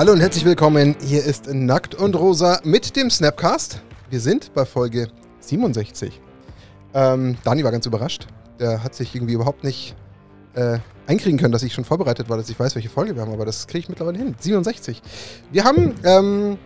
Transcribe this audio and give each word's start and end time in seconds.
Hallo 0.00 0.12
und 0.12 0.20
herzlich 0.20 0.46
willkommen. 0.46 0.96
Hier 1.04 1.22
ist 1.22 1.52
Nackt 1.52 1.94
und 1.94 2.16
Rosa 2.16 2.62
mit 2.64 2.96
dem 2.96 3.10
Snapcast. 3.10 3.82
Wir 4.08 4.18
sind 4.18 4.54
bei 4.54 4.64
Folge 4.64 5.10
67. 5.40 6.18
Ähm, 6.94 7.36
Dani 7.44 7.64
war 7.64 7.70
ganz 7.70 7.84
überrascht. 7.84 8.26
Der 8.58 8.82
hat 8.82 8.94
sich 8.94 9.14
irgendwie 9.14 9.34
überhaupt 9.34 9.62
nicht 9.62 9.94
äh, 10.54 10.78
einkriegen 11.06 11.38
können, 11.38 11.52
dass 11.52 11.62
ich 11.64 11.74
schon 11.74 11.84
vorbereitet 11.84 12.30
war, 12.30 12.38
dass 12.38 12.48
ich 12.48 12.58
weiß, 12.58 12.76
welche 12.76 12.88
Folge 12.88 13.14
wir 13.14 13.20
haben, 13.20 13.32
aber 13.34 13.44
das 13.44 13.66
kriege 13.66 13.80
ich 13.80 13.88
mittlerweile 13.90 14.16
hin. 14.16 14.34
67. 14.40 15.02
Wir 15.52 15.64
haben 15.64 15.94
ähm, 16.02 16.56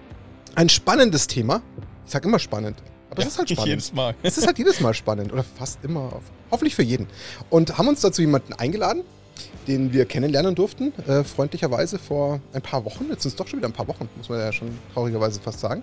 ein 0.55 0.69
spannendes 0.69 1.27
Thema. 1.27 1.61
Ich 2.07 2.13
sage 2.13 2.29
immer 2.29 2.39
spannend. 2.39 2.85
Aber 3.11 3.21
Ja, 3.21 3.27
es 3.27 3.33
ist 3.33 3.39
halt 3.41 3.51
nicht 3.51 3.59
spannend. 3.59 3.69
jedes 3.69 3.93
Mal. 3.93 4.15
Es 4.23 4.39
ist 4.39 4.47
halt 4.47 4.59
jedes 4.59 4.79
Mal 4.81 4.95
spannend 4.95 5.33
oder 5.33 5.43
fast 5.43 5.81
immer. 5.83 6.21
Hoffentlich 6.53 6.77
für 6.77 6.85
jeden. 6.85 7.09
Und 7.51 7.79
haben 7.79 7.89
uns 7.89 8.01
dazu 8.01 8.23
jemanden 8.23 8.53
eingeladen, 8.53 9.03
den 9.67 9.93
wir 9.93 10.05
kennenlernen 10.05 10.55
durften, 10.55 10.93
äh, 11.07 11.25
freundlicherweise 11.25 11.99
vor 11.99 12.41
ein 12.53 12.63
paar 12.63 12.85
Wochen. 12.85 13.07
Jetzt 13.09 13.23
sind 13.23 13.31
es 13.31 13.37
doch 13.37 13.47
schon 13.47 13.59
wieder 13.59 13.69
ein 13.69 13.73
paar 13.73 13.89
Wochen, 13.89 14.09
muss 14.17 14.29
man 14.29 14.39
ja 14.39 14.53
schon 14.53 14.69
traurigerweise 14.93 15.41
fast 15.41 15.61
sagen. 15.61 15.83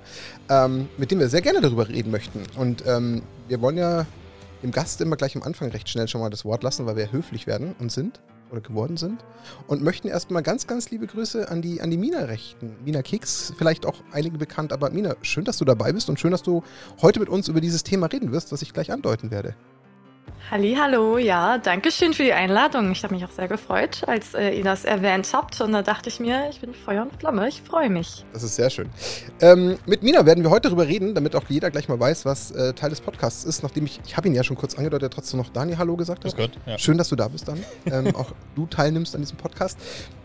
Ähm, 0.49 0.87
mit 0.97 1.11
dem 1.11 1.19
wir 1.19 1.29
sehr 1.29 1.41
gerne 1.41 1.61
darüber 1.61 1.87
reden 1.89 2.11
möchten. 2.11 2.43
Und 2.57 2.83
ähm, 2.85 3.23
wir 3.47 3.61
wollen 3.61 3.77
ja 3.77 4.05
dem 4.63 4.71
Gast 4.71 5.01
immer 5.01 5.15
gleich 5.15 5.35
am 5.35 5.43
Anfang 5.43 5.69
recht 5.69 5.89
schnell 5.89 6.07
schon 6.07 6.21
mal 6.21 6.29
das 6.29 6.45
Wort 6.45 6.63
lassen, 6.63 6.85
weil 6.85 6.95
wir 6.95 7.11
höflich 7.11 7.47
werden 7.47 7.75
und 7.79 7.91
sind 7.91 8.19
oder 8.51 8.61
geworden 8.61 8.97
sind. 8.97 9.23
Und 9.67 9.81
möchten 9.81 10.07
erstmal 10.07 10.43
ganz, 10.43 10.67
ganz 10.67 10.91
liebe 10.91 11.07
Grüße 11.07 11.49
an 11.49 11.61
die, 11.61 11.81
an 11.81 11.89
die 11.89 11.97
Mina 11.97 12.19
richten. 12.25 12.75
Mina 12.83 13.01
Keks, 13.01 13.53
vielleicht 13.57 13.85
auch 13.85 13.95
einigen 14.11 14.37
bekannt, 14.37 14.73
aber 14.73 14.89
Mina, 14.91 15.15
schön, 15.21 15.45
dass 15.45 15.57
du 15.57 15.65
dabei 15.65 15.93
bist 15.93 16.09
und 16.09 16.19
schön, 16.19 16.31
dass 16.31 16.43
du 16.43 16.63
heute 17.01 17.19
mit 17.19 17.29
uns 17.29 17.47
über 17.47 17.61
dieses 17.61 17.83
Thema 17.83 18.07
reden 18.07 18.31
wirst, 18.31 18.51
was 18.51 18.61
ich 18.61 18.73
gleich 18.73 18.91
andeuten 18.91 19.31
werde. 19.31 19.55
Hallo, 20.51 21.17
ja, 21.17 21.57
danke 21.59 21.91
schön 21.91 22.13
für 22.13 22.23
die 22.23 22.33
Einladung. 22.33 22.91
Ich 22.91 23.03
habe 23.03 23.15
mich 23.15 23.23
auch 23.23 23.31
sehr 23.31 23.47
gefreut, 23.47 24.03
als 24.07 24.33
äh, 24.33 24.49
ihr 24.49 24.63
das 24.65 24.83
erwähnt 24.83 25.29
habt. 25.31 25.61
Und 25.61 25.71
da 25.71 25.81
dachte 25.81 26.09
ich 26.09 26.19
mir, 26.19 26.49
ich 26.49 26.59
bin 26.59 26.73
Feuer 26.73 27.03
und 27.03 27.17
Flamme, 27.19 27.47
ich 27.47 27.61
freue 27.61 27.89
mich. 27.89 28.25
Das 28.33 28.43
ist 28.43 28.57
sehr 28.57 28.69
schön. 28.69 28.89
Ähm, 29.39 29.77
mit 29.85 30.03
Mina 30.03 30.25
werden 30.25 30.43
wir 30.43 30.51
heute 30.51 30.67
darüber 30.67 30.87
reden, 30.87 31.15
damit 31.15 31.37
auch 31.37 31.43
jeder 31.47 31.71
gleich 31.71 31.87
mal 31.87 31.99
weiß, 31.99 32.25
was 32.25 32.51
äh, 32.51 32.73
Teil 32.73 32.89
des 32.89 32.99
Podcasts 32.99 33.45
ist. 33.45 33.63
Nachdem 33.63 33.85
ich, 33.85 34.01
ich 34.05 34.17
habe 34.17 34.27
ihn 34.27 34.35
ja 34.35 34.43
schon 34.43 34.57
kurz 34.57 34.75
angedeutet, 34.75 35.13
trotzdem 35.13 35.39
noch 35.39 35.49
Dani 35.49 35.75
Hallo 35.75 35.95
gesagt 35.95 36.25
habe. 36.25 36.35
Gott. 36.35 36.51
Ja. 36.65 36.77
Schön, 36.77 36.97
dass 36.97 37.07
du 37.07 37.15
da 37.15 37.29
bist, 37.29 37.47
Dani. 37.47 37.61
Ähm, 37.85 38.13
auch 38.15 38.33
du 38.55 38.65
teilnimmst 38.65 39.15
an 39.15 39.21
diesem 39.21 39.37
Podcast. 39.37 39.79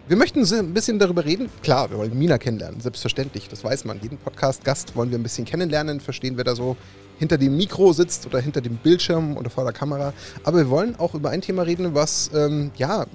Wir 0.09 0.17
möchten 0.17 0.45
so 0.45 0.57
ein 0.57 0.75
bisschen 0.75 0.99
darüber 0.99 1.25
reden. 1.25 1.51
Klar, 1.63 1.91
wir 1.91 1.99
wollen 1.99 2.17
Mina 2.19 2.39
kennenlernen, 2.39 2.81
selbstverständlich, 2.81 3.49
das 3.49 3.65
weiß 3.65 3.85
man. 3.87 4.01
Jeden 4.01 4.19
Podcast-Gast 4.19 4.95
wollen 4.95 5.11
wir 5.11 5.19
ein 5.19 5.23
bisschen 5.25 5.45
kennenlernen, 5.45 6.01
verstehen, 6.01 6.37
wer 6.37 6.45
da 6.45 6.55
so 6.55 6.77
hinter 7.19 7.39
dem 7.39 7.57
Mikro 7.57 7.93
sitzt 7.93 8.27
oder 8.27 8.41
hinter 8.41 8.61
dem 8.61 8.77
Bildschirm 8.77 9.37
oder 9.37 9.51
vor 9.51 9.65
der 9.65 9.73
Kamera. 9.73 10.13
Aber 10.45 10.59
wir 10.59 10.71
wollen 10.71 10.97
auch 10.97 11.15
über 11.15 11.31
ein 11.31 11.41
Thema 11.41 11.63
reden, 11.63 11.95
was, 11.95 12.31
ähm, 12.35 12.71
ja, 12.77 13.07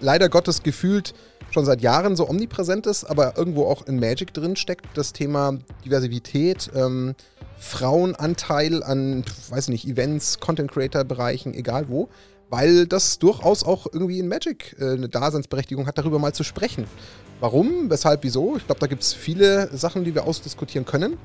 leider 0.00 0.28
Gottes 0.28 0.62
gefühlt 0.62 1.14
schon 1.50 1.64
seit 1.64 1.80
Jahren 1.80 2.16
so 2.16 2.28
omnipräsent 2.28 2.86
ist, 2.86 3.04
aber 3.04 3.36
irgendwo 3.36 3.66
auch 3.66 3.86
in 3.86 3.98
Magic 3.98 4.32
drin 4.32 4.56
steckt. 4.56 4.86
Das 4.94 5.12
Thema 5.12 5.58
Diversität, 5.84 6.70
ähm, 6.74 7.14
Frauenanteil 7.58 8.82
an, 8.82 9.24
weiß 9.48 9.68
nicht, 9.68 9.86
Events, 9.86 10.40
Content-Creator-Bereichen, 10.40 11.54
egal 11.54 11.88
wo. 11.88 12.08
Weil 12.48 12.86
das 12.86 13.18
durchaus 13.18 13.62
auch 13.62 13.86
irgendwie 13.92 14.18
in 14.18 14.28
Magic 14.28 14.76
äh, 14.80 14.92
eine 14.92 15.08
Daseinsberechtigung 15.08 15.86
hat, 15.86 15.98
darüber 15.98 16.18
mal 16.18 16.32
zu 16.32 16.42
sprechen. 16.42 16.84
Warum, 17.38 17.88
weshalb, 17.90 18.22
wieso? 18.22 18.56
Ich 18.56 18.66
glaube, 18.66 18.80
da 18.80 18.86
gibt 18.86 19.02
es 19.02 19.14
viele 19.14 19.74
Sachen, 19.76 20.04
die 20.04 20.14
wir 20.14 20.24
ausdiskutieren 20.24 20.84
können. 20.84 21.16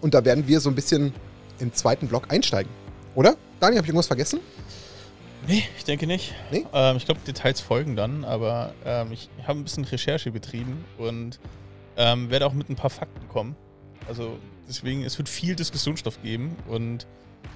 Und 0.00 0.14
da 0.14 0.24
werden 0.24 0.46
wir 0.46 0.60
so 0.60 0.68
ein 0.68 0.74
bisschen 0.74 1.12
im 1.58 1.72
zweiten 1.72 2.08
Block 2.08 2.32
einsteigen. 2.32 2.70
Oder? 3.14 3.36
Dani, 3.60 3.76
habe 3.76 3.84
ich 3.84 3.88
irgendwas 3.88 4.06
vergessen? 4.06 4.40
Nee, 5.46 5.64
ich 5.76 5.84
denke 5.84 6.06
nicht. 6.06 6.34
Nee? 6.50 6.66
Ähm, 6.72 6.96
ich 6.96 7.04
glaube, 7.04 7.20
Details 7.26 7.60
folgen 7.60 7.96
dann, 7.96 8.24
aber 8.24 8.74
ähm, 8.84 9.12
ich 9.12 9.28
habe 9.46 9.58
ein 9.58 9.64
bisschen 9.64 9.84
Recherche 9.84 10.30
betrieben 10.30 10.84
und 10.98 11.40
ähm, 11.96 12.30
werde 12.30 12.46
auch 12.46 12.52
mit 12.52 12.68
ein 12.70 12.76
paar 12.76 12.90
Fakten 12.90 13.28
kommen. 13.28 13.56
Also 14.08 14.38
deswegen, 14.68 15.02
es 15.02 15.18
wird 15.18 15.28
viel 15.28 15.56
Diskussionsstoff 15.56 16.22
geben 16.22 16.56
und 16.68 17.06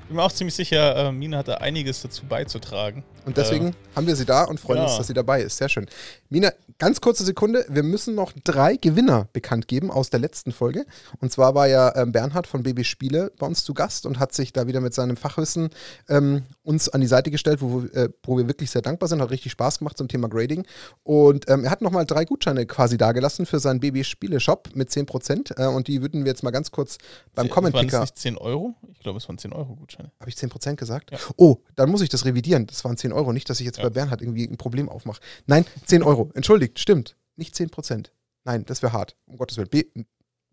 bin 0.06 0.16
mir 0.16 0.22
auch 0.22 0.32
ziemlich 0.32 0.54
sicher, 0.54 0.96
äh, 0.96 1.12
Mina 1.12 1.38
hat 1.38 1.48
da 1.48 1.54
einiges 1.54 2.02
dazu 2.02 2.24
beizutragen. 2.26 3.04
Und 3.24 3.36
deswegen 3.36 3.74
haben 3.96 4.06
wir 4.06 4.14
sie 4.14 4.24
da 4.24 4.44
und 4.44 4.60
freuen 4.60 4.78
ja. 4.78 4.84
uns, 4.84 4.96
dass 4.96 5.08
sie 5.08 5.14
dabei 5.14 5.42
ist. 5.42 5.56
Sehr 5.56 5.68
schön. 5.68 5.86
Mina, 6.30 6.52
ganz 6.78 7.00
kurze 7.00 7.24
Sekunde. 7.24 7.66
Wir 7.68 7.82
müssen 7.82 8.14
noch 8.14 8.32
drei 8.44 8.76
Gewinner 8.76 9.26
bekannt 9.32 9.66
geben 9.66 9.90
aus 9.90 10.10
der 10.10 10.20
letzten 10.20 10.52
Folge. 10.52 10.86
Und 11.20 11.32
zwar 11.32 11.56
war 11.56 11.66
ja 11.66 11.92
ähm, 11.96 12.12
Bernhard 12.12 12.46
von 12.46 12.62
BB 12.62 12.84
Spiele 12.84 13.32
bei 13.36 13.46
uns 13.46 13.64
zu 13.64 13.74
Gast 13.74 14.06
und 14.06 14.20
hat 14.20 14.32
sich 14.32 14.52
da 14.52 14.68
wieder 14.68 14.80
mit 14.80 14.94
seinem 14.94 15.16
Fachwissen 15.16 15.70
ähm, 16.08 16.44
uns 16.62 16.88
an 16.88 17.00
die 17.00 17.08
Seite 17.08 17.32
gestellt, 17.32 17.60
wo, 17.60 17.82
wir- 17.82 17.94
äh, 17.94 18.08
wo 18.22 18.38
wir 18.38 18.46
wirklich 18.46 18.70
sehr 18.70 18.82
dankbar 18.82 19.08
sind. 19.08 19.20
Hat 19.20 19.30
richtig 19.30 19.50
Spaß 19.50 19.80
gemacht 19.80 19.98
zum 19.98 20.06
Thema 20.06 20.28
Grading. 20.28 20.64
Und 21.02 21.50
ähm, 21.50 21.64
er 21.64 21.70
hat 21.72 21.82
nochmal 21.82 22.06
drei 22.06 22.24
Gutscheine 22.24 22.64
quasi 22.66 22.96
dagelassen 22.96 23.44
für 23.44 23.58
seinen 23.58 23.80
BB 23.80 24.04
Spiele 24.04 24.38
Shop 24.38 24.68
mit 24.74 24.88
10%. 24.90 25.60
Äh, 25.60 25.66
und 25.66 25.88
die 25.88 26.00
würden 26.00 26.24
wir 26.24 26.30
jetzt 26.30 26.44
mal 26.44 26.52
ganz 26.52 26.70
kurz 26.70 26.98
beim 27.34 27.48
Comment 27.50 27.74
Waren 27.74 27.88
es 27.88 28.00
nicht 28.00 28.18
10 28.18 28.38
Euro? 28.38 28.76
Ich 28.92 29.00
glaube, 29.00 29.18
es 29.18 29.28
waren 29.28 29.38
10 29.38 29.52
Euro 29.52 29.74
Gutscheine. 29.74 29.95
Habe 29.98 30.28
ich 30.30 30.34
10% 30.36 30.76
gesagt? 30.76 31.10
Ja. 31.10 31.18
Oh, 31.36 31.58
dann 31.74 31.90
muss 31.90 32.00
ich 32.00 32.08
das 32.08 32.24
revidieren. 32.24 32.66
Das 32.66 32.84
waren 32.84 32.96
10 32.96 33.12
Euro. 33.12 33.32
Nicht, 33.32 33.48
dass 33.50 33.60
ich 33.60 33.66
jetzt 33.66 33.78
Ja. 33.78 33.84
bei 33.84 33.90
Bernhard 33.90 34.22
irgendwie 34.22 34.44
ein 34.46 34.56
Problem 34.56 34.88
aufmache. 34.88 35.20
Nein, 35.46 35.64
10 35.84 36.02
Euro. 36.02 36.30
Entschuldigt, 36.34 36.78
stimmt. 36.78 37.16
Nicht 37.36 37.54
10%. 37.54 38.12
Nein, 38.44 38.64
das 38.64 38.82
wäre 38.82 38.92
hart. 38.92 39.16
Um 39.26 39.36
Gottes 39.36 39.56
Willen. 39.56 39.68
B 39.68 39.84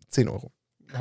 10 0.08 0.28
Euro. 0.28 0.52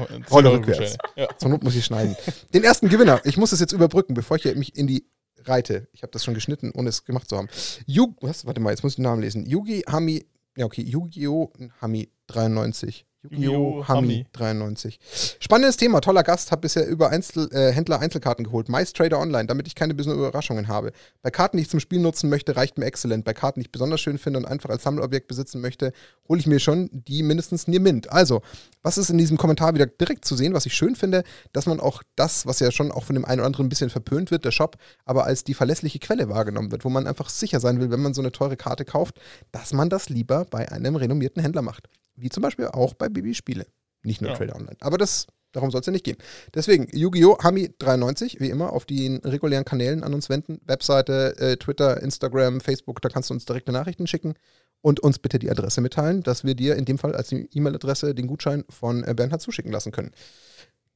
10 0.07 0.23
Rolle 0.31 0.51
rückwärts. 0.51 0.97
Gutscheine. 0.97 1.27
Ja. 1.29 1.37
Zur 1.37 1.49
Not 1.49 1.63
muss 1.63 1.75
ich 1.75 1.85
schneiden. 1.85 2.15
Den 2.53 2.63
ersten 2.63 2.89
Gewinner. 2.89 3.21
Ich 3.25 3.37
muss 3.37 3.49
das 3.51 3.59
jetzt 3.59 3.73
überbrücken, 3.73 4.13
bevor 4.13 4.37
ich 4.37 4.55
mich 4.55 4.75
in 4.75 4.87
die 4.87 5.05
reite. 5.45 5.87
Ich 5.91 6.03
habe 6.03 6.11
das 6.11 6.23
schon 6.23 6.33
geschnitten, 6.33 6.71
ohne 6.73 6.89
es 6.89 7.03
gemacht 7.03 7.29
zu 7.29 7.37
haben. 7.37 7.49
Yu 7.85 8.13
was? 8.21 8.45
Warte 8.45 8.61
mal, 8.61 8.69
jetzt 8.71 8.83
muss 8.83 8.93
ich 8.93 8.97
den 8.97 9.03
Namen 9.03 9.21
lesen. 9.21 9.45
Yugi 9.45 9.81
Hami. 9.81 10.25
Ja, 10.55 10.65
okay. 10.65 10.83
Yu-Gi-Oh! 10.83 11.51
Hami 11.81 12.09
93. 12.27 13.05
Yu-Gi-Oh! 13.23 13.51
Yu-Gi-Oh! 13.51 13.87
Hami 13.87 14.07
Hami. 14.07 14.25
93. 14.33 14.99
Spannendes 15.39 15.77
Thema, 15.77 16.01
toller 16.01 16.23
Gast, 16.23 16.51
habe 16.51 16.61
bisher 16.61 16.85
über 16.87 17.09
Einzel, 17.09 17.49
äh, 17.53 17.71
Händler 17.71 17.99
Einzelkarten 17.99 18.45
geholt. 18.45 18.69
Meist 18.69 18.97
Trader 18.97 19.19
Online, 19.19 19.45
damit 19.45 19.67
ich 19.67 19.75
keine 19.75 19.93
bösen 19.93 20.13
Überraschungen 20.13 20.67
habe. 20.67 20.91
Bei 21.21 21.31
Karten, 21.31 21.57
die 21.57 21.63
ich 21.63 21.69
zum 21.69 21.79
Spiel 21.79 21.99
nutzen 21.99 22.29
möchte, 22.29 22.55
reicht 22.55 22.77
mir 22.77 22.85
Excellent. 22.85 23.23
Bei 23.23 23.33
Karten, 23.33 23.59
die 23.59 23.65
ich 23.65 23.71
besonders 23.71 24.01
schön 24.01 24.17
finde 24.17 24.39
und 24.39 24.45
einfach 24.45 24.69
als 24.69 24.83
Sammelobjekt 24.83 25.27
besitzen 25.27 25.61
möchte, 25.61 25.93
hole 26.27 26.39
ich 26.39 26.47
mir 26.47 26.59
schon 26.59 26.89
die 26.91 27.23
mindestens 27.23 27.67
Near 27.67 27.81
Mint. 27.81 28.11
Also, 28.11 28.41
was 28.81 28.97
ist 28.97 29.09
in 29.09 29.17
diesem 29.17 29.37
Kommentar 29.37 29.73
wieder 29.73 29.85
direkt 29.85 30.25
zu 30.25 30.35
sehen, 30.35 30.53
was 30.53 30.65
ich 30.65 30.73
schön 30.73 30.95
finde, 30.95 31.23
dass 31.53 31.65
man 31.65 31.79
auch 31.79 32.03
das, 32.15 32.45
was 32.45 32.59
ja 32.59 32.71
schon 32.71 32.91
auch 32.91 33.03
von 33.03 33.15
dem 33.15 33.25
einen 33.25 33.39
oder 33.39 33.47
anderen 33.47 33.67
ein 33.67 33.69
bisschen 33.69 33.89
verpönt 33.89 34.31
wird, 34.31 34.43
der 34.43 34.51
Shop, 34.51 34.77
aber 35.05 35.25
als 35.25 35.43
die 35.43 35.53
verlässliche 35.53 35.99
Quelle 35.99 36.29
wahrgenommen 36.29 36.71
wird, 36.71 36.83
wo 36.83 36.89
man 36.89 37.07
einfach 37.07 37.29
sicher 37.29 37.59
sein 37.59 37.79
will, 37.79 37.91
wenn 37.91 38.01
man 38.01 38.13
so 38.13 38.21
eine 38.21 38.31
teure 38.31 38.57
Karte 38.57 38.83
kauft, 38.85 39.19
dass 39.51 39.73
man 39.73 39.89
das 39.89 40.09
lieber 40.09 40.45
bei 40.45 40.69
einem 40.71 40.95
renommierten 40.95 41.41
Händler 41.41 41.61
macht. 41.61 41.87
Wie 42.15 42.29
zum 42.29 42.43
Beispiel 42.43 42.67
auch 42.67 42.93
bei 42.93 43.09
Bibi 43.09 43.33
Spiele. 43.33 43.65
Nicht 44.03 44.21
nur 44.21 44.31
Ja. 44.31 44.37
Trader 44.37 44.55
Online. 44.55 44.77
Aber 44.81 44.97
das, 44.97 45.27
darum 45.51 45.71
soll 45.71 45.81
es 45.81 45.87
ja 45.87 45.91
nicht 45.91 46.05
gehen. 46.05 46.17
Deswegen, 46.53 46.87
Yu-Gi-Oh! 46.91 47.37
Hami93, 47.37 48.39
wie 48.39 48.49
immer, 48.49 48.73
auf 48.73 48.85
den 48.85 49.17
regulären 49.17 49.65
Kanälen 49.65 50.03
an 50.03 50.13
uns 50.13 50.29
wenden. 50.29 50.59
Webseite, 50.65 51.37
äh, 51.37 51.57
Twitter, 51.57 52.01
Instagram, 52.01 52.61
Facebook, 52.61 53.01
da 53.01 53.09
kannst 53.09 53.29
du 53.29 53.33
uns 53.33 53.45
direkte 53.45 53.71
Nachrichten 53.71 54.07
schicken 54.07 54.35
und 54.81 54.99
uns 54.99 55.19
bitte 55.19 55.39
die 55.39 55.49
Adresse 55.49 55.81
mitteilen, 55.81 56.21
dass 56.21 56.43
wir 56.43 56.55
dir 56.55 56.75
in 56.75 56.85
dem 56.85 56.97
Fall 56.97 57.15
als 57.15 57.31
E-Mail-Adresse 57.31 58.13
den 58.13 58.27
Gutschein 58.27 58.65
von 58.69 59.03
äh, 59.03 59.13
Bernhard 59.15 59.41
zuschicken 59.41 59.71
lassen 59.71 59.91
können. 59.91 60.11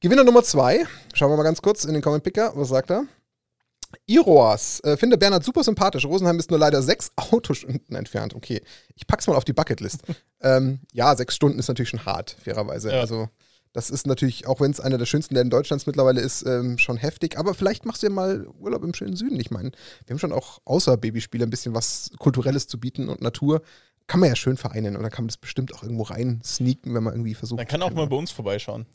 Gewinner 0.00 0.24
Nummer 0.24 0.44
zwei, 0.44 0.86
schauen 1.14 1.32
wir 1.32 1.36
mal 1.36 1.42
ganz 1.42 1.62
kurz 1.62 1.84
in 1.84 1.94
den 1.94 2.02
Comment 2.02 2.22
Picker, 2.22 2.52
was 2.54 2.68
sagt 2.68 2.90
er? 2.90 3.06
Iroas, 4.06 4.80
äh, 4.84 4.96
finde 4.96 5.16
Bernhard 5.16 5.44
super 5.44 5.64
sympathisch. 5.64 6.04
Rosenheim 6.04 6.38
ist 6.38 6.50
nur 6.50 6.58
leider 6.58 6.82
sechs 6.82 7.12
Autostunden 7.16 7.96
entfernt. 7.96 8.34
Okay, 8.34 8.62
ich 8.94 9.06
pack's 9.06 9.26
mal 9.26 9.36
auf 9.36 9.44
die 9.44 9.52
Bucketlist. 9.52 10.02
ähm, 10.42 10.80
ja, 10.92 11.14
sechs 11.16 11.34
Stunden 11.34 11.58
ist 11.58 11.68
natürlich 11.68 11.90
schon 11.90 12.04
hart, 12.04 12.36
fairerweise. 12.42 12.92
Ja. 12.92 13.00
Also, 13.00 13.28
das 13.72 13.90
ist 13.90 14.06
natürlich, 14.06 14.46
auch 14.46 14.60
wenn 14.60 14.70
es 14.70 14.80
einer 14.80 14.98
der 14.98 15.06
schönsten 15.06 15.34
Läden 15.34 15.50
Deutschlands 15.50 15.86
mittlerweile 15.86 16.20
ist, 16.20 16.44
ähm, 16.46 16.78
schon 16.78 16.96
heftig. 16.96 17.38
Aber 17.38 17.54
vielleicht 17.54 17.86
machst 17.86 18.02
du 18.02 18.06
ja 18.06 18.12
mal 18.12 18.46
Urlaub 18.58 18.82
im 18.82 18.94
schönen 18.94 19.16
Süden. 19.16 19.38
Ich 19.38 19.50
meine, 19.50 19.70
wir 20.06 20.14
haben 20.14 20.18
schon 20.18 20.32
auch 20.32 20.60
außer 20.64 20.96
Babyspiele 20.96 21.44
ein 21.44 21.50
bisschen 21.50 21.74
was 21.74 22.10
Kulturelles 22.18 22.66
zu 22.66 22.80
bieten 22.80 23.08
und 23.08 23.20
Natur. 23.20 23.62
Kann 24.06 24.20
man 24.20 24.30
ja 24.30 24.36
schön 24.36 24.56
vereinen 24.56 24.96
und 24.96 25.02
dann 25.02 25.10
kann 25.10 25.24
man 25.24 25.28
das 25.28 25.36
bestimmt 25.36 25.74
auch 25.74 25.82
irgendwo 25.82 26.04
rein 26.04 26.40
sneaken, 26.42 26.94
wenn 26.94 27.02
man 27.02 27.12
irgendwie 27.12 27.34
versucht. 27.34 27.58
Man 27.58 27.66
kann 27.66 27.82
auch 27.82 27.90
mal 27.90 28.06
bei 28.06 28.16
uns 28.16 28.30
vorbeischauen. 28.30 28.86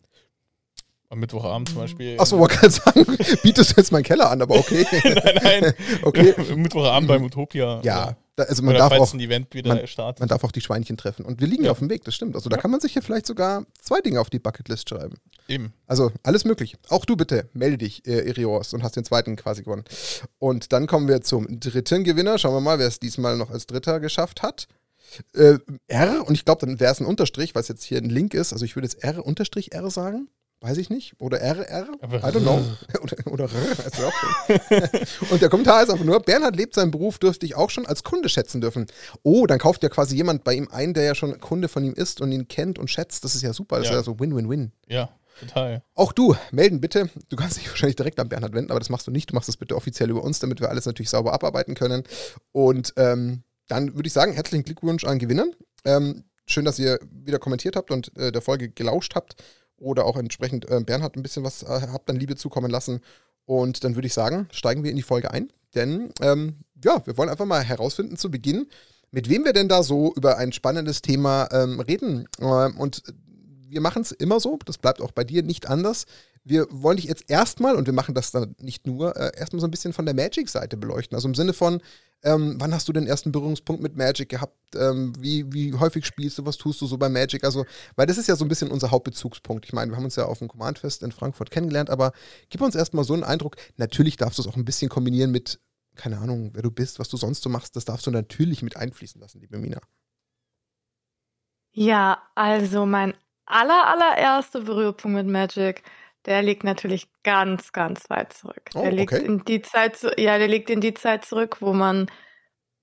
Am 1.14 1.20
Mittwochabend 1.20 1.70
zum 1.70 1.78
Beispiel. 1.78 2.20
Achso, 2.20 2.40
wollte 2.40 2.56
gerade 2.58 2.72
sagen, 2.74 3.06
bietest 3.44 3.72
du 3.72 3.76
jetzt 3.78 3.92
meinen 3.92 4.04
Keller 4.04 4.32
an, 4.32 4.42
aber 4.42 4.56
okay. 4.56 4.84
nein, 5.04 5.40
nein. 5.62 5.74
okay. 6.02 6.34
Mittwochabend 6.56 7.08
beim 7.08 7.24
Utopia. 7.24 7.82
Ja, 7.84 8.04
Oder, 8.04 8.18
da, 8.36 8.44
also 8.46 8.64
man 8.64 8.74
darf 8.74 8.90
falls 8.90 9.02
auch 9.10 9.14
ein 9.14 9.20
Event 9.20 9.54
wieder 9.54 9.76
man- 9.76 9.86
startet. 9.86 10.22
Man 10.22 10.28
darf 10.30 10.44
auch 10.44 10.52
die 10.52 10.62
Schweinchen 10.62 10.98
treffen. 10.98 11.24
Und 11.24 11.40
wir 11.40 11.46
liegen 11.48 11.62
ja 11.62 11.68
Ja. 11.68 11.72
auf 11.74 11.78
dem 11.78 11.92
Weg, 11.92 12.04
das 12.04 12.16
stimmt. 12.16 12.34
Also 12.36 12.50
da 12.50 12.56
Ja. 12.56 12.62
kann 12.64 12.72
man 12.72 12.80
sich 12.80 12.94
hier 12.94 13.04
vielleicht 13.04 13.28
sogar 13.28 13.64
zwei 13.80 14.02
Dinge 14.02 14.20
auf 14.20 14.32
die 14.32 14.40
Bucketlist 14.40 14.90
schreiben. 14.90 15.18
Eben. 15.48 15.72
Also 15.86 16.12
alles 16.24 16.46
möglich. 16.46 16.76
Auch 16.90 17.06
du 17.06 17.16
bitte, 17.16 17.48
melde 17.54 17.78
dich, 17.78 18.08
äh, 18.08 18.28
Irios, 18.28 18.74
und 18.74 18.82
hast 18.82 18.96
den 18.96 19.04
zweiten 19.06 19.36
quasi 19.36 19.62
gewonnen. 19.62 19.84
Und 20.40 20.74
dann 20.74 20.88
kommen 20.88 21.08
wir 21.08 21.22
zum 21.22 21.60
dritten 21.60 22.04
Gewinner. 22.04 22.40
Schauen 22.40 22.56
wir 22.56 22.62
mal, 22.62 22.80
wer 22.80 22.88
es 22.88 23.00
diesmal 23.00 23.38
noch 23.38 23.52
als 23.52 23.68
Dritter 23.68 24.00
geschafft 24.00 24.42
hat. 24.42 24.68
Äh, 25.36 25.60
R, 25.88 26.26
und 26.28 26.34
ich 26.34 26.44
glaube, 26.44 26.66
dann 26.66 26.80
wäre 26.80 26.92
es 26.92 27.00
ein 27.00 27.06
Unterstrich, 27.06 27.54
weil 27.54 27.62
es 27.62 27.68
jetzt 27.68 27.84
hier 27.84 28.00
ein 28.00 28.10
Link 28.10 28.34
ist. 28.34 28.52
Also 28.52 28.66
ich 28.66 28.76
würde 28.76 28.88
jetzt 28.88 29.04
R 29.04 29.24
Unterstrich 29.24 29.72
R 29.74 29.88
sagen. 29.92 30.28
Weiß 30.64 30.78
ich 30.78 30.90
nicht. 30.90 31.14
Oder 31.20 31.42
RR, 31.42 31.88
Aber 32.02 32.18
I 32.20 32.32
don't 32.32 32.42
know. 32.42 32.62
oder, 33.02 33.18
oder 33.32 33.44
R, 33.44 33.86
ist 33.86 33.98
ja 33.98 34.08
auch. 34.08 35.30
Und 35.32 35.42
der 35.42 35.50
Kommentar 35.50 35.84
ist 35.84 35.90
einfach 35.90 36.06
nur, 36.06 36.20
Bernhard 36.22 36.56
lebt 36.56 36.74
seinen 36.74 36.90
Beruf, 36.90 37.20
dürfte 37.20 37.46
ich 37.46 37.56
auch 37.56 37.70
schon 37.70 37.86
als 37.86 38.04
Kunde 38.04 38.30
schätzen 38.30 38.62
dürfen. 38.62 38.88
Oh, 39.24 39.46
dann 39.46 39.60
kauft 39.60 39.84
ja 39.84 39.90
quasi 39.90 40.16
jemand 40.16 40.46
bei 40.46 40.54
ihm 40.54 40.70
ein, 40.72 40.94
der 40.94 41.04
ja 41.04 41.16
schon 41.16 41.38
Kunde 41.42 41.68
von 41.68 41.84
ihm 41.84 41.94
ist 41.94 42.22
und 42.22 42.32
ihn 42.32 42.48
kennt 42.48 42.80
und 42.80 42.90
schätzt. 42.90 43.26
Das 43.26 43.36
ist 43.36 43.42
ja 43.42 43.52
super. 43.54 43.78
Das 43.78 43.88
Ja. 43.88 43.92
ist 43.92 43.98
ja 43.98 44.04
so 44.04 44.20
Win-Win-Win. 44.20 44.72
Ja, 44.88 45.10
total. 45.42 45.84
Auch 45.96 46.14
du, 46.14 46.34
melden 46.52 46.80
bitte. 46.80 47.10
Du 47.28 47.36
kannst 47.36 47.58
dich 47.58 47.68
wahrscheinlich 47.70 47.98
direkt 47.98 48.20
an 48.22 48.30
Bernhard 48.30 48.54
wenden, 48.54 48.72
aber 48.72 48.80
das 48.80 48.90
machst 48.90 49.06
du 49.06 49.12
nicht. 49.12 49.32
Du 49.32 49.36
machst 49.36 49.50
das 49.50 49.58
bitte 49.58 49.76
offiziell 49.76 50.10
über 50.10 50.24
uns, 50.24 50.40
damit 50.40 50.62
wir 50.62 50.70
alles 50.70 50.86
natürlich 50.86 51.10
sauber 51.10 51.34
abarbeiten 51.34 51.76
können. 51.76 52.04
Und 52.54 52.94
ähm, 52.96 53.44
dann 53.68 53.96
würde 53.96 54.08
ich 54.08 54.14
sagen, 54.14 54.32
herzlichen 54.32 54.64
Glückwunsch 54.64 55.04
an 55.04 55.20
Gewinnern. 55.20 55.52
Ähm, 55.84 56.24
schön, 56.46 56.64
dass 56.64 56.80
ihr 56.80 57.00
wieder 57.12 57.40
kommentiert 57.40 57.76
habt 57.76 57.92
und 57.92 58.16
äh, 58.18 58.32
der 58.32 58.42
Folge 58.42 58.70
gelauscht 58.70 59.16
habt 59.16 59.36
oder 59.78 60.06
auch 60.06 60.18
entsprechend 60.18 60.70
äh, 60.70 60.80
Bernhard 60.80 61.16
ein 61.16 61.24
bisschen 61.24 61.44
was 61.44 61.64
äh, 61.64 61.88
habt 61.92 62.10
an 62.10 62.18
Liebe 62.18 62.36
zukommen 62.36 62.72
lassen. 62.72 63.02
Und 63.46 63.84
dann 63.84 63.96
würde 63.96 64.08
ich 64.08 64.14
sagen, 64.14 64.48
steigen 64.52 64.84
wir 64.84 64.92
in 64.92 64.98
die 64.98 65.04
Folge 65.04 65.32
ein. 65.32 65.52
Denn 65.76 66.14
ähm, 66.22 66.58
ja, 66.84 67.06
wir 67.06 67.18
wollen 67.18 67.30
einfach 67.30 67.46
mal 67.46 67.64
herausfinden 67.64 68.18
zu 68.18 68.32
Beginn, 68.32 68.68
mit 69.12 69.30
wem 69.30 69.46
wir 69.46 69.54
denn 69.54 69.68
da 69.68 69.84
so 69.84 70.14
über 70.16 70.38
ein 70.38 70.54
spannendes 70.54 71.02
Thema 71.02 71.50
ähm, 71.52 71.80
reden. 71.80 72.28
Ähm, 72.40 72.78
und 72.78 73.04
wir 73.70 73.82
machen 73.82 74.02
es 74.02 74.12
immer 74.12 74.40
so, 74.40 74.58
das 74.66 74.78
bleibt 74.78 75.02
auch 75.02 75.12
bei 75.12 75.24
dir 75.24 75.44
nicht 75.44 75.70
anders. 75.70 76.06
Wir 76.44 76.68
wollen 76.70 76.98
dich 76.98 77.06
jetzt 77.06 77.30
erstmal, 77.30 77.76
und 77.76 77.86
wir 77.86 77.94
machen 77.94 78.16
das 78.16 78.32
dann 78.32 78.56
nicht 78.60 78.86
nur, 78.86 79.16
äh, 79.16 79.32
erstmal 79.38 79.62
so 79.62 79.68
ein 79.68 79.72
bisschen 79.72 79.94
von 79.94 80.06
der 80.06 80.16
Magic-Seite 80.16 80.78
beleuchten. 80.78 81.16
Also 81.16 81.28
im 81.28 81.36
Sinne 81.36 81.54
von, 81.54 81.82
ähm, 82.24 82.56
wann 82.60 82.74
hast 82.74 82.88
du 82.88 82.94
den 82.94 83.06
ersten 83.06 83.32
Berührungspunkt 83.32 83.84
mit 83.84 83.98
Magic 83.98 84.30
gehabt? 84.30 84.58
Ähm, 84.76 85.14
wie, 85.20 85.52
wie 85.52 85.74
häufig 85.74 86.06
spielst 86.06 86.38
du? 86.38 86.46
Was 86.46 86.58
tust 86.58 86.80
du 86.82 86.86
so 86.88 86.98
bei 86.98 87.10
Magic? 87.10 87.44
Also, 87.44 87.66
weil 87.96 88.08
das 88.08 88.18
ist 88.18 88.28
ja 88.28 88.36
so 88.36 88.46
ein 88.46 88.48
bisschen 88.48 88.72
unser 88.72 88.92
Hauptbezugspunkt. 88.92 89.66
Ich 89.66 89.74
meine, 89.74 89.92
wir 89.92 89.98
haben 89.98 90.06
uns 90.06 90.16
ja 90.16 90.26
auf 90.26 90.40
dem 90.40 90.48
Command-Fest 90.48 91.04
in 91.04 91.12
Frankfurt 91.12 91.52
kennengelernt, 91.52 91.90
aber 91.90 92.14
gib 92.50 92.62
uns 92.62 92.76
erstmal 92.76 93.04
so 93.04 93.14
einen 93.14 93.24
Eindruck. 93.24 93.58
Natürlich 93.78 94.16
darfst 94.16 94.38
du 94.38 94.44
es 94.44 94.48
auch 94.48 94.56
ein 94.56 94.66
bisschen 94.66 94.90
kombinieren 94.90 95.32
mit, 95.32 95.60
keine 95.96 96.18
Ahnung, 96.20 96.52
wer 96.54 96.64
du 96.64 96.72
bist, 96.72 96.98
was 97.00 97.10
du 97.10 97.18
sonst 97.18 97.44
so 97.44 97.50
machst. 97.50 97.76
Das 97.76 97.86
darfst 97.86 98.08
du 98.08 98.12
natürlich 98.12 98.64
mit 98.64 98.78
einfließen 98.78 99.20
lassen, 99.20 99.42
liebe 99.42 99.58
Mina. 99.58 99.82
Ja, 101.74 102.22
also 102.36 102.86
mein 102.86 103.14
aller, 103.46 103.88
allererster 103.88 104.62
Berührpunkt 104.62 105.18
mit 105.18 105.28
Magic, 105.28 105.84
der 106.26 106.42
liegt 106.42 106.64
natürlich 106.64 107.08
ganz, 107.24 107.72
ganz 107.72 108.10
weit 108.10 108.34
zurück. 108.34 108.70
Oh, 108.76 108.82
der 108.82 108.92
liegt 108.92 109.14
okay. 109.14 109.26
in 109.26 109.44
die 109.46 109.62
Zeit, 109.62 110.02
ja, 110.18 110.38
der 110.38 110.48
liegt 110.48 110.70
in 110.70 110.82
die 110.82 110.94
Zeit 110.94 111.26
zurück, 111.26 111.58
wo 111.60 111.74
man 111.74 112.10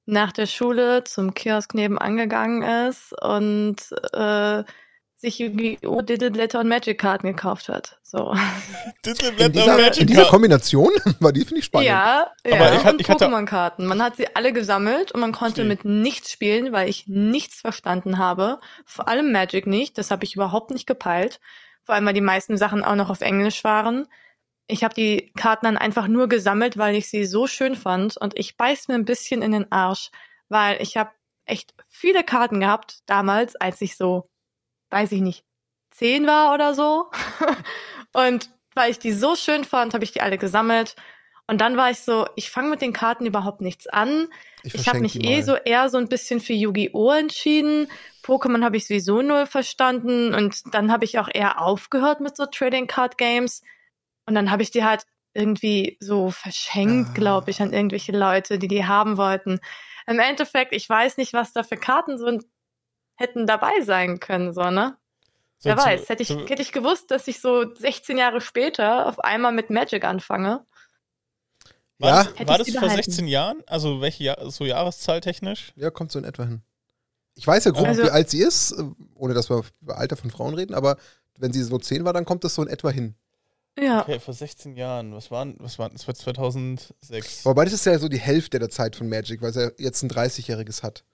nach 0.06 0.32
der 0.32 0.46
Schule 0.46 1.04
zum 1.04 1.34
Kiosk 1.34 1.74
nebenan 1.74 2.16
gegangen 2.16 2.62
ist 2.62 3.14
und 3.22 3.76
äh, 4.12 4.64
sich 5.20 5.38
Yu-Gi-Oh! 5.38 6.00
Diddleblätter 6.00 6.60
und 6.60 6.68
Magic-Karten 6.68 7.26
gekauft 7.26 7.68
hat. 7.68 7.98
So. 8.02 8.32
In 8.32 8.92
Titelblätter 9.02 9.50
dieser, 9.50 9.76
Magic 9.76 10.00
in 10.00 10.06
dieser. 10.06 10.24
Kombination 10.24 10.90
war 11.20 11.32
die, 11.32 11.44
finde 11.44 11.58
ich, 11.58 11.66
spannend. 11.66 11.88
Ja, 11.88 12.30
Aber 12.44 12.56
ja 12.56 12.74
ich 12.74 12.84
und 12.84 13.00
ich 13.00 13.08
hatte- 13.08 13.26
Pokémon-Karten. 13.26 13.86
Man 13.86 14.02
hat 14.02 14.16
sie 14.16 14.34
alle 14.34 14.52
gesammelt 14.52 15.12
und 15.12 15.20
man 15.20 15.32
konnte 15.32 15.64
mit 15.64 15.84
nichts 15.84 16.32
spielen, 16.32 16.72
weil 16.72 16.88
ich 16.88 17.06
nichts 17.06 17.60
verstanden 17.60 18.18
habe. 18.18 18.58
Vor 18.86 19.08
allem 19.08 19.30
Magic 19.30 19.66
nicht. 19.66 19.98
Das 19.98 20.10
habe 20.10 20.24
ich 20.24 20.34
überhaupt 20.34 20.70
nicht 20.70 20.86
gepeilt. 20.86 21.38
Vor 21.90 21.96
allem, 21.96 22.06
weil 22.06 22.14
die 22.14 22.20
meisten 22.20 22.56
Sachen 22.56 22.84
auch 22.84 22.94
noch 22.94 23.10
auf 23.10 23.20
Englisch 23.20 23.64
waren. 23.64 24.06
Ich 24.68 24.84
habe 24.84 24.94
die 24.94 25.32
Karten 25.36 25.66
dann 25.66 25.76
einfach 25.76 26.06
nur 26.06 26.28
gesammelt, 26.28 26.78
weil 26.78 26.94
ich 26.94 27.10
sie 27.10 27.24
so 27.24 27.48
schön 27.48 27.74
fand. 27.74 28.16
Und 28.16 28.38
ich 28.38 28.56
beiß 28.56 28.86
mir 28.86 28.94
ein 28.94 29.04
bisschen 29.04 29.42
in 29.42 29.50
den 29.50 29.72
Arsch, 29.72 30.12
weil 30.48 30.80
ich 30.80 30.96
habe 30.96 31.10
echt 31.46 31.74
viele 31.88 32.22
Karten 32.22 32.60
gehabt 32.60 33.00
damals, 33.06 33.56
als 33.56 33.80
ich 33.80 33.96
so, 33.96 34.30
weiß 34.90 35.10
ich 35.10 35.20
nicht, 35.20 35.44
zehn 35.90 36.28
war 36.28 36.54
oder 36.54 36.74
so. 36.74 37.10
und 38.12 38.50
weil 38.76 38.92
ich 38.92 39.00
die 39.00 39.10
so 39.10 39.34
schön 39.34 39.64
fand, 39.64 39.92
habe 39.92 40.04
ich 40.04 40.12
die 40.12 40.20
alle 40.20 40.38
gesammelt. 40.38 40.94
Und 41.50 41.60
dann 41.60 41.76
war 41.76 41.90
ich 41.90 41.98
so, 41.98 42.28
ich 42.36 42.48
fange 42.48 42.70
mit 42.70 42.80
den 42.80 42.92
Karten 42.92 43.26
überhaupt 43.26 43.60
nichts 43.60 43.88
an. 43.88 44.28
Ich, 44.62 44.72
habe 44.72 44.82
verschenk 44.84 45.00
mich 45.02 45.24
eh 45.24 45.38
mal. 45.38 45.42
so 45.42 45.54
eher 45.56 45.88
so 45.88 45.98
ein 45.98 46.08
bisschen 46.08 46.38
für 46.38 46.52
Yu-Gi-Oh! 46.52 47.10
entschieden. 47.10 47.88
Pokémon 48.22 48.62
habe 48.62 48.76
ich 48.76 48.86
sowieso 48.86 49.20
null 49.20 49.46
verstanden. 49.46 50.32
Und 50.32 50.62
dann 50.72 50.92
habe 50.92 51.04
ich 51.04 51.18
auch 51.18 51.28
eher 51.32 51.60
aufgehört 51.60 52.20
mit 52.20 52.36
so 52.36 52.46
Trading 52.46 52.86
Card 52.86 53.18
Games. 53.18 53.62
Und 54.26 54.36
dann 54.36 54.52
habe 54.52 54.62
ich 54.62 54.70
die 54.70 54.84
halt 54.84 55.02
irgendwie 55.34 55.96
so 55.98 56.30
verschenkt, 56.30 57.10
Ah. 57.10 57.14
glaube 57.14 57.50
ich, 57.50 57.60
an 57.60 57.72
irgendwelche 57.72 58.12
Leute, 58.12 58.60
die 58.60 58.68
die 58.68 58.84
haben 58.84 59.16
wollten. 59.16 59.58
Im 60.06 60.20
Endeffekt, 60.20 60.72
ich 60.72 60.88
weiß 60.88 61.16
nicht, 61.16 61.32
was 61.32 61.52
da 61.52 61.64
für 61.64 61.76
Karten 61.76 62.16
so 62.16 62.38
hätten 63.16 63.48
dabei 63.48 63.80
sein 63.80 64.20
können, 64.20 64.52
so, 64.52 64.70
ne? 64.70 64.96
So, 65.58 65.68
Wer 65.70 65.76
weiß, 65.78 66.08
hätte 66.08 66.22
ich, 66.22 66.30
hätte 66.30 66.62
ich 66.62 66.70
gewusst, 66.70 67.10
dass 67.10 67.26
ich 67.26 67.40
so 67.40 67.74
16 67.74 68.16
Jahre 68.18 68.40
später 68.40 69.06
auf 69.06 69.18
einmal 69.18 69.50
mit 69.50 69.68
Magic 69.68 70.04
anfange. 70.04 70.64
War, 72.00 72.24
Ja. 72.24 72.32
das, 72.38 72.48
war 72.48 72.58
das 72.58 72.70
vor 72.70 72.80
behalten. 72.80 73.02
16 73.04 73.28
Jahren? 73.28 73.62
Also 73.66 74.00
welche 74.00 74.24
Jahr, 74.24 74.50
so 74.50 74.64
Jahreszahl 74.64 75.20
technisch? 75.20 75.72
Ja, 75.76 75.90
kommt 75.90 76.10
so 76.10 76.18
in 76.18 76.24
etwa 76.24 76.44
hin. 76.44 76.62
Ich 77.36 77.46
weiß 77.46 77.64
ja 77.64 77.70
grob, 77.70 77.86
Also- 77.86 78.02
wie 78.04 78.10
alt 78.10 78.28
sie 78.30 78.40
ist, 78.40 78.72
äh, 78.72 78.82
ohne 79.14 79.34
dass 79.34 79.50
wir 79.50 79.62
über 79.82 79.98
Alter 79.98 80.16
von 80.16 80.30
Frauen 80.30 80.54
reden, 80.54 80.74
aber 80.74 80.96
wenn 81.38 81.52
sie 81.52 81.62
so 81.62 81.78
10 81.78 82.04
war, 82.04 82.12
dann 82.12 82.24
kommt 82.24 82.42
das 82.44 82.54
so 82.54 82.62
in 82.62 82.68
etwa 82.68 82.90
hin. 82.90 83.14
Ja. 83.78 84.00
Okay, 84.02 84.18
vor 84.18 84.34
16 84.34 84.76
Jahren. 84.76 85.14
Was 85.14 85.30
waren, 85.30 85.54
was 85.58 85.78
waren, 85.78 85.92
das 85.92 86.06
war 86.08 86.14
2006. 86.14 87.44
Wobei 87.44 87.64
das 87.64 87.72
ist 87.74 87.86
ja 87.86 87.98
so 87.98 88.08
die 88.08 88.18
Hälfte 88.18 88.58
der 88.58 88.68
Zeit 88.68 88.96
von 88.96 89.08
Magic, 89.08 89.40
weil 89.42 89.52
ja 89.54 89.70
jetzt 89.78 90.02
ein 90.02 90.10
30-jähriges 90.10 90.82
hat. 90.82 91.04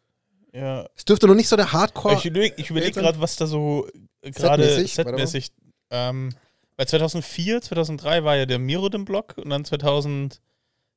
Ja. 0.53 0.89
Es 0.97 1.05
dürfte 1.05 1.27
noch 1.27 1.35
nicht 1.35 1.49
so 1.49 1.57
der 1.57 1.73
Hardcore. 1.73 2.15
Ich 2.15 2.25
überlege 2.25 2.63
überleg 2.63 2.95
gerade, 2.95 3.21
was 3.21 3.37
da 3.37 3.47
so 3.47 3.87
gerade 4.23 4.65
Setmäßig, 4.65 4.95
setmäßig. 4.95 5.53
Ähm, 5.91 6.33
bei 6.77 6.85
2004, 6.87 7.61
2003 7.63 8.25
war 8.25 8.37
ja 8.37 8.47
der 8.47 8.59
Mirrodin-Block 8.59 9.35
und 9.39 9.51
dann 9.51 9.65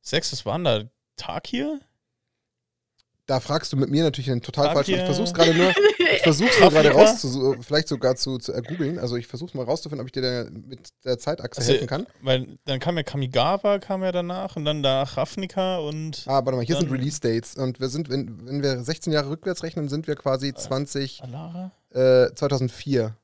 2006, 0.01 0.31
was 0.33 0.45
waren 0.45 0.63
da? 0.63 0.83
Takir? 1.17 1.79
Da 3.25 3.39
fragst 3.39 3.71
du 3.71 3.77
mit 3.77 3.91
mir 3.91 4.03
natürlich 4.03 4.31
einen 4.31 4.41
total 4.41 4.73
falschen. 4.73 4.95
Ich 4.95 5.03
versuch's 5.03 5.35
gerade 5.35 5.53
nur, 5.53 5.69
ich 6.15 6.21
versuch's 6.23 6.59
nur 6.59 6.71
gerade 6.71 6.89
rauszu, 6.89 7.55
vielleicht 7.61 7.87
sogar 7.87 8.15
zu, 8.15 8.39
zu 8.39 8.51
ergoogeln. 8.53 8.97
Also 8.97 9.17
ich 9.17 9.27
versuch's 9.27 9.53
mal 9.53 9.63
rauszufinden, 9.65 10.01
ob 10.01 10.07
ich 10.07 10.13
dir 10.13 10.21
da 10.23 10.49
mit 10.49 10.89
der 11.05 11.19
Zeitachse 11.19 11.59
Also, 11.59 11.73
helfen 11.73 11.85
kann. 11.85 12.07
Weil 12.23 12.57
dann 12.65 12.79
kam 12.79 12.97
ja 12.97 13.03
Kamigawa, 13.03 13.77
kam 13.77 14.01
ja 14.01 14.11
danach 14.11 14.55
und 14.55 14.65
dann 14.65 14.81
da 14.81 15.03
Ravnica 15.03 15.77
und 15.77 16.23
Ah, 16.25 16.43
warte 16.43 16.53
mal, 16.53 16.65
hier 16.65 16.77
sind 16.77 16.91
Release 16.91 17.19
Dates 17.19 17.53
und 17.55 17.79
wir 17.79 17.89
sind, 17.89 18.09
wenn, 18.09 18.47
wenn 18.47 18.63
wir 18.63 18.83
16 18.83 19.13
Jahre 19.13 19.29
rückwärts 19.29 19.61
rechnen, 19.61 19.89
sind 19.89 20.07
wir 20.07 20.15
quasi 20.15 20.51
20, 20.51 21.21
Alara? 21.21 21.71
äh, 21.91 22.33
2004. 22.33 23.15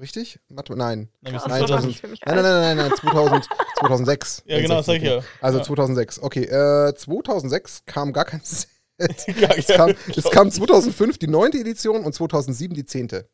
Richtig? 0.00 0.40
Mal, 0.48 0.62
nein. 0.70 0.76
Nein, 0.76 1.08
Nein, 1.20 1.32
das 1.34 1.42
war 1.48 1.58
2000 1.58 1.86
nicht 1.88 2.00
für 2.00 2.08
mich 2.08 2.20
Nein, 2.24 2.36
nein, 2.36 2.44
nein, 2.44 2.76
nein, 2.76 2.88
nein, 2.88 2.96
2000, 2.98 3.46
2006. 3.78 4.42
Ja, 4.46 4.60
genau, 4.60 4.82
sag 4.82 4.96
ich 4.96 5.02
ja. 5.02 5.20
Also 5.40 5.58
Ja. 5.58 5.64
2006. 5.64 6.22
Okay, 6.22 6.44
äh, 6.44 6.94
2006 6.94 7.82
kam 7.86 8.12
gar 8.12 8.24
kein 8.24 8.40
Set. 8.44 8.68
ja, 9.38 9.50
Es 9.54 9.66
kam, 9.66 9.94
es 10.14 10.24
kam 10.30 10.50
2005 10.50 11.18
die 11.18 11.26
neunte 11.28 11.58
Edition 11.58 12.04
und 12.04 12.14
2007 12.14 12.74
die 12.74 12.84
zehnte. 12.84 13.28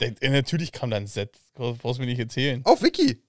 Der- 0.00 0.14
Natürlich 0.30 0.72
kam 0.72 0.90
da 0.90 0.96
ein 0.98 1.06
Set. 1.06 1.36
Brauchst 1.54 1.82
du 1.98 2.00
mir 2.00 2.06
nicht 2.06 2.20
erzählen. 2.20 2.62
Auf 2.64 2.82
Wiki. 2.82 3.22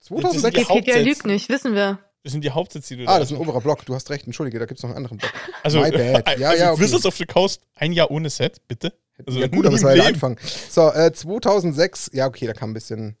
Das 0.00 0.08
2006. 0.08 0.58
ist 0.58 0.68
Wikipedia 0.70 0.98
lügt 1.00 1.26
nicht, 1.26 1.48
wissen 1.48 1.74
wir. 1.74 1.98
Das 2.24 2.32
sind 2.32 2.42
die 2.42 2.50
Hauptsätze, 2.50 2.96
die 2.96 3.04
du 3.04 3.08
Ah, 3.08 3.14
da 3.14 3.18
das 3.20 3.30
ist 3.30 3.36
ein 3.36 3.40
oberer 3.40 3.60
Block. 3.60 3.84
Du 3.86 3.94
hast 3.94 4.10
recht. 4.10 4.26
Entschuldige, 4.26 4.58
da 4.58 4.66
gibt 4.66 4.78
es 4.78 4.82
noch 4.82 4.90
einen 4.90 4.96
anderen 4.98 5.18
Block. 5.18 5.32
Also, 5.62 5.80
My 5.80 5.90
bad. 5.90 6.38
Ja, 6.38 6.50
also 6.50 6.62
ja, 6.64 6.72
okay. 6.72 6.82
Wizards 6.82 7.06
of 7.06 7.16
the 7.16 7.26
Coast, 7.26 7.62
ein 7.74 7.92
Jahr 7.92 8.10
ohne 8.10 8.28
Set, 8.30 8.66
bitte. 8.66 8.92
Also 9.26 9.38
ja 9.40 9.46
gut, 9.48 9.66
aber 9.66 9.76
es 9.76 9.82
war 9.82 9.90
ja 9.94 10.02
der. 10.02 10.06
Anfang. 10.12 10.38
So, 10.70 10.92
äh, 10.92 11.12
2006. 11.12 12.10
Ja, 12.12 12.26
okay, 12.26 12.46
da 12.46 12.52
kam 12.52 12.70
ein 12.70 12.74
bisschen. 12.74 13.16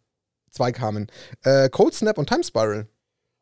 Zwei 0.50 0.72
kamen. 0.72 1.08
Äh, 1.42 1.68
Cold 1.68 1.94
Snap 1.94 2.16
und 2.18 2.28
Time 2.28 2.42
Spiral. 2.42 2.86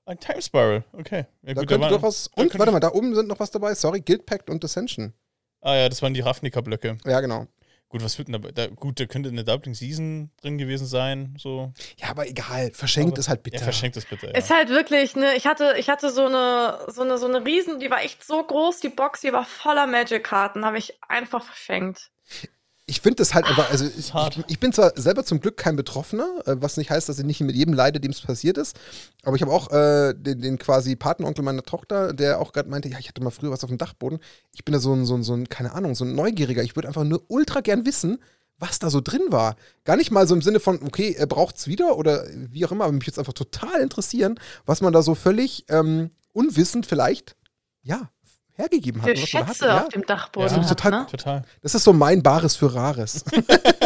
Ein 0.06 0.18
Time 0.20 0.42
Spiral, 0.42 0.84
okay. 0.92 1.26
Ja, 1.42 1.54
Da 1.54 1.60
gut, 1.62 1.68
könnte 1.68 1.82
war- 1.82 1.88
durchaus. 1.90 2.30
da 2.34 2.42
Und 2.42 2.58
warte 2.58 2.72
mal, 2.72 2.80
da 2.80 2.92
oben 2.92 3.14
sind 3.14 3.28
noch 3.28 3.38
was 3.40 3.50
dabei. 3.50 3.75
Sorry, 3.75 4.00
Guild 4.00 4.26
Pact 4.26 4.50
und 4.50 4.64
Ascension. 4.64 5.12
Ah 5.60 5.75
ja, 5.76 5.88
das 5.88 6.00
waren 6.02 6.14
die 6.14 6.20
Ravnica-Blöcke. 6.20 6.98
Ja, 7.04 7.20
genau. 7.20 7.46
Gut, 7.88 8.02
was 8.02 8.19
wird 8.19 8.28
denn 8.28 8.33
dabei? 8.33 8.50
Da, 8.50 8.66
gut, 8.66 8.99
da 8.99 9.07
könnte 9.07 9.28
eine 9.28 9.45
Doubling 9.45 9.75
Season 9.75 10.31
drin 10.43 10.59
gewesen 10.59 10.87
sein, 10.87 11.37
so. 11.38 11.73
Ja, 11.99 12.09
aber 12.11 12.28
egal. 12.28 12.73
Verschenkt 12.73 13.12
Aber- 13.12 13.21
ist 13.21 13.28
halt 13.28 13.43
bitter. 13.45 13.59
Ja, 13.59 13.62
verschenkt 13.62 13.97
es 13.97 14.05
bitte. 14.07 14.26
Ja. 14.26 14.33
Ist 14.33 14.50
halt 14.50 14.71
wirklich, 14.71 15.14
ne, 15.14 15.37
ich 15.37 15.47
hatte, 15.47 15.75
ich 15.78 15.88
hatte 15.88 16.11
so 16.11 16.26
eine, 16.26 16.78
so 16.88 17.02
eine, 17.02 17.16
so 17.16 17.26
eine 17.26 17.45
Riesen, 17.47 17.78
die 17.78 17.88
war 17.90 18.02
echt 18.02 18.25
so 18.25 18.43
groß, 18.43 18.81
die 18.81 18.88
Box, 18.88 19.21
die 19.21 19.33
war 19.33 19.45
voller 19.45 19.87
Magic-Karten, 19.87 20.64
habe 20.64 20.78
ich 20.78 20.95
einfach 21.09 21.45
verschenkt. 21.45 22.11
Ich 22.88 23.00
finde 23.00 23.16
das 23.16 23.35
halt 23.35 23.47
einfach, 23.47 23.69
also 23.69 23.85
ich, 23.85 24.12
ich, 24.47 24.61
bin 24.61 24.73
zwar 24.73 24.93
selber 24.95 25.25
zum 25.25 25.40
Glück 25.40 25.57
kein 25.57 25.75
Betroffener, 25.75 26.28
äh, 26.47 26.55
was 26.61 26.76
nicht 26.76 26.90
heißt, 26.90 27.09
dass 27.09 27.19
ich 27.19 27.25
nicht 27.25 27.40
mit 27.40 27.57
jedem 27.57 27.75
leide, 27.75 27.99
dem 27.99 28.12
es 28.12 28.21
passiert 28.21 28.59
ist, 28.59 28.78
aber 29.25 29.35
ich 29.35 29.43
habe 29.43 29.50
auch 29.50 29.73
äh, 29.73 30.14
den, 30.14 30.40
den 30.40 30.59
quasi 30.59 30.95
Patenonkel 30.95 31.45
meiner 31.45 31.64
Tochter, 31.64 32.12
der 32.12 32.38
auch 32.38 32.52
gerade 32.52 32.69
meinte, 32.69 32.88
ja, 32.88 32.99
ich 33.00 33.09
hatte 33.09 33.23
mal 33.25 33.31
früher 33.31 33.50
was 33.50 33.64
auf 33.64 33.71
dem 33.71 33.78
Dachboden. 33.78 34.21
Ich 34.52 34.64
bin 34.64 34.73
da 34.73 34.78
so 34.78 34.93
ein, 34.93 35.05
so 35.05 35.16
ein, 35.16 35.25
so 35.25 35.35
ein 35.35 35.49
keine 35.49 35.73
Ahnung, 35.73 35.97
so 35.97 36.05
ein 36.05 36.14
Neugieriger. 36.14 36.62
Ich 36.62 36.76
würde 36.76 36.87
einfach 36.87 37.02
nur 37.02 37.25
ultra 37.26 37.61
gern 37.61 37.87
wissen, 37.87 38.19
was 38.59 38.78
da 38.78 38.88
so 38.88 39.00
drin 39.00 39.23
war. 39.28 39.57
Gar 39.85 39.97
nicht 39.97 40.11
mal 40.11 40.26
so 40.26 40.35
im 40.35 40.43
Sinne 40.43 40.61
von, 40.61 40.81
okay, 40.83 41.14
er 41.19 41.26
braucht's 41.26 41.66
wieder 41.66 41.97
oder 41.99 42.25
wie 42.35 42.64
auch 42.64 42.73
immer, 42.73 42.85
aber 42.85 42.93
mich 42.93 43.07
jetzt 43.07 43.19
einfach 43.19 43.33
total 43.33 43.81
interessieren, 43.81 44.38
was 44.64 44.81
man 44.81 44.93
da 44.93 45.02
so 45.02 45.14
völlig 45.14 45.64
ähm, 45.69 46.11
unwissend 46.33 46.87
vielleicht, 46.87 47.37
ja, 47.83 48.11
hergegeben 48.56 49.02
hat. 49.02 49.10
Für 49.10 49.16
Schätze 49.16 49.46
hatte. 49.72 49.82
auf 49.82 49.88
dem 49.88 50.04
Dachboden 50.06 50.48
Ja, 50.50 50.56
hat, 50.62 50.68
total- 50.68 50.90
ne? 50.90 51.06
Total. 51.10 51.42
Das 51.62 51.75
ist 51.75 51.84
so 51.84 51.92
mein 51.92 52.22
Bares 52.22 52.56
für 52.56 52.75
Rares. 52.75 53.25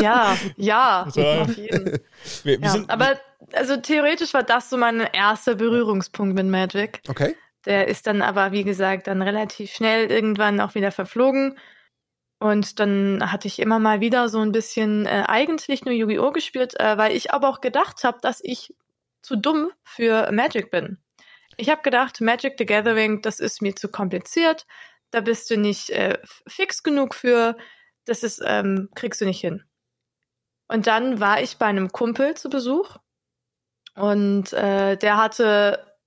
Ja, 0.01 0.35
ja, 0.57 1.05
Total. 1.13 1.41
auf 1.41 1.57
jeden. 1.59 1.85
Wir, 2.43 2.59
wir 2.59 2.67
Ja, 2.67 2.71
sind, 2.71 2.89
aber 2.89 3.19
also 3.53 3.77
theoretisch 3.77 4.33
war 4.33 4.43
das 4.43 4.71
so 4.71 4.79
mein 4.79 5.01
erster 5.01 5.55
Berührungspunkt 5.57 6.35
mit 6.35 6.47
Magic. 6.47 7.03
Okay. 7.09 7.37
Der 7.67 7.89
ist 7.89 8.07
dann 8.07 8.23
aber, 8.23 8.51
wie 8.53 8.65
gesagt, 8.65 9.09
dann 9.09 9.21
relativ 9.21 9.71
schnell 9.73 10.11
irgendwann 10.11 10.59
auch 10.61 10.75
wieder 10.75 10.91
verflogen. 10.91 11.59
Und 12.39 12.81
dann 12.81 13.31
hatte 13.31 13.47
ich 13.49 13.59
immer 13.59 13.79
mal 13.79 14.01
wieder 14.01 14.31
so 14.31 14.41
ein 14.41 14.53
bisschen 14.53 15.05
äh, 15.05 15.25
eigentlich 15.29 15.85
nur 15.85 15.93
Yu-Gi-Oh! 15.93 16.31
gespielt, 16.33 16.81
äh, 16.81 16.97
weil 16.97 17.15
ich 17.15 17.35
aber 17.35 17.51
auch 17.51 17.61
gedacht 17.61 18.03
habe, 18.03 18.17
dass 18.23 18.41
ich 18.43 18.75
zu 19.21 19.37
dumm 19.37 19.71
für 19.85 20.33
Magic 20.33 20.71
bin. 20.71 20.97
Ich 21.61 21.69
habe 21.69 21.83
gedacht, 21.83 22.23
Magic 22.23 22.55
the 22.57 22.65
Gathering, 22.65 23.21
das 23.21 23.39
ist 23.39 23.61
mir 23.61 23.77
zu 23.77 23.91
kompliziert. 23.91 24.67
Da 25.11 25.21
bist 25.21 25.51
du 25.51 25.59
nicht 25.59 25.91
äh, 25.91 26.19
fix 26.47 26.83
genug 26.83 27.15
für. 27.15 27.55
Das 28.07 28.23
ist, 28.23 28.41
ähm, 28.43 28.89
kriegst 28.95 29.21
du 29.21 29.27
nicht 29.27 29.43
hin. 29.43 29.63
Und 30.69 30.87
dann 30.87 31.21
war 31.21 31.43
ich 31.43 31.59
bei 31.59 31.67
einem 31.67 31.93
Kumpel 31.93 32.35
zu 32.35 32.49
Besuch 32.49 32.97
und 33.95 34.55
äh, 34.55 34.97
der 34.97 35.19
hatte 35.19 35.99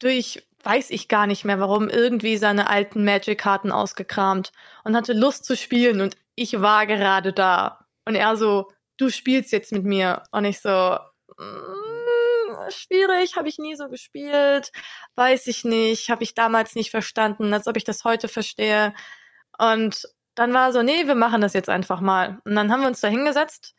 durch, 0.00 0.48
weiß 0.62 0.88
ich 0.88 1.08
gar 1.08 1.26
nicht 1.26 1.44
mehr 1.44 1.60
warum, 1.60 1.90
irgendwie 1.90 2.38
seine 2.38 2.70
alten 2.70 3.04
Magic-Karten 3.04 3.72
ausgekramt 3.72 4.52
und 4.84 4.96
hatte 4.96 5.12
Lust 5.12 5.44
zu 5.44 5.54
spielen 5.54 6.00
und 6.00 6.16
ich 6.34 6.62
war 6.62 6.86
gerade 6.86 7.34
da. 7.34 7.86
Und 8.06 8.14
er 8.14 8.36
so, 8.36 8.70
du 8.96 9.10
spielst 9.10 9.52
jetzt 9.52 9.72
mit 9.72 9.84
mir. 9.84 10.22
Und 10.30 10.46
ich 10.46 10.60
so, 10.60 10.98
mm, 11.36 12.01
schwierig, 12.76 13.36
habe 13.36 13.48
ich 13.48 13.58
nie 13.58 13.74
so 13.76 13.88
gespielt, 13.88 14.72
weiß 15.16 15.46
ich 15.46 15.64
nicht, 15.64 16.10
habe 16.10 16.22
ich 16.22 16.34
damals 16.34 16.74
nicht 16.74 16.90
verstanden, 16.90 17.52
als 17.52 17.66
ob 17.66 17.76
ich 17.76 17.84
das 17.84 18.04
heute 18.04 18.28
verstehe. 18.28 18.94
Und 19.58 20.08
dann 20.34 20.52
war 20.54 20.72
so, 20.72 20.82
nee, 20.82 21.06
wir 21.06 21.14
machen 21.14 21.40
das 21.40 21.52
jetzt 21.52 21.68
einfach 21.68 22.00
mal. 22.00 22.40
Und 22.44 22.54
dann 22.54 22.72
haben 22.72 22.80
wir 22.80 22.88
uns 22.88 23.00
da 23.00 23.08
hingesetzt 23.08 23.74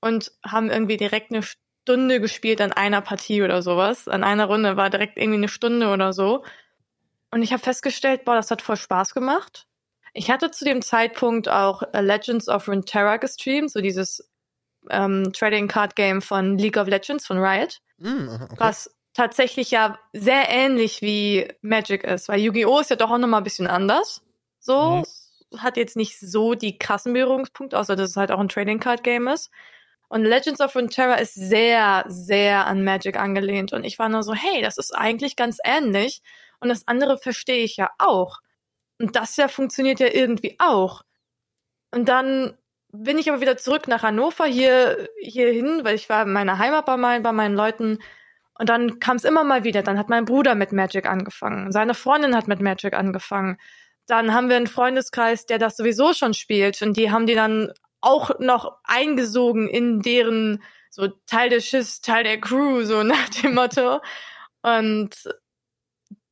und 0.00 0.32
haben 0.44 0.70
irgendwie 0.70 0.96
direkt 0.96 1.32
eine 1.32 1.42
Stunde 1.42 2.20
gespielt 2.20 2.60
an 2.60 2.72
einer 2.72 3.00
Partie 3.00 3.42
oder 3.42 3.62
sowas. 3.62 4.08
An 4.08 4.24
einer 4.24 4.46
Runde 4.46 4.76
war 4.76 4.90
direkt 4.90 5.18
irgendwie 5.18 5.38
eine 5.38 5.48
Stunde 5.48 5.88
oder 5.88 6.12
so. 6.12 6.44
Und 7.30 7.42
ich 7.42 7.52
habe 7.52 7.62
festgestellt, 7.62 8.24
boah, 8.24 8.34
das 8.34 8.50
hat 8.50 8.62
voll 8.62 8.76
Spaß 8.76 9.14
gemacht. 9.14 9.66
Ich 10.14 10.30
hatte 10.30 10.50
zu 10.50 10.64
dem 10.64 10.80
Zeitpunkt 10.80 11.48
auch 11.48 11.82
äh, 11.92 12.00
Legends 12.00 12.48
of 12.48 12.68
Runeterra 12.68 13.18
gestreamt, 13.18 13.70
so 13.70 13.80
dieses 13.80 14.30
ähm, 14.90 15.32
Trading 15.32 15.68
Card 15.68 15.96
Game 15.96 16.22
von 16.22 16.56
League 16.56 16.76
of 16.76 16.88
Legends 16.88 17.26
von 17.26 17.38
Riot, 17.38 17.80
Mm, 17.98 18.28
okay. 18.28 18.54
was 18.58 18.94
tatsächlich 19.14 19.70
ja 19.70 19.98
sehr 20.12 20.48
ähnlich 20.50 21.00
wie 21.00 21.48
Magic 21.62 22.04
ist, 22.04 22.28
weil 22.28 22.40
Yu-Gi-Oh! 22.40 22.80
ist 22.80 22.90
ja 22.90 22.96
doch 22.96 23.10
auch 23.10 23.18
nochmal 23.18 23.40
ein 23.40 23.44
bisschen 23.44 23.66
anders. 23.66 24.22
So, 24.58 25.04
hat 25.56 25.76
jetzt 25.76 25.96
nicht 25.96 26.18
so 26.18 26.54
die 26.54 26.78
krassen 26.78 27.12
Berührungspunkte, 27.12 27.78
außer 27.78 27.96
dass 27.96 28.10
es 28.10 28.16
halt 28.16 28.30
auch 28.30 28.40
ein 28.40 28.48
Trading 28.48 28.80
Card 28.80 29.02
Game 29.02 29.28
ist. 29.28 29.50
Und 30.08 30.24
Legends 30.24 30.60
of 30.60 30.74
Runeterra 30.74 31.14
ist 31.14 31.34
sehr, 31.34 32.04
sehr 32.08 32.66
an 32.66 32.84
Magic 32.84 33.16
angelehnt. 33.16 33.72
Und 33.72 33.84
ich 33.84 33.98
war 33.98 34.08
nur 34.08 34.22
so, 34.22 34.34
hey, 34.34 34.62
das 34.62 34.78
ist 34.78 34.94
eigentlich 34.94 35.34
ganz 35.36 35.58
ähnlich. 35.64 36.22
Und 36.60 36.68
das 36.68 36.86
andere 36.86 37.18
verstehe 37.18 37.64
ich 37.64 37.76
ja 37.76 37.90
auch. 37.98 38.38
Und 38.98 39.16
das 39.16 39.36
ja 39.36 39.48
funktioniert 39.48 40.00
ja 40.00 40.08
irgendwie 40.08 40.56
auch. 40.58 41.02
Und 41.90 42.08
dann 42.08 42.56
bin 42.92 43.18
ich 43.18 43.30
aber 43.30 43.40
wieder 43.40 43.56
zurück 43.56 43.88
nach 43.88 44.02
Hannover 44.02 44.46
hier, 44.46 45.08
hier 45.20 45.50
hin, 45.50 45.80
weil 45.82 45.94
ich 45.94 46.08
war 46.08 46.22
in 46.22 46.32
meiner 46.32 46.58
Heimat 46.58 46.86
bei, 46.86 46.96
mein, 46.96 47.22
bei 47.22 47.32
meinen 47.32 47.54
Leuten. 47.54 47.98
Und 48.58 48.68
dann 48.68 49.00
kam 49.00 49.16
es 49.16 49.24
immer 49.24 49.44
mal 49.44 49.64
wieder. 49.64 49.82
Dann 49.82 49.98
hat 49.98 50.08
mein 50.08 50.24
Bruder 50.24 50.54
mit 50.54 50.72
Magic 50.72 51.06
angefangen. 51.06 51.72
Seine 51.72 51.94
Freundin 51.94 52.34
hat 52.34 52.48
mit 52.48 52.60
Magic 52.60 52.94
angefangen. 52.94 53.58
Dann 54.06 54.32
haben 54.32 54.48
wir 54.48 54.56
einen 54.56 54.66
Freundeskreis, 54.66 55.46
der 55.46 55.58
das 55.58 55.76
sowieso 55.76 56.14
schon 56.14 56.32
spielt. 56.32 56.80
Und 56.80 56.96
die 56.96 57.10
haben 57.10 57.26
die 57.26 57.34
dann 57.34 57.72
auch 58.00 58.38
noch 58.38 58.78
eingesogen 58.84 59.68
in 59.68 60.00
deren 60.00 60.62
so 60.90 61.08
Teil 61.26 61.50
des 61.50 61.66
Schiffs, 61.66 62.00
Teil 62.00 62.24
der 62.24 62.40
Crew, 62.40 62.84
so 62.84 63.02
nach 63.02 63.28
dem 63.30 63.54
Motto. 63.54 64.00
Und 64.62 65.10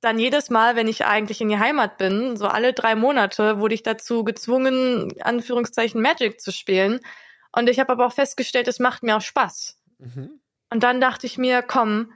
dann 0.04 0.18
jedes 0.18 0.50
Mal, 0.50 0.76
wenn 0.76 0.88
ich 0.88 1.04
eigentlich 1.04 1.40
in 1.40 1.48
die 1.48 1.58
Heimat 1.58 1.98
bin, 1.98 2.36
so 2.36 2.46
alle 2.46 2.72
drei 2.72 2.94
Monate, 2.94 3.58
wurde 3.58 3.74
ich 3.74 3.82
dazu 3.82 4.24
gezwungen, 4.24 5.12
Anführungszeichen 5.20 6.00
Magic 6.00 6.40
zu 6.40 6.52
spielen. 6.52 7.00
Und 7.52 7.68
ich 7.68 7.80
habe 7.80 7.92
aber 7.92 8.06
auch 8.06 8.12
festgestellt, 8.12 8.68
es 8.68 8.78
macht 8.78 9.02
mir 9.02 9.16
auch 9.16 9.22
Spaß. 9.22 9.78
Mhm. 9.98 10.40
Und 10.70 10.82
dann 10.82 11.00
dachte 11.00 11.26
ich 11.26 11.38
mir, 11.38 11.62
komm, 11.62 12.12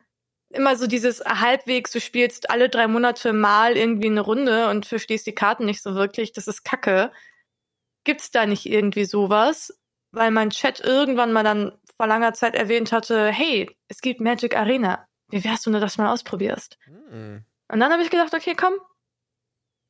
immer 0.50 0.76
so 0.76 0.86
dieses 0.86 1.20
halbwegs, 1.24 1.92
du 1.92 2.00
spielst 2.00 2.50
alle 2.50 2.68
drei 2.68 2.86
Monate 2.86 3.32
mal 3.32 3.76
irgendwie 3.76 4.08
eine 4.08 4.20
Runde 4.20 4.68
und 4.68 4.86
verstehst 4.86 5.26
die 5.26 5.34
Karten 5.34 5.64
nicht 5.64 5.82
so 5.82 5.94
wirklich, 5.94 6.32
das 6.32 6.48
ist 6.48 6.64
Kacke. 6.64 7.12
Gibt's 8.04 8.30
da 8.30 8.46
nicht 8.46 8.66
irgendwie 8.66 9.04
sowas? 9.04 9.78
Weil 10.10 10.30
mein 10.30 10.50
Chat 10.50 10.80
irgendwann 10.80 11.32
mal 11.32 11.44
dann 11.44 11.72
vor 11.96 12.06
langer 12.06 12.32
Zeit 12.32 12.54
erwähnt 12.54 12.92
hatte, 12.92 13.28
hey, 13.28 13.70
es 13.88 14.00
gibt 14.00 14.20
Magic 14.20 14.56
Arena. 14.56 15.06
Wie 15.30 15.44
wärst 15.44 15.66
du, 15.66 15.70
wenn 15.70 15.74
du 15.74 15.80
das 15.80 15.98
mal 15.98 16.10
ausprobierst? 16.10 16.78
Mm. 17.10 17.38
Und 17.68 17.80
dann 17.80 17.92
habe 17.92 18.02
ich 18.02 18.10
gedacht, 18.10 18.34
okay, 18.34 18.54
komm, 18.54 18.74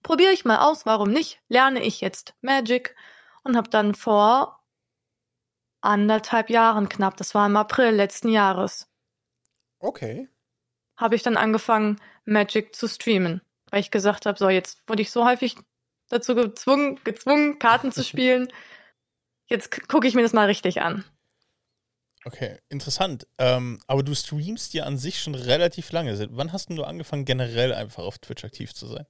probiere 0.02 0.32
ich 0.32 0.44
mal 0.44 0.58
aus, 0.58 0.86
warum 0.86 1.10
nicht? 1.10 1.40
Lerne 1.48 1.82
ich 1.82 2.00
jetzt 2.00 2.34
Magic 2.40 2.96
und 3.42 3.56
habe 3.56 3.70
dann 3.70 3.94
vor 3.94 4.62
anderthalb 5.80 6.50
Jahren 6.50 6.88
knapp, 6.88 7.16
das 7.16 7.34
war 7.34 7.46
im 7.46 7.56
April 7.56 7.90
letzten 7.90 8.28
Jahres, 8.28 8.88
Okay. 9.80 10.28
habe 10.96 11.14
ich 11.14 11.22
dann 11.22 11.36
angefangen, 11.36 12.00
Magic 12.24 12.74
zu 12.74 12.88
streamen. 12.88 13.40
Weil 13.70 13.80
ich 13.80 13.90
gesagt 13.90 14.26
habe, 14.26 14.38
so, 14.38 14.48
jetzt 14.48 14.82
wurde 14.88 15.02
ich 15.02 15.10
so 15.10 15.24
häufig 15.24 15.56
dazu 16.08 16.34
gezwungen, 16.34 17.00
gezwungen, 17.04 17.58
Karten 17.58 17.92
zu 17.92 18.02
spielen. 18.04 18.52
Jetzt 19.46 19.88
gucke 19.88 20.06
ich 20.06 20.14
mir 20.14 20.22
das 20.22 20.32
mal 20.32 20.46
richtig 20.46 20.82
an. 20.82 21.04
Okay, 22.24 22.58
interessant. 22.68 23.26
Ähm, 23.38 23.80
aber 23.86 24.02
du 24.02 24.14
streamst 24.14 24.74
ja 24.74 24.84
an 24.84 24.98
sich 24.98 25.20
schon 25.20 25.34
relativ 25.34 25.92
lange. 25.92 26.28
Wann 26.32 26.52
hast 26.52 26.70
du 26.70 26.82
angefangen, 26.82 27.24
generell 27.24 27.72
einfach 27.72 28.04
auf 28.04 28.18
Twitch 28.18 28.44
aktiv 28.44 28.74
zu 28.74 28.86
sein? 28.86 29.06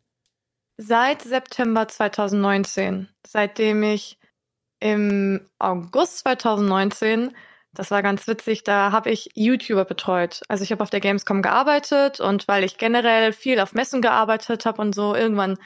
Seit 0.77 1.23
September 1.23 1.89
2019, 1.89 3.09
seitdem 3.27 3.83
ich 3.83 4.19
im 4.79 5.49
August 5.59 6.19
2019, 6.19 7.35
das 7.75 7.91
war 7.91 8.03
ganz 8.03 8.27
witzig, 8.29 8.63
da 8.63 8.93
habe 8.93 9.11
ich 9.11 9.31
YouTuber 9.35 9.85
betreut. 9.85 10.43
Also 10.49 10.63
ich 10.63 10.71
habe 10.71 10.83
auf 10.83 10.91
der 10.91 11.01
Gamescom 11.01 11.43
gearbeitet 11.43 12.21
und 12.21 12.47
weil 12.47 12.63
ich 12.63 12.79
generell 12.79 13.33
viel 13.33 13.59
auf 13.61 13.73
Messen 13.73 14.03
gearbeitet 14.03 14.67
habe 14.67 14.81
und 14.81 14.95
so, 14.95 15.15
irgendwann 15.15 15.59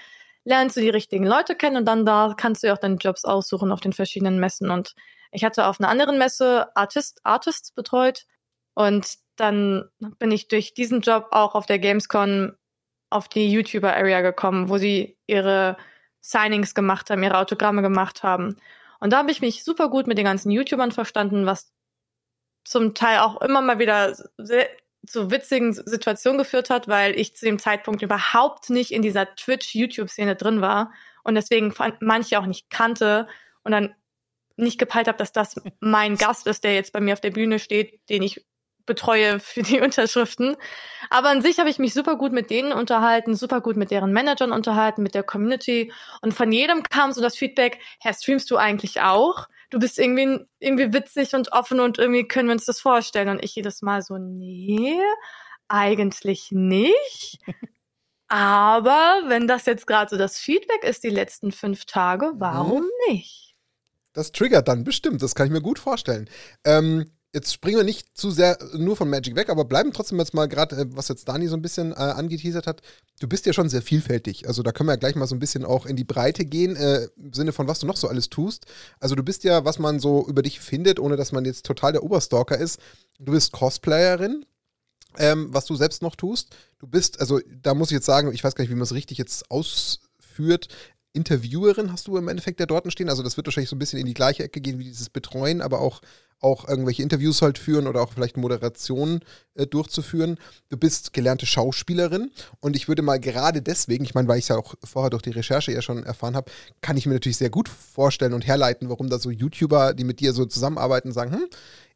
lernst 0.45 0.77
du 0.77 0.81
die 0.81 0.91
richtigen 0.91 1.27
Leute 1.27 1.55
kennen 1.55 1.77
und 1.77 1.85
dann 1.85 2.07
da 2.07 2.35
kannst 2.37 2.63
du 2.63 2.69
ja 2.69 2.75
auch 2.75 2.79
deine 2.79 2.97
Jobs 2.97 3.25
aussuchen 3.25 3.71
auf 3.71 3.81
den 3.81 3.93
verschiedenen 3.93 4.41
Messen. 4.41 4.71
Und 4.71 4.95
ich 5.33 5.45
hatte 5.45 5.67
auf 5.67 5.81
einer 5.81 5.89
anderen 5.89 6.19
Messe 6.19 6.75
Artist, 6.77 7.21
Artists 7.25 7.73
betreut 7.73 8.27
und 8.75 9.17
dann 9.37 9.89
bin 10.19 10.31
ich 10.31 10.49
durch 10.49 10.75
diesen 10.75 11.01
Job 11.01 11.29
auch 11.31 11.55
auf 11.55 11.67
der 11.67 11.79
Gamescom 11.79 12.53
auf 13.11 13.29
die 13.29 13.51
YouTuber-Area 13.51 14.21
gekommen, 14.21 14.69
wo 14.69 14.79
sie 14.79 15.19
ihre 15.27 15.77
Signings 16.21 16.75
gemacht 16.75 17.11
haben, 17.11 17.23
ihre 17.23 17.39
Autogramme 17.39 17.83
gemacht 17.83 18.23
haben. 18.23 18.57
Und 19.01 19.13
da 19.13 19.19
habe 19.19 19.31
ich 19.31 19.41
mich 19.41 19.65
super 19.65 19.89
gut 19.91 20.07
mit 20.07 20.19
den 20.19 20.25
ganzen 20.25 20.51
YouTubern 20.51 20.93
verstanden, 20.93 21.47
was 21.47 21.73
zum 22.65 22.95
Teil 22.95 23.19
auch 23.19 23.41
immer 23.41 23.61
mal 23.61 23.79
wieder 23.79 24.15
sehr, 24.39 24.69
zu 25.07 25.31
witzigen 25.31 25.73
Situationen 25.73 26.39
geführt 26.39 26.71
hat, 26.71 26.87
weil 26.87 27.19
ich 27.19 27.35
zu 27.35 27.45
dem 27.45 27.59
Zeitpunkt 27.59 28.03
überhaupt 28.03 28.71
nicht 28.71 28.93
in 28.93 29.03
dieser 29.03 29.35
Twitch-YouTube-Szene 29.35 30.37
drin 30.37 30.61
war 30.61 30.93
und 31.25 31.35
deswegen 31.35 31.75
manche 32.01 32.39
auch 32.39 32.47
nicht 32.47 32.71
kannte 32.71 33.27
und 33.65 33.73
dann 33.73 33.95
nicht 34.57 34.79
gepeilt 34.79 35.09
habe, 35.09 35.19
dass 35.19 35.33
das 35.33 35.61
mein 35.81 36.17
Gast 36.17 36.47
ist, 36.47 36.65
der 36.65 36.75
jetzt 36.75 36.93
bei 36.93 37.01
mir 37.01 37.15
auf 37.15 37.21
der 37.21 37.31
Bühne 37.31 37.59
steht, 37.59 38.01
den 38.09 38.23
ich 38.23 38.45
betreue 38.87 39.41
für 39.41 39.63
die 39.63 39.81
Unterschriften. 39.83 40.57
Aber 41.11 41.29
an 41.29 41.43
sich 41.43 41.59
habe 41.59 41.71
ich 41.71 41.79
mich 41.79 41.95
super 41.95 42.17
gut 42.17 42.33
mit 42.33 42.51
denen 42.51 42.73
unterhalten, 42.73 43.35
super 43.35 43.61
gut 43.61 43.77
mit 43.77 43.91
deren 43.91 44.13
Managern 44.13 44.53
unterhalten, 44.53 45.03
mit 45.03 45.15
der 45.15 45.23
Community. 45.23 45.93
Und 46.21 46.35
von 46.35 46.53
jedem 46.53 46.83
kam 46.83 47.13
so 47.13 47.21
das 47.21 47.37
Feedback, 47.37 47.79
Herr, 48.01 48.15
streamst 48.15 48.51
du 48.51 48.57
eigentlich 48.57 49.01
auch? 49.01 49.49
Du 49.71 49.79
bist 49.79 49.99
irgendwie, 49.99 50.47
irgendwie 50.59 50.93
witzig 50.93 51.35
und 51.35 51.53
offen 51.53 51.81
und 51.81 51.99
irgendwie 51.99 52.29
können 52.29 52.49
wir 52.49 52.55
uns 52.55 52.67
das 52.67 52.81
vorstellen. 52.81 53.29
Und 53.29 53.43
ich 53.43 53.55
jedes 53.55 53.83
Mal 53.83 54.03
so, 54.03 54.19
nee, 54.19 55.01
eigentlich 55.69 56.49
nicht. 56.51 57.39
Aber 58.29 59.23
wenn 59.27 59.47
das 59.47 59.67
jetzt 59.67 59.87
gerade 59.87 60.11
so 60.11 60.17
das 60.17 60.39
Feedback 60.39 60.85
ist, 60.85 61.05
die 61.05 61.11
letzten 61.11 61.53
fünf 61.53 61.85
Tage, 61.85 62.33
warum 62.37 62.87
nicht? 63.09 63.52
Das 64.13 64.33
triggert 64.33 64.69
dann 64.69 64.85
bestimmt, 64.85 65.23
das 65.23 65.35
kann 65.35 65.47
ich 65.47 65.53
mir 65.53 65.63
gut 65.63 65.79
vorstellen. 65.79 66.29
Ähm, 66.65 67.07
jetzt 67.35 67.55
springen 67.55 67.79
wir 67.79 67.85
nicht 67.85 68.17
zu 68.17 68.31
sehr 68.31 68.59
nur 68.77 68.97
von 68.97 69.09
Magic 69.09 69.35
weg, 69.37 69.49
aber 69.49 69.65
bleiben 69.65 69.93
trotzdem 69.93 70.19
jetzt 70.19 70.35
mal 70.35 70.49
gerade, 70.49 70.77
äh, 70.77 70.87
was 70.91 71.09
jetzt 71.09 71.29
Dani 71.29 71.49
so 71.49 71.57
ein 71.57 71.63
bisschen 71.63 71.93
äh, 71.93 71.95
angeteasert 71.95 72.67
hat. 72.67 72.83
Du 73.21 73.29
bist 73.29 73.47
ja 73.47 73.53
schon 73.53 73.69
sehr 73.69 73.83
vielfältig. 73.83 74.47
Also 74.49 74.63
da 74.63 74.73
können 74.73 74.89
wir 74.89 74.93
ja 74.93 74.99
gleich 74.99 75.15
mal 75.15 75.27
so 75.27 75.35
ein 75.35 75.39
bisschen 75.39 75.65
auch 75.65 75.87
in 75.87 75.97
die 75.97 76.05
Breite 76.05 76.45
gehen, 76.45 76.77
äh, 76.77 77.09
im 77.17 77.33
Sinne 77.33 77.53
von, 77.53 77.69
was 77.69 77.79
du 77.79 77.87
noch 77.87 77.97
so 77.97 78.09
alles 78.09 78.29
tust. 78.29 78.67
Also 79.01 79.15
du 79.15 79.23
bist 79.23 79.45
ja, 79.45 79.65
was 79.65 79.79
man 79.79 79.99
so 79.99 80.27
über 80.29 80.43
dich 80.43 80.61
findet, 80.61 81.01
ohne 81.01 81.17
dass 81.17 81.33
man 81.33 81.45
jetzt 81.45 81.65
total 81.65 81.93
der 81.93 82.03
Oberstalker 82.03 82.59
ist. 82.59 82.79
Du 83.19 83.33
bist 83.33 83.53
Cosplayerin. 83.53 84.45
Ähm, 85.19 85.49
was 85.53 85.67
du 85.67 85.75
selbst 85.75 86.01
noch 86.01 86.17
tust. 86.17 86.57
Du 86.79 86.87
bist, 86.87 87.21
also 87.21 87.39
da 87.63 87.75
muss 87.75 87.91
ich 87.91 87.97
jetzt 87.97 88.07
sagen, 88.07 88.33
ich 88.33 88.43
weiß 88.43 88.55
gar 88.55 88.63
nicht, 88.63 88.71
wie 88.71 88.77
man 88.77 88.85
es 88.85 88.95
richtig 88.95 89.19
jetzt 89.19 89.51
aus 89.51 90.01
führt. 90.19 90.69
Interviewerin 91.13 91.93
hast 91.93 92.07
du 92.07 92.17
im 92.17 92.29
Endeffekt 92.29 92.59
der 92.59 92.67
dort 92.67 92.91
stehen. 92.91 93.09
Also 93.09 93.23
das 93.23 93.37
wird 93.37 93.47
wahrscheinlich 93.47 93.71
so 93.71 93.77
ein 93.77 93.79
bisschen 93.79 93.99
in 93.99 94.07
die 94.07 94.15
gleiche 94.15 94.45
Ecke 94.45 94.61
gehen 94.61 94.79
wie 94.79 94.85
dieses 94.85 95.11
Betreuen, 95.11 95.61
aber 95.61 95.81
auch, 95.81 96.01
auch 96.41 96.67
irgendwelche 96.67 97.03
Interviews 97.03 97.43
halt 97.43 97.59
führen 97.59 97.87
oder 97.87 98.01
auch 98.01 98.13
vielleicht 98.13 98.37
Moderationen 98.37 99.21
äh, 99.55 99.67
durchzuführen. 99.67 100.39
Du 100.71 100.77
bist 100.77 101.13
gelernte 101.13 101.45
Schauspielerin 101.45 102.31
und 102.61 102.77
ich 102.77 102.89
würde 102.89 103.03
mal 103.03 103.21
gerade 103.21 103.61
deswegen, 103.61 104.05
ich 104.05 104.15
meine, 104.15 104.27
weil 104.27 104.39
ich 104.39 104.45
es 104.45 104.49
ja 104.49 104.57
auch 104.57 104.75
vorher 104.83 105.11
durch 105.11 105.23
die 105.23 105.31
Recherche 105.31 105.73
ja 105.73 105.83
schon 105.83 106.03
erfahren 106.03 106.35
habe, 106.35 106.51
kann 106.81 106.97
ich 106.97 107.07
mir 107.07 107.15
natürlich 107.15 107.37
sehr 107.37 107.51
gut 107.51 107.69
vorstellen 107.69 108.33
und 108.33 108.47
herleiten, 108.47 108.89
warum 108.89 109.11
da 109.11 109.19
so 109.19 109.31
YouTuber, 109.31 109.93
die 109.93 110.05
mit 110.05 110.21
dir 110.21 110.33
so 110.33 110.47
zusammenarbeiten, 110.47 111.13
sagen, 111.13 111.33
hm, 111.33 111.45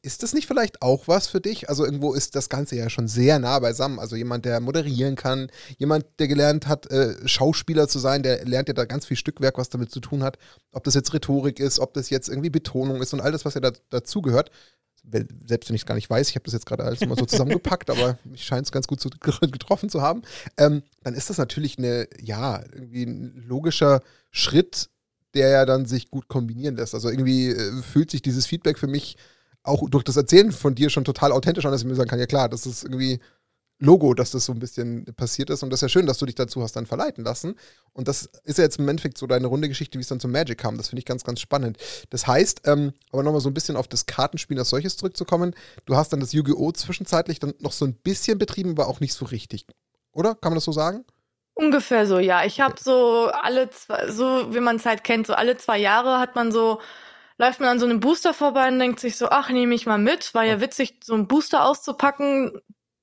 ist 0.06 0.22
das 0.22 0.32
nicht 0.32 0.46
vielleicht 0.46 0.82
auch 0.82 1.08
was 1.08 1.26
für 1.26 1.40
dich? 1.40 1.68
Also 1.68 1.84
irgendwo 1.84 2.14
ist 2.14 2.36
das 2.36 2.48
Ganze 2.48 2.76
ja 2.76 2.88
schon 2.88 3.08
sehr 3.08 3.40
nah 3.40 3.58
beisammen. 3.58 3.98
Also 3.98 4.14
jemand, 4.14 4.44
der 4.44 4.60
moderieren 4.60 5.16
kann, 5.16 5.50
jemand, 5.78 6.06
der 6.20 6.28
gelernt 6.28 6.68
hat, 6.68 6.88
äh, 6.92 7.16
Schauspieler 7.26 7.88
zu 7.88 7.98
sein, 7.98 8.22
der 8.22 8.44
lernt 8.44 8.68
ja 8.68 8.75
da 8.75 8.84
ganz 8.84 9.04
viel 9.04 9.16
Stückwerk, 9.16 9.58
was 9.58 9.68
damit 9.68 9.90
zu 9.90 9.98
tun 9.98 10.22
hat. 10.22 10.38
Ob 10.70 10.84
das 10.84 10.94
jetzt 10.94 11.12
Rhetorik 11.12 11.58
ist, 11.58 11.80
ob 11.80 11.92
das 11.92 12.08
jetzt 12.08 12.28
irgendwie 12.28 12.50
Betonung 12.50 13.02
ist 13.02 13.12
und 13.14 13.20
all 13.20 13.32
das, 13.32 13.44
was 13.44 13.54
ja 13.54 13.60
da, 13.60 13.72
dazugehört. 13.90 14.52
Selbst 15.44 15.68
wenn 15.68 15.75
ich 15.76 15.82
es 15.82 15.86
gar 15.86 15.96
nicht 15.96 16.08
weiß, 16.08 16.28
ich 16.28 16.36
habe 16.36 16.44
das 16.44 16.54
jetzt 16.54 16.66
gerade 16.66 16.84
alles 16.84 17.00
mal 17.00 17.18
so 17.18 17.26
zusammengepackt, 17.26 17.90
aber 17.90 18.16
mich 18.25 18.44
scheint 18.44 18.64
es 18.64 18.72
ganz 18.72 18.86
gut 18.86 19.00
zu, 19.00 19.10
getroffen 19.40 19.90
zu 19.90 20.02
haben. 20.02 20.22
Ähm, 20.56 20.84
dann 21.02 21.14
ist 21.14 21.30
das 21.30 21.38
natürlich 21.38 21.78
eine, 21.78 22.06
ja, 22.22 22.62
irgendwie 22.72 23.02
ein 23.02 23.44
logischer 23.48 24.02
Schritt, 24.30 24.88
der 25.34 25.48
ja 25.48 25.66
dann 25.66 25.84
sich 25.84 26.10
gut 26.10 26.28
kombinieren 26.28 26.76
lässt. 26.76 26.94
Also 26.94 27.10
irgendwie 27.10 27.48
äh, 27.48 27.82
fühlt 27.82 28.12
sich 28.12 28.22
dieses 28.22 28.46
Feedback 28.46 28.78
für 28.78 28.86
mich 28.86 29.16
auch 29.66 29.88
durch 29.88 30.04
das 30.04 30.16
Erzählen 30.16 30.52
von 30.52 30.75
dir 30.75 30.90
schon 30.90 31.04
total 31.04 31.32
authentisch 31.32 31.64
an, 31.64 31.73
dass 31.73 31.82
ich 31.82 31.87
mir 31.87 31.94
sagen 31.94 32.08
kann, 32.08 32.18
ja 32.18 32.26
klar, 32.26 32.49
das 32.49 32.66
ist 32.66 32.85
irgendwie 32.85 33.20
Logo, 33.78 34.14
dass 34.14 34.30
das 34.30 34.46
so 34.46 34.52
ein 34.52 34.58
bisschen 34.58 35.04
passiert 35.16 35.50
ist. 35.50 35.62
Und 35.62 35.68
das 35.68 35.78
ist 35.78 35.82
ja 35.82 35.88
schön, 35.90 36.06
dass 36.06 36.16
du 36.16 36.25
dich 36.25 36.35
dazu 36.35 36.62
hast 36.62 36.76
dann 36.76 36.87
verleiten 36.87 37.25
lassen. 37.25 37.56
Und 37.92 38.08
das 38.08 38.30
ist 38.44 38.56
ja 38.56 38.64
jetzt 38.64 38.78
im 38.78 38.88
Endeffekt 38.88 39.18
so 39.18 39.26
deine 39.26 39.49
runde 39.49 39.68
Geschichte, 39.68 39.99
wie 39.99 40.02
es 40.02 40.08
dann 40.08 40.18
zum 40.18 40.32
Magic 40.32 40.56
kam. 40.56 40.78
Das 40.78 40.88
finde 40.88 41.00
ich 41.00 41.04
ganz, 41.04 41.25
ganz 41.25 41.40
spannend. 41.40 41.76
Das 42.08 42.26
heißt, 42.26 42.62
ähm, 42.66 42.94
aber 43.12 43.23
nochmal 43.23 43.42
so 43.42 43.50
ein 43.50 43.54
bisschen 43.54 43.76
auf 43.76 43.87
das 43.87 44.06
Kartenspiel 44.06 44.58
als 44.58 44.70
solches 44.70 44.96
zurückzukommen, 44.96 45.54
du 45.85 45.94
hast 45.94 46.11
dann 46.12 46.20
das 46.20 46.32
Yu-Gi-Oh! 46.32 46.73
zwischenzeitlich 46.73 47.38
dann 47.38 47.52
noch 47.58 47.73
so 47.73 47.85
ein 47.85 47.94
bisschen 47.94 48.38
betrieben, 48.38 48.70
aber 48.70 48.88
auch 48.88 49.00
nicht 49.00 49.12
so 49.12 49.26
richtig. 49.26 49.66
Oder? 50.12 50.35
Kann 50.35 50.52
man 50.52 50.56
das 50.56 50.64
so 50.64 50.73
sagen? 50.73 51.04
Ungefähr 51.52 52.06
so, 52.06 52.18
ja. 52.18 52.46
Ich 52.46 52.61
habe 52.61 52.76
so 52.82 53.30
alle 53.30 53.68
zwei, 53.68 54.11
so 54.11 54.54
wie 54.54 54.61
man 54.61 54.76
es 54.76 54.87
halt 54.87 55.04
kennt, 55.04 55.26
so 55.26 55.35
alle 55.35 55.58
zwei 55.58 55.78
Jahre 55.78 56.18
hat 56.18 56.35
man 56.35 56.50
so 56.50 56.80
läuft 57.38 57.61
man 57.61 57.69
an 57.69 57.78
so 57.78 57.87
einem 57.87 58.00
Booster 58.00 58.33
vorbei 58.35 58.69
und 58.69 58.78
denkt 58.78 59.00
sich 59.00 59.16
so, 59.16 59.28
ach, 59.28 59.50
nehme 59.50 59.75
ich 59.75 59.87
mal 59.87 59.99
mit, 59.99 60.35
war 60.35 60.45
ja 60.45 60.61
witzig, 60.61 61.00
so 61.05 61.14
einen 61.14 61.28
Booster 61.28 61.64
auszupacken. 61.64 62.52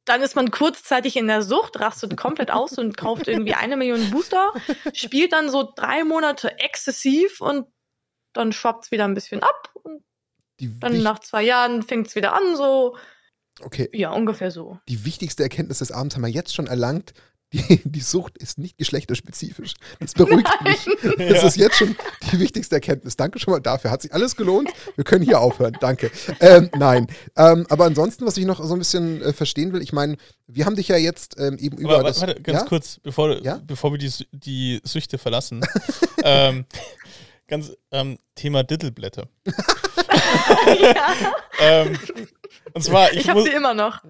Dann 0.05 0.21
ist 0.21 0.35
man 0.35 0.51
kurzzeitig 0.51 1.15
in 1.15 1.27
der 1.27 1.43
Sucht, 1.43 1.79
rastet 1.79 2.17
komplett 2.17 2.51
aus 2.51 2.77
und 2.77 2.97
kauft 2.97 3.27
irgendwie 3.27 3.53
eine 3.53 3.77
Million 3.77 4.11
Booster, 4.11 4.51
spielt 4.93 5.31
dann 5.31 5.49
so 5.49 5.71
drei 5.75 6.03
Monate 6.03 6.59
exzessiv 6.59 7.39
und 7.39 7.67
dann 8.33 8.51
schwappt 8.51 8.85
es 8.85 8.91
wieder 8.91 9.05
ein 9.05 9.13
bisschen 9.13 9.43
ab. 9.43 9.71
Und 9.83 10.03
Die 10.59 10.79
dann 10.79 11.01
nach 11.03 11.19
zwei 11.19 11.43
Jahren 11.43 11.83
fängt 11.83 12.07
es 12.07 12.15
wieder 12.15 12.33
an, 12.33 12.55
so. 12.55 12.97
Okay. 13.61 13.89
Ja, 13.93 14.11
ungefähr 14.11 14.49
so. 14.49 14.79
Die 14.89 15.05
wichtigste 15.05 15.43
Erkenntnis 15.43 15.77
des 15.79 15.91
Abends 15.91 16.15
haben 16.15 16.23
wir 16.23 16.29
jetzt 16.29 16.55
schon 16.55 16.67
erlangt 16.67 17.13
die, 17.53 17.81
die 17.83 17.99
Sucht 17.99 18.37
ist 18.37 18.57
nicht 18.57 18.77
geschlechterspezifisch. 18.77 19.75
Das 19.99 20.13
beruhigt 20.13 20.49
Nein. 20.61 20.73
mich. 20.73 21.17
Das 21.17 21.41
ja. 21.41 21.47
ist 21.47 21.57
jetzt 21.57 21.75
schon 21.75 21.95
die 22.31 22.39
wichtigste 22.39 22.75
Erkenntnis. 22.75 23.15
Danke 23.15 23.39
schon 23.39 23.53
mal 23.53 23.59
dafür. 23.59 23.91
Hat 23.91 24.01
sich 24.01 24.13
alles 24.13 24.35
gelohnt. 24.35 24.69
Wir 24.95 25.03
können 25.03 25.23
hier 25.23 25.39
aufhören. 25.39 25.77
Danke. 25.79 26.11
Ähm, 26.39 26.69
nein. 26.75 27.07
Ähm, 27.37 27.65
aber 27.69 27.85
ansonsten, 27.85 28.25
was 28.25 28.37
ich 28.37 28.45
noch 28.45 28.63
so 28.63 28.73
ein 28.73 28.79
bisschen 28.79 29.21
äh, 29.21 29.33
verstehen 29.33 29.71
will, 29.71 29.81
ich 29.81 29.93
meine, 29.93 30.17
wir 30.47 30.65
haben 30.65 30.75
dich 30.75 30.87
ja 30.87 30.97
jetzt 30.97 31.39
ähm, 31.39 31.57
eben 31.57 31.77
über. 31.77 31.99
Aber, 31.99 32.03
das, 32.09 32.21
warte, 32.21 32.41
ganz 32.41 32.61
ja? 32.61 32.65
kurz, 32.65 32.99
bevor, 33.01 33.41
ja? 33.43 33.61
bevor 33.65 33.91
wir 33.91 33.99
die, 33.99 34.11
die 34.31 34.81
Süchte 34.83 35.17
verlassen. 35.17 35.61
ähm, 36.23 36.65
ganz 37.53 37.71
ähm, 37.91 38.17
Thema 38.35 38.63
Dittelblätter. 38.63 39.27
ja. 40.65 41.13
ähm, 41.59 41.99
und 42.73 42.83
zwar, 42.83 43.11
ich, 43.11 43.19
ich 43.19 43.29
habe 43.29 43.43
sie 43.43 43.51
immer 43.51 43.73
noch. 43.75 44.03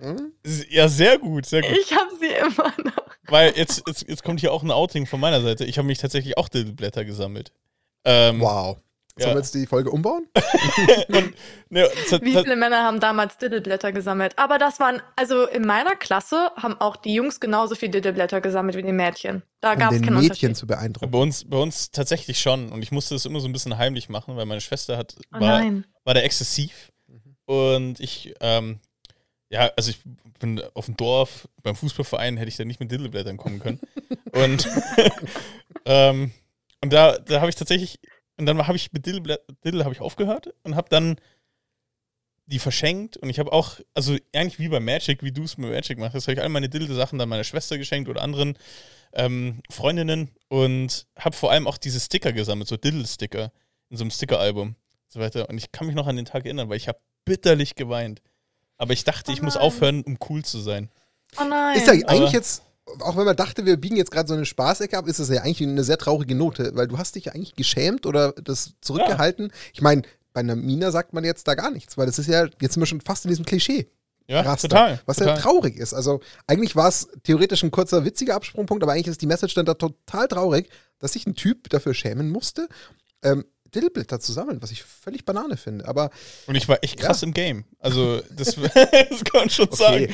Ja, 0.70 0.88
sehr 0.88 1.18
gut, 1.18 1.46
sehr 1.46 1.62
gut. 1.62 1.78
Ich 1.78 1.92
habe 1.94 2.12
sie 2.20 2.28
immer 2.28 2.74
noch. 2.84 3.06
Weil 3.28 3.54
jetzt, 3.58 3.84
jetzt, 3.88 4.08
jetzt 4.08 4.24
kommt 4.24 4.40
hier 4.40 4.54
auch 4.54 4.64
ein 4.64 4.72
Outing 4.72 5.06
von 5.06 5.20
meiner 5.20 5.42
Seite. 5.42 5.66
Ich 5.66 5.78
habe 5.78 5.88
mich 5.88 5.98
tatsächlich 5.98 6.38
auch 6.38 6.48
Diddleblätter 6.48 7.04
gesammelt. 7.04 7.52
Ähm, 8.06 8.40
wow. 8.40 8.78
Sollen 9.16 9.30
ja. 9.30 9.36
wir 9.36 9.42
jetzt 9.42 9.54
die 9.54 9.68
Folge 9.68 9.92
umbauen? 9.92 10.28
und, 11.10 11.34
ne, 11.70 11.88
Wie 12.22 12.32
viele 12.32 12.56
Männer 12.56 12.84
haben 12.84 13.00
damals 13.00 13.38
Diddleblätter 13.38 13.92
gesammelt? 13.92 14.40
Aber 14.40 14.58
das 14.58 14.80
waren, 14.80 15.04
also 15.16 15.48
in 15.48 15.68
meiner 15.68 15.96
Klasse 15.96 16.50
haben 16.56 16.82
auch 16.82 16.96
die 16.96 17.14
Jungs 17.14 17.40
genauso 17.40 17.76
viel 17.76 17.90
Diddleblätter 17.90 18.42
gesammelt 18.42 18.76
wie 18.76 18.82
die 18.82 18.92
Mädchen. 18.92 19.44
Da 19.62 19.76
gab 19.76 19.92
es 19.92 20.02
keinen 20.02 20.16
Mädchen 20.16 20.24
Unterschied. 20.24 20.58
zu 20.58 20.66
beeindrucken. 20.66 21.12
Bei 21.12 21.20
uns, 21.20 21.48
bei 21.48 21.58
uns 21.58 21.92
tatsächlich 21.92 22.40
schon. 22.40 22.72
Und 22.72 22.82
ich 22.82 22.92
musste 22.92 23.14
das 23.14 23.28
immer 23.28 23.40
so 23.40 23.48
ein 23.48 23.54
bisschen 23.54 23.78
heimlich 23.78 24.10
machen, 24.10 24.36
weil 24.36 24.48
meine 24.48 24.62
Schwester 24.62 24.98
hat, 24.98 25.16
oh 25.32 25.40
war, 25.40 25.64
war 26.06 26.14
da 26.16 26.22
exzessiv. 26.22 26.92
Und 27.46 28.00
ich, 28.00 28.34
ähm, 28.40 28.80
ja, 29.50 29.70
also 29.78 29.92
ich 29.92 30.00
bin 30.40 30.60
auf 30.74 30.86
dem 30.88 30.98
Dorf, 30.98 31.48
beim 31.62 31.76
Fußballverein 31.76 32.38
hätte 32.38 32.50
ich 32.50 32.58
da 32.58 32.66
nicht 32.66 32.80
mit 32.80 32.92
Diddleblättern 32.92 33.38
kommen 33.38 33.60
können. 33.60 33.80
und 34.32 34.68
ähm, 35.86 36.32
und 36.84 36.92
da, 36.92 37.18
da 37.18 37.40
habe 37.40 37.50
ich 37.50 37.56
tatsächlich, 37.56 37.98
und 38.38 38.46
dann 38.46 38.66
habe 38.66 38.76
ich 38.76 38.92
mit 38.92 39.06
Diddle, 39.06 39.40
Diddle 39.64 39.84
habe 39.84 39.94
ich 39.94 40.02
aufgehört 40.02 40.54
und 40.64 40.76
habe 40.76 40.90
dann 40.90 41.18
die 42.46 42.60
verschenkt 42.60 43.16
und 43.18 43.30
ich 43.30 43.40
habe 43.40 43.54
auch, 43.54 43.80
also 43.94 44.18
eigentlich 44.36 44.60
wie 44.60 44.68
bei 44.68 44.80
Magic, 44.80 45.24
wie 45.24 45.32
du 45.32 45.44
es 45.44 45.58
mit 45.58 45.70
Magic 45.70 45.98
machst, 45.98 46.16
habe 46.16 46.34
ich 46.34 46.42
all 46.42 46.50
meine 46.50 46.68
Diddle-Sachen 46.70 47.18
dann 47.18 47.30
meiner 47.30 47.44
Schwester 47.44 47.78
geschenkt 47.78 48.10
oder 48.10 48.22
anderen 48.22 48.58
ähm, 49.14 49.62
Freundinnen 49.70 50.32
und 50.50 51.08
habe 51.18 51.36
vor 51.36 51.52
allem 51.52 51.68
auch 51.68 51.78
diese 51.78 52.00
Sticker 52.00 52.34
gesammelt, 52.34 52.68
so 52.68 52.76
Diddle-Sticker 52.76 53.52
in 53.90 53.98
so 53.98 54.04
einem 54.04 54.12
Sticker-Album 54.12 54.70
und 54.70 54.78
so 55.08 55.20
weiter. 55.20 55.48
Und 55.50 55.58
ich 55.58 55.72
kann 55.72 55.88
mich 55.88 55.96
noch 55.96 56.08
an 56.08 56.16
den 56.16 56.26
Tag 56.26 56.46
erinnern, 56.46 56.68
weil 56.70 56.78
ich 56.78 56.88
habe 56.88 57.00
bitterlich 57.26 57.76
geweint. 57.76 58.22
Aber 58.78 58.92
ich 58.92 59.04
dachte, 59.04 59.32
oh 59.32 59.34
ich 59.34 59.42
muss 59.42 59.56
aufhören, 59.56 60.02
um 60.04 60.18
cool 60.30 60.44
zu 60.44 60.60
sein. 60.60 60.90
Oh 61.40 61.44
nein. 61.46 61.78
Ist 61.78 61.88
ja 61.88 61.94
eigentlich 61.94 62.32
jetzt, 62.32 62.64
auch 63.00 63.18
wenn 63.18 63.26
man 63.26 63.36
dachte, 63.36 63.66
wir 63.66 63.78
biegen 63.78 63.96
jetzt 63.96 64.12
gerade 64.12 64.28
so 64.28 64.34
eine 64.34 64.46
Spaßecke 64.46 64.98
ab, 64.98 65.08
ist 65.08 65.20
das 65.20 65.30
ja 65.30 65.42
eigentlich 65.42 65.62
eine 65.62 65.84
sehr 65.84 65.98
traurige 65.98 66.36
Note, 66.36 66.76
weil 66.76 66.88
du 66.88 66.98
hast 66.98 67.16
dich 67.16 67.26
ja 67.26 67.34
eigentlich 67.34 67.56
geschämt 67.56 68.06
oder 68.06 68.34
das 68.34 68.74
zurückgehalten. 68.82 69.48
Ja. 69.48 69.54
Ich 69.74 69.82
meine, 69.82 70.04
bei 70.34 70.42
einer 70.42 70.56
Mina 70.56 70.92
sagt 70.92 71.14
man 71.14 71.24
jetzt 71.24 71.48
da 71.48 71.56
gar 71.56 71.72
nichts, 71.72 71.98
weil 71.98 72.06
das 72.06 72.20
ist 72.20 72.28
ja, 72.28 72.48
jetzt 72.60 72.74
sind 72.74 72.82
wir 72.82 72.88
schon 72.88 73.02
fast 73.02 73.26
in 73.26 73.30
diesem 73.30 73.46
Klischee. 73.46 73.88
Ja, 74.28 74.42
Raster, 74.42 74.70
total. 74.70 75.02
Was 75.06 75.18
total. 75.18 75.36
ja 75.36 75.42
traurig 75.42 75.78
ist. 75.78 75.94
Also 75.94 76.22
eigentlich 76.48 76.76
war 76.76 76.88
es 76.88 77.10
theoretisch 77.24 77.64
ein 77.64 77.72
kurzer, 77.72 78.06
witziger 78.06 78.36
Absprungpunkt, 78.36 78.84
aber 78.84 78.94
eigentlich 78.94 79.08
ist 79.08 79.22
die 79.22 79.28
Message 79.28 79.54
dann 79.54 79.66
da 79.66 79.74
total 79.74 80.28
traurig, 80.28 80.70
dass 81.00 81.14
sich 81.14 81.28
ein 81.28 81.36
Typ 81.36 81.70
dafür 81.70 81.94
schämen 81.94 82.30
musste. 82.30 82.68
Ähm, 83.22 83.46
Dillblätter 83.76 84.20
zu 84.20 84.32
sammeln, 84.32 84.62
was 84.62 84.72
ich 84.72 84.84
völlig 84.84 85.26
Banane 85.26 85.58
finde. 85.58 85.88
Aber 85.88 86.10
und 86.48 86.56
ich 86.56 86.68
war 86.68 86.80
echt 86.82 87.00
krass 87.00 87.22
ja. 87.22 87.28
im 87.28 87.34
Game. 87.34 87.66
Also 87.80 88.22
das, 88.32 88.56
das 88.56 89.24
kann 89.24 89.42
man 89.42 89.50
schon 89.50 89.66
okay. 89.66 89.76
sagen. 89.76 90.08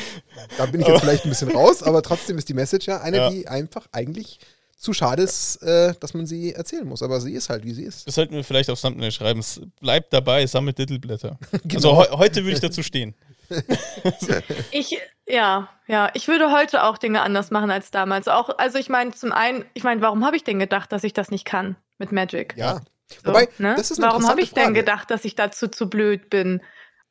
Da 0.57 0.65
bin 0.65 0.81
ich 0.81 0.87
jetzt 0.87 1.01
vielleicht 1.01 1.25
ein 1.25 1.29
bisschen 1.29 1.51
raus, 1.51 1.83
aber 1.83 2.01
trotzdem 2.01 2.37
ist 2.37 2.49
die 2.49 2.53
Message 2.53 2.87
ja 2.87 3.01
eine, 3.01 3.17
ja. 3.17 3.29
die 3.29 3.47
einfach 3.47 3.87
eigentlich 3.91 4.39
zu 4.79 4.93
schade 4.93 5.23
ist, 5.23 5.57
äh, 5.57 5.93
dass 5.99 6.13
man 6.13 6.25
sie 6.25 6.53
erzählen 6.53 6.87
muss. 6.87 7.03
Aber 7.03 7.19
sie 7.19 7.33
ist 7.33 7.49
halt, 7.49 7.65
wie 7.65 7.73
sie 7.73 7.83
ist. 7.83 8.07
Das 8.07 8.15
sollten 8.15 8.33
wir 8.33 8.43
vielleicht 8.43 8.69
auf 8.69 8.79
Thumbnail 8.79 9.11
schreiben. 9.11 9.43
Bleibt 9.81 10.13
dabei, 10.13 10.47
sammelt 10.47 10.77
Dittelblätter. 10.77 11.37
genau. 11.65 11.99
Also 11.99 12.01
he 12.01 12.17
heute 12.17 12.43
würde 12.43 12.53
ich 12.53 12.61
dazu 12.61 12.81
stehen. 12.81 13.13
ich, 14.71 14.97
ja, 15.27 15.69
ja, 15.87 16.11
ich 16.13 16.27
würde 16.27 16.51
heute 16.51 16.83
auch 16.83 16.97
Dinge 16.97 17.21
anders 17.21 17.51
machen 17.51 17.71
als 17.71 17.91
damals. 17.91 18.27
Auch, 18.27 18.57
also 18.57 18.77
ich 18.77 18.89
meine, 18.89 19.11
zum 19.11 19.31
einen, 19.31 19.65
ich 19.73 19.83
meine, 19.83 20.01
warum 20.01 20.25
habe 20.25 20.37
ich 20.37 20.43
denn 20.43 20.59
gedacht, 20.59 20.91
dass 20.91 21.03
ich 21.03 21.13
das 21.13 21.29
nicht 21.29 21.45
kann 21.45 21.75
mit 21.97 22.11
Magic? 22.11 22.55
Ja. 22.57 22.81
So, 23.11 23.29
Wobei, 23.29 23.49
ne? 23.57 23.75
das 23.75 23.91
ist 23.91 24.01
Warum 24.01 24.27
habe 24.27 24.41
ich 24.41 24.51
Frage. 24.51 24.67
denn 24.67 24.73
gedacht, 24.73 25.09
dass 25.11 25.25
ich 25.25 25.35
dazu 25.35 25.67
zu 25.67 25.89
blöd 25.89 26.29
bin? 26.29 26.61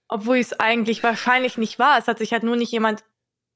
Obwohl 0.09 0.37
ich 0.37 0.47
es 0.47 0.61
eigentlich 0.61 1.03
wahrscheinlich 1.03 1.59
nicht 1.59 1.79
war. 1.79 1.99
Es 1.99 2.07
hat 2.07 2.19
sich 2.19 2.33
halt 2.33 2.43
nur 2.43 2.57
nicht 2.57 2.73
jemand 2.73 3.05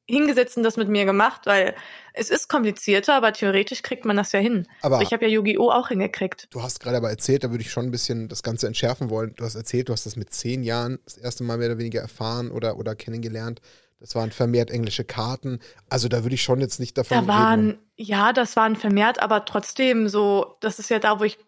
hingesetzt 0.07 0.57
und 0.57 0.65
das 0.65 0.77
mit 0.77 0.89
mir 0.89 1.05
gemacht, 1.05 1.43
weil 1.45 1.75
es 2.13 2.29
ist 2.29 2.49
komplizierter, 2.49 3.15
aber 3.15 3.33
theoretisch 3.33 3.83
kriegt 3.83 4.05
man 4.05 4.17
das 4.17 4.33
ja 4.33 4.41
hin. 4.41 4.67
Aber 4.83 4.97
also 4.97 5.07
ich 5.07 5.13
habe 5.13 5.25
ja 5.25 5.31
Yu-Gi-Oh! 5.31 5.71
auch 5.71 5.89
hingekriegt. 5.89 6.49
Du 6.51 6.63
hast 6.63 6.81
gerade 6.81 6.97
aber 6.97 7.09
erzählt, 7.09 7.45
da 7.45 7.51
würde 7.51 7.63
ich 7.63 7.71
schon 7.71 7.87
ein 7.87 7.91
bisschen 7.91 8.29
das 8.29 8.43
Ganze 8.43 8.67
entschärfen 8.67 9.11
wollen. 9.11 9.35
Du 9.37 9.45
hast 9.45 9.55
erzählt, 9.55 9.89
du 9.89 9.93
hast 9.93 10.05
das 10.05 10.17
mit 10.17 10.33
zehn 10.35 10.63
Jahren 10.63 10.99
das 11.05 11.17
erste 11.17 11.45
Mal 11.45 11.57
mehr 11.57 11.69
oder 11.69 11.79
weniger 11.79 12.01
erfahren 12.01 12.51
oder, 12.51 12.77
oder 12.77 12.95
kennengelernt. 12.95 13.61
Das 14.01 14.17
waren 14.17 14.33
vermehrt 14.33 14.71
englische 14.71 15.05
Karten. 15.05 15.61
Also 15.89 16.09
da 16.09 16.25
würde 16.25 16.35
ich 16.35 16.43
schon 16.43 16.61
jetzt 16.61 16.81
nicht 16.81 16.99
davon 16.99 17.27
da 17.27 17.33
waren, 17.33 17.67
reden. 17.67 17.79
Ja, 17.97 18.33
das 18.33 18.57
waren 18.57 18.75
vermehrt, 18.75 19.23
aber 19.23 19.45
trotzdem 19.45 20.09
so, 20.09 20.57
das 20.61 20.81
ist 20.81 20.91
ja 20.91 20.99
da, 20.99 21.21
wo 21.21 21.25
ich 21.25 21.39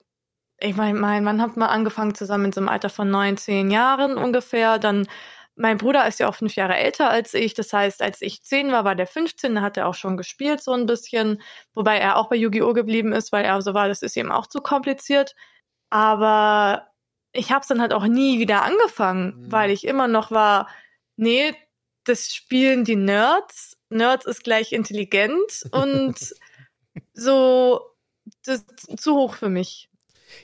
ich 0.64 0.76
meine, 0.76 0.98
mein 0.98 1.24
Mann 1.24 1.42
hat 1.42 1.56
mal 1.56 1.66
angefangen 1.66 2.14
zusammen 2.14 2.46
in 2.46 2.52
so 2.52 2.60
einem 2.60 2.68
Alter 2.68 2.90
von 2.90 3.10
neun, 3.10 3.36
zehn 3.36 3.70
Jahren 3.70 4.16
ungefähr. 4.16 4.78
Dann, 4.78 5.06
mein 5.56 5.78
Bruder 5.78 6.06
ist 6.06 6.20
ja 6.20 6.28
auch 6.28 6.34
fünf 6.34 6.56
Jahre 6.56 6.76
älter 6.76 7.10
als 7.10 7.34
ich. 7.34 7.54
Das 7.54 7.72
heißt, 7.72 8.02
als 8.02 8.22
ich 8.22 8.42
zehn 8.42 8.72
war, 8.72 8.84
war 8.84 8.94
der 8.94 9.06
15, 9.06 9.54
da 9.54 9.60
hat 9.60 9.76
er 9.76 9.86
auch 9.86 9.94
schon 9.94 10.16
gespielt 10.16 10.62
so 10.62 10.72
ein 10.72 10.86
bisschen. 10.86 11.42
Wobei 11.74 11.98
er 11.98 12.16
auch 12.16 12.28
bei 12.28 12.36
Yu-Gi-Oh! 12.36 12.72
geblieben 12.72 13.12
ist, 13.12 13.32
weil 13.32 13.44
er 13.44 13.60
so 13.62 13.74
war, 13.74 13.88
das 13.88 14.02
ist 14.02 14.16
ihm 14.16 14.32
auch 14.32 14.46
zu 14.46 14.60
kompliziert. 14.60 15.34
Aber 15.90 16.88
ich 17.32 17.50
habe 17.52 17.60
es 17.60 17.68
dann 17.68 17.80
halt 17.80 17.92
auch 17.92 18.06
nie 18.06 18.38
wieder 18.38 18.62
angefangen, 18.62 19.34
mhm. 19.36 19.52
weil 19.52 19.70
ich 19.70 19.86
immer 19.86 20.08
noch 20.08 20.30
war, 20.30 20.68
nee, 21.16 21.54
das 22.04 22.34
spielen 22.34 22.84
die 22.84 22.96
Nerds. 22.96 23.76
Nerds 23.90 24.26
ist 24.26 24.44
gleich 24.44 24.72
intelligent 24.72 25.64
und 25.72 26.16
so 27.14 27.94
das 28.44 28.64
ist 28.88 29.00
zu 29.00 29.14
hoch 29.14 29.34
für 29.34 29.48
mich. 29.48 29.90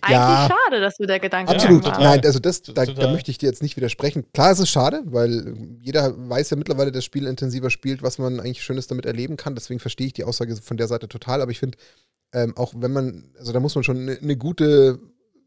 Eigentlich 0.00 0.16
Ja. 0.16 0.48
schade, 0.48 0.80
dass 0.80 0.96
du 0.96 1.06
der 1.06 1.20
Gedanke 1.20 1.52
Absolut. 1.52 1.84
total. 1.84 2.02
Nein, 2.02 2.20
also 2.24 2.38
das, 2.38 2.62
da, 2.62 2.84
da 2.86 3.10
möchte 3.10 3.30
ich 3.30 3.38
dir 3.38 3.46
jetzt 3.46 3.62
nicht 3.62 3.76
widersprechen. 3.76 4.24
Klar, 4.32 4.52
es 4.52 4.58
ist 4.58 4.70
schade, 4.70 5.02
weil 5.06 5.48
äh, 5.48 5.54
jeder 5.82 6.14
weiß 6.28 6.50
ja 6.50 6.56
mittlerweile, 6.56 6.92
das 6.92 7.04
Spiel 7.04 7.26
intensiver 7.26 7.70
spielt, 7.70 8.02
was 8.02 8.18
man 8.18 8.40
eigentlich 8.40 8.62
Schönes 8.62 8.86
damit 8.86 9.06
erleben 9.06 9.36
kann. 9.36 9.54
Deswegen 9.54 9.80
verstehe 9.80 10.06
ich 10.08 10.12
die 10.12 10.24
Aussage 10.24 10.56
von 10.56 10.76
der 10.76 10.88
Seite 10.88 11.08
total. 11.08 11.42
Aber 11.42 11.50
ich 11.50 11.58
finde, 11.58 11.78
ähm, 12.32 12.56
auch 12.56 12.72
wenn 12.76 12.92
man, 12.92 13.30
also 13.38 13.52
da 13.52 13.60
muss 13.60 13.74
man 13.74 13.84
schon 13.84 13.98
eine 13.98 14.18
ne 14.20 14.36
gute, 14.36 14.98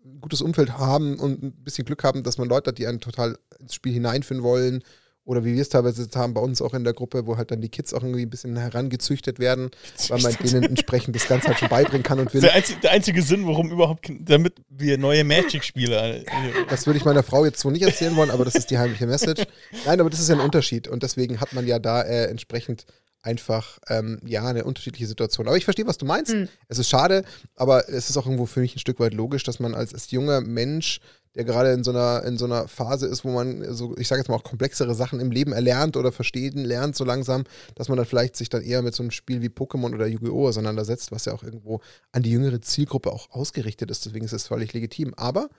ein 0.05 0.19
gutes 0.19 0.41
Umfeld 0.41 0.77
haben 0.77 1.19
und 1.19 1.43
ein 1.43 1.53
bisschen 1.63 1.85
Glück 1.85 2.03
haben, 2.03 2.23
dass 2.23 2.37
man 2.37 2.49
Leute 2.49 2.69
hat, 2.69 2.77
die 2.77 2.87
einen 2.87 2.99
total 2.99 3.37
ins 3.59 3.73
Spiel 3.73 3.93
hineinführen 3.93 4.43
wollen. 4.43 4.83
Oder 5.25 5.45
wie 5.45 5.53
wir 5.55 5.61
es 5.61 5.69
teilweise 5.69 6.03
jetzt 6.03 6.15
haben 6.17 6.33
bei 6.33 6.41
uns 6.41 6.61
auch 6.61 6.73
in 6.73 6.83
der 6.83 6.93
Gruppe, 6.93 7.25
wo 7.25 7.37
halt 7.37 7.49
dann 7.51 7.61
die 7.61 7.69
Kids 7.69 7.93
auch 7.93 8.03
irgendwie 8.03 8.23
ein 8.23 8.29
bisschen 8.29 8.57
herangezüchtet 8.57 9.39
werden, 9.39 9.71
weil 10.09 10.21
man 10.21 10.33
denen 10.43 10.63
entsprechend 10.63 11.15
das 11.15 11.27
Ganze 11.29 11.47
halt 11.47 11.59
schon 11.59 11.69
beibringen 11.69 12.03
kann 12.03 12.19
und 12.19 12.25
Das 12.25 12.33
will. 12.33 12.39
ist 12.41 12.47
der 12.49 12.55
einzige, 12.55 12.79
der 12.81 12.91
einzige 12.91 13.21
Sinn, 13.21 13.47
warum 13.47 13.71
überhaupt, 13.71 14.11
damit 14.19 14.55
wir 14.69 14.97
neue 14.97 15.23
Magic-Spieler. 15.23 16.15
äh, 16.17 16.25
Das 16.69 16.85
würde 16.87 16.97
ich 16.97 17.05
meiner 17.05 17.23
Frau 17.23 17.45
jetzt 17.45 17.59
so 17.61 17.69
nicht 17.71 17.83
erzählen 17.83 18.15
wollen, 18.17 18.31
aber 18.31 18.43
das 18.43 18.55
ist 18.55 18.69
die 18.69 18.77
heimliche 18.77 19.07
Message. 19.07 19.43
Nein, 19.85 20.01
aber 20.01 20.09
das 20.09 20.19
ist 20.19 20.27
ja 20.27 20.35
ein 20.35 20.41
Unterschied 20.41 20.89
und 20.89 21.03
deswegen 21.03 21.39
hat 21.39 21.53
man 21.53 21.65
ja 21.67 21.79
da 21.79 22.01
äh, 22.01 22.25
entsprechend 22.25 22.85
einfach 23.23 23.79
ähm, 23.87 24.19
ja 24.25 24.45
eine 24.45 24.65
unterschiedliche 24.65 25.07
Situation. 25.07 25.47
Aber 25.47 25.57
ich 25.57 25.63
verstehe, 25.63 25.87
was 25.87 25.97
du 25.97 26.05
meinst. 26.05 26.33
Hm. 26.33 26.49
Es 26.67 26.77
ist 26.77 26.89
schade, 26.89 27.23
aber 27.55 27.89
es 27.89 28.09
ist 28.09 28.17
auch 28.17 28.25
irgendwo 28.25 28.45
für 28.45 28.59
mich 28.59 28.75
ein 28.75 28.79
Stück 28.79 28.99
weit 28.99 29.13
logisch, 29.13 29.43
dass 29.43 29.59
man 29.59 29.73
als, 29.73 29.93
als 29.93 30.11
junger 30.11 30.41
Mensch, 30.41 30.99
der 31.35 31.45
gerade 31.45 31.71
in 31.71 31.83
so 31.83 31.91
einer 31.91 32.23
in 32.25 32.37
so 32.37 32.45
einer 32.45 32.67
Phase 32.67 33.07
ist, 33.07 33.23
wo 33.23 33.31
man 33.31 33.73
so 33.73 33.95
ich 33.97 34.09
sage 34.09 34.19
jetzt 34.19 34.27
mal 34.27 34.35
auch 34.35 34.43
komplexere 34.43 34.93
Sachen 34.93 35.21
im 35.21 35.31
Leben 35.31 35.53
erlernt 35.53 35.95
oder 35.95 36.11
verstehen 36.11 36.65
lernt 36.65 36.97
so 36.97 37.05
langsam, 37.05 37.45
dass 37.75 37.87
man 37.87 37.97
dann 37.97 38.05
vielleicht 38.05 38.35
sich 38.35 38.49
dann 38.49 38.61
eher 38.61 38.81
mit 38.81 38.93
so 38.93 39.01
einem 39.01 39.11
Spiel 39.11 39.41
wie 39.41 39.47
Pokémon 39.47 39.93
oder 39.93 40.05
Yu-Gi-Oh 40.05 40.49
auseinandersetzt, 40.49 41.11
was 41.13 41.25
ja 41.25 41.33
auch 41.33 41.43
irgendwo 41.43 41.79
an 42.11 42.23
die 42.23 42.31
jüngere 42.31 42.61
Zielgruppe 42.61 43.11
auch 43.11 43.31
ausgerichtet 43.31 43.89
ist. 43.89 44.05
Deswegen 44.05 44.25
ist 44.25 44.33
es 44.33 44.47
völlig 44.47 44.73
legitim. 44.73 45.13
Aber 45.15 45.49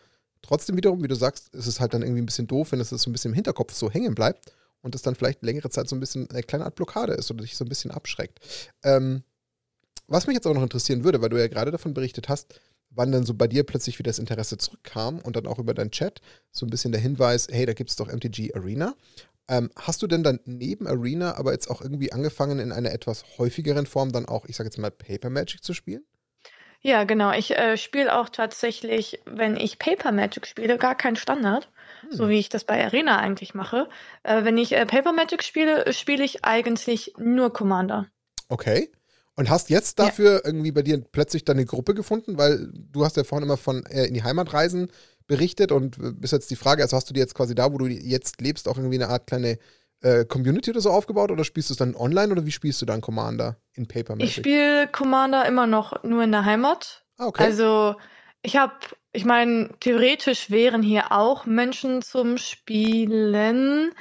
trotzdem 0.42 0.77
wiederum, 0.77 1.03
wie 1.03 1.09
du 1.09 1.16
sagst, 1.16 1.55
ist 1.55 1.66
es 1.66 1.81
halt 1.81 1.94
dann 1.94 2.03
irgendwie 2.03 2.22
ein 2.22 2.27
bisschen 2.27 2.46
doof, 2.46 2.72
wenn 2.72 2.81
es 2.81 2.90
so 2.90 3.11
ein 3.11 3.12
bisschen 3.12 3.31
im 3.31 3.35
Hinterkopf 3.35 3.72
so 3.72 3.90
hängen 3.90 4.14
bleibt 4.14 4.53
und 4.84 4.94
es 4.94 5.02
dann 5.02 5.14
vielleicht 5.14 5.42
längere 5.42 5.70
Zeit 5.70 5.88
so 5.88 5.96
ein 5.96 6.00
bisschen 6.00 6.30
eine 6.30 6.42
kleine 6.42 6.64
Art 6.66 6.74
Blockade 6.74 7.14
ist 7.14 7.30
oder 7.30 7.42
dich 7.42 7.56
so 7.56 7.64
ein 7.64 7.68
bisschen 7.68 7.90
abschreckt. 7.90 8.38
Ähm, 8.84 9.24
was 10.06 10.26
mich 10.26 10.34
jetzt 10.34 10.46
auch 10.46 10.54
noch 10.54 10.62
interessieren 10.62 11.02
würde, 11.02 11.22
weil 11.22 11.30
du 11.30 11.38
ja 11.38 11.48
gerade 11.48 11.70
davon 11.70 11.94
berichtet 11.94 12.28
hast, 12.28 12.60
wann 12.90 13.10
dann 13.10 13.24
so 13.24 13.34
bei 13.34 13.48
dir 13.48 13.64
plötzlich 13.64 13.98
wieder 13.98 14.10
das 14.10 14.18
Interesse 14.18 14.58
zurückkam 14.58 15.18
und 15.20 15.36
dann 15.36 15.46
auch 15.46 15.58
über 15.58 15.74
deinen 15.74 15.90
Chat 15.90 16.20
so 16.52 16.66
ein 16.66 16.70
bisschen 16.70 16.92
der 16.92 17.00
Hinweis, 17.00 17.48
hey, 17.50 17.66
da 17.66 17.72
gibt 17.72 17.90
es 17.90 17.96
doch 17.96 18.12
MTG 18.12 18.54
Arena. 18.54 18.94
Ähm, 19.48 19.70
hast 19.76 20.02
du 20.02 20.06
denn 20.06 20.22
dann 20.22 20.40
neben 20.44 20.86
Arena 20.86 21.36
aber 21.36 21.52
jetzt 21.52 21.70
auch 21.70 21.80
irgendwie 21.80 22.12
angefangen, 22.12 22.58
in 22.58 22.70
einer 22.72 22.92
etwas 22.92 23.24
häufigeren 23.38 23.86
Form 23.86 24.12
dann 24.12 24.26
auch, 24.26 24.44
ich 24.46 24.56
sage 24.56 24.68
jetzt 24.68 24.78
mal, 24.78 24.90
Paper 24.90 25.30
Magic 25.30 25.64
zu 25.64 25.74
spielen? 25.74 26.04
Ja, 26.80 27.04
genau. 27.04 27.32
Ich 27.32 27.56
äh, 27.56 27.78
spiele 27.78 28.14
auch 28.14 28.28
tatsächlich, 28.28 29.20
wenn 29.24 29.56
ich 29.56 29.78
Paper 29.78 30.12
Magic 30.12 30.46
spiele, 30.46 30.76
gar 30.76 30.94
kein 30.94 31.16
Standard, 31.16 31.70
so 32.10 32.28
wie 32.28 32.38
ich 32.38 32.48
das 32.48 32.64
bei 32.64 32.84
Arena 32.84 33.18
eigentlich 33.18 33.54
mache. 33.54 33.88
Äh, 34.22 34.44
wenn 34.44 34.56
ich 34.58 34.72
äh, 34.72 34.86
Paper 34.86 35.12
Magic 35.12 35.42
spiele, 35.42 35.92
spiele 35.92 36.24
ich 36.24 36.44
eigentlich 36.44 37.12
nur 37.18 37.52
Commander. 37.52 38.06
Okay. 38.48 38.90
Und 39.36 39.50
hast 39.50 39.68
jetzt 39.70 39.98
Ja. 39.98 40.06
dafür 40.06 40.42
irgendwie 40.44 40.70
bei 40.72 40.82
dir 40.82 41.00
plötzlich 41.00 41.44
deine 41.44 41.64
Gruppe 41.64 41.94
gefunden, 41.94 42.38
weil 42.38 42.70
du 42.72 43.04
hast 43.04 43.16
ja 43.16 43.24
vorhin 43.24 43.44
immer 43.46 43.56
von 43.56 43.84
äh, 43.86 44.04
in 44.04 44.14
die 44.14 44.22
Heimatreisen 44.22 44.90
berichtet 45.26 45.72
und 45.72 45.98
äh, 45.98 46.12
ist 46.22 46.32
jetzt 46.32 46.50
die 46.50 46.56
Frage, 46.56 46.82
also 46.82 46.96
hast 46.96 47.08
du 47.10 47.14
dir 47.14 47.20
jetzt 47.20 47.34
quasi 47.34 47.54
da, 47.54 47.72
wo 47.72 47.78
du 47.78 47.86
jetzt 47.86 48.40
lebst, 48.40 48.68
auch 48.68 48.76
irgendwie 48.76 48.96
eine 48.96 49.08
Art 49.08 49.26
kleine 49.26 49.58
äh, 50.02 50.24
Community 50.24 50.70
oder 50.70 50.80
so 50.82 50.90
aufgebaut 50.90 51.30
oder 51.32 51.44
spielst 51.44 51.70
du 51.70 51.74
es 51.74 51.78
dann 51.78 51.96
online 51.96 52.30
oder 52.30 52.46
wie 52.46 52.52
spielst 52.52 52.80
du 52.82 52.86
dann 52.86 53.00
Commander 53.00 53.56
in 53.72 53.88
Paper 53.88 54.14
Magic? 54.14 54.28
Ich 54.28 54.34
spiele 54.36 54.86
Commander 54.88 55.46
immer 55.46 55.66
noch 55.66 56.04
nur 56.04 56.22
in 56.22 56.30
der 56.30 56.44
Heimat. 56.44 57.04
ah, 57.16 57.26
okay. 57.26 57.44
Also 57.44 57.96
ich 58.44 58.57
habe, 58.57 58.74
ich 59.12 59.24
meine, 59.24 59.70
theoretisch 59.80 60.50
wären 60.50 60.83
hier 60.83 61.12
auch 61.12 61.46
Menschen 61.46 62.02
zum 62.02 62.37
Spielen. 62.37 63.92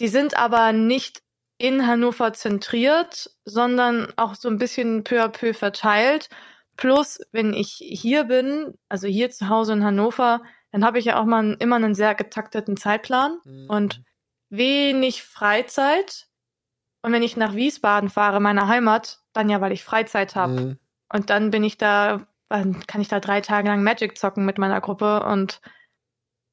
Die 0.00 0.08
sind 0.08 0.36
aber 0.36 0.72
nicht 0.72 1.22
in 1.58 1.86
Hannover 1.86 2.32
zentriert, 2.32 3.30
sondern 3.44 4.12
auch 4.16 4.34
so 4.34 4.48
ein 4.48 4.58
bisschen 4.58 5.04
peu 5.04 5.22
à 5.22 5.28
peu 5.28 5.54
verteilt. 5.54 6.28
Plus, 6.76 7.20
wenn 7.32 7.54
ich 7.54 7.76
hier 7.80 8.24
bin, 8.24 8.74
also 8.88 9.06
hier 9.06 9.30
zu 9.30 9.48
Hause 9.48 9.72
in 9.74 9.84
Hannover, 9.84 10.42
dann 10.72 10.84
habe 10.84 10.98
ich 10.98 11.06
ja 11.06 11.18
auch 11.18 11.24
mal 11.24 11.56
immer 11.60 11.76
einen 11.76 11.94
sehr 11.94 12.14
getakteten 12.14 12.76
Zeitplan 12.76 13.38
Mhm. 13.44 13.66
und 13.70 14.02
wenig 14.50 15.22
Freizeit. 15.22 16.26
Und 17.02 17.12
wenn 17.12 17.22
ich 17.22 17.36
nach 17.36 17.54
Wiesbaden 17.54 18.10
fahre, 18.10 18.40
meiner 18.40 18.66
Heimat, 18.68 19.20
dann 19.32 19.48
ja, 19.48 19.60
weil 19.60 19.72
ich 19.72 19.84
Freizeit 19.84 20.34
habe. 20.34 20.52
Mhm. 20.60 20.78
Und 21.08 21.30
dann 21.30 21.50
bin 21.50 21.62
ich 21.64 21.78
da, 21.78 22.26
dann 22.48 22.86
kann 22.86 23.00
ich 23.00 23.08
da 23.08 23.20
drei 23.20 23.40
Tage 23.40 23.68
lang 23.68 23.82
Magic 23.82 24.16
zocken 24.16 24.44
mit 24.44 24.58
meiner 24.58 24.80
Gruppe 24.80 25.24
und 25.24 25.60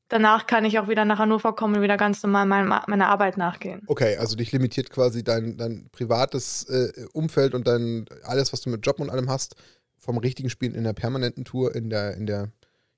danach 0.07 0.47
kann 0.47 0.65
ich 0.65 0.79
auch 0.79 0.87
wieder 0.87 1.05
nach 1.05 1.19
Hannover 1.19 1.55
kommen 1.55 1.75
und 1.75 1.81
wieder 1.81 1.97
ganz 1.97 2.21
normal 2.23 2.45
meiner, 2.45 2.83
meiner 2.87 3.07
Arbeit 3.07 3.37
nachgehen. 3.37 3.81
Okay, 3.87 4.17
also 4.17 4.35
dich 4.35 4.51
limitiert 4.51 4.89
quasi 4.89 5.23
dein, 5.23 5.57
dein 5.57 5.89
privates 5.91 6.63
äh, 6.69 7.05
Umfeld 7.13 7.53
und 7.53 7.67
dein 7.67 8.05
alles, 8.23 8.53
was 8.53 8.61
du 8.61 8.69
mit 8.69 8.85
Job 8.85 8.99
und 8.99 9.09
allem 9.09 9.29
hast, 9.29 9.55
vom 9.97 10.17
richtigen 10.17 10.49
Spielen 10.49 10.75
in 10.75 10.83
der 10.83 10.93
permanenten 10.93 11.45
Tour, 11.45 11.75
in 11.75 11.89
der, 11.89 12.15
in 12.15 12.25
der, 12.25 12.51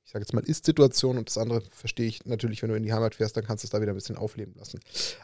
ich 0.05 0.11
sage 0.11 0.21
jetzt 0.23 0.33
mal, 0.33 0.43
Ist-Situation 0.43 1.17
und 1.17 1.27
das 1.29 1.37
andere 1.37 1.61
verstehe 1.73 2.05
ich 2.07 2.25
natürlich, 2.25 2.61
wenn 2.61 2.69
du 2.69 2.75
in 2.75 2.83
die 2.83 2.93
Heimat 2.93 3.15
fährst, 3.15 3.35
dann 3.35 3.43
kannst 3.43 3.63
du 3.63 3.67
es 3.67 3.71
da 3.71 3.81
wieder 3.81 3.91
ein 3.91 3.95
bisschen 3.95 4.17
aufleben 4.17 4.53
lassen. 4.55 4.79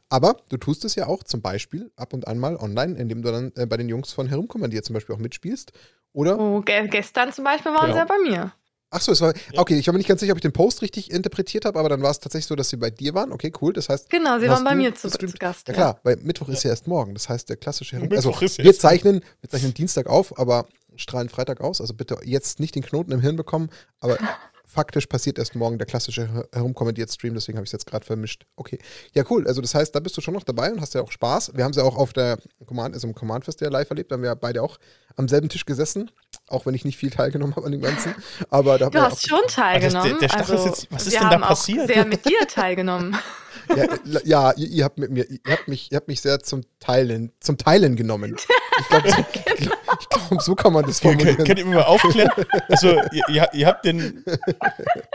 Aber 0.09 0.37
du 0.49 0.57
tust 0.57 0.83
es 0.85 0.95
ja 0.95 1.05
auch 1.07 1.23
zum 1.23 1.41
Beispiel 1.41 1.91
ab 1.95 2.13
und 2.13 2.27
an 2.27 2.39
mal 2.39 2.55
online, 2.57 2.97
indem 2.97 3.21
du 3.21 3.31
dann 3.31 3.51
äh, 3.55 3.65
bei 3.67 3.77
den 3.77 3.89
Jungs 3.89 4.11
von 4.11 4.27
Herumkommandiert 4.27 4.83
zum 4.83 4.95
Beispiel 4.95 5.15
auch 5.15 5.19
mitspielst. 5.19 5.71
Oder? 6.13 6.39
Oh, 6.39 6.61
ge 6.61 6.87
gestern 6.87 7.31
zum 7.31 7.43
Beispiel 7.45 7.71
waren 7.71 7.91
Genau. 7.91 7.93
sie 7.93 7.99
ja 7.99 8.05
bei 8.05 8.17
mir. 8.17 8.53
Ach 8.93 8.99
so, 8.99 9.13
es 9.13 9.21
war. 9.21 9.33
Okay, 9.55 9.77
ich 9.79 9.87
war 9.87 9.93
mir 9.93 9.99
nicht 9.99 10.07
ganz 10.09 10.19
sicher, 10.19 10.33
ob 10.33 10.37
ich 10.37 10.41
den 10.41 10.51
Post 10.51 10.81
richtig 10.81 11.11
interpretiert 11.11 11.63
habe, 11.63 11.79
aber 11.79 11.87
dann 11.87 12.01
war 12.01 12.11
es 12.11 12.19
tatsächlich 12.19 12.47
so, 12.47 12.55
dass 12.55 12.67
sie 12.69 12.75
bei 12.75 12.89
dir 12.89 13.13
waren. 13.13 13.31
Okay, 13.31 13.53
cool. 13.61 13.71
Das 13.71 13.87
heißt, 13.87 14.09
Genau, 14.09 14.37
sie 14.39 14.49
waren 14.49 14.65
bei 14.65 14.75
mir 14.75 14.93
zu, 14.93 15.09
zu 15.09 15.17
Gast. 15.39 15.67
Ja 15.69 15.73
klar, 15.73 15.99
weil 16.03 16.17
Mittwoch 16.17 16.49
ist 16.49 16.63
ja 16.63 16.71
erst 16.71 16.87
morgen. 16.87 17.13
Das 17.13 17.29
heißt, 17.29 17.47
der 17.47 17.55
klassische 17.55 17.95
Herum 17.95 18.09
Mittwoch 18.09 18.33
Also 18.33 18.45
ist 18.45 18.57
ja 18.57 18.63
wir 18.65 18.71
erst 18.71 18.81
zeichnen, 18.81 19.21
wir 19.39 19.49
zeichnen 19.49 19.73
Dienstag 19.73 20.07
auf, 20.07 20.37
aber 20.37 20.65
strahlen 20.97 21.29
Freitag 21.29 21.61
aus. 21.61 21.79
Also 21.79 21.93
bitte 21.93 22.17
jetzt 22.25 22.59
nicht 22.59 22.75
den 22.75 22.83
Knoten 22.83 23.13
im 23.13 23.21
Hirn 23.21 23.37
bekommen. 23.37 23.69
Aber 24.01 24.17
faktisch 24.73 25.05
passiert 25.07 25.37
erst 25.37 25.55
morgen 25.55 25.77
der 25.77 25.85
klassische 25.87 26.31
Her- 26.31 26.47
herumkommentiert 26.53 27.11
Stream. 27.11 27.33
Deswegen 27.33 27.57
habe 27.57 27.65
ich 27.65 27.69
es 27.69 27.73
jetzt 27.73 27.85
gerade 27.85 28.05
vermischt. 28.05 28.45
Okay. 28.55 28.79
Ja, 29.13 29.23
cool. 29.29 29.47
Also 29.47 29.61
das 29.61 29.75
heißt, 29.75 29.93
da 29.93 29.99
bist 29.99 30.15
du 30.17 30.21
schon 30.21 30.33
noch 30.33 30.43
dabei 30.43 30.71
und 30.71 30.79
hast 30.81 30.93
ja 30.93 31.01
auch 31.01 31.11
Spaß. 31.11 31.51
Wir 31.55 31.63
haben 31.63 31.71
es 31.71 31.77
ja 31.77 31.83
auch 31.83 31.97
auf 31.97 32.13
der 32.13 32.37
Command, 32.65 32.95
also 32.95 33.07
im 33.07 33.13
Command 33.15 33.45
Fest 33.45 33.59
ja 33.61 33.69
live 33.69 33.89
erlebt. 33.89 34.11
Da 34.11 34.15
haben 34.15 34.21
wir 34.23 34.29
ja 34.29 34.35
beide 34.35 34.63
auch 34.63 34.77
am 35.17 35.27
selben 35.27 35.49
Tisch 35.49 35.65
gesessen. 35.65 36.09
Auch 36.47 36.65
wenn 36.65 36.73
ich 36.73 36.85
nicht 36.85 36.97
viel 36.97 37.09
teilgenommen 37.09 37.55
habe 37.55 37.65
an 37.65 37.71
dem 37.73 37.81
Ganzen. 37.81 38.15
Aber 38.49 38.77
da 38.77 38.89
Du 38.89 39.01
hast 39.01 39.27
schon 39.27 39.39
teilgenommen. 39.47 40.17
der 40.19 40.29
Stachel 40.29 40.43
ist 40.43 40.51
also, 40.51 40.65
jetzt- 40.69 40.87
was 40.91 41.07
ist 41.07 41.13
wir 41.13 41.19
denn 41.19 41.29
da 41.29 41.35
haben 41.35 41.41
passiert? 41.41 41.81
Auch 41.89 41.93
sehr 41.93 42.05
mit 42.05 42.25
dir 42.25 42.47
teilgenommen. 42.47 43.17
Ja, 43.75 44.19
ja 44.23 44.51
ihr, 44.57 44.67
ihr 44.67 44.83
habt 44.83 44.97
mit 44.97 45.11
mir, 45.11 45.25
ihr 45.29 45.39
habt 45.49 45.67
mich, 45.67 45.91
ihr 45.91 45.95
habt 45.97 46.07
mich 46.07 46.21
sehr 46.21 46.39
zum 46.39 46.61
Teilen, 46.79 47.31
zum 47.39 47.57
Teilen 47.57 47.95
genommen. 47.95 48.35
Ich 48.79 48.87
glaube, 48.87 49.09
so, 49.09 49.15
ich 49.19 49.43
glaub, 49.43 49.77
ich 49.99 50.09
glaub, 50.09 50.41
so 50.41 50.55
kann 50.55 50.73
man 50.73 50.85
das 50.85 50.99
Könnt 51.01 51.21
formulieren. 51.21 51.45
könnt 51.45 51.59
ihr 51.59 51.65
mir 51.65 51.75
mal 51.75 51.83
aufklären? 51.83 52.31
Also, 52.69 52.99
ihr, 53.29 53.49
ihr, 53.53 53.67
habt 53.67 53.85
den, 53.85 54.23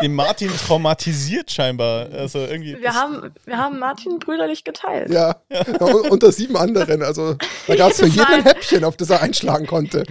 den 0.02 0.14
Martin 0.14 0.50
traumatisiert 0.50 1.50
scheinbar. 1.50 2.08
Also 2.12 2.38
irgendwie. 2.40 2.80
Wir 2.80 2.94
haben, 2.94 3.32
wir 3.44 3.56
haben 3.58 3.78
Martin 3.78 4.18
brüderlich 4.18 4.64
geteilt. 4.64 5.10
Ja, 5.10 5.36
un- 5.80 6.08
unter 6.10 6.32
sieben 6.32 6.56
anderen. 6.56 7.02
Also 7.02 7.36
da 7.66 7.76
gab 7.76 7.90
es 7.92 7.98
für 7.98 8.06
jeden 8.06 8.24
ein. 8.26 8.42
Häppchen, 8.44 8.84
auf 8.84 8.96
das 8.96 9.10
er 9.10 9.22
einschlagen 9.22 9.66
konnte. 9.66 10.04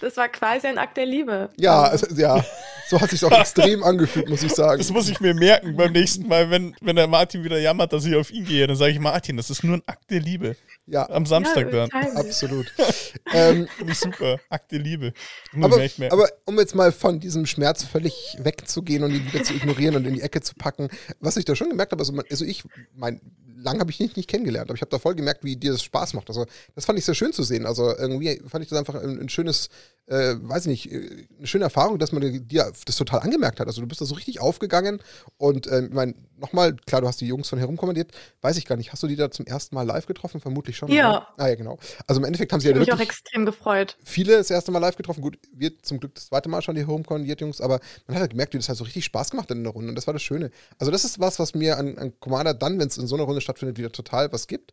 Das 0.00 0.16
war 0.16 0.28
quasi 0.28 0.66
ein 0.66 0.78
Akt 0.78 0.96
der 0.96 1.06
Liebe. 1.06 1.50
Ja, 1.56 1.84
also, 1.84 2.06
ja, 2.14 2.44
so 2.88 3.00
hat 3.00 3.10
sich 3.10 3.24
auch 3.24 3.32
extrem 3.32 3.82
angefühlt, 3.82 4.28
muss 4.28 4.42
ich 4.42 4.52
sagen. 4.52 4.78
Das 4.78 4.90
muss 4.90 5.08
ich 5.08 5.20
mir 5.20 5.34
merken 5.34 5.76
beim 5.76 5.92
nächsten 5.92 6.28
Mal, 6.28 6.50
wenn, 6.50 6.74
wenn 6.80 6.96
der 6.96 7.06
Martin 7.06 7.44
wieder 7.44 7.58
jammert, 7.58 7.92
dass 7.92 8.04
ich 8.04 8.14
auf 8.14 8.30
ihn 8.30 8.44
gehe. 8.44 8.66
Dann 8.66 8.76
sage 8.76 8.92
ich, 8.92 9.00
Martin, 9.00 9.36
das 9.36 9.50
ist 9.50 9.64
nur 9.64 9.76
ein 9.76 9.82
Akt 9.86 10.10
der 10.10 10.20
Liebe. 10.20 10.56
Ja, 10.86 11.08
Am 11.08 11.24
Samstag 11.24 11.72
ja, 11.72 11.86
dann. 11.86 12.16
absolut. 12.16 12.72
ähm, 13.32 13.66
Finde 13.76 13.92
ich 13.92 13.98
super. 13.98 14.38
Akt 14.50 14.72
der 14.72 14.80
Liebe. 14.80 15.12
Aber, 15.60 15.80
aber 16.10 16.28
um 16.44 16.58
jetzt 16.58 16.74
mal 16.74 16.92
von 16.92 17.20
diesem 17.20 17.46
Schmerz 17.46 17.84
völlig 17.84 18.36
wegzugehen 18.38 19.02
und 19.02 19.12
ihn 19.14 19.26
wieder 19.26 19.42
zu 19.44 19.54
ignorieren 19.54 19.96
und 19.96 20.06
in 20.06 20.14
die 20.14 20.20
Ecke 20.20 20.42
zu 20.42 20.54
packen, 20.54 20.88
was 21.20 21.36
ich 21.36 21.46
da 21.46 21.56
schon 21.56 21.70
gemerkt 21.70 21.92
habe, 21.92 22.00
also, 22.02 22.12
man, 22.12 22.26
also 22.30 22.44
ich, 22.44 22.64
mein, 22.94 23.20
lang 23.64 23.80
habe 23.80 23.90
ich 23.90 23.98
dich 23.98 24.14
nicht 24.16 24.28
kennengelernt, 24.28 24.70
aber 24.70 24.76
ich 24.76 24.82
habe 24.82 24.90
da 24.90 24.98
voll 24.98 25.14
gemerkt, 25.14 25.42
wie 25.42 25.56
dir 25.56 25.72
das 25.72 25.82
Spaß 25.82 26.14
macht. 26.14 26.28
Also 26.28 26.46
das 26.74 26.84
fand 26.84 26.98
ich 26.98 27.04
sehr 27.04 27.14
schön 27.14 27.32
zu 27.32 27.42
sehen. 27.42 27.66
Also 27.66 27.96
irgendwie 27.96 28.40
fand 28.46 28.62
ich 28.62 28.70
das 28.70 28.78
einfach 28.78 28.94
ein, 28.94 29.20
ein 29.20 29.28
schönes, 29.28 29.68
äh, 30.06 30.34
weiß 30.40 30.66
ich 30.66 30.86
nicht, 30.86 30.92
äh, 30.92 31.26
eine 31.38 31.46
schöne 31.46 31.64
Erfahrung, 31.64 31.98
dass 31.98 32.12
man 32.12 32.22
dir 32.46 32.72
das 32.86 32.96
total 32.96 33.20
angemerkt 33.20 33.58
hat. 33.60 33.66
Also 33.66 33.80
du 33.80 33.88
bist 33.88 34.00
da 34.00 34.04
so 34.04 34.14
richtig 34.14 34.40
aufgegangen 34.40 35.00
und 35.38 35.66
ähm, 35.72 35.86
ich 35.88 35.94
meine, 35.94 36.14
nochmal, 36.36 36.74
klar, 36.86 37.00
du 37.00 37.06
hast 37.08 37.20
die 37.20 37.26
Jungs 37.26 37.48
von 37.48 37.58
herumkommandiert, 37.58 38.12
weiß 38.42 38.56
ich 38.58 38.66
gar 38.66 38.76
nicht, 38.76 38.92
hast 38.92 39.02
du 39.02 39.06
die 39.06 39.16
da 39.16 39.30
zum 39.30 39.46
ersten 39.46 39.74
Mal 39.74 39.82
live 39.86 40.06
getroffen? 40.06 40.40
Vermutlich 40.40 40.76
schon. 40.76 40.90
Ja. 40.90 41.10
oder? 41.10 41.28
Ah 41.38 41.48
ja, 41.48 41.54
genau. 41.54 41.78
Also 42.06 42.20
im 42.20 42.24
Endeffekt 42.26 42.52
haben 42.52 42.60
sie 42.60 42.68
Ich 42.68 42.74
ja 42.74 42.80
mich 42.80 42.92
auch 42.92 43.00
extrem 43.00 43.46
gefreut. 43.46 43.96
viele 44.04 44.36
das 44.36 44.50
erste 44.50 44.70
Mal 44.72 44.80
live 44.80 44.96
getroffen. 44.96 45.22
Gut, 45.22 45.38
wir 45.52 45.78
zum 45.82 46.00
Glück 46.00 46.14
das 46.14 46.26
zweite 46.26 46.48
Mal 46.48 46.60
schon 46.60 46.74
die 46.74 46.84
Homecondiert 46.86 47.40
Jungs, 47.40 47.60
aber 47.60 47.80
man 48.06 48.16
hat 48.16 48.20
halt 48.22 48.30
gemerkt, 48.32 48.52
wie 48.52 48.58
das 48.58 48.68
halt 48.68 48.78
so 48.78 48.84
richtig 48.84 49.04
Spaß 49.06 49.30
gemacht 49.30 49.48
hat 49.48 49.56
in 49.56 49.64
der 49.64 49.72
Runde 49.72 49.88
und 49.88 49.94
das 49.94 50.06
war 50.06 50.12
das 50.12 50.22
Schöne. 50.22 50.50
Also 50.78 50.90
das 50.92 51.04
ist 51.04 51.18
was, 51.18 51.38
was 51.38 51.54
mir 51.54 51.78
an, 51.78 51.96
an 51.96 52.12
Commander 52.20 52.52
dann, 52.52 52.78
wenn 52.78 52.88
es 52.88 52.98
in 52.98 53.06
so 53.06 53.14
einer 53.14 53.24
Runde 53.24 53.40
stattfindet, 53.40 53.53
wieder 53.62 53.92
total 53.92 54.32
was 54.32 54.46
gibt. 54.46 54.72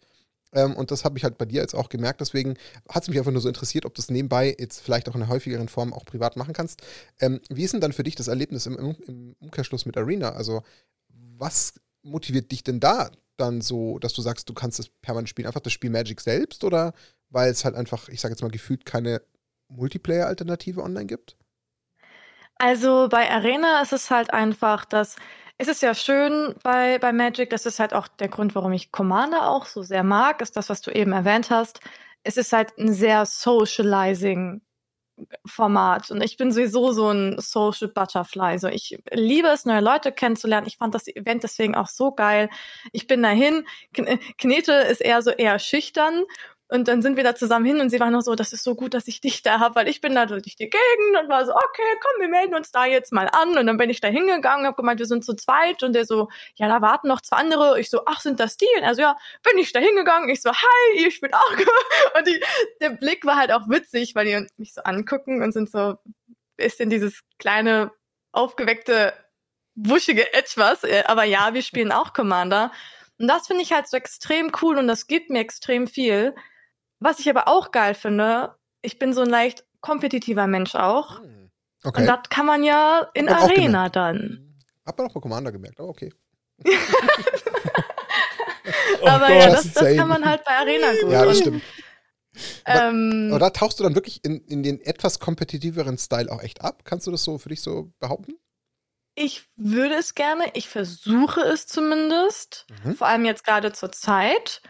Ähm, 0.54 0.76
und 0.76 0.91
das 0.91 1.06
habe 1.06 1.17
ich 1.17 1.24
halt 1.24 1.38
bei 1.38 1.46
dir 1.46 1.62
jetzt 1.62 1.76
auch 1.76 1.89
gemerkt. 1.89 2.22
Deswegen 2.22 2.58
hat 2.89 3.04
es 3.04 3.10
mich 3.10 3.17
einfach 3.17 3.32
nur 3.32 3.41
so 3.41 3.48
interessiert, 3.48 3.86
ob 3.86 3.94
du 3.94 4.02
es 4.02 4.10
nebenbei 4.10 4.56
jetzt 4.60 4.82
vielleicht 4.82 5.08
auch 5.10 5.15
in 5.15 5.22
einer 5.22 5.32
häufigeren 5.32 5.70
Form 5.70 5.94
auch 5.94 6.06
privat 6.06 6.36
machen 6.36 6.54
kannst. 6.54 6.82
Ähm, 7.20 7.39
wie 7.50 7.63
ist 7.63 7.74
denn 7.74 7.82
dann 7.82 7.94
für 7.94 8.04
dich 8.04 8.15
das 8.15 8.28
Erlebnis 8.28 8.65
im, 8.65 8.78
im 9.08 9.36
Umkehrschluss 9.39 9.86
mit 9.86 9.98
Arena? 9.98 10.32
Also, 10.32 10.63
was 11.38 11.74
motiviert 12.04 12.52
dich 12.52 12.63
denn 12.63 12.80
da 12.80 13.12
dann 13.38 13.62
so, 13.62 13.98
dass 14.00 14.13
du 14.13 14.22
sagst, 14.22 14.50
du 14.50 14.54
kannst 14.54 14.80
das 14.80 14.89
permanent 15.02 15.30
spielen? 15.30 15.48
Einfach 15.48 15.62
das 15.62 15.74
Spiel 15.74 15.89
Magic 15.89 16.22
selbst 16.22 16.63
oder 16.63 16.94
weil 17.30 17.50
es 17.50 17.63
halt 17.63 17.76
einfach, 17.76 18.10
ich 18.10 18.20
sage 18.20 18.34
jetzt 18.34 18.41
mal, 18.41 18.52
gefühlt 18.52 18.86
keine 18.86 19.22
Multiplayer-Alternative 19.70 20.84
online 20.84 21.06
gibt? 21.06 21.38
Also 22.58 23.08
bei 23.10 23.32
Arena 23.32 23.82
ist 23.82 23.94
es 23.94 24.12
halt 24.12 24.34
einfach, 24.34 24.86
dass 24.86 25.15
es 25.62 25.67
ist 25.67 25.84
ja 25.84 25.93
schön 25.93 26.56
bei, 26.63 26.97
bei 26.97 27.13
Magic, 27.13 27.52
das 27.52 27.67
ist 27.67 27.80
halt 27.80 27.93
auch 27.93 28.08
der 28.08 28.30
Grund, 28.30 28.56
warum 28.56 28.74
ich 28.74 28.91
Commander 28.91 29.47
auch 29.47 29.67
so 29.67 29.84
sehr 29.84 30.04
mag, 30.04 30.41
ist 30.41 30.58
das, 30.58 30.69
was 30.69 30.82
du 30.82 30.89
eben 30.89 31.12
erwähnt 31.12 31.52
hast. 31.52 31.82
Es 32.24 32.36
ist 32.36 32.52
halt 32.52 32.76
ein 32.80 32.91
sehr 32.91 33.28
socializing 33.28 34.62
Format 35.45 36.10
und 36.10 36.24
ich 36.24 36.36
bin 36.36 36.52
sowieso 36.52 36.93
so 36.93 37.12
ein 37.12 37.36
Social 37.39 37.89
Butterfly. 37.89 38.58
So 38.58 38.69
ich 38.69 38.97
liebe 39.12 39.50
es, 39.50 39.65
neue 39.65 39.82
Leute 39.82 40.12
kennenzulernen. 40.12 40.65
Ich 40.65 40.78
fand 40.78 40.95
das 40.95 41.08
Event 41.08 41.43
deswegen 41.43 41.76
auch 41.76 41.89
so 41.89 42.12
geil. 42.12 42.50
Ich 42.91 43.06
bin 43.06 43.21
dahin. 43.21 43.67
Knete 44.39 44.74
ist 44.74 45.02
eher 45.02 45.21
so 45.21 45.30
eher 45.30 45.60
schüchtern 45.60 46.24
und 46.71 46.88
dann 46.88 47.01
sind 47.01 47.17
wir 47.17 47.25
da 47.25 47.36
zusammen 47.36 47.65
hin 47.65 47.81
und 47.81 47.89
sie 47.89 47.99
war 47.99 48.10
noch 48.12 48.21
so, 48.21 48.34
das 48.34 48.53
ist 48.53 48.63
so 48.63 48.75
gut, 48.75 48.93
dass 48.93 49.10
ich 49.10 49.19
dich 49.19 49.41
da 49.41 49.60
habe, 49.60 49.75
weil 49.75 49.89
ich 49.89 49.99
bin 49.99 50.15
da 50.15 50.25
durch 50.25 50.55
die 50.55 50.69
Gegend 50.69 51.19
und 51.21 51.27
war 51.27 51.45
so, 51.45 51.51
okay, 51.51 51.99
komm, 51.99 52.21
wir 52.21 52.29
melden 52.29 52.55
uns 52.55 52.71
da 52.71 52.86
jetzt 52.86 53.12
mal 53.12 53.27
an. 53.27 53.57
Und 53.57 53.67
dann 53.67 53.75
bin 53.75 53.89
ich 53.89 53.99
da 53.99 54.07
hingegangen, 54.07 54.65
habe 54.65 54.77
gemeint, 54.77 54.97
wir 54.97 55.05
sind 55.05 55.25
zu 55.25 55.34
zweit 55.34 55.84
und 55.84 55.91
der 55.91 56.05
so, 56.05 56.29
ja, 56.55 56.69
da 56.69 56.81
warten 56.81 57.10
noch 57.10 57.19
zwei 57.19 57.36
andere. 57.36 57.77
Ich 57.77 57.89
so, 57.89 58.03
ach, 58.05 58.21
sind 58.21 58.39
das 58.39 58.55
die? 58.55 58.69
Und 58.77 58.84
er 58.84 58.95
so, 58.95 59.01
ja, 59.01 59.17
bin 59.43 59.57
ich 59.57 59.73
da 59.73 59.81
hingegangen. 59.81 60.29
Ich 60.29 60.41
so, 60.41 60.49
hi, 60.49 61.05
ich 61.05 61.19
bin 61.19 61.34
auch. 61.34 61.51
Und 62.17 62.27
die, 62.27 62.41
der 62.79 62.91
Blick 62.91 63.25
war 63.25 63.36
halt 63.36 63.51
auch 63.51 63.67
witzig, 63.67 64.15
weil 64.15 64.25
die 64.25 64.47
mich 64.55 64.73
so 64.73 64.81
angucken 64.84 65.43
und 65.43 65.51
sind 65.51 65.69
so 65.69 65.97
bisschen 66.55 66.89
dieses 66.89 67.19
kleine, 67.38 67.91
aufgeweckte, 68.31 69.13
wuschige 69.75 70.34
Etwas. 70.34 70.86
Aber 71.05 71.25
ja, 71.25 71.53
wir 71.53 71.63
spielen 71.63 71.91
auch 71.91 72.13
Commander. 72.13 72.71
Und 73.19 73.27
das 73.27 73.47
finde 73.47 73.63
ich 73.63 73.73
halt 73.73 73.89
so 73.89 73.97
extrem 73.97 74.53
cool 74.62 74.77
und 74.77 74.88
das 74.88 75.07
gibt 75.07 75.29
mir 75.29 75.41
extrem 75.41 75.88
viel. 75.88 76.34
Was 77.01 77.19
ich 77.19 77.27
aber 77.29 77.47
auch 77.47 77.71
geil 77.71 77.95
finde, 77.95 78.55
ich 78.81 78.99
bin 78.99 79.13
so 79.13 79.21
ein 79.21 79.29
leicht 79.29 79.65
kompetitiver 79.81 80.47
Mensch 80.47 80.75
auch. 80.75 81.19
Hm, 81.19 81.51
okay. 81.83 82.01
Und 82.01 82.07
das 82.07 82.29
kann 82.29 82.45
man 82.45 82.63
ja 82.63 83.09
in 83.13 83.27
Arena 83.27 83.89
dann. 83.89 84.55
Hab 84.85 84.97
man 84.97 85.07
auch 85.07 85.13
bei 85.13 85.19
Commander 85.19 85.51
gemerkt, 85.51 85.79
aber 85.79 85.89
okay. 85.89 86.13
aber 89.01 89.27
oh 89.27 89.31
ja, 89.31 89.49
das, 89.49 89.73
das 89.73 89.97
kann 89.97 90.07
man 90.07 90.23
halt 90.23 90.45
bei 90.45 90.51
Arena 90.51 90.91
gut. 91.01 91.11
Ja, 91.11 91.25
das 91.25 91.39
stimmt. 91.39 91.63
Ähm, 92.65 93.29
aber 93.31 93.39
da 93.39 93.49
tauchst 93.49 93.79
du 93.79 93.83
dann 93.83 93.95
wirklich 93.95 94.23
in, 94.23 94.45
in 94.45 94.61
den 94.63 94.79
etwas 94.79 95.19
kompetitiveren 95.19 95.97
Style 95.97 96.31
auch 96.31 96.41
echt 96.41 96.61
ab? 96.61 96.85
Kannst 96.85 97.07
du 97.07 97.11
das 97.11 97.23
so 97.23 97.39
für 97.39 97.49
dich 97.49 97.61
so 97.61 97.91
behaupten? 97.99 98.35
Ich 99.15 99.49
würde 99.57 99.95
es 99.95 100.13
gerne, 100.15 100.45
ich 100.53 100.69
versuche 100.69 101.41
es 101.41 101.67
zumindest, 101.67 102.67
mhm. 102.83 102.95
vor 102.95 103.07
allem 103.07 103.25
jetzt 103.25 103.43
gerade 103.43 103.73
zur 103.73 103.91
Zeit. 103.91 104.61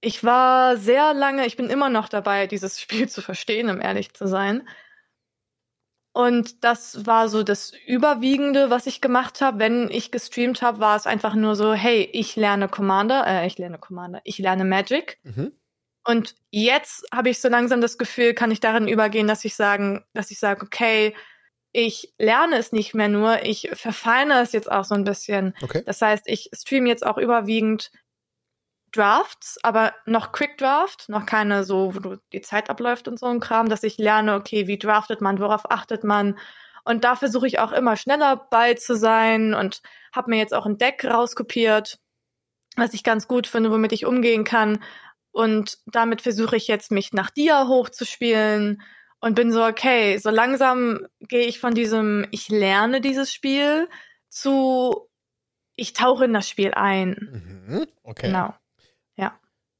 Ich 0.00 0.24
war 0.24 0.76
sehr 0.76 1.12
lange, 1.14 1.46
ich 1.46 1.56
bin 1.56 1.68
immer 1.68 1.88
noch 1.88 2.08
dabei, 2.08 2.46
dieses 2.46 2.80
Spiel 2.80 3.08
zu 3.08 3.22
verstehen, 3.22 3.70
um 3.70 3.80
ehrlich 3.80 4.14
zu 4.14 4.26
sein. 4.26 4.66
Und 6.12 6.64
das 6.64 7.06
war 7.06 7.28
so 7.28 7.44
das 7.44 7.72
Überwiegende, 7.86 8.68
was 8.68 8.86
ich 8.86 9.00
gemacht 9.00 9.40
habe. 9.40 9.60
Wenn 9.60 9.88
ich 9.90 10.10
gestreamt 10.10 10.60
habe, 10.60 10.80
war 10.80 10.96
es 10.96 11.06
einfach 11.06 11.34
nur 11.34 11.54
so, 11.54 11.72
hey, 11.72 12.08
ich 12.12 12.34
lerne 12.34 12.68
Commander, 12.68 13.24
äh, 13.26 13.46
ich 13.46 13.58
lerne 13.58 13.78
Commander, 13.78 14.20
ich 14.24 14.38
lerne 14.38 14.64
Magic. 14.64 15.18
Mhm. 15.22 15.52
Und 16.04 16.34
jetzt 16.50 17.06
habe 17.12 17.30
ich 17.30 17.40
so 17.40 17.48
langsam 17.48 17.80
das 17.80 17.96
Gefühl, 17.96 18.34
kann 18.34 18.50
ich 18.50 18.58
darin 18.58 18.88
übergehen, 18.88 19.28
dass 19.28 19.44
ich 19.44 19.54
sagen, 19.54 20.04
dass 20.12 20.32
ich 20.32 20.40
sage, 20.40 20.64
okay, 20.64 21.14
ich 21.72 22.12
lerne 22.18 22.56
es 22.56 22.72
nicht 22.72 22.94
mehr 22.94 23.08
nur, 23.08 23.44
ich 23.44 23.70
verfeine 23.74 24.40
es 24.40 24.52
jetzt 24.52 24.70
auch 24.70 24.84
so 24.84 24.96
ein 24.96 25.04
bisschen. 25.04 25.54
Okay. 25.62 25.82
Das 25.86 26.02
heißt, 26.02 26.24
ich 26.26 26.50
streame 26.52 26.88
jetzt 26.88 27.06
auch 27.06 27.18
überwiegend 27.18 27.92
Drafts, 28.92 29.58
aber 29.62 29.94
noch 30.06 30.32
Quick 30.32 30.58
Draft, 30.58 31.08
noch 31.08 31.26
keine 31.26 31.64
so, 31.64 31.94
wo 31.94 31.98
du 31.98 32.16
die 32.32 32.40
Zeit 32.40 32.70
abläuft 32.70 33.08
und 33.08 33.18
so 33.18 33.26
ein 33.26 33.40
Kram, 33.40 33.68
dass 33.68 33.82
ich 33.82 33.98
lerne, 33.98 34.34
okay, 34.34 34.66
wie 34.66 34.78
draftet 34.78 35.20
man, 35.20 35.38
worauf 35.38 35.70
achtet 35.70 36.04
man. 36.04 36.38
Und 36.84 37.04
da 37.04 37.16
versuche 37.16 37.46
ich 37.46 37.58
auch 37.58 37.72
immer 37.72 37.96
schneller 37.96 38.48
bei 38.50 38.74
zu 38.74 38.96
sein 38.96 39.54
und 39.54 39.82
habe 40.12 40.30
mir 40.30 40.38
jetzt 40.38 40.54
auch 40.54 40.66
ein 40.66 40.78
Deck 40.78 41.04
rauskopiert, 41.04 41.98
was 42.76 42.94
ich 42.94 43.04
ganz 43.04 43.28
gut 43.28 43.46
finde, 43.46 43.70
womit 43.70 43.92
ich 43.92 44.06
umgehen 44.06 44.44
kann. 44.44 44.82
Und 45.32 45.78
damit 45.86 46.22
versuche 46.22 46.56
ich 46.56 46.66
jetzt 46.66 46.90
mich 46.90 47.12
nach 47.12 47.30
Dia 47.30 47.68
hochzuspielen 47.68 48.82
und 49.20 49.34
bin 49.34 49.52
so, 49.52 49.64
okay, 49.64 50.18
so 50.18 50.30
langsam 50.30 51.06
gehe 51.20 51.46
ich 51.46 51.60
von 51.60 51.74
diesem, 51.74 52.26
ich 52.30 52.48
lerne 52.48 53.00
dieses 53.00 53.32
Spiel 53.32 53.88
zu, 54.28 55.08
ich 55.76 55.92
tauche 55.92 56.24
in 56.24 56.32
das 56.32 56.48
Spiel 56.48 56.72
ein. 56.74 57.64
Mhm, 57.68 57.86
okay. 58.02 58.26
Genau. 58.26 58.54
Ja. 59.16 59.38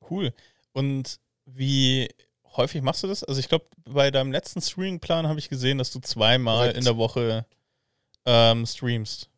Cool. 0.08 0.32
Und 0.72 1.20
wie 1.44 2.08
häufig 2.56 2.82
machst 2.82 3.02
du 3.02 3.06
das? 3.06 3.24
Also 3.24 3.40
ich 3.40 3.48
glaube, 3.48 3.66
bei 3.84 4.10
deinem 4.10 4.32
letzten 4.32 4.60
Streaming-Plan 4.60 5.28
habe 5.28 5.38
ich 5.38 5.48
gesehen, 5.48 5.78
dass 5.78 5.92
du 5.92 6.00
zweimal 6.00 6.68
Correct. 6.68 6.78
in 6.78 6.84
der 6.84 6.96
Woche 6.96 7.46
ähm, 8.26 8.66
streamst. 8.66 9.30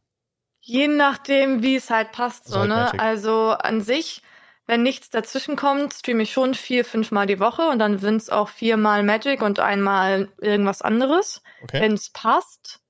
Je 0.60 0.88
nachdem, 0.88 1.62
wie 1.62 1.76
es 1.76 1.90
halt 1.90 2.12
passt, 2.12 2.46
so, 2.46 2.64
ne? 2.64 2.98
Also 3.00 3.50
an 3.50 3.80
sich, 3.80 4.22
wenn 4.66 4.84
nichts 4.84 5.10
dazwischen 5.10 5.56
kommt, 5.56 5.92
streame 5.92 6.22
ich 6.22 6.32
schon 6.32 6.54
vier, 6.54 6.84
fünfmal 6.84 7.26
die 7.26 7.40
Woche 7.40 7.68
und 7.68 7.80
dann 7.80 7.98
sind 7.98 8.16
es 8.16 8.30
auch 8.30 8.48
viermal 8.48 9.02
Magic 9.02 9.42
und 9.42 9.58
einmal 9.58 10.28
irgendwas 10.40 10.80
anderes, 10.80 11.42
okay. 11.64 11.80
wenn 11.80 11.94
es 11.94 12.10
passt. 12.10 12.80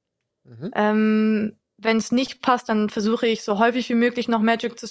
Mhm. 0.44 0.70
Ähm, 0.74 1.58
wenn 1.78 1.96
es 1.96 2.12
nicht 2.12 2.42
passt, 2.42 2.68
dann 2.68 2.90
versuche 2.90 3.26
ich 3.26 3.42
so 3.42 3.58
häufig 3.58 3.88
wie 3.88 3.94
möglich 3.94 4.28
noch 4.28 4.40
Magic 4.40 4.78
zu 4.78 4.86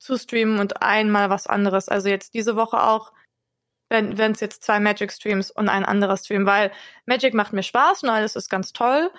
zu 0.00 0.18
streamen 0.18 0.58
und 0.58 0.82
einmal 0.82 1.30
was 1.30 1.46
anderes. 1.46 1.88
Also 1.88 2.08
jetzt 2.08 2.34
diese 2.34 2.56
Woche 2.56 2.82
auch, 2.82 3.12
wenn 3.90 4.32
es 4.32 4.40
jetzt 4.40 4.64
zwei 4.64 4.80
Magic 4.80 5.12
Streams 5.12 5.50
und 5.50 5.68
ein 5.68 5.84
anderer 5.84 6.16
Stream, 6.16 6.46
weil 6.46 6.72
Magic 7.06 7.34
macht 7.34 7.52
mir 7.52 7.62
Spaß 7.62 8.02
und 8.02 8.08
alles 8.08 8.36
ist 8.36 8.48
ganz 8.48 8.72
toll. 8.72 9.10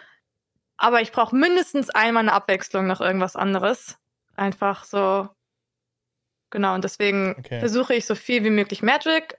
Aber 0.78 1.02
ich 1.02 1.12
brauche 1.12 1.36
mindestens 1.36 1.90
einmal 1.90 2.24
eine 2.24 2.34
Abwechslung 2.34 2.88
noch 2.88 3.02
irgendwas 3.02 3.36
anderes. 3.36 3.98
Einfach 4.36 4.84
so. 4.84 5.30
Genau, 6.50 6.74
und 6.74 6.84
deswegen 6.84 7.36
okay. 7.38 7.60
versuche 7.60 7.94
ich 7.94 8.06
so 8.06 8.16
viel 8.16 8.44
wie 8.44 8.50
möglich 8.50 8.82
Magic 8.82 9.38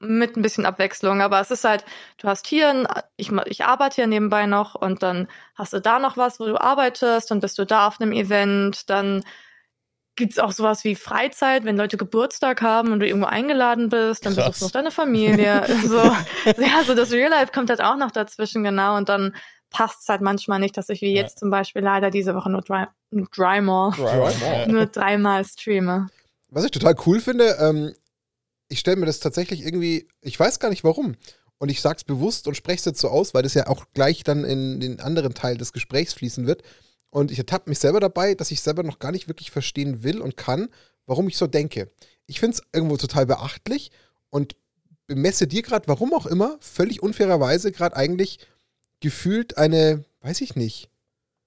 mit 0.00 0.36
ein 0.36 0.42
bisschen 0.42 0.66
Abwechslung. 0.66 1.20
Aber 1.20 1.40
es 1.40 1.50
ist 1.50 1.64
halt, 1.64 1.84
du 2.18 2.28
hast 2.28 2.46
hier, 2.46 2.70
ein, 2.70 2.88
ich, 3.16 3.30
ich 3.44 3.64
arbeite 3.64 3.96
hier 3.96 4.06
nebenbei 4.06 4.46
noch 4.46 4.74
und 4.74 5.02
dann 5.02 5.28
hast 5.54 5.72
du 5.72 5.80
da 5.80 5.98
noch 5.98 6.16
was, 6.16 6.40
wo 6.40 6.46
du 6.46 6.60
arbeitest, 6.60 7.30
dann 7.30 7.40
bist 7.40 7.58
du 7.58 7.64
da 7.64 7.86
auf 7.86 8.00
einem 8.00 8.12
Event, 8.12 8.90
dann 8.90 9.22
gibt's 10.16 10.38
auch 10.38 10.52
sowas 10.52 10.82
wie 10.84 10.94
Freizeit, 10.94 11.64
wenn 11.64 11.76
Leute 11.76 11.96
Geburtstag 11.96 12.62
haben 12.62 12.92
und 12.92 13.00
du 13.00 13.06
irgendwo 13.06 13.26
eingeladen 13.26 13.88
bist, 13.90 14.24
dann 14.24 14.34
Krass. 14.34 14.46
besuchst 14.46 14.62
du 14.62 14.64
noch 14.66 14.72
deine 14.72 14.90
Familie. 14.90 15.64
so, 15.86 15.98
ja, 15.98 16.82
so 16.84 16.94
das 16.94 17.12
Real 17.12 17.30
Life 17.30 17.52
kommt 17.52 17.70
halt 17.70 17.82
auch 17.82 17.96
noch 17.96 18.10
dazwischen, 18.10 18.64
genau. 18.64 18.96
Und 18.96 19.08
dann 19.08 19.34
passt 19.70 20.02
es 20.02 20.08
halt 20.08 20.22
manchmal 20.22 20.58
nicht, 20.58 20.76
dass 20.76 20.88
ich 20.88 21.02
wie 21.02 21.14
jetzt 21.14 21.38
zum 21.38 21.50
Beispiel 21.50 21.82
leider 21.82 22.10
diese 22.10 22.34
Woche 22.34 22.50
nur, 22.50 22.62
dry, 22.62 22.86
nur 23.10 23.28
dreimal, 23.34 23.92
dreimal. 23.92 24.68
nur 24.68 24.86
dreimal 24.86 25.44
streame. 25.44 26.08
Was 26.48 26.64
ich 26.64 26.70
total 26.70 26.94
cool 27.06 27.20
finde, 27.20 27.56
ähm, 27.60 27.92
ich 28.68 28.78
stelle 28.78 28.96
mir 28.96 29.06
das 29.06 29.20
tatsächlich 29.20 29.64
irgendwie, 29.64 30.08
ich 30.22 30.38
weiß 30.38 30.58
gar 30.58 30.70
nicht 30.70 30.84
warum. 30.84 31.16
Und 31.58 31.70
ich 31.70 31.80
sag's 31.80 32.04
bewusst 32.04 32.48
und 32.48 32.54
spreche 32.54 32.80
es 32.80 32.84
jetzt 32.84 33.00
so 33.00 33.08
aus, 33.08 33.32
weil 33.32 33.42
das 33.42 33.54
ja 33.54 33.66
auch 33.66 33.86
gleich 33.94 34.24
dann 34.24 34.44
in 34.44 34.80
den 34.80 35.00
anderen 35.00 35.34
Teil 35.34 35.56
des 35.56 35.72
Gesprächs 35.72 36.12
fließen 36.12 36.46
wird. 36.46 36.62
Und 37.16 37.30
ich 37.30 37.38
ertappe 37.38 37.70
mich 37.70 37.78
selber 37.78 37.98
dabei, 37.98 38.34
dass 38.34 38.50
ich 38.50 38.60
selber 38.60 38.82
noch 38.82 38.98
gar 38.98 39.10
nicht 39.10 39.26
wirklich 39.26 39.50
verstehen 39.50 40.02
will 40.02 40.20
und 40.20 40.36
kann, 40.36 40.68
warum 41.06 41.28
ich 41.28 41.38
so 41.38 41.46
denke. 41.46 41.90
Ich 42.26 42.40
finde 42.40 42.58
es 42.58 42.62
irgendwo 42.74 42.98
total 42.98 43.24
beachtlich 43.24 43.90
und 44.28 44.54
bemesse 45.06 45.46
dir 45.46 45.62
gerade, 45.62 45.88
warum 45.88 46.12
auch 46.12 46.26
immer, 46.26 46.58
völlig 46.60 47.02
unfairerweise 47.02 47.72
gerade 47.72 47.96
eigentlich 47.96 48.38
gefühlt 49.00 49.56
eine, 49.56 50.04
weiß 50.20 50.42
ich 50.42 50.56
nicht, 50.56 50.90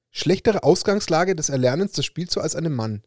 schlechtere 0.09 0.63
Ausgangslage 0.63 1.35
des 1.35 1.49
Erlernens 1.49 1.91
des 1.91 2.03
Spiels 2.03 2.33
so 2.33 2.41
als 2.41 2.55
einem 2.55 2.73
Mann. 2.73 3.03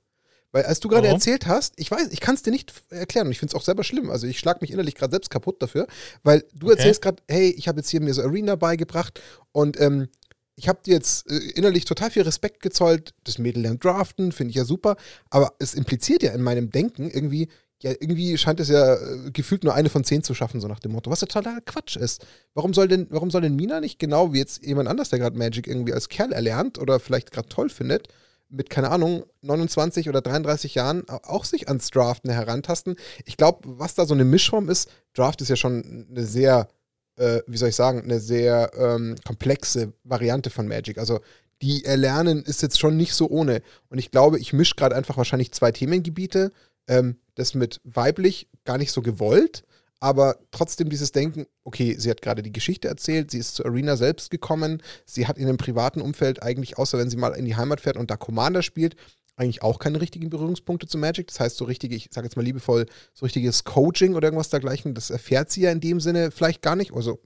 Weil 0.53 0.65
als 0.65 0.79
du 0.79 0.89
gerade 0.89 1.09
erzählt 1.09 1.49
hast, 1.49 1.75
ich 1.79 1.91
weiß, 1.91 2.13
ich 2.13 2.21
kann 2.21 2.37
es 2.37 2.43
dir 2.43 2.53
nicht 2.53 2.73
erklären 2.91 3.27
und 3.27 3.33
ich 3.33 3.41
finde 3.41 3.57
es 3.57 3.61
auch 3.61 3.65
selber 3.65 3.83
schlimm. 3.83 4.09
Also 4.09 4.29
ich 4.29 4.39
schlage 4.39 4.59
mich 4.61 4.71
innerlich 4.71 4.95
gerade 4.95 5.11
selbst 5.11 5.31
kaputt 5.31 5.61
dafür, 5.61 5.89
weil 6.23 6.45
du 6.53 6.67
okay. 6.67 6.77
erzählst 6.77 7.03
gerade, 7.03 7.23
hey, 7.27 7.51
ich 7.51 7.67
habe 7.67 7.81
jetzt 7.81 7.89
hier 7.89 8.03
mir 8.03 8.15
so 8.15 8.23
Arena 8.23 8.55
beigebracht 8.55 9.21
und 9.51 9.81
ähm, 9.81 10.09
ich 10.57 10.69
habe 10.69 10.81
dir 10.85 10.95
jetzt 10.95 11.31
äh, 11.31 11.39
innerlich 11.55 11.85
total 11.85 12.11
viel 12.11 12.23
Respekt 12.23 12.63
gezollt. 12.63 13.15
Das 13.25 13.39
Mädel 13.39 13.63
lernt 13.63 13.85
draften, 13.85 14.33
finde 14.33 14.51
ich 14.51 14.57
ja 14.57 14.65
super. 14.65 14.97
Aber 15.31 15.55
es 15.59 15.75
impliziert 15.75 16.23
ja 16.23 16.33
in 16.33 16.43
meinem 16.43 16.71
Denken 16.71 17.11
irgendwie, 17.11 17.49
ja, 17.81 17.91
irgendwie 17.91 18.37
scheint 18.39 18.61
es 18.61 18.69
ja 18.69 18.95
äh, 18.95 19.31
gefühlt 19.33 19.65
nur 19.65 19.75
eine 19.75 19.89
von 19.89 20.05
zehn 20.05 20.23
zu 20.23 20.35
schaffen, 20.35 20.61
so 20.61 20.69
nach 20.69 20.81
dem 20.81 20.93
Motto. 20.93 21.11
Was 21.11 21.21
ja 21.21 21.27
totaler 21.27 21.61
Quatsch 21.63 21.97
ist. 21.97 22.27
Warum 22.55 22.75
soll 22.75 22.89
denn, 22.89 23.07
warum 23.11 23.31
soll 23.31 23.41
denn 23.41 23.57
Mina 23.57 23.81
nicht 23.81 23.99
genau 23.99 24.33
wie 24.33 24.39
jetzt 24.39 24.65
jemand 24.65 24.89
anders, 24.89 25.09
der 25.09 25.19
gerade 25.19 25.37
Magic 25.37 25.67
irgendwie 25.67 25.93
als 25.93 26.09
Kerl 26.09 26.33
erlernt 26.33 26.79
oder 26.79 27.01
vielleicht 27.01 27.33
gerade 27.33 27.49
toll 27.49 27.71
findet, 27.71 28.09
mit, 28.53 28.71
keine 28.71 28.91
Ahnung, 28.91 29.25
29 29.41 30.09
oder 30.09 30.21
33 30.21 30.75
Jahren 30.75 31.09
auch 31.09 31.45
sich 31.45 31.69
ans 31.69 31.91
Draften 31.91 32.31
herantasten. 32.31 32.97
Ich 33.25 33.37
glaube, 33.37 33.61
was 33.65 33.95
da 33.95 34.05
so 34.05 34.15
eine 34.15 34.25
Mischform 34.25 34.69
ist, 34.69 34.91
Draft 35.15 35.41
ist 35.41 35.49
ja 35.49 35.57
schon 35.57 36.07
eine 36.11 36.25
sehr, 36.25 36.69
äh, 37.17 37.41
wie 37.47 37.57
soll 37.57 37.71
ich 37.71 37.77
sagen, 37.77 38.03
eine 38.03 38.21
sehr 38.21 38.71
ähm, 38.77 39.17
komplexe 39.27 39.93
Variante 40.05 40.51
von 40.51 40.69
Magic. 40.69 40.99
Also 40.99 41.21
die 41.61 41.85
Erlernen 41.85 42.43
ist 42.43 42.63
jetzt 42.63 42.81
schon 42.81 42.97
nicht 42.97 43.15
so 43.15 43.29
ohne. 43.29 43.63
Und 43.89 43.99
ich 43.99 44.11
glaube, 44.11 44.39
ich 44.39 44.53
mische 44.53 44.75
gerade 44.75 44.97
einfach 44.97 45.17
wahrscheinlich 45.17 45.53
zwei 45.53 45.73
Themengebiete. 45.73 46.53
Ähm, 46.89 47.17
das 47.35 47.55
mit 47.55 47.81
weiblich 47.85 48.49
gar 48.65 48.79
nicht 48.79 48.93
so 48.93 49.03
gewollt, 49.03 49.65
aber 50.01 50.37
trotzdem 50.51 50.91
dieses 50.91 51.13
Denken, 51.13 51.47
okay, 51.65 51.95
sie 51.97 52.11
hat 52.11 52.23
gerade 52.23 52.43
die 52.43 52.53
Geschichte 52.53 52.89
erzählt, 52.89 53.31
sie 53.31 53.39
ist 53.39 53.55
zur 53.55 53.67
Arena 53.67 53.97
selbst 53.97 54.31
gekommen, 54.31 54.83
sie 55.07 55.27
hat 55.27 55.39
in 55.39 55.49
einem 55.49 55.59
privaten 55.59 56.01
Umfeld 56.01 56.43
eigentlich, 56.43 56.77
außer 56.77 56.99
wenn 56.99 57.09
sie 57.09 57.17
mal 57.17 57.35
in 57.35 57.45
die 57.45 57.57
Heimat 57.57 57.81
fährt 57.81 57.97
und 57.97 58.11
da 58.11 58.17
Commander 58.17 58.63
spielt, 58.63 58.97
eigentlich 59.37 59.63
auch 59.63 59.79
keine 59.79 60.01
richtigen 60.01 60.31
Berührungspunkte 60.31 60.87
zu 60.87 60.99
Magic. 60.99 61.29
Das 61.29 61.41
heißt, 61.41 61.57
so 61.57 61.65
richtige, 61.65 61.97
ich 61.97 62.09
sage 62.11 62.27
jetzt 62.27 62.37
mal 62.37 62.43
liebevoll, 62.43 62.87
so 63.15 63.25
richtiges 63.25 63.65
Coaching 63.65 64.15
oder 64.15 64.27
irgendwas 64.27 64.51
dergleichen, 64.51 64.95
das 64.95 65.11
erfährt 65.11 65.51
sie 65.51 65.63
ja 65.63 65.73
in 65.73 65.81
dem 65.81 66.01
Sinne 66.01 66.31
vielleicht 66.31 66.63
gar 66.63 66.77
nicht. 66.77 66.95
Also 66.95 67.21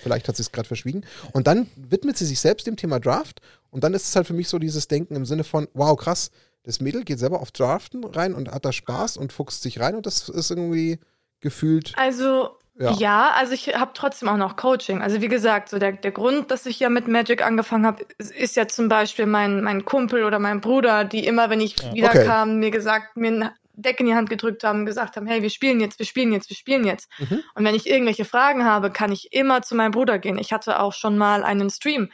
vielleicht 0.00 0.28
hat 0.28 0.36
sie 0.36 0.42
es 0.42 0.52
gerade 0.52 0.66
verschwiegen. 0.66 1.04
Und 1.32 1.46
dann 1.46 1.68
widmet 1.76 2.16
sie 2.16 2.26
sich 2.26 2.40
selbst 2.40 2.66
dem 2.66 2.76
Thema 2.76 2.98
Draft 2.98 3.40
und 3.70 3.84
dann 3.84 3.94
ist 3.94 4.06
es 4.06 4.16
halt 4.16 4.26
für 4.26 4.34
mich 4.34 4.48
so 4.48 4.58
dieses 4.58 4.88
Denken 4.88 5.14
im 5.14 5.26
Sinne 5.26 5.44
von, 5.44 5.68
wow, 5.74 5.96
krass, 5.96 6.30
das 6.64 6.80
Mädel 6.80 7.04
geht 7.04 7.18
selber 7.18 7.40
auf 7.40 7.50
Draften 7.50 8.04
rein 8.04 8.34
und 8.34 8.50
hat 8.50 8.64
da 8.64 8.72
Spaß 8.72 9.16
und 9.16 9.32
fuchst 9.32 9.62
sich 9.62 9.80
rein 9.80 9.96
und 9.96 10.06
das 10.06 10.28
ist 10.28 10.50
irgendwie 10.50 10.98
gefühlt. 11.40 11.92
Also 11.96 12.56
ja. 12.78 12.92
ja, 12.92 13.30
also 13.36 13.52
ich 13.52 13.74
habe 13.74 13.90
trotzdem 13.94 14.28
auch 14.28 14.36
noch 14.36 14.56
Coaching. 14.56 15.02
Also 15.02 15.20
wie 15.20 15.28
gesagt, 15.28 15.68
so 15.68 15.78
der, 15.78 15.92
der 15.92 16.10
Grund, 16.10 16.50
dass 16.50 16.64
ich 16.66 16.80
ja 16.80 16.88
mit 16.88 17.06
Magic 17.06 17.44
angefangen 17.44 17.86
habe, 17.86 18.04
ist, 18.18 18.32
ist, 18.32 18.56
ja 18.56 18.66
zum 18.66 18.88
Beispiel 18.88 19.26
mein, 19.26 19.62
mein 19.62 19.84
Kumpel 19.84 20.24
oder 20.24 20.38
mein 20.38 20.60
Bruder, 20.60 21.04
die 21.04 21.26
immer, 21.26 21.50
wenn 21.50 21.60
ich 21.60 21.78
ja. 21.78 21.92
wiederkam, 21.92 22.50
okay. 22.50 22.58
mir 22.58 22.70
gesagt, 22.70 23.16
mir 23.16 23.30
ein 23.30 23.50
Deck 23.74 24.00
in 24.00 24.06
die 24.06 24.14
Hand 24.14 24.30
gedrückt 24.30 24.64
haben, 24.64 24.86
gesagt 24.86 25.16
haben, 25.16 25.26
hey, 25.26 25.42
wir 25.42 25.50
spielen 25.50 25.80
jetzt, 25.80 25.98
wir 25.98 26.06
spielen 26.06 26.32
jetzt, 26.32 26.48
wir 26.48 26.56
spielen 26.56 26.84
jetzt. 26.84 27.10
Mhm. 27.18 27.42
Und 27.54 27.64
wenn 27.64 27.74
ich 27.74 27.88
irgendwelche 27.88 28.24
Fragen 28.24 28.64
habe, 28.64 28.90
kann 28.90 29.12
ich 29.12 29.32
immer 29.32 29.62
zu 29.62 29.74
meinem 29.74 29.92
Bruder 29.92 30.18
gehen. 30.18 30.38
Ich 30.38 30.52
hatte 30.52 30.80
auch 30.80 30.92
schon 30.92 31.18
mal 31.18 31.42
einen 31.44 31.70
Stream, 31.70 32.10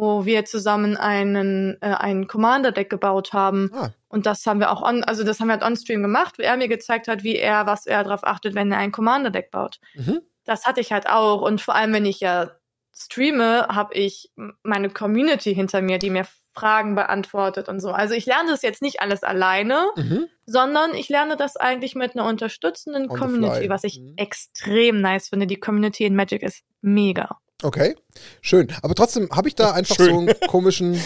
wo 0.00 0.24
wir 0.24 0.44
zusammen 0.44 0.96
einen, 0.96 1.76
äh, 1.80 1.94
ein 1.94 2.26
Commander-Deck 2.26 2.90
gebaut 2.90 3.32
haben. 3.32 3.70
Ah. 3.74 3.90
Und 4.08 4.26
das 4.26 4.44
haben 4.46 4.60
wir 4.60 4.72
auch 4.72 4.82
on, 4.82 5.04
also 5.04 5.24
das 5.24 5.40
haben 5.40 5.48
wir 5.48 5.54
halt 5.54 5.64
on-stream 5.64 6.02
gemacht, 6.02 6.38
wo 6.38 6.42
er 6.42 6.56
mir 6.56 6.68
gezeigt 6.68 7.08
hat, 7.08 7.22
wie 7.22 7.36
er, 7.36 7.66
was 7.66 7.86
er 7.86 8.04
darauf 8.04 8.24
achtet, 8.24 8.54
wenn 8.54 8.72
er 8.72 8.78
ein 8.78 8.92
Commander-Deck 8.92 9.50
baut. 9.50 9.80
Mhm. 9.94 10.20
Das 10.44 10.66
hatte 10.66 10.80
ich 10.80 10.92
halt 10.92 11.08
auch. 11.08 11.42
Und 11.42 11.60
vor 11.60 11.74
allem, 11.74 11.92
wenn 11.92 12.06
ich 12.06 12.20
ja 12.20 12.50
streame, 12.92 13.66
habe 13.68 13.94
ich 13.94 14.32
meine 14.62 14.90
Community 14.90 15.54
hinter 15.54 15.80
mir, 15.82 15.98
die 15.98 16.10
mir 16.10 16.26
Fragen 16.52 16.94
beantwortet 16.94 17.68
und 17.68 17.80
so. 17.80 17.90
Also 17.90 18.14
ich 18.14 18.26
lerne 18.26 18.50
das 18.50 18.62
jetzt 18.62 18.82
nicht 18.82 19.00
alles 19.00 19.22
alleine, 19.22 19.86
mhm. 19.96 20.26
sondern 20.46 20.94
ich 20.94 21.08
lerne 21.08 21.36
das 21.36 21.56
eigentlich 21.56 21.94
mit 21.94 22.16
einer 22.16 22.26
unterstützenden 22.26 23.10
On 23.10 23.18
Community, 23.18 23.68
was 23.68 23.84
ich 23.84 24.00
mhm. 24.00 24.14
extrem 24.16 25.00
nice 25.00 25.28
finde. 25.28 25.46
Die 25.46 25.60
Community 25.60 26.04
in 26.04 26.16
Magic 26.16 26.42
ist 26.42 26.64
mega. 26.80 27.38
Okay, 27.62 27.94
schön. 28.40 28.68
Aber 28.82 28.94
trotzdem 28.94 29.28
habe 29.30 29.48
ich 29.48 29.54
da 29.54 29.70
einfach 29.72 29.96
schön. 29.96 30.10
so 30.10 30.18
einen 30.18 30.40
komischen, 30.48 31.00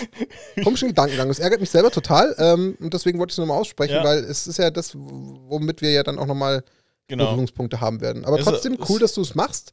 komischen 0.62 0.88
Gedankengang. 0.88 1.28
Das 1.28 1.38
ärgert 1.38 1.60
mich 1.60 1.70
selber 1.70 1.90
total. 1.90 2.34
Ähm, 2.38 2.76
und 2.80 2.94
deswegen 2.94 3.18
wollte 3.18 3.32
ich 3.32 3.34
es 3.34 3.38
nochmal 3.38 3.58
aussprechen, 3.58 3.96
ja. 3.96 4.04
weil 4.04 4.18
es 4.18 4.46
ist 4.46 4.58
ja 4.58 4.70
das, 4.70 4.94
womit 4.94 5.80
wir 5.80 5.90
ja 5.90 6.02
dann 6.02 6.18
auch 6.18 6.26
nochmal 6.26 6.64
genau. 7.08 7.26
Berührungspunkte 7.26 7.80
haben 7.80 8.00
werden. 8.00 8.24
Aber 8.24 8.36
also, 8.36 8.50
trotzdem 8.50 8.78
cool, 8.88 9.00
dass 9.00 9.14
du 9.14 9.22
es 9.22 9.34
machst. 9.34 9.72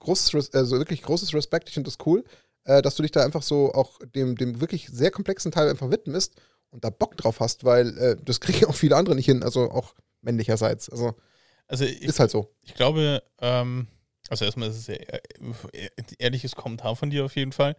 Großes, 0.00 0.52
also 0.54 0.78
wirklich 0.78 1.02
großes 1.02 1.32
Respekt. 1.34 1.68
Ich 1.68 1.74
finde 1.74 1.88
das 1.88 1.98
cool, 2.06 2.24
äh, 2.64 2.82
dass 2.82 2.96
du 2.96 3.02
dich 3.02 3.12
da 3.12 3.24
einfach 3.24 3.42
so 3.42 3.72
auch 3.72 3.98
dem, 4.14 4.36
dem 4.36 4.60
wirklich 4.60 4.88
sehr 4.88 5.10
komplexen 5.10 5.52
Teil 5.52 5.68
einfach 5.68 5.90
widmest 5.90 6.34
und 6.70 6.84
da 6.84 6.90
Bock 6.90 7.16
drauf 7.16 7.40
hast, 7.40 7.64
weil 7.64 7.96
äh, 7.98 8.16
das 8.24 8.40
kriegen 8.40 8.64
auch 8.68 8.74
viele 8.74 8.96
andere 8.96 9.14
nicht 9.14 9.26
hin. 9.26 9.42
Also 9.42 9.70
auch 9.70 9.94
männlicherseits. 10.22 10.88
Also, 10.88 11.14
also 11.68 11.84
ich, 11.84 12.02
ist 12.02 12.18
halt 12.18 12.30
so. 12.30 12.52
Ich 12.64 12.74
glaube, 12.74 13.22
ähm 13.40 13.86
also 14.28 14.44
erstmal 14.44 14.70
ist 14.70 14.76
es 14.76 14.86
ja 14.86 14.96
ehrliches 16.18 16.54
Kommentar 16.54 16.96
von 16.96 17.10
dir 17.10 17.24
auf 17.24 17.36
jeden 17.36 17.52
Fall. 17.52 17.76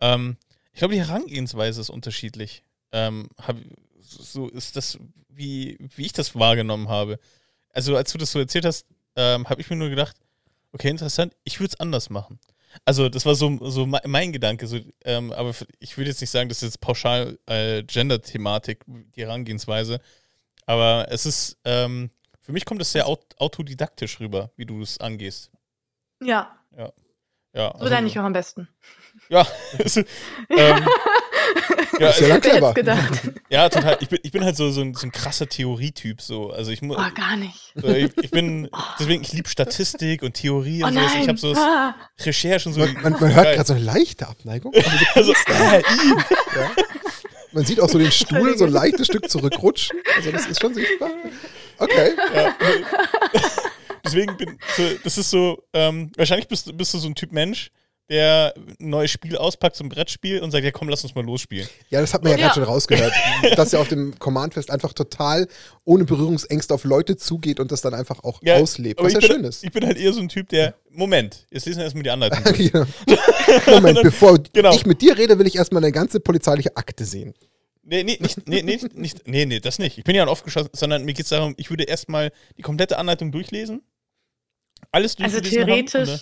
Ähm, 0.00 0.36
ich 0.72 0.78
glaube, 0.78 0.94
die 0.94 1.00
Herangehensweise 1.00 1.80
ist 1.80 1.90
unterschiedlich. 1.90 2.62
Ähm, 2.92 3.28
hab, 3.40 3.56
so 4.00 4.48
ist 4.48 4.76
das, 4.76 4.98
wie, 5.28 5.78
wie 5.96 6.06
ich 6.06 6.12
das 6.12 6.34
wahrgenommen 6.34 6.88
habe. 6.88 7.18
Also 7.72 7.96
als 7.96 8.12
du 8.12 8.18
das 8.18 8.32
so 8.32 8.38
erzählt 8.38 8.64
hast, 8.64 8.86
ähm, 9.16 9.48
habe 9.48 9.60
ich 9.60 9.70
mir 9.70 9.76
nur 9.76 9.88
gedacht, 9.88 10.16
okay, 10.72 10.88
interessant, 10.88 11.34
ich 11.44 11.58
würde 11.60 11.72
es 11.72 11.80
anders 11.80 12.10
machen. 12.10 12.38
Also 12.84 13.08
das 13.08 13.24
war 13.24 13.34
so, 13.34 13.58
so 13.70 13.86
mein 13.86 14.32
Gedanke, 14.32 14.66
so, 14.66 14.78
ähm, 15.04 15.32
aber 15.32 15.54
ich 15.78 15.96
würde 15.96 16.10
jetzt 16.10 16.20
nicht 16.20 16.30
sagen, 16.30 16.48
das 16.48 16.58
ist 16.58 16.74
jetzt 16.74 16.80
pauschal 16.80 17.38
äh, 17.46 17.82
Gender-Thematik, 17.82 18.84
die 18.86 19.22
Herangehensweise, 19.22 20.00
aber 20.66 21.06
es 21.10 21.24
ist, 21.24 21.56
ähm, 21.64 22.10
für 22.42 22.52
mich 22.52 22.64
kommt 22.64 22.82
es 22.82 22.92
sehr 22.92 23.06
autodidaktisch 23.06 24.20
rüber, 24.20 24.50
wie 24.56 24.66
du 24.66 24.82
es 24.82 24.98
angehst. 24.98 25.50
Ja. 26.22 26.56
Ja. 26.76 26.92
ja 27.54 27.68
so 27.72 27.78
also, 27.78 27.88
lerne 27.88 28.06
ich 28.06 28.18
auch 28.18 28.24
am 28.24 28.32
besten. 28.32 28.68
Ja. 29.28 29.46
ähm, 30.50 30.86
ja, 31.98 32.10
ist 32.10 32.20
ja 32.20 32.28
lang 32.28 32.40
clever. 32.40 32.74
Ja, 33.50 33.68
total. 33.68 33.98
Ich 34.00 34.08
bin, 34.08 34.18
ich 34.22 34.32
bin 34.32 34.44
halt 34.44 34.56
so, 34.56 34.70
so, 34.70 34.80
ein, 34.80 34.94
so 34.94 35.06
ein 35.06 35.12
krasser 35.12 35.48
Theorietyp. 35.48 36.20
So. 36.20 36.50
Also 36.50 36.70
ich 36.70 36.82
muss. 36.82 36.96
Oh, 36.98 37.14
gar 37.14 37.36
nicht. 37.36 37.72
So, 37.74 37.88
ich, 37.88 38.16
ich, 38.18 38.30
bin, 38.30 38.68
deswegen, 38.98 39.22
ich 39.22 39.32
liebe 39.32 39.48
Statistik 39.48 40.22
und 40.22 40.34
Theorie 40.34 40.82
und 40.82 40.96
oh, 40.96 41.00
sowas. 41.00 41.12
Ich 41.20 41.28
habe 41.28 41.38
so 41.38 41.54
ah. 41.54 41.94
Recherchen 42.20 42.72
so. 42.72 42.80
Man, 42.80 42.94
man, 43.02 43.12
man 43.12 43.34
hört 43.34 43.54
gerade 43.54 43.66
so 43.66 43.74
eine 43.74 43.84
leichte 43.84 44.26
Abneigung. 44.28 44.72
Also, 45.14 45.32
ja. 45.32 45.80
Man 47.52 47.64
sieht 47.64 47.80
auch 47.80 47.88
so 47.88 47.98
den 47.98 48.12
Stuhl 48.12 48.58
so 48.58 48.64
ein 48.64 48.72
leichtes 48.72 49.06
Stück 49.06 49.30
zurückrutschen. 49.30 49.98
Also 50.16 50.30
das 50.30 50.46
ist 50.46 50.60
schon 50.60 50.74
sichtbar. 50.74 51.10
Okay. 51.78 52.14
Ja. 52.34 52.54
Deswegen 54.06 54.36
bin 54.36 54.58
so, 54.76 54.82
das 55.04 55.18
ist 55.18 55.30
so, 55.30 55.62
ähm, 55.72 56.10
wahrscheinlich 56.16 56.48
bist, 56.48 56.76
bist 56.76 56.94
du 56.94 56.98
so 56.98 57.08
ein 57.08 57.14
Typ 57.14 57.32
Mensch, 57.32 57.70
der 58.08 58.54
ein 58.56 58.90
neues 58.90 59.10
Spiel 59.10 59.36
auspackt, 59.36 59.74
so 59.74 59.82
ein 59.82 59.88
Brettspiel 59.88 60.40
und 60.40 60.52
sagt, 60.52 60.64
ja 60.64 60.70
komm, 60.70 60.88
lass 60.88 61.02
uns 61.02 61.14
mal 61.14 61.24
losspielen. 61.24 61.68
Ja, 61.90 62.00
das 62.00 62.14
hat 62.14 62.22
man 62.22 62.32
ja, 62.32 62.38
ja. 62.38 62.44
gerade 62.44 62.60
schon 62.60 62.62
rausgehört. 62.64 63.12
dass 63.56 63.72
er 63.72 63.80
auf 63.80 63.88
dem 63.88 64.16
Command-Fest 64.18 64.70
einfach 64.70 64.92
total 64.92 65.48
ohne 65.84 66.04
Berührungsängste 66.04 66.72
auf 66.72 66.84
Leute 66.84 67.16
zugeht 67.16 67.58
und 67.58 67.72
das 67.72 67.80
dann 67.80 67.94
einfach 67.94 68.22
auch 68.22 68.40
ja, 68.42 68.56
auslebt, 68.56 69.02
was 69.02 69.12
ja 69.12 69.18
bin, 69.18 69.28
schön 69.28 69.44
ist. 69.44 69.64
Ich 69.64 69.72
bin 69.72 69.84
halt 69.84 69.98
eher 69.98 70.12
so 70.12 70.20
ein 70.20 70.28
Typ, 70.28 70.48
der, 70.50 70.74
Moment, 70.90 71.46
jetzt 71.50 71.66
lesen 71.66 71.78
wir 71.78 71.84
erstmal 71.84 72.04
die 72.04 72.10
Anleitung. 72.10 72.44
Moment, 73.66 74.02
bevor 74.02 74.38
genau. 74.52 74.72
ich 74.72 74.86
mit 74.86 75.02
dir 75.02 75.18
rede, 75.18 75.38
will 75.38 75.46
ich 75.46 75.56
erstmal 75.56 75.82
eine 75.82 75.92
ganze 75.92 76.20
polizeiliche 76.20 76.76
Akte 76.76 77.04
sehen. 77.04 77.34
Nee, 77.88 78.02
nee, 78.02 78.18
nicht, 78.20 78.48
nee, 78.48 78.62
nee, 78.62 78.80
nicht, 78.94 79.28
nee, 79.28 79.46
nee, 79.46 79.60
das 79.60 79.78
nicht. 79.78 79.98
Ich 79.98 80.04
bin 80.04 80.16
ja 80.16 80.22
ein 80.22 80.28
aufgeschossen, 80.28 80.70
sondern 80.72 81.04
mir 81.04 81.12
geht 81.12 81.24
es 81.24 81.30
darum, 81.30 81.54
ich 81.56 81.70
würde 81.70 81.84
erstmal 81.84 82.32
die 82.56 82.62
komplette 82.62 82.98
Anleitung 82.98 83.30
durchlesen 83.30 83.82
alles 84.96 85.16
Also 85.20 85.40
theoretisch. 85.40 86.08
Haben, 86.08 86.20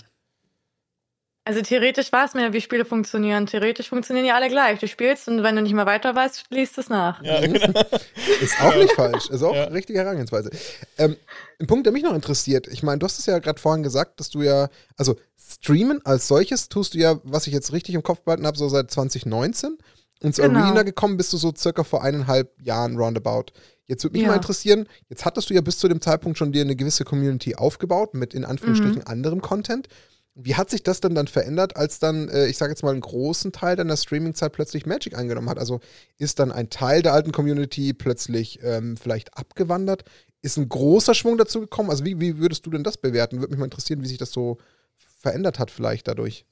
also 1.47 1.61
theoretisch 1.61 2.11
weiß 2.11 2.35
man 2.35 2.45
ja, 2.45 2.53
wie 2.53 2.61
Spiele 2.61 2.85
funktionieren. 2.85 3.47
Theoretisch 3.47 3.91
funktionieren 3.91 4.27
ja 4.27 4.35
alle 4.35 4.49
gleich. 4.49 4.81
Du 4.81 4.89
spielst 4.89 5.29
und 5.29 5.43
wenn 5.43 5.55
du 5.57 5.63
nicht 5.63 5.75
mehr 5.75 5.85
weiter 5.85 6.15
weißt, 6.15 6.47
liest 6.49 6.79
es 6.79 6.89
nach. 6.89 7.23
Ja, 7.23 7.41
genau. 7.41 7.59
Ist 8.41 8.61
auch 8.63 8.75
nicht 8.75 8.93
falsch. 8.93 9.29
Ist 9.29 9.43
auch 9.43 9.55
ja. 9.55 9.65
richtige 9.65 9.99
Herangehensweise. 9.99 10.51
Ähm, 10.97 11.17
ein 11.61 11.67
Punkt, 11.67 11.85
der 11.85 11.93
mich 11.93 12.03
noch 12.03 12.15
interessiert. 12.15 12.67
Ich 12.69 12.83
meine, 12.83 12.99
du 12.99 13.05
hast 13.05 13.19
es 13.19 13.27
ja 13.27 13.39
gerade 13.39 13.61
vorhin 13.61 13.83
gesagt, 13.83 14.21
dass 14.21 14.31
du 14.31 14.43
ja, 14.43 14.69
also 14.97 15.17
streamen 15.37 16.01
als 16.05 16.29
solches 16.29 16.71
tust 16.71 16.95
du 16.95 16.99
ja, 16.99 17.21
was 17.25 17.47
ich 17.47 17.53
jetzt 17.53 17.73
richtig 17.73 17.95
im 17.95 18.03
Kopf 18.03 18.23
behalten 18.23 18.47
habe, 18.47 18.57
so 18.57 18.69
seit 18.69 18.91
2019. 18.91 19.77
Ins 20.21 20.39
genau. 20.39 20.61
Arena 20.61 20.83
gekommen 20.83 21.19
bist 21.19 21.33
du 21.35 21.37
so 21.37 21.53
circa 21.55 21.85
vor 21.85 22.03
eineinhalb 22.03 22.51
Jahren 22.63 22.97
roundabout. 22.97 23.53
Jetzt 23.87 24.05
würde 24.05 24.15
mich 24.15 24.23
ja. 24.23 24.29
mal 24.29 24.37
interessieren, 24.37 24.87
jetzt 25.09 25.25
hattest 25.25 25.51
du 25.51 25.55
ja 25.55 25.61
bis 25.61 25.79
zu 25.79 25.89
dem 25.89 26.01
Zeitpunkt 26.01 26.39
schon 26.39 26.53
dir 26.53 26.63
eine 26.63 26.77
gewisse 26.77 27.05
Community 27.05 27.55
aufgebaut 27.55 28.15
mit 28.15 28.35
in 28.35 28.45
Anführungsstrichen 28.45 29.01
mhm. 29.01 29.07
anderem 29.07 29.41
Content. 29.41 29.89
Wie 30.37 30.57
hat 30.57 30.69
sich 30.69 30.83
das 30.83 31.01
denn 31.01 31.15
dann 31.15 31.29
verändert, 31.29 31.77
als 31.77 32.01
dann, 32.01 32.29
äh, 32.29 32.47
ich 32.49 32.57
sage 32.57 32.73
jetzt 32.73 32.83
mal, 32.83 32.91
einen 32.91 33.01
großen 33.01 33.53
Teil 33.53 33.77
deiner 33.77 33.97
Streaming-Zeit 33.97 34.53
plötzlich 34.53 34.85
Magic 34.85 35.17
eingenommen 35.17 35.49
hat? 35.49 35.59
Also 35.59 35.81
ist 36.19 36.41
dann 36.41 36.51
ein 36.51 36.71
Teil 36.71 37.03
der 37.03 37.13
alten 37.13 37.31
Community 37.31 37.93
plötzlich 37.93 38.59
ähm, 38.63 38.97
vielleicht 38.97 39.37
abgewandert? 39.39 40.05
Ist 40.43 40.57
ein 40.57 40.69
großer 40.69 41.15
Schwung 41.15 41.39
dazu 41.39 41.61
gekommen? 41.61 41.91
Also 41.91 42.05
wie, 42.05 42.19
wie 42.21 42.39
würdest 42.39 42.67
du 42.67 42.71
denn 42.71 42.83
das 42.83 42.97
bewerten? 42.97 43.39
Würde 43.39 43.53
mich 43.53 43.59
mal 43.61 43.67
interessieren, 43.67 44.03
wie 44.03 44.09
sich 44.09 44.19
das 44.19 44.33
so 44.33 44.59
verändert 44.97 45.61
hat 45.61 45.71
vielleicht 45.71 46.09
dadurch. 46.09 46.47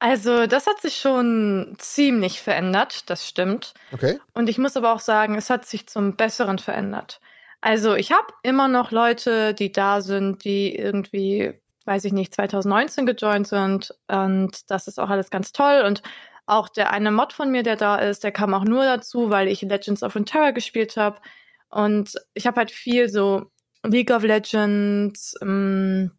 Also, 0.00 0.46
das 0.46 0.66
hat 0.66 0.80
sich 0.80 0.96
schon 0.96 1.74
ziemlich 1.78 2.40
verändert, 2.40 3.10
das 3.10 3.28
stimmt. 3.28 3.74
Okay. 3.92 4.18
Und 4.32 4.48
ich 4.48 4.56
muss 4.56 4.76
aber 4.76 4.94
auch 4.94 5.00
sagen, 5.00 5.34
es 5.34 5.50
hat 5.50 5.66
sich 5.66 5.86
zum 5.86 6.16
Besseren 6.16 6.58
verändert. 6.58 7.20
Also, 7.60 7.94
ich 7.94 8.10
habe 8.10 8.26
immer 8.42 8.66
noch 8.66 8.92
Leute, 8.92 9.52
die 9.52 9.70
da 9.70 10.00
sind, 10.00 10.42
die 10.44 10.74
irgendwie, 10.74 11.52
weiß 11.84 12.06
ich 12.06 12.14
nicht, 12.14 12.34
2019 12.34 13.04
gejoint 13.04 13.46
sind. 13.46 13.94
Und 14.08 14.70
das 14.70 14.88
ist 14.88 14.98
auch 14.98 15.10
alles 15.10 15.28
ganz 15.28 15.52
toll. 15.52 15.82
Und 15.86 16.02
auch 16.46 16.70
der 16.70 16.90
eine 16.92 17.10
Mod 17.10 17.34
von 17.34 17.50
mir, 17.50 17.62
der 17.62 17.76
da 17.76 17.96
ist, 17.96 18.24
der 18.24 18.32
kam 18.32 18.54
auch 18.54 18.64
nur 18.64 18.84
dazu, 18.84 19.28
weil 19.28 19.48
ich 19.48 19.60
Legends 19.60 20.02
of 20.02 20.16
Runeterra 20.16 20.52
gespielt 20.52 20.96
habe. 20.96 21.20
Und 21.68 22.14
ich 22.32 22.46
habe 22.46 22.56
halt 22.56 22.70
viel 22.70 23.10
so 23.10 23.50
League 23.84 24.10
of 24.10 24.22
Legends 24.22 25.34
ähm, 25.42 26.12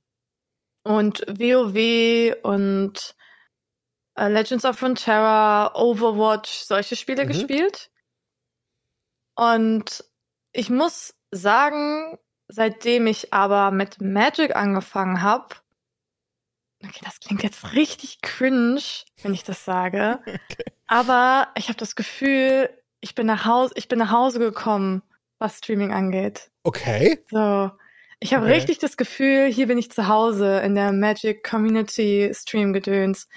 und 0.83 1.21
WoW 1.27 2.35
und 2.43 3.15
äh, 4.15 4.27
Legends 4.27 4.65
of 4.65 4.81
Runeterra, 4.81 5.73
Overwatch, 5.75 6.49
solche 6.49 6.95
Spiele 6.95 7.25
mhm. 7.25 7.29
gespielt. 7.29 7.89
Und 9.35 10.03
ich 10.51 10.69
muss 10.69 11.15
sagen, 11.31 12.17
seitdem 12.47 13.07
ich 13.07 13.33
aber 13.33 13.71
mit 13.71 14.01
Magic 14.01 14.55
angefangen 14.55 15.21
habe, 15.21 15.55
okay, 16.83 17.01
das 17.03 17.19
klingt 17.19 17.43
jetzt 17.43 17.73
richtig 17.73 18.21
cringe, 18.21 18.81
wenn 19.21 19.33
ich 19.33 19.43
das 19.43 19.63
sage, 19.63 20.19
okay. 20.25 20.65
aber 20.87 21.47
ich 21.55 21.69
habe 21.69 21.77
das 21.77 21.95
Gefühl, 21.95 22.69
ich 22.99 23.15
bin 23.15 23.27
nach 23.27 23.45
Hause, 23.45 23.73
ich 23.77 23.87
bin 23.87 23.99
nach 23.99 24.11
Hause 24.11 24.39
gekommen, 24.39 25.01
was 25.39 25.57
Streaming 25.57 25.91
angeht. 25.91 26.51
Okay. 26.63 27.23
So, 27.31 27.71
ich 28.19 28.33
habe 28.33 28.45
okay. 28.45 28.53
richtig 28.53 28.77
das 28.79 28.97
Gefühl, 28.97 29.47
hier 29.51 29.67
bin 29.67 29.79
ich 29.79 29.91
zu 29.91 30.07
Hause 30.07 30.59
in 30.59 30.75
der 30.75 30.91
Magic 30.91 31.43
Community 31.43 32.31
Stream 32.35 32.73
Gedöns. 32.73 33.27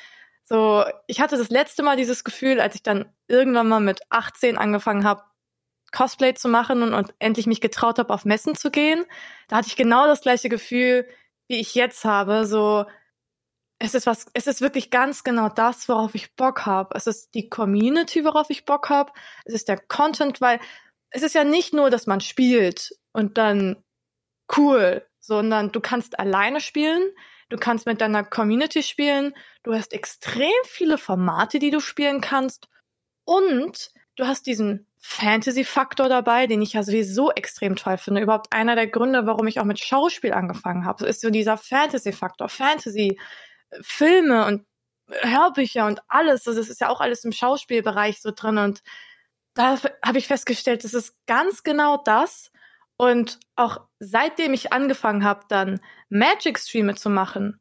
So, 0.44 0.84
ich 1.06 1.20
hatte 1.20 1.38
das 1.38 1.48
letzte 1.48 1.82
Mal 1.82 1.96
dieses 1.96 2.22
Gefühl, 2.22 2.60
als 2.60 2.74
ich 2.74 2.82
dann 2.82 3.06
irgendwann 3.28 3.68
mal 3.68 3.80
mit 3.80 4.00
18 4.10 4.58
angefangen 4.58 5.04
habe, 5.04 5.22
Cosplay 5.90 6.34
zu 6.34 6.48
machen 6.48 6.82
und, 6.82 6.92
und 6.92 7.14
endlich 7.18 7.46
mich 7.46 7.60
getraut 7.60 7.98
habe, 7.98 8.12
auf 8.12 8.24
Messen 8.24 8.54
zu 8.54 8.70
gehen. 8.70 9.04
Da 9.48 9.56
hatte 9.56 9.68
ich 9.68 9.76
genau 9.76 10.06
das 10.06 10.20
gleiche 10.20 10.48
Gefühl, 10.48 11.08
wie 11.48 11.60
ich 11.60 11.74
jetzt 11.74 12.04
habe. 12.04 12.46
So, 12.46 12.84
es 13.78 13.94
ist 13.94 14.06
was, 14.06 14.26
es 14.34 14.46
ist 14.46 14.60
wirklich 14.60 14.90
ganz 14.90 15.24
genau 15.24 15.48
das, 15.48 15.88
worauf 15.88 16.14
ich 16.14 16.36
Bock 16.36 16.66
habe. 16.66 16.94
Es 16.94 17.06
ist 17.06 17.34
die 17.34 17.48
Community, 17.48 18.24
worauf 18.24 18.50
ich 18.50 18.64
Bock 18.64 18.90
habe. 18.90 19.12
Es 19.44 19.54
ist 19.54 19.68
der 19.68 19.78
Content, 19.78 20.40
weil 20.40 20.60
es 21.10 21.22
ist 21.22 21.34
ja 21.34 21.44
nicht 21.44 21.72
nur, 21.72 21.90
dass 21.90 22.06
man 22.06 22.20
spielt 22.20 22.98
und 23.12 23.38
dann 23.38 23.82
cool, 24.56 25.06
sondern 25.20 25.72
du 25.72 25.80
kannst 25.80 26.18
alleine 26.18 26.60
spielen, 26.60 27.02
du 27.48 27.56
kannst 27.56 27.86
mit 27.86 28.00
deiner 28.00 28.24
Community 28.24 28.82
spielen, 28.82 29.34
du 29.62 29.74
hast 29.74 29.92
extrem 29.92 30.52
viele 30.64 30.98
Formate, 30.98 31.58
die 31.58 31.70
du 31.70 31.80
spielen 31.80 32.20
kannst 32.20 32.68
und 33.24 33.90
du 34.16 34.26
hast 34.26 34.46
diesen 34.46 34.86
Fantasy-Faktor 35.00 36.08
dabei, 36.08 36.46
den 36.46 36.62
ich 36.62 36.72
ja 36.72 36.82
sowieso 36.82 37.30
extrem 37.32 37.76
toll 37.76 37.98
finde. 37.98 38.22
Überhaupt 38.22 38.52
einer 38.52 38.74
der 38.74 38.86
Gründe, 38.86 39.26
warum 39.26 39.46
ich 39.46 39.60
auch 39.60 39.64
mit 39.64 39.78
Schauspiel 39.78 40.32
angefangen 40.32 40.86
habe, 40.86 41.06
ist 41.06 41.20
so 41.20 41.30
dieser 41.30 41.58
Fantasy-Faktor, 41.58 42.48
Fantasy, 42.48 43.18
Filme 43.82 44.46
und 44.46 44.64
Hörbücher 45.08 45.86
und 45.86 46.00
alles. 46.08 46.46
Also 46.46 46.58
das 46.58 46.70
ist 46.70 46.80
ja 46.80 46.88
auch 46.88 47.00
alles 47.00 47.24
im 47.24 47.32
Schauspielbereich 47.32 48.22
so 48.22 48.30
drin 48.34 48.58
und 48.58 48.82
da 49.54 49.78
habe 50.04 50.18
ich 50.18 50.26
festgestellt, 50.26 50.84
das 50.84 50.94
ist 50.94 51.14
ganz 51.26 51.62
genau 51.62 51.96
das, 52.04 52.50
und 52.96 53.40
auch 53.56 53.82
seitdem 53.98 54.54
ich 54.54 54.72
angefangen 54.72 55.24
habe, 55.24 55.44
dann 55.48 55.80
Magic-Streame 56.10 56.94
zu 56.94 57.10
machen, 57.10 57.60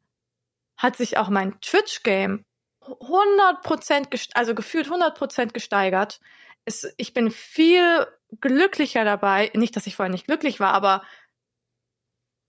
hat 0.76 0.96
sich 0.96 1.18
auch 1.18 1.28
mein 1.28 1.60
Twitch-Game 1.60 2.44
100%, 2.82 4.30
also 4.34 4.54
gefühlt 4.54 4.88
100% 4.88 5.52
gesteigert. 5.52 6.20
Es, 6.64 6.92
ich 6.96 7.14
bin 7.14 7.30
viel 7.30 8.06
glücklicher 8.40 9.04
dabei. 9.04 9.50
Nicht, 9.54 9.76
dass 9.76 9.86
ich 9.86 9.96
vorher 9.96 10.12
nicht 10.12 10.26
glücklich 10.26 10.60
war, 10.60 10.72
aber 10.72 11.02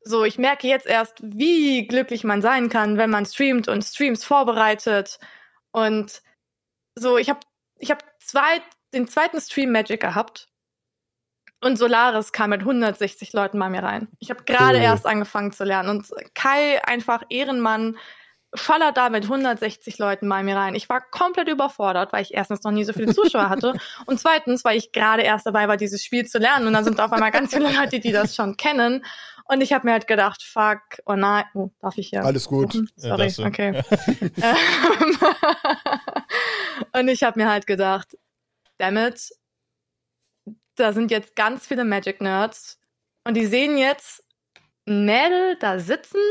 so, 0.01 0.23
ich 0.23 0.37
merke 0.37 0.67
jetzt 0.67 0.85
erst, 0.85 1.19
wie 1.23 1.87
glücklich 1.87 2.23
man 2.23 2.41
sein 2.41 2.69
kann, 2.69 2.97
wenn 2.97 3.09
man 3.09 3.25
streamt 3.25 3.67
und 3.67 3.83
Streams 3.83 4.23
vorbereitet. 4.23 5.19
Und 5.71 6.21
so, 6.93 7.17
ich 7.17 7.29
habe 7.29 7.39
ich 7.79 7.89
hab 7.89 8.03
zwei, 8.21 8.61
den 8.93 9.07
zweiten 9.07 9.41
Stream 9.41 9.71
Magic 9.71 10.01
gehabt 10.01 10.47
und 11.61 11.77
Solaris 11.77 12.31
kam 12.31 12.51
mit 12.51 12.61
160 12.61 13.33
Leuten 13.33 13.59
bei 13.59 13.69
mir 13.69 13.83
rein. 13.83 14.07
Ich 14.19 14.29
habe 14.29 14.43
gerade 14.43 14.77
oh. 14.77 14.81
erst 14.81 15.05
angefangen 15.05 15.51
zu 15.51 15.63
lernen. 15.63 15.89
Und 15.89 16.07
Kai, 16.33 16.83
einfach 16.85 17.23
Ehrenmann, 17.29 17.97
schallert 18.53 18.97
da 18.97 19.09
mit 19.09 19.23
160 19.23 19.97
Leuten 19.97 20.29
bei 20.29 20.43
mir 20.43 20.55
rein. 20.55 20.75
Ich 20.75 20.89
war 20.89 21.01
komplett 21.01 21.47
überfordert, 21.49 22.13
weil 22.13 22.21
ich 22.21 22.33
erstens 22.33 22.63
noch 22.63 22.71
nie 22.71 22.83
so 22.83 22.93
viele 22.93 23.13
Zuschauer 23.13 23.49
hatte 23.49 23.73
und 24.05 24.19
zweitens, 24.19 24.63
weil 24.63 24.77
ich 24.77 24.91
gerade 24.91 25.23
erst 25.23 25.45
dabei 25.45 25.67
war, 25.67 25.77
dieses 25.77 26.03
Spiel 26.03 26.25
zu 26.25 26.37
lernen 26.37 26.67
und 26.67 26.73
dann 26.73 26.83
sind 26.83 26.99
auf 26.99 27.11
einmal 27.11 27.31
ganz 27.31 27.53
viele 27.53 27.71
Leute, 27.71 27.99
die 27.99 28.11
das 28.11 28.35
schon 28.35 28.55
kennen 28.57 29.03
und 29.47 29.61
ich 29.61 29.73
habe 29.73 29.85
mir 29.85 29.93
halt 29.93 30.07
gedacht, 30.07 30.41
fuck, 30.41 30.81
oh 31.05 31.15
nein, 31.15 31.45
oh, 31.53 31.69
darf 31.79 31.97
ich 31.97 32.09
hier? 32.09 32.23
Alles 32.23 32.47
gut. 32.47 32.73
Sorry, 32.95 33.27
ja, 33.27 33.45
okay. 33.45 33.83
und 36.93 37.07
ich 37.07 37.23
habe 37.23 37.39
mir 37.39 37.49
halt 37.49 37.67
gedacht, 37.67 38.17
damn 38.77 38.97
it, 38.97 39.29
da 40.75 40.93
sind 40.93 41.11
jetzt 41.11 41.35
ganz 41.35 41.67
viele 41.67 41.85
Magic-Nerds 41.85 42.79
und 43.23 43.35
die 43.35 43.45
sehen 43.45 43.77
jetzt 43.77 44.23
ein 44.87 45.05
Mädel 45.05 45.57
da 45.59 45.79
sitzen, 45.79 46.21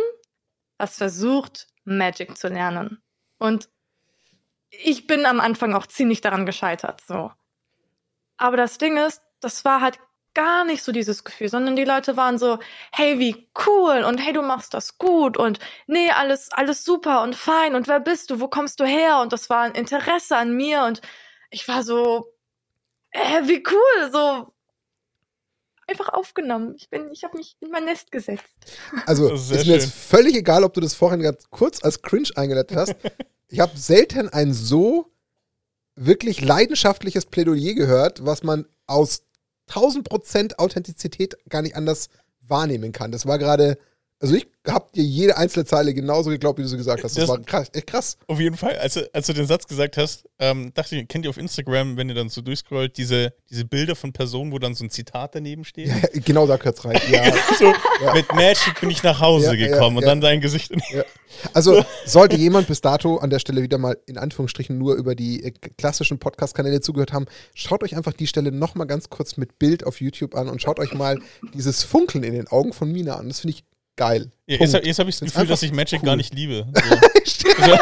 das 0.79 0.97
versucht, 0.97 1.67
Magic 1.85 2.37
zu 2.37 2.49
lernen. 2.49 3.03
Und 3.39 3.69
ich 4.71 5.07
bin 5.07 5.27
am 5.27 5.41
Anfang 5.41 5.75
auch 5.75 5.87
ziemlich 5.87 6.21
daran 6.21 6.47
gescheitert, 6.47 7.01
so. 7.07 7.31
Aber 8.37 8.57
das 8.57 8.79
Ding 8.79 8.97
ist, 8.97 9.23
das 9.41 9.65
war 9.65 9.81
halt 9.81 9.99
gar 10.35 10.65
nicht 10.65 10.83
so 10.83 10.91
dieses 10.91 11.23
Gefühl, 11.23 11.49
sondern 11.49 11.77
die 11.77 11.85
Leute 11.85 12.17
waren 12.17 12.39
so, 12.39 12.59
hey, 12.93 13.21
wie 13.21 13.49
cool 13.67 14.03
und 14.03 14.19
hey, 14.19 14.33
du 14.33 14.43
machst 14.43 14.75
das 14.75 14.99
gut 14.99 15.37
und 15.37 15.61
nee, 15.87 16.11
alles, 16.11 16.51
alles 16.51 16.85
super 16.85 17.23
und 17.23 17.37
fein 17.37 17.77
und 17.77 17.87
wer 17.87 18.01
bist 18.01 18.31
du, 18.31 18.41
wo 18.41 18.49
kommst 18.49 18.81
du 18.81 18.85
her? 18.85 19.21
Und 19.21 19.33
das 19.33 19.49
war 19.49 19.63
ein 19.63 19.75
Interesse 19.75 20.37
an 20.37 20.53
mir 20.53 20.83
und 20.85 21.01
ich 21.51 21.69
war 21.69 21.85
so, 21.85 22.34
äh, 23.15 23.49
wie 23.49 23.63
cool, 23.71 24.11
so 24.13 24.53
einfach 25.87 26.09
aufgenommen. 26.11 26.75
Ich 26.77 26.89
bin, 26.89 27.11
ich 27.13 27.25
habe 27.25 27.37
mich 27.37 27.57
in 27.61 27.71
mein 27.71 27.85
Nest 27.85 28.11
gesetzt. 28.11 28.45
Also 29.07 29.33
ist, 29.33 29.51
ist 29.51 29.67
mir 29.67 29.75
jetzt 29.75 29.93
völlig 29.93 30.35
egal, 30.35 30.65
ob 30.65 30.75
du 30.75 30.81
das 30.81 30.95
vorhin 30.95 31.21
ganz 31.21 31.45
kurz 31.51 31.83
als 31.83 32.03
cringe 32.03 32.31
eingeleitet 32.37 32.77
hast. 32.77 32.97
ich 33.49 33.61
habe 33.61 33.77
selten 33.77 34.29
ein 34.29 34.53
so 34.53 35.13
wirklich 35.95 36.41
leidenschaftliches 36.41 37.27
Plädoyer 37.27 37.75
gehört, 37.75 38.25
was 38.25 38.43
man 38.43 38.67
aus 38.87 39.23
1000% 39.71 40.59
Authentizität 40.59 41.37
gar 41.49 41.63
nicht 41.63 41.77
anders 41.77 42.09
wahrnehmen 42.41 42.93
kann. 42.93 43.13
Das 43.13 43.27
war 43.27 43.39
gerade 43.39 43.79
also 44.25 44.37
ich 44.37 44.47
habe 44.67 44.87
dir 44.95 45.05
jede 45.05 45.37
einzelne 45.37 45.67
Zeile 45.67 45.93
genauso 45.93 46.31
geglaubt, 46.31 46.59
wie 46.59 46.63
du 46.63 46.69
sie 46.69 46.79
gesagt 46.79 47.05
hast. 47.05 47.15
Das, 47.19 47.27
das 47.27 47.29
war 47.29 47.43
krass, 47.43 47.69
echt 47.75 47.87
krass. 47.87 48.17
Auf 48.27 48.41
jeden 48.41 48.57
Fall. 48.57 48.75
Als, 48.79 48.99
als 49.13 49.27
du 49.27 49.35
den 49.35 49.47
Satz 49.47 49.67
gesagt 49.67 49.99
hast, 49.99 50.25
ähm, 50.39 50.73
dachte 50.73 50.97
ich, 50.97 51.07
kennt 51.09 51.27
ihr 51.27 51.29
auf 51.29 51.37
Instagram, 51.37 51.99
wenn 51.99 52.09
ihr 52.09 52.15
dann 52.15 52.31
so 52.31 52.41
durchscrollt, 52.41 52.97
diese, 52.97 53.35
diese 53.51 53.67
Bilder 53.67 53.95
von 53.95 54.15
Personen, 54.15 54.51
wo 54.51 54.59
dann 54.59 54.75
so 54.75 54.83
ein 54.85 54.89
Zitat 54.89 55.35
daneben 55.35 55.65
steht? 55.65 55.89
Ja, 55.89 55.95
genau 56.25 56.47
da 56.47 56.57
gehört's 56.57 56.85
rein. 56.87 56.99
Ja. 57.11 57.23
so, 57.59 57.67
ja. 58.03 58.15
Mit 58.15 58.33
Magic 58.35 58.81
bin 58.81 58.89
ich 58.89 59.03
nach 59.03 59.21
Hause 59.21 59.55
ja, 59.55 59.69
gekommen 59.69 59.99
und 59.99 60.07
dann 60.07 60.23
dein 60.23 60.41
Gesicht. 60.41 60.73
Also 61.53 61.85
sollte 62.07 62.37
jemand 62.37 62.67
bis 62.67 62.81
dato 62.81 63.19
an 63.19 63.29
der 63.29 63.41
Stelle 63.41 63.63
wieder 63.63 63.77
mal 63.77 63.99
in 64.07 64.17
Anführungsstrichen 64.17 64.79
nur 64.79 64.95
über 64.95 65.15
die 65.15 65.45
äh, 65.45 65.51
klassischen 65.77 66.19
Podcast-Kanäle 66.19 66.81
zugehört 66.81 67.13
haben, 67.13 67.27
schaut 67.55 67.83
euch 67.83 67.95
einfach 67.95 68.15
die 68.15 68.27
Stelle 68.27 68.53
nochmal 68.53 68.87
ganz 68.87 69.11
kurz 69.11 69.37
mit 69.37 69.59
Bild 69.59 69.85
auf 69.85 70.01
YouTube 70.01 70.35
an 70.35 70.49
und 70.49 70.63
schaut 70.63 70.79
euch 70.79 70.95
mal 70.95 71.19
dieses 71.53 71.85
Funkeln 71.85 72.25
in 72.25 72.33
den 72.33 72.49
Augen 72.49 72.73
von 72.73 72.91
Mina 72.91 73.17
an. 73.17 73.29
Das 73.29 73.41
finde 73.41 73.57
ich 73.59 73.65
geil. 73.97 74.31
Ja, 74.47 74.59
jetzt, 74.59 74.75
jetzt 74.75 74.99
habe 74.99 75.11
ich 75.11 75.19
das 75.19 75.33
Gefühl, 75.33 75.47
dass 75.47 75.63
ich 75.63 75.73
Magic 75.73 76.01
cool. 76.01 76.07
gar 76.07 76.17
nicht 76.17 76.35
liebe. 76.35 76.67
So. 77.35 77.49
also, 77.63 77.79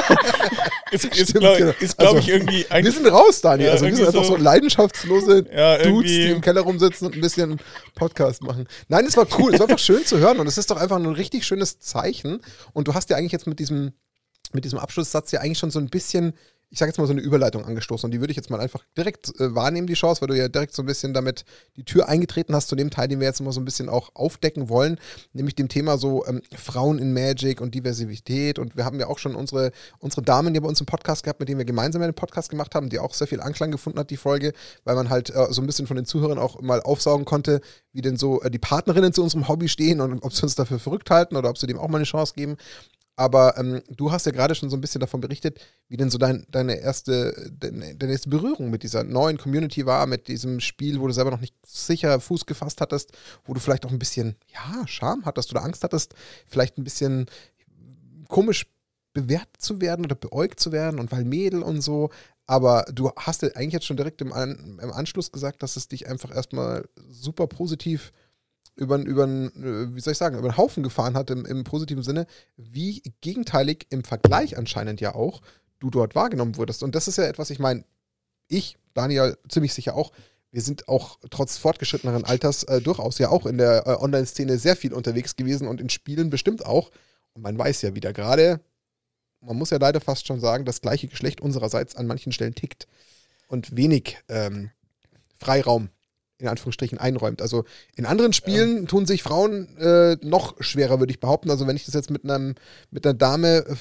ist, 0.90 1.04
ist 1.04 1.34
glaube 1.34 1.56
genau. 1.56 1.94
also, 1.96 2.18
ich, 2.18 2.28
irgendwie. 2.28 2.66
Wir 2.70 2.92
sind 2.92 3.06
raus, 3.06 3.40
Daniel. 3.40 3.68
Ja, 3.68 3.72
also, 3.72 3.86
wir 3.86 3.96
sind 3.96 4.06
einfach 4.06 4.24
so, 4.24 4.36
so 4.36 4.42
leidenschaftslose 4.42 5.46
ja, 5.54 5.78
Dudes, 5.78 6.10
die 6.10 6.30
im 6.30 6.40
Keller 6.40 6.62
rumsitzen 6.62 7.06
und 7.06 7.14
ein 7.14 7.20
bisschen 7.20 7.60
Podcast 7.94 8.42
machen. 8.42 8.66
Nein, 8.88 9.06
es 9.06 9.16
war 9.16 9.26
cool. 9.38 9.52
es 9.52 9.60
war 9.60 9.68
einfach 9.68 9.82
schön 9.82 10.04
zu 10.04 10.18
hören 10.18 10.38
und 10.40 10.46
es 10.46 10.58
ist 10.58 10.70
doch 10.70 10.76
einfach 10.76 10.96
ein 10.96 11.06
richtig 11.06 11.44
schönes 11.44 11.80
Zeichen. 11.80 12.40
Und 12.72 12.88
du 12.88 12.94
hast 12.94 13.10
ja 13.10 13.16
eigentlich 13.16 13.32
jetzt 13.32 13.46
mit 13.46 13.58
diesem, 13.58 13.92
mit 14.52 14.64
diesem 14.64 14.78
Abschlusssatz 14.78 15.32
ja 15.32 15.40
eigentlich 15.40 15.58
schon 15.58 15.70
so 15.70 15.78
ein 15.78 15.88
bisschen 15.88 16.34
ich 16.72 16.78
sage 16.78 16.88
jetzt 16.88 16.96
mal 16.96 17.06
so 17.06 17.12
eine 17.12 17.20
Überleitung 17.20 17.66
angestoßen 17.66 18.06
und 18.06 18.12
die 18.12 18.20
würde 18.20 18.30
ich 18.30 18.36
jetzt 18.36 18.48
mal 18.48 18.58
einfach 18.58 18.82
direkt 18.96 19.28
äh, 19.38 19.54
wahrnehmen, 19.54 19.86
die 19.86 19.92
Chance, 19.92 20.22
weil 20.22 20.28
du 20.28 20.38
ja 20.38 20.48
direkt 20.48 20.74
so 20.74 20.82
ein 20.82 20.86
bisschen 20.86 21.12
damit 21.12 21.44
die 21.76 21.84
Tür 21.84 22.08
eingetreten 22.08 22.54
hast 22.54 22.68
zu 22.68 22.76
dem 22.76 22.88
Teil, 22.88 23.08
den 23.08 23.20
wir 23.20 23.26
jetzt 23.26 23.40
immer 23.40 23.52
so 23.52 23.60
ein 23.60 23.66
bisschen 23.66 23.90
auch 23.90 24.10
aufdecken 24.14 24.70
wollen, 24.70 24.98
nämlich 25.34 25.54
dem 25.54 25.68
Thema 25.68 25.98
so 25.98 26.26
ähm, 26.26 26.40
Frauen 26.56 26.98
in 26.98 27.12
Magic 27.12 27.60
und 27.60 27.74
Diversität 27.74 28.58
und 28.58 28.74
wir 28.74 28.86
haben 28.86 28.98
ja 28.98 29.08
auch 29.08 29.18
schon 29.18 29.34
unsere, 29.34 29.70
unsere 29.98 30.22
Damen 30.22 30.54
hier 30.54 30.62
bei 30.62 30.68
uns 30.68 30.80
im 30.80 30.86
Podcast 30.86 31.24
gehabt, 31.24 31.40
mit 31.40 31.50
denen 31.50 31.58
wir 31.58 31.66
gemeinsam 31.66 32.00
einen 32.00 32.14
Podcast 32.14 32.48
gemacht 32.48 32.74
haben, 32.74 32.88
die 32.88 32.98
auch 32.98 33.12
sehr 33.12 33.26
viel 33.26 33.42
Anklang 33.42 33.70
gefunden 33.70 33.98
hat, 33.98 34.08
die 34.08 34.16
Folge, 34.16 34.54
weil 34.84 34.94
man 34.94 35.10
halt 35.10 35.28
äh, 35.28 35.48
so 35.50 35.60
ein 35.60 35.66
bisschen 35.66 35.86
von 35.86 35.96
den 35.96 36.06
Zuhörern 36.06 36.38
auch 36.38 36.62
mal 36.62 36.80
aufsaugen 36.80 37.26
konnte, 37.26 37.60
wie 37.92 38.00
denn 38.00 38.16
so 38.16 38.40
äh, 38.40 38.50
die 38.50 38.58
Partnerinnen 38.58 39.12
zu 39.12 39.22
unserem 39.22 39.46
Hobby 39.46 39.68
stehen 39.68 40.00
und 40.00 40.22
ob 40.22 40.32
sie 40.32 40.42
uns 40.44 40.54
dafür 40.54 40.78
verrückt 40.78 41.10
halten 41.10 41.36
oder 41.36 41.50
ob 41.50 41.58
sie 41.58 41.66
dem 41.66 41.78
auch 41.78 41.88
mal 41.88 41.98
eine 41.98 42.06
Chance 42.06 42.32
geben. 42.34 42.56
Aber 43.22 43.56
ähm, 43.56 43.82
du 43.88 44.10
hast 44.10 44.26
ja 44.26 44.32
gerade 44.32 44.56
schon 44.56 44.68
so 44.68 44.76
ein 44.76 44.80
bisschen 44.80 45.00
davon 45.00 45.20
berichtet, 45.20 45.60
wie 45.86 45.96
denn 45.96 46.10
so 46.10 46.18
dein, 46.18 46.44
deine, 46.50 46.80
erste, 46.80 47.52
deine, 47.56 47.94
deine, 47.94 48.14
erste 48.14 48.28
Berührung 48.28 48.68
mit 48.68 48.82
dieser 48.82 49.04
neuen 49.04 49.38
Community 49.38 49.86
war, 49.86 50.08
mit 50.08 50.26
diesem 50.26 50.58
Spiel, 50.58 51.00
wo 51.00 51.06
du 51.06 51.12
selber 51.12 51.30
noch 51.30 51.40
nicht 51.40 51.54
sicher 51.64 52.18
Fuß 52.18 52.46
gefasst 52.46 52.80
hattest, 52.80 53.12
wo 53.44 53.54
du 53.54 53.60
vielleicht 53.60 53.86
auch 53.86 53.92
ein 53.92 54.00
bisschen, 54.00 54.34
ja, 54.48 54.84
Scham 54.88 55.24
hattest 55.24 55.52
oder 55.52 55.62
Angst 55.62 55.84
hattest, 55.84 56.16
vielleicht 56.48 56.78
ein 56.78 56.82
bisschen 56.82 57.26
komisch 58.26 58.66
bewertet 59.12 59.60
zu 59.62 59.80
werden 59.80 60.04
oder 60.04 60.16
beäugt 60.16 60.58
zu 60.58 60.72
werden 60.72 60.98
und 60.98 61.12
weil 61.12 61.24
Mädel 61.24 61.62
und 61.62 61.80
so. 61.80 62.10
Aber 62.46 62.84
du 62.92 63.12
hast 63.14 63.42
ja 63.42 63.50
eigentlich 63.54 63.74
jetzt 63.74 63.86
schon 63.86 63.96
direkt 63.96 64.20
im, 64.20 64.32
An 64.32 64.80
im 64.82 64.92
Anschluss 64.92 65.30
gesagt, 65.30 65.62
dass 65.62 65.76
es 65.76 65.86
dich 65.86 66.08
einfach 66.08 66.34
erstmal 66.34 66.88
super 67.08 67.46
positiv 67.46 68.12
über, 68.76 68.98
über 68.98 69.24
äh, 69.24 69.94
wie 69.94 70.00
soll 70.00 70.12
ich 70.12 70.18
sagen, 70.18 70.38
über 70.38 70.48
einen 70.48 70.56
Haufen 70.56 70.82
gefahren 70.82 71.14
hat 71.14 71.30
im, 71.30 71.44
im 71.44 71.64
positiven 71.64 72.02
Sinne, 72.02 72.26
wie 72.56 73.02
gegenteilig 73.20 73.86
im 73.90 74.04
Vergleich 74.04 74.56
anscheinend 74.56 75.00
ja 75.00 75.14
auch 75.14 75.42
du 75.78 75.90
dort 75.90 76.14
wahrgenommen 76.14 76.56
wurdest. 76.56 76.82
Und 76.82 76.94
das 76.94 77.08
ist 77.08 77.18
ja 77.18 77.24
etwas, 77.24 77.50
ich 77.50 77.58
meine, 77.58 77.84
ich, 78.48 78.76
Daniel, 78.94 79.36
ziemlich 79.48 79.74
sicher 79.74 79.94
auch, 79.94 80.12
wir 80.50 80.60
sind 80.60 80.86
auch 80.86 81.18
trotz 81.30 81.56
fortgeschritteneren 81.56 82.24
Alters 82.24 82.64
äh, 82.64 82.80
durchaus 82.80 83.18
ja 83.18 83.30
auch 83.30 83.46
in 83.46 83.56
der 83.56 83.86
äh, 83.86 83.96
Online-Szene 83.96 84.58
sehr 84.58 84.76
viel 84.76 84.92
unterwegs 84.92 85.34
gewesen 85.34 85.66
und 85.66 85.80
in 85.80 85.88
Spielen 85.88 86.28
bestimmt 86.28 86.64
auch. 86.66 86.90
Und 87.32 87.42
man 87.42 87.56
weiß 87.56 87.80
ja 87.82 87.94
wieder 87.94 88.12
gerade, 88.12 88.60
man 89.40 89.56
muss 89.56 89.70
ja 89.70 89.78
leider 89.78 90.00
fast 90.00 90.26
schon 90.26 90.40
sagen, 90.40 90.66
das 90.66 90.82
gleiche 90.82 91.08
Geschlecht 91.08 91.40
unsererseits 91.40 91.96
an 91.96 92.06
manchen 92.06 92.32
Stellen 92.32 92.54
tickt 92.54 92.86
und 93.48 93.76
wenig 93.76 94.18
ähm, 94.28 94.70
Freiraum 95.36 95.88
in 96.43 96.49
Anführungsstrichen 96.49 96.99
einräumt. 96.99 97.43
Also 97.43 97.64
in 97.97 98.07
anderen 98.07 98.32
Spielen 98.32 98.82
ja. 98.82 98.86
tun 98.86 99.07
sich 99.07 99.22
Frauen 99.22 99.76
äh, 99.78 100.16
noch 100.22 100.57
schwerer, 100.61 100.99
würde 100.99 101.12
ich 101.12 101.20
behaupten. 101.20 101.51
Also 101.51 101.66
wenn 101.66 101.76
ich 101.76 101.84
das 101.84 101.95
jetzt 101.95 102.11
mit 102.11 102.24
einem 102.24 102.55
mit 102.90 103.07
einer 103.07 103.14
Dame 103.14 103.64
äh, 103.66 103.74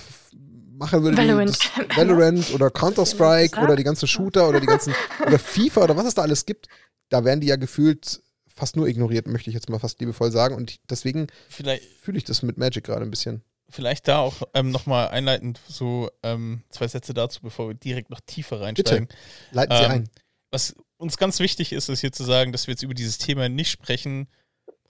machen 0.78 1.03
würde, 1.03 1.18
Valorant, 1.18 1.57
Valorant 1.95 2.53
oder 2.53 2.70
Counter-Strike 2.70 3.59
oder 3.64 3.76
die 3.76 3.84
ganzen 3.84 4.07
Shooter 4.07 4.49
oder 4.49 4.59
die 4.59 4.68
ganzen 4.68 4.93
oder 5.26 5.38
FIFA 5.38 5.84
oder 5.84 5.97
was 5.97 6.07
es 6.07 6.14
da 6.16 6.22
alles 6.22 6.45
gibt, 6.45 6.68
da 7.09 7.24
werden 7.24 7.41
die 7.41 7.47
ja 7.47 7.55
gefühlt 7.55 8.22
fast 8.47 8.76
nur 8.76 8.88
ignoriert, 8.88 9.28
möchte 9.28 9.49
ich 9.49 9.53
jetzt 9.53 9.70
mal 9.70 9.80
fast 9.80 9.99
liebevoll 9.99 10.32
sagen. 10.32 10.55
Und 10.55 10.80
deswegen 10.89 11.28
fühle 11.49 11.80
ich 12.14 12.24
das 12.24 12.43
mit 12.43 12.57
Magic 12.57 12.84
gerade 12.84 13.01
ein 13.01 13.09
bisschen. 13.09 13.43
Vielleicht 13.70 14.07
da 14.07 14.20
auch 14.20 14.41
ähm, 14.53 14.70
nochmal 14.70 15.07
einleitend 15.07 15.59
so 15.68 16.09
ähm, 16.24 16.64
zwei 16.70 16.88
Sätze 16.88 17.14
dazu, 17.14 17.41
bevor 17.41 17.70
wir 17.70 17.74
direkt 17.74 18.09
noch 18.09 18.20
tiefer 18.20 18.59
reinsteigen. 18.59 19.07
Bitte. 19.07 19.20
Leiten 19.51 19.78
Sie 19.78 19.84
ähm, 19.84 19.91
ein. 19.91 20.09
Was 20.51 20.76
uns 21.02 21.18
ganz 21.18 21.39
wichtig 21.39 21.74
ist, 21.74 21.89
ist 21.89 22.02
hier 22.02 22.12
zu 22.12 22.24
sagen, 22.24 22.52
dass 22.52 22.68
wir 22.68 22.74
jetzt 22.74 22.84
über 22.84 22.93
dieses 22.93 23.18
Thema 23.18 23.49
nicht 23.49 23.72
sprechen, 23.72 24.28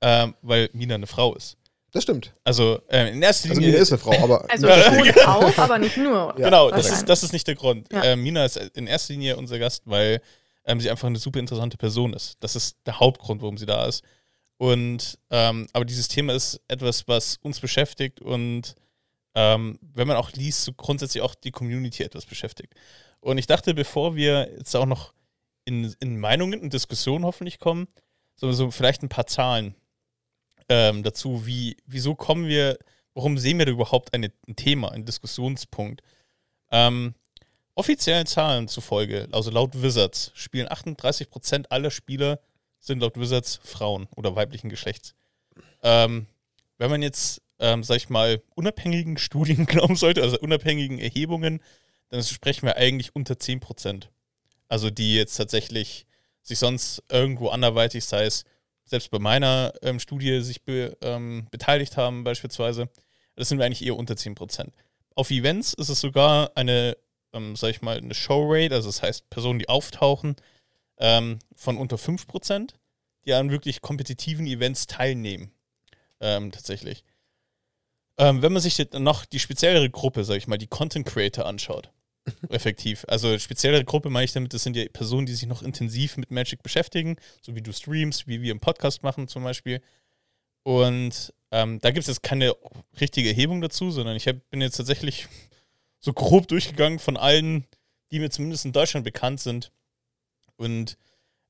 ähm, 0.01 0.35
weil 0.41 0.69
Mina 0.73 0.95
eine 0.95 1.07
Frau 1.07 1.33
ist. 1.35 1.57
Das 1.91 2.03
stimmt. 2.03 2.33
Also 2.43 2.79
äh, 2.87 3.11
in 3.11 3.21
erster 3.21 3.49
Linie. 3.49 3.57
Also 3.57 3.71
Mina 3.71 3.81
ist 3.81 3.91
eine 3.91 3.99
Frau, 3.99 4.23
aber. 4.23 4.49
Also 4.49 4.67
schon 4.67 5.25
auch, 5.25 5.57
aber 5.57 5.77
nicht 5.77 5.97
nur. 5.97 6.33
Ja. 6.37 6.45
Genau, 6.45 6.71
das 6.71 6.89
ist, 6.89 7.09
das 7.09 7.23
ist 7.23 7.33
nicht 7.33 7.47
der 7.47 7.55
Grund. 7.55 7.91
Ja. 7.91 8.03
Äh, 8.03 8.15
Mina 8.15 8.45
ist 8.45 8.57
in 8.57 8.87
erster 8.87 9.13
Linie 9.13 9.37
unser 9.37 9.59
Gast, 9.59 9.83
weil 9.85 10.21
ähm, 10.65 10.79
sie 10.79 10.89
einfach 10.89 11.07
eine 11.07 11.17
super 11.17 11.39
interessante 11.39 11.77
Person 11.77 12.13
ist. 12.13 12.37
Das 12.39 12.55
ist 12.55 12.77
der 12.85 12.99
Hauptgrund, 12.99 13.41
warum 13.41 13.57
sie 13.57 13.65
da 13.65 13.85
ist. 13.85 14.03
Und 14.57 15.17
ähm, 15.31 15.67
aber 15.73 15.85
dieses 15.85 16.07
Thema 16.07 16.33
ist 16.33 16.61
etwas, 16.67 17.07
was 17.07 17.37
uns 17.41 17.59
beschäftigt 17.59 18.21
und 18.21 18.75
ähm, 19.33 19.79
wenn 19.81 20.07
man 20.07 20.17
auch 20.17 20.31
liest, 20.33 20.63
so 20.63 20.73
grundsätzlich 20.73 21.23
auch 21.23 21.35
die 21.35 21.51
Community 21.51 22.03
etwas 22.03 22.25
beschäftigt. 22.25 22.73
Und 23.21 23.37
ich 23.37 23.47
dachte, 23.47 23.73
bevor 23.73 24.15
wir 24.15 24.49
jetzt 24.57 24.75
auch 24.75 24.85
noch 24.85 25.13
in, 25.71 25.95
in 25.99 26.19
Meinungen 26.19 26.59
und 26.59 26.73
Diskussionen 26.73 27.25
hoffentlich 27.25 27.59
kommen, 27.59 27.87
so, 28.35 28.51
so 28.51 28.71
vielleicht 28.71 29.03
ein 29.03 29.09
paar 29.09 29.27
Zahlen 29.27 29.73
ähm, 30.69 31.03
dazu, 31.03 31.45
wie, 31.45 31.77
wieso 31.85 32.13
kommen 32.15 32.47
wir, 32.47 32.77
warum 33.13 33.37
sehen 33.37 33.57
wir 33.57 33.65
da 33.65 33.71
überhaupt 33.71 34.13
eine, 34.13 34.31
ein 34.47 34.55
Thema, 34.55 34.91
einen 34.91 35.05
Diskussionspunkt? 35.05 36.01
Ähm, 36.71 37.15
offiziellen 37.75 38.27
Zahlen 38.27 38.67
zufolge, 38.67 39.27
also 39.31 39.49
laut 39.49 39.81
Wizards, 39.81 40.31
spielen 40.33 40.67
38% 40.67 41.67
aller 41.69 41.91
Spieler 41.91 42.39
sind 42.79 42.99
laut 42.99 43.19
Wizards 43.19 43.59
Frauen 43.63 44.07
oder 44.15 44.35
weiblichen 44.35 44.69
Geschlechts. 44.69 45.13
Ähm, 45.83 46.25
wenn 46.77 46.89
man 46.89 47.01
jetzt, 47.01 47.41
ähm, 47.59 47.83
sag 47.83 47.97
ich 47.97 48.09
mal, 48.09 48.41
unabhängigen 48.55 49.17
Studien 49.19 49.65
glauben 49.65 49.95
sollte, 49.95 50.21
also 50.21 50.37
unabhängigen 50.39 50.99
Erhebungen, 50.99 51.61
dann 52.09 52.23
sprechen 52.23 52.65
wir 52.65 52.75
eigentlich 52.75 53.15
unter 53.15 53.35
10%. 53.35 54.07
Also 54.71 54.89
die 54.89 55.15
jetzt 55.15 55.35
tatsächlich 55.35 56.05
sich 56.41 56.57
sonst 56.57 57.03
irgendwo 57.11 57.49
anderweitig, 57.49 58.05
sei 58.05 58.23
es 58.23 58.45
selbst 58.85 59.11
bei 59.11 59.19
meiner 59.19 59.73
ähm, 59.81 59.99
Studie 59.99 60.39
sich 60.39 60.63
be, 60.63 60.97
ähm, 61.01 61.45
beteiligt 61.51 61.97
haben 61.97 62.23
beispielsweise, 62.23 62.87
das 63.35 63.49
sind 63.49 63.57
wir 63.57 63.65
eigentlich 63.65 63.85
eher 63.85 63.97
unter 63.97 64.13
10%. 64.13 64.71
Auf 65.13 65.29
Events 65.29 65.73
ist 65.73 65.89
es 65.89 65.99
sogar 65.99 66.51
eine, 66.55 66.95
ähm, 67.33 67.57
sag 67.57 67.71
ich 67.71 67.81
mal, 67.81 67.97
eine 67.97 68.13
Showrate, 68.13 68.73
also 68.73 68.87
das 68.87 69.03
heißt 69.03 69.29
Personen, 69.29 69.59
die 69.59 69.67
auftauchen, 69.67 70.37
ähm, 70.99 71.39
von 71.53 71.75
unter 71.75 71.97
5%, 71.97 72.73
die 73.25 73.33
an 73.33 73.51
wirklich 73.51 73.81
kompetitiven 73.81 74.47
Events 74.47 74.87
teilnehmen. 74.87 75.51
Ähm, 76.21 76.49
tatsächlich. 76.53 77.03
Ähm, 78.17 78.41
wenn 78.41 78.53
man 78.53 78.61
sich 78.61 78.77
noch 78.93 79.25
die 79.25 79.39
speziellere 79.39 79.89
Gruppe, 79.89 80.23
sag 80.23 80.37
ich 80.37 80.47
mal, 80.47 80.57
die 80.57 80.67
Content 80.67 81.05
Creator 81.05 81.45
anschaut, 81.45 81.91
effektiv. 82.49 83.05
Also 83.07 83.37
spezielle 83.39 83.83
Gruppe 83.83 84.09
meine 84.09 84.25
ich 84.25 84.33
damit, 84.33 84.53
das 84.53 84.63
sind 84.63 84.75
ja 84.75 84.85
Personen, 84.91 85.25
die 85.25 85.33
sich 85.33 85.47
noch 85.47 85.63
intensiv 85.63 86.17
mit 86.17 86.31
Magic 86.31 86.63
beschäftigen, 86.63 87.17
so 87.41 87.55
wie 87.55 87.61
du 87.61 87.73
streamst, 87.73 88.27
wie 88.27 88.41
wir 88.41 88.51
im 88.51 88.59
Podcast 88.59 89.03
machen 89.03 89.27
zum 89.27 89.43
Beispiel. 89.43 89.81
Und 90.63 91.33
ähm, 91.51 91.79
da 91.79 91.91
gibt 91.91 92.01
es 92.01 92.07
jetzt 92.07 92.23
keine 92.23 92.55
richtige 92.99 93.29
Erhebung 93.29 93.61
dazu, 93.61 93.91
sondern 93.91 94.15
ich 94.15 94.27
hab, 94.27 94.37
bin 94.49 94.61
jetzt 94.61 94.77
tatsächlich 94.77 95.27
so 95.99 96.13
grob 96.13 96.47
durchgegangen 96.47 96.99
von 96.99 97.17
allen, 97.17 97.65
die 98.11 98.19
mir 98.19 98.29
zumindest 98.29 98.65
in 98.65 98.73
Deutschland 98.73 99.03
bekannt 99.03 99.39
sind. 99.39 99.71
Und 100.55 100.97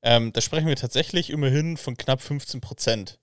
ähm, 0.02 0.32
da 0.32 0.40
sprechen 0.40 0.66
wir 0.66 0.76
tatsächlich 0.76 1.30
immerhin 1.30 1.76
von 1.76 1.96
knapp 1.96 2.20
15 2.20 2.60
Prozent, 2.60 3.18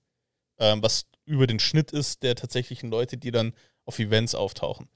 ähm, 0.58 0.82
was 0.82 1.06
über 1.24 1.46
den 1.46 1.58
Schnitt 1.58 1.92
ist 1.92 2.22
der 2.22 2.34
tatsächlichen 2.34 2.90
Leute, 2.90 3.16
die 3.16 3.30
dann 3.30 3.54
auf 3.84 3.98
Events 3.98 4.34
auftauchen. 4.34 4.88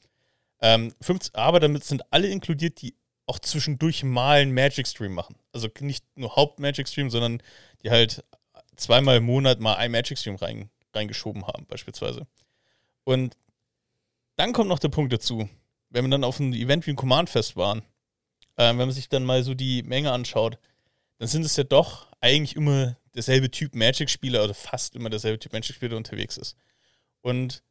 Ähm, 0.64 0.94
50, 1.02 1.36
aber 1.36 1.60
damit 1.60 1.84
sind 1.84 2.10
alle 2.10 2.28
inkludiert, 2.28 2.80
die 2.80 2.96
auch 3.26 3.38
zwischendurch 3.38 4.02
mal 4.02 4.40
einen 4.40 4.54
Magic 4.54 4.88
Stream 4.88 5.12
machen. 5.12 5.36
Also 5.52 5.68
nicht 5.80 6.06
nur 6.16 6.36
Haupt-Magic 6.36 6.88
Stream, 6.88 7.10
sondern 7.10 7.42
die 7.82 7.90
halt 7.90 8.24
zweimal 8.74 9.18
im 9.18 9.24
Monat 9.24 9.60
mal 9.60 9.74
ein 9.74 9.92
Magic 9.92 10.18
Stream 10.18 10.36
rein, 10.36 10.70
reingeschoben 10.94 11.46
haben, 11.46 11.66
beispielsweise. 11.66 12.26
Und 13.04 13.36
dann 14.36 14.54
kommt 14.54 14.70
noch 14.70 14.78
der 14.78 14.88
Punkt 14.88 15.12
dazu, 15.12 15.50
wenn 15.90 16.06
wir 16.06 16.10
dann 16.10 16.24
auf 16.24 16.40
einem 16.40 16.54
Event 16.54 16.86
wie 16.86 16.92
ein 16.92 16.96
Command 16.96 17.28
Fest 17.28 17.56
waren, 17.56 17.80
äh, 18.56 18.68
wenn 18.68 18.76
man 18.76 18.90
sich 18.90 19.10
dann 19.10 19.24
mal 19.24 19.42
so 19.42 19.52
die 19.52 19.82
Menge 19.82 20.12
anschaut, 20.12 20.58
dann 21.18 21.28
sind 21.28 21.44
es 21.44 21.56
ja 21.56 21.64
doch 21.64 22.08
eigentlich 22.22 22.56
immer 22.56 22.96
derselbe 23.14 23.50
Typ 23.50 23.74
Magic-Spieler 23.74 24.42
oder 24.42 24.54
fast 24.54 24.96
immer 24.96 25.10
derselbe 25.10 25.38
Typ 25.38 25.52
Magic-Spieler, 25.52 25.94
unterwegs 25.98 26.38
ist. 26.38 26.56
Und 27.20 27.62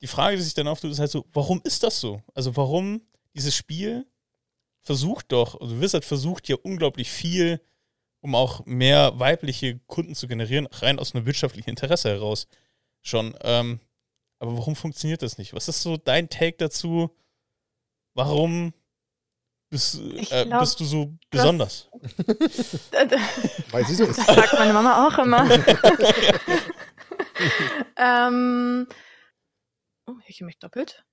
die 0.00 0.06
Frage, 0.06 0.36
die 0.36 0.42
sich 0.42 0.54
dann 0.54 0.68
auftut, 0.68 0.90
ist 0.90 1.00
halt 1.00 1.10
so, 1.10 1.26
warum 1.32 1.60
ist 1.64 1.82
das 1.82 2.00
so? 2.00 2.22
Also 2.34 2.56
warum 2.56 3.02
dieses 3.34 3.54
Spiel 3.54 4.06
versucht 4.82 5.32
doch, 5.32 5.60
also 5.60 5.80
Wizard 5.80 6.04
versucht 6.04 6.48
ja 6.48 6.56
unglaublich 6.62 7.10
viel, 7.10 7.60
um 8.20 8.34
auch 8.34 8.64
mehr 8.64 9.18
weibliche 9.18 9.78
Kunden 9.86 10.14
zu 10.14 10.28
generieren, 10.28 10.66
rein 10.66 10.98
aus 10.98 11.14
einem 11.14 11.26
wirtschaftlichen 11.26 11.70
Interesse 11.70 12.08
heraus 12.08 12.46
schon. 13.02 13.36
Ähm, 13.42 13.80
aber 14.38 14.56
warum 14.56 14.76
funktioniert 14.76 15.22
das 15.22 15.38
nicht? 15.38 15.52
Was 15.52 15.68
ist 15.68 15.82
so 15.82 15.96
dein 15.96 16.28
Take 16.28 16.56
dazu? 16.58 17.14
Warum 18.14 18.72
bist, 19.70 20.00
äh, 20.30 20.46
glaub, 20.46 20.60
bist 20.60 20.80
du 20.80 20.84
so 20.84 21.14
besonders? 21.30 21.88
Weil 23.70 23.84
sie 23.84 23.94
so 23.94 24.04
ist. 24.04 24.18
Das 24.18 24.26
sagt 24.26 24.54
meine 24.54 24.72
Mama 24.72 25.06
auch 25.06 25.18
immer. 25.18 25.44
ähm, 27.96 28.86
Oh, 30.08 30.16
ich 30.26 30.40
mich 30.40 30.58
doppelt. 30.58 31.04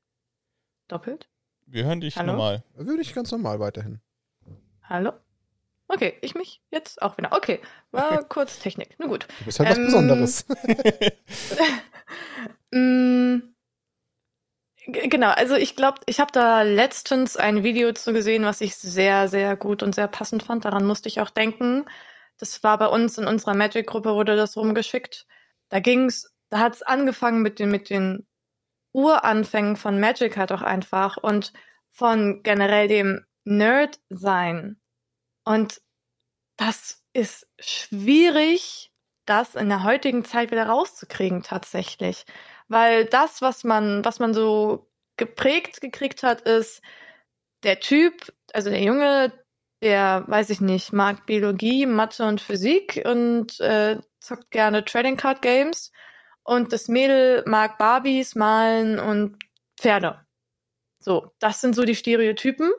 Doppelt? 0.88 1.28
Wir 1.66 1.84
hören 1.84 2.00
dich 2.00 2.16
Hallo? 2.16 2.32
normal. 2.32 2.64
Würde 2.76 3.02
ich 3.02 3.14
ganz 3.14 3.30
normal 3.30 3.60
weiterhin. 3.60 4.00
Hallo? 4.84 5.12
Okay, 5.90 6.18
ich 6.22 6.34
mich 6.34 6.62
jetzt 6.72 7.02
auch 7.02 7.18
wieder. 7.18 7.34
Okay, 7.34 7.60
war 7.92 8.24
kurz 8.24 8.58
Technik. 8.60 8.98
Nun 8.98 9.10
gut. 9.10 9.28
Du 9.40 9.46
bist 9.46 9.60
halt 9.60 9.76
ähm, 9.76 9.84
was 9.84 9.86
Besonderes. 9.86 10.46
Mm, 12.72 13.54
genau, 14.88 15.30
also 15.30 15.56
ich 15.56 15.76
glaube, 15.78 16.02
ich 16.08 16.20
habe 16.20 16.32
da 16.34 16.64
letztens 16.64 17.38
ein 17.38 17.64
Video 17.64 17.94
zu 17.94 18.12
gesehen, 18.12 18.44
was 18.44 18.60
ich 18.60 18.76
sehr, 18.76 19.30
sehr 19.30 19.56
gut 19.56 19.82
und 19.82 19.96
sehr 19.96 20.08
passend 20.08 20.44
fand. 20.44 20.66
Daran 20.66 20.86
musste 20.86 21.08
ich 21.08 21.22
auch 21.22 21.30
denken. 21.30 21.86
Das 22.38 22.64
war 22.64 22.78
bei 22.78 22.88
uns 22.88 23.18
in 23.18 23.28
unserer 23.28 23.54
Magic-Gruppe, 23.54 24.14
wurde 24.14 24.36
das 24.36 24.58
rumgeschickt. 24.58 25.26
Da 25.70 25.80
ging's, 25.80 26.34
da 26.50 26.60
hat's 26.60 26.82
angefangen 26.82 27.42
mit 27.42 27.60
den, 27.60 27.72
mit 27.72 27.90
den 27.90 28.28
Uranfängen 28.96 29.76
von 29.76 30.00
Magic 30.00 30.38
halt 30.38 30.54
auch 30.54 30.62
einfach 30.62 31.18
und 31.18 31.52
von 31.92 32.44
generell 32.44 32.88
dem 32.88 33.26
Nerd 33.44 34.00
sein. 34.10 34.80
Und 35.44 35.82
das 36.56 37.04
ist 37.12 37.46
schwierig, 37.60 38.94
das 39.26 39.56
in 39.56 39.68
der 39.68 39.84
heutigen 39.84 40.24
Zeit 40.24 40.52
wieder 40.52 40.68
rauszukriegen 40.68 41.44
tatsächlich. 41.44 42.26
Weil 42.70 43.06
das, 43.06 43.42
was 43.42 43.66
man, 43.66 44.06
was 44.06 44.20
man 44.20 44.34
so 44.34 44.90
geprägt 45.18 45.82
gekriegt 45.82 46.24
hat, 46.24 46.42
ist 46.42 46.82
der 47.64 47.82
Typ, 47.82 48.34
also 48.54 48.70
der 48.70 48.82
Junge, 48.82 49.34
der, 49.82 50.24
weiß 50.28 50.50
ich 50.52 50.62
nicht, 50.62 50.94
mag 50.94 51.26
Biologie, 51.26 51.86
Mathe 51.86 52.26
und 52.26 52.40
Physik 52.40 53.04
und 53.06 53.60
äh, 53.60 54.00
zockt 54.20 54.52
gerne 54.52 54.86
Trading 54.86 55.18
Card 55.18 55.42
Games 55.42 55.92
und 56.46 56.72
das 56.72 56.88
Mädel 56.88 57.44
mag 57.48 57.78
Barbies 57.78 58.36
malen 58.36 59.00
und 59.00 59.38
Pferde. 59.78 60.26
So, 61.00 61.32
das 61.40 61.60
sind 61.60 61.76
so 61.76 61.84
die 61.84 61.96
Stereotypen, 61.96 62.72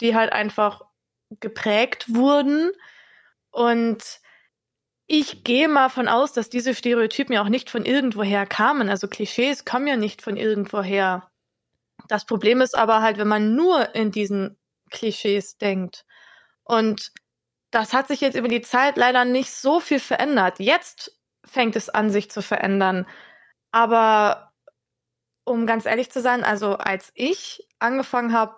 die 0.00 0.14
halt 0.14 0.32
einfach 0.32 0.82
geprägt 1.40 2.14
wurden. 2.14 2.72
Und 3.50 4.20
ich 5.06 5.44
gehe 5.44 5.68
mal 5.68 5.88
von 5.88 6.08
aus, 6.08 6.32
dass 6.32 6.50
diese 6.50 6.74
Stereotypen 6.74 7.34
ja 7.34 7.42
auch 7.42 7.48
nicht 7.48 7.70
von 7.70 7.84
irgendwoher 7.84 8.44
kamen. 8.44 8.88
Also 8.88 9.08
Klischees 9.08 9.64
kommen 9.64 9.86
ja 9.86 9.96
nicht 9.96 10.20
von 10.20 10.36
irgendwoher. 10.36 11.30
Das 12.08 12.26
Problem 12.26 12.60
ist 12.60 12.76
aber 12.76 13.02
halt, 13.02 13.18
wenn 13.18 13.28
man 13.28 13.54
nur 13.54 13.94
in 13.94 14.10
diesen 14.10 14.58
Klischees 14.90 15.56
denkt 15.58 16.04
und 16.64 17.12
das 17.70 17.92
hat 17.92 18.08
sich 18.08 18.20
jetzt 18.20 18.36
über 18.36 18.48
die 18.48 18.60
Zeit 18.60 18.96
leider 18.96 19.24
nicht 19.24 19.50
so 19.50 19.80
viel 19.80 19.98
verändert. 20.00 20.58
Jetzt 20.58 21.18
fängt 21.44 21.76
es 21.76 21.88
an, 21.88 22.10
sich 22.10 22.30
zu 22.30 22.42
verändern. 22.42 23.06
Aber 23.72 24.52
um 25.44 25.66
ganz 25.66 25.86
ehrlich 25.86 26.10
zu 26.10 26.20
sein, 26.20 26.44
also 26.44 26.76
als 26.76 27.10
ich 27.14 27.66
angefangen 27.78 28.32
habe, 28.32 28.56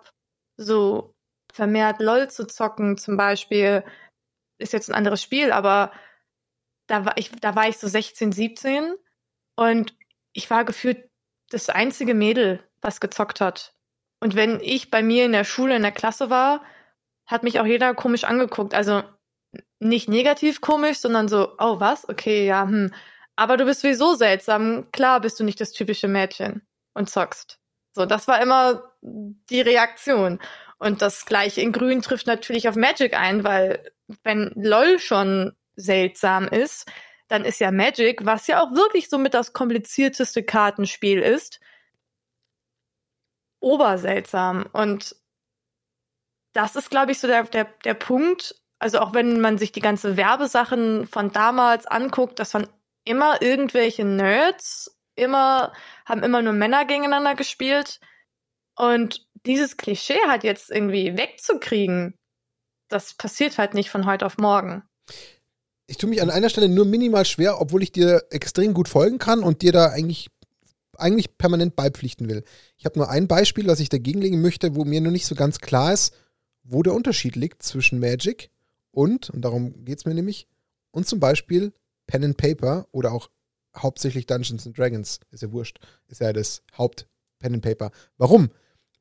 so 0.57 1.15
vermehrt 1.51 1.99
LOL 1.99 2.29
zu 2.29 2.45
zocken, 2.45 2.97
zum 2.97 3.17
Beispiel, 3.17 3.83
ist 4.57 4.73
jetzt 4.73 4.89
ein 4.89 4.95
anderes 4.95 5.21
Spiel, 5.21 5.51
aber 5.51 5.91
da 6.87 7.05
war 7.05 7.17
ich, 7.17 7.31
da 7.31 7.55
war 7.55 7.67
ich 7.67 7.77
so 7.77 7.87
16, 7.87 8.31
17 8.31 8.93
und 9.55 9.95
ich 10.33 10.49
war 10.49 10.65
gefühlt 10.65 11.09
das 11.49 11.69
einzige 11.69 12.13
Mädel, 12.13 12.63
was 12.81 12.99
gezockt 12.99 13.41
hat. 13.41 13.73
Und 14.21 14.35
wenn 14.35 14.59
ich 14.59 14.91
bei 14.91 15.01
mir 15.01 15.25
in 15.25 15.31
der 15.31 15.43
Schule, 15.43 15.75
in 15.75 15.81
der 15.81 15.91
Klasse 15.91 16.29
war, 16.29 16.63
hat 17.25 17.43
mich 17.43 17.59
auch 17.59 17.65
jeder 17.65 17.93
komisch 17.95 18.23
angeguckt. 18.23 18.73
Also 18.73 19.03
nicht 19.79 20.09
negativ 20.09 20.61
komisch, 20.61 20.99
sondern 20.99 21.27
so, 21.27 21.53
oh 21.59 21.79
was? 21.79 22.07
Okay, 22.07 22.45
ja, 22.45 22.63
hm. 22.63 22.93
Aber 23.35 23.57
du 23.57 23.65
bist 23.65 23.81
sowieso 23.81 24.15
seltsam. 24.15 24.89
Klar 24.91 25.19
bist 25.21 25.39
du 25.39 25.43
nicht 25.43 25.59
das 25.59 25.71
typische 25.71 26.07
Mädchen 26.07 26.65
und 26.93 27.09
zockst. 27.09 27.59
So, 27.93 28.05
das 28.05 28.27
war 28.27 28.41
immer 28.41 28.83
die 29.01 29.61
Reaktion. 29.61 30.39
Und 30.77 31.01
das 31.01 31.25
gleiche 31.25 31.61
in 31.61 31.71
Grün 31.71 32.01
trifft 32.01 32.27
natürlich 32.27 32.67
auf 32.67 32.75
Magic 32.75 33.13
ein, 33.13 33.43
weil 33.43 33.91
wenn 34.23 34.51
LOL 34.55 34.99
schon 34.99 35.53
seltsam 35.75 36.47
ist, 36.47 36.89
dann 37.27 37.43
ist 37.43 37.59
ja 37.59 37.71
Magic, 37.71 38.25
was 38.25 38.47
ja 38.47 38.61
auch 38.61 38.71
wirklich 38.71 39.09
so 39.09 39.17
mit 39.17 39.33
das 39.33 39.53
komplizierteste 39.53 40.43
Kartenspiel 40.43 41.19
ist, 41.21 41.59
oberseltsam. 43.59 44.67
Und 44.73 45.15
das 46.53 46.75
ist, 46.75 46.89
glaube 46.89 47.11
ich, 47.11 47.19
so 47.19 47.27
der, 47.27 47.43
der, 47.43 47.65
der 47.83 47.95
Punkt. 47.95 48.55
Also 48.79 48.99
auch 48.99 49.13
wenn 49.13 49.39
man 49.41 49.57
sich 49.57 49.71
die 49.71 49.81
ganze 49.81 50.17
Werbesachen 50.17 51.07
von 51.07 51.31
damals 51.31 51.87
anguckt, 51.87 52.39
das 52.39 52.53
waren 52.53 52.67
immer 53.05 53.41
irgendwelche 53.41 54.03
Nerds, 54.03 54.97
immer, 55.15 55.73
haben 56.05 56.23
immer 56.23 56.41
nur 56.41 56.53
Männer 56.53 56.85
gegeneinander 56.85 57.35
gespielt. 57.35 57.99
Und 58.75 59.25
dieses 59.45 59.77
Klischee 59.77 60.19
halt 60.27 60.43
jetzt 60.43 60.69
irgendwie 60.69 61.17
wegzukriegen, 61.17 62.17
das 62.89 63.13
passiert 63.13 63.57
halt 63.57 63.73
nicht 63.73 63.89
von 63.89 64.05
heute 64.05 64.25
auf 64.25 64.37
morgen. 64.37 64.83
Ich 65.87 65.97
tue 65.97 66.09
mich 66.09 66.21
an 66.21 66.31
einer 66.31 66.49
Stelle 66.49 66.67
nur 66.67 66.85
minimal 66.85 67.25
schwer, 67.25 67.61
obwohl 67.61 67.83
ich 67.83 67.91
dir 67.91 68.23
extrem 68.31 68.73
gut 68.73 68.89
folgen 68.89 69.19
kann 69.19 69.43
und 69.43 69.61
dir 69.61 69.71
da 69.71 69.87
eigentlich 69.89 70.29
eigentlich 70.97 71.37
permanent 71.37 71.75
beipflichten 71.75 72.29
will. 72.29 72.43
Ich 72.77 72.85
habe 72.85 72.97
nur 72.97 73.09
ein 73.09 73.27
Beispiel, 73.27 73.67
was 73.67 73.81
ich 73.81 73.89
dagegen 73.89 74.21
legen 74.21 74.41
möchte, 74.41 74.75
wo 74.75 74.85
mir 74.85 75.01
nur 75.01 75.11
nicht 75.11 75.25
so 75.25 75.35
ganz 75.35 75.59
klar 75.59 75.91
ist, 75.91 76.15
wo 76.63 76.83
der 76.83 76.93
Unterschied 76.93 77.35
liegt 77.35 77.63
zwischen 77.63 77.99
Magic 77.99 78.49
und, 78.95 79.29
und 79.29 79.41
darum 79.41 79.85
geht 79.85 79.99
es 79.99 80.05
mir 80.05 80.13
nämlich, 80.13 80.47
und 80.91 81.07
zum 81.07 81.19
Beispiel 81.19 81.73
Pen 82.07 82.23
and 82.23 82.37
Paper 82.37 82.87
oder 82.91 83.11
auch 83.11 83.29
hauptsächlich 83.75 84.25
Dungeons 84.25 84.65
and 84.65 84.77
Dragons. 84.77 85.19
Ist 85.31 85.43
ja 85.43 85.51
wurscht. 85.51 85.79
Ist 86.07 86.21
ja 86.21 86.31
das 86.33 86.61
Haupt 86.77 87.07
Pen 87.39 87.55
and 87.55 87.63
Paper. 87.63 87.91
Warum? 88.17 88.49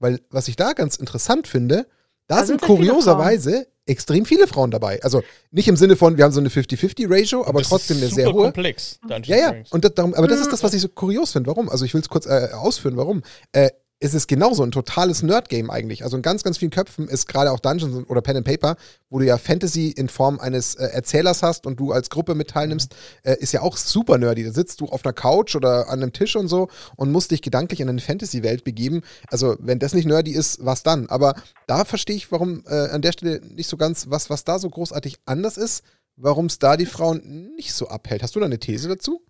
Weil, 0.00 0.20
was 0.30 0.48
ich 0.48 0.56
da 0.56 0.72
ganz 0.72 0.96
interessant 0.96 1.46
finde, 1.46 1.86
da, 2.26 2.40
da 2.40 2.44
sind, 2.44 2.60
sind 2.60 2.62
kurioserweise 2.62 3.68
extrem 3.86 4.24
viele 4.24 4.46
Frauen 4.46 4.70
dabei. 4.70 5.02
Also 5.02 5.22
nicht 5.50 5.68
im 5.68 5.76
Sinne 5.76 5.94
von, 5.96 6.16
wir 6.16 6.24
haben 6.24 6.32
so 6.32 6.40
eine 6.40 6.48
50-50-Ratio, 6.48 7.46
aber 7.46 7.62
trotzdem 7.62 7.98
eine 7.98 8.08
sehr 8.08 8.32
hohe. 8.32 8.44
komplex. 8.44 8.98
Dungeons 9.02 9.28
ja, 9.28 9.36
ja. 9.36 9.62
Und 9.70 9.84
das, 9.84 9.94
darum, 9.94 10.14
aber 10.14 10.26
das 10.26 10.40
ist 10.40 10.50
das, 10.50 10.62
was 10.62 10.74
ich 10.74 10.80
so 10.80 10.88
kurios 10.88 11.32
finde. 11.32 11.48
Warum? 11.50 11.68
Also 11.68 11.84
ich 11.84 11.92
will 11.94 12.00
es 12.00 12.08
kurz 12.08 12.26
äh, 12.26 12.48
ausführen, 12.52 12.96
warum. 12.96 13.22
Äh, 13.52 13.70
ist 14.04 14.12
es 14.12 14.26
genauso 14.26 14.62
ein 14.62 14.70
totales 14.70 15.22
Nerd-Game 15.22 15.70
eigentlich. 15.70 16.04
Also 16.04 16.18
in 16.18 16.22
ganz, 16.22 16.44
ganz 16.44 16.58
vielen 16.58 16.70
Köpfen 16.70 17.08
ist 17.08 17.26
gerade 17.26 17.50
auch 17.50 17.58
Dungeons 17.58 18.06
oder 18.06 18.20
Pen 18.20 18.36
and 18.36 18.46
Paper, 18.46 18.76
wo 19.08 19.18
du 19.18 19.24
ja 19.24 19.38
Fantasy 19.38 19.88
in 19.88 20.10
Form 20.10 20.38
eines 20.40 20.74
äh, 20.74 20.88
Erzählers 20.88 21.42
hast 21.42 21.66
und 21.66 21.80
du 21.80 21.90
als 21.90 22.10
Gruppe 22.10 22.34
mit 22.34 22.50
teilnimmst, 22.50 22.94
mhm. 23.24 23.30
äh, 23.30 23.36
ist 23.38 23.52
ja 23.52 23.62
auch 23.62 23.78
super 23.78 24.18
nerdy. 24.18 24.44
Da 24.44 24.52
sitzt 24.52 24.82
du 24.82 24.88
auf 24.88 25.06
einer 25.06 25.14
Couch 25.14 25.56
oder 25.56 25.88
an 25.88 26.02
einem 26.02 26.12
Tisch 26.12 26.36
und 26.36 26.48
so 26.48 26.68
und 26.96 27.12
musst 27.12 27.30
dich 27.30 27.40
gedanklich 27.40 27.80
in 27.80 27.88
eine 27.88 27.98
Fantasy-Welt 27.98 28.62
begeben. 28.62 29.00
Also 29.30 29.56
wenn 29.58 29.78
das 29.78 29.94
nicht 29.94 30.04
nerdy 30.04 30.32
ist, 30.32 30.62
was 30.62 30.82
dann? 30.82 31.08
Aber 31.08 31.34
da 31.66 31.86
verstehe 31.86 32.16
ich, 32.16 32.30
warum 32.30 32.62
äh, 32.66 32.90
an 32.90 33.00
der 33.00 33.12
Stelle 33.12 33.40
nicht 33.54 33.70
so 33.70 33.78
ganz, 33.78 34.10
was, 34.10 34.28
was 34.28 34.44
da 34.44 34.58
so 34.58 34.68
großartig 34.68 35.16
anders 35.24 35.56
ist, 35.56 35.82
warum 36.16 36.46
es 36.46 36.58
da 36.58 36.76
die 36.76 36.84
Frauen 36.84 37.54
nicht 37.56 37.72
so 37.72 37.88
abhält. 37.88 38.22
Hast 38.22 38.36
du 38.36 38.40
da 38.40 38.44
eine 38.44 38.58
These 38.58 38.86
dazu? 38.86 39.22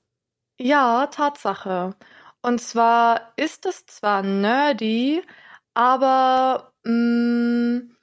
Ja, 0.59 1.07
Tatsache. 1.07 1.95
Und 2.45 2.61
zwar 2.61 3.33
ist 3.37 3.65
es 3.65 3.87
zwar 3.87 4.23
nerdy, 4.23 5.23
aber 5.73 6.75
mh, 6.85 6.93
mm, 6.93 7.97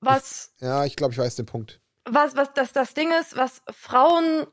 was. 0.00 0.52
Ja, 0.58 0.84
ich 0.84 0.96
glaube, 0.96 1.12
ich 1.12 1.18
weiß 1.18 1.36
den 1.36 1.46
Punkt. 1.46 1.80
Was, 2.04 2.34
was 2.34 2.52
das, 2.52 2.72
das 2.72 2.94
Ding 2.94 3.12
ist, 3.12 3.36
was 3.36 3.62
Frauen, 3.70 4.48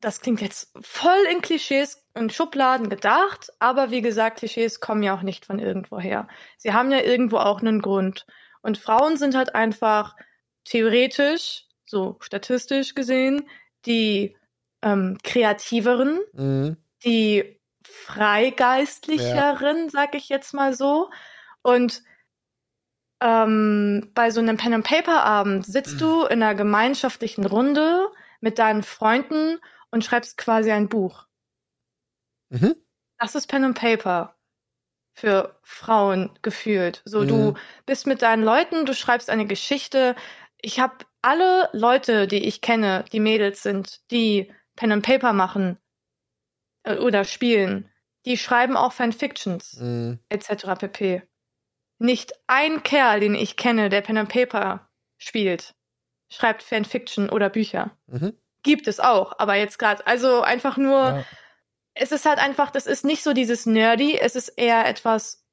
das 0.00 0.20
klingt 0.20 0.40
jetzt 0.40 0.72
voll 0.80 1.24
in 1.30 1.42
Klischees 1.42 2.04
und 2.14 2.32
Schubladen 2.32 2.88
gedacht, 2.88 3.52
aber 3.60 3.92
wie 3.92 4.02
gesagt, 4.02 4.38
Klischees 4.38 4.80
kommen 4.80 5.04
ja 5.04 5.14
auch 5.14 5.22
nicht 5.22 5.46
von 5.46 5.60
irgendwoher. 5.60 6.26
Sie 6.58 6.72
haben 6.72 6.90
ja 6.90 7.02
irgendwo 7.02 7.36
auch 7.36 7.60
einen 7.60 7.82
Grund. 7.82 8.26
Und 8.62 8.78
Frauen 8.78 9.16
sind 9.16 9.36
halt 9.36 9.54
einfach 9.54 10.16
theoretisch, 10.64 11.66
so 11.86 12.16
statistisch 12.18 12.96
gesehen, 12.96 13.48
die 13.86 14.36
ähm, 14.82 15.18
kreativeren, 15.22 16.18
mhm. 16.32 16.78
die 17.04 17.60
freigeistlicheren, 17.84 19.84
ja. 19.84 19.90
sag 19.90 20.14
ich 20.14 20.28
jetzt 20.28 20.54
mal 20.54 20.74
so. 20.74 21.10
Und 21.62 22.02
ähm, 23.20 24.10
bei 24.14 24.30
so 24.30 24.40
einem 24.40 24.56
Pen 24.56 24.74
and 24.74 24.86
Paper 24.86 25.24
Abend 25.24 25.64
sitzt 25.64 25.94
mhm. 25.94 25.98
du 25.98 26.24
in 26.24 26.42
einer 26.42 26.54
gemeinschaftlichen 26.54 27.46
Runde 27.46 28.10
mit 28.40 28.58
deinen 28.58 28.82
Freunden 28.82 29.58
und 29.90 30.04
schreibst 30.04 30.36
quasi 30.36 30.72
ein 30.72 30.88
Buch. 30.88 31.26
Mhm. 32.50 32.74
Das 33.18 33.34
ist 33.34 33.46
Pen 33.46 33.64
and 33.64 33.78
Paper 33.78 34.34
für 35.14 35.56
Frauen 35.62 36.30
gefühlt. 36.42 37.02
So, 37.04 37.20
mhm. 37.20 37.28
du 37.28 37.54
bist 37.86 38.06
mit 38.06 38.22
deinen 38.22 38.42
Leuten, 38.42 38.84
du 38.84 38.94
schreibst 38.94 39.30
eine 39.30 39.46
Geschichte. 39.46 40.16
Ich 40.60 40.80
habe 40.80 40.96
alle 41.22 41.70
Leute, 41.72 42.26
die 42.26 42.44
ich 42.44 42.60
kenne, 42.60 43.04
die 43.12 43.20
Mädels 43.20 43.62
sind, 43.62 44.00
die 44.10 44.52
Pen 44.76 44.92
and 44.92 45.06
Paper 45.06 45.32
machen, 45.32 45.78
oder 46.86 47.24
spielen, 47.24 47.90
die 48.26 48.38
schreiben 48.38 48.76
auch 48.76 48.92
Fanfictions 48.92 49.78
mhm. 49.80 50.18
etc. 50.28 50.78
pp. 50.78 51.22
Nicht 51.98 52.32
ein 52.46 52.82
Kerl, 52.82 53.20
den 53.20 53.34
ich 53.34 53.56
kenne, 53.56 53.88
der 53.88 54.00
Pen 54.00 54.18
and 54.18 54.28
Paper 54.28 54.88
spielt, 55.18 55.74
schreibt 56.28 56.62
Fanfiction 56.62 57.30
oder 57.30 57.48
Bücher. 57.50 57.96
Mhm. 58.06 58.36
Gibt 58.62 58.88
es 58.88 58.98
auch, 58.98 59.38
aber 59.38 59.54
jetzt 59.56 59.78
gerade, 59.78 60.06
also 60.06 60.40
einfach 60.40 60.76
nur, 60.76 60.96
ja. 60.96 61.24
es 61.94 62.12
ist 62.12 62.24
halt 62.24 62.38
einfach, 62.38 62.70
das 62.70 62.86
ist 62.86 63.04
nicht 63.04 63.22
so 63.22 63.32
dieses 63.32 63.66
Nerdy, 63.66 64.18
es 64.18 64.36
ist 64.36 64.48
eher 64.48 64.86
etwas 64.86 65.44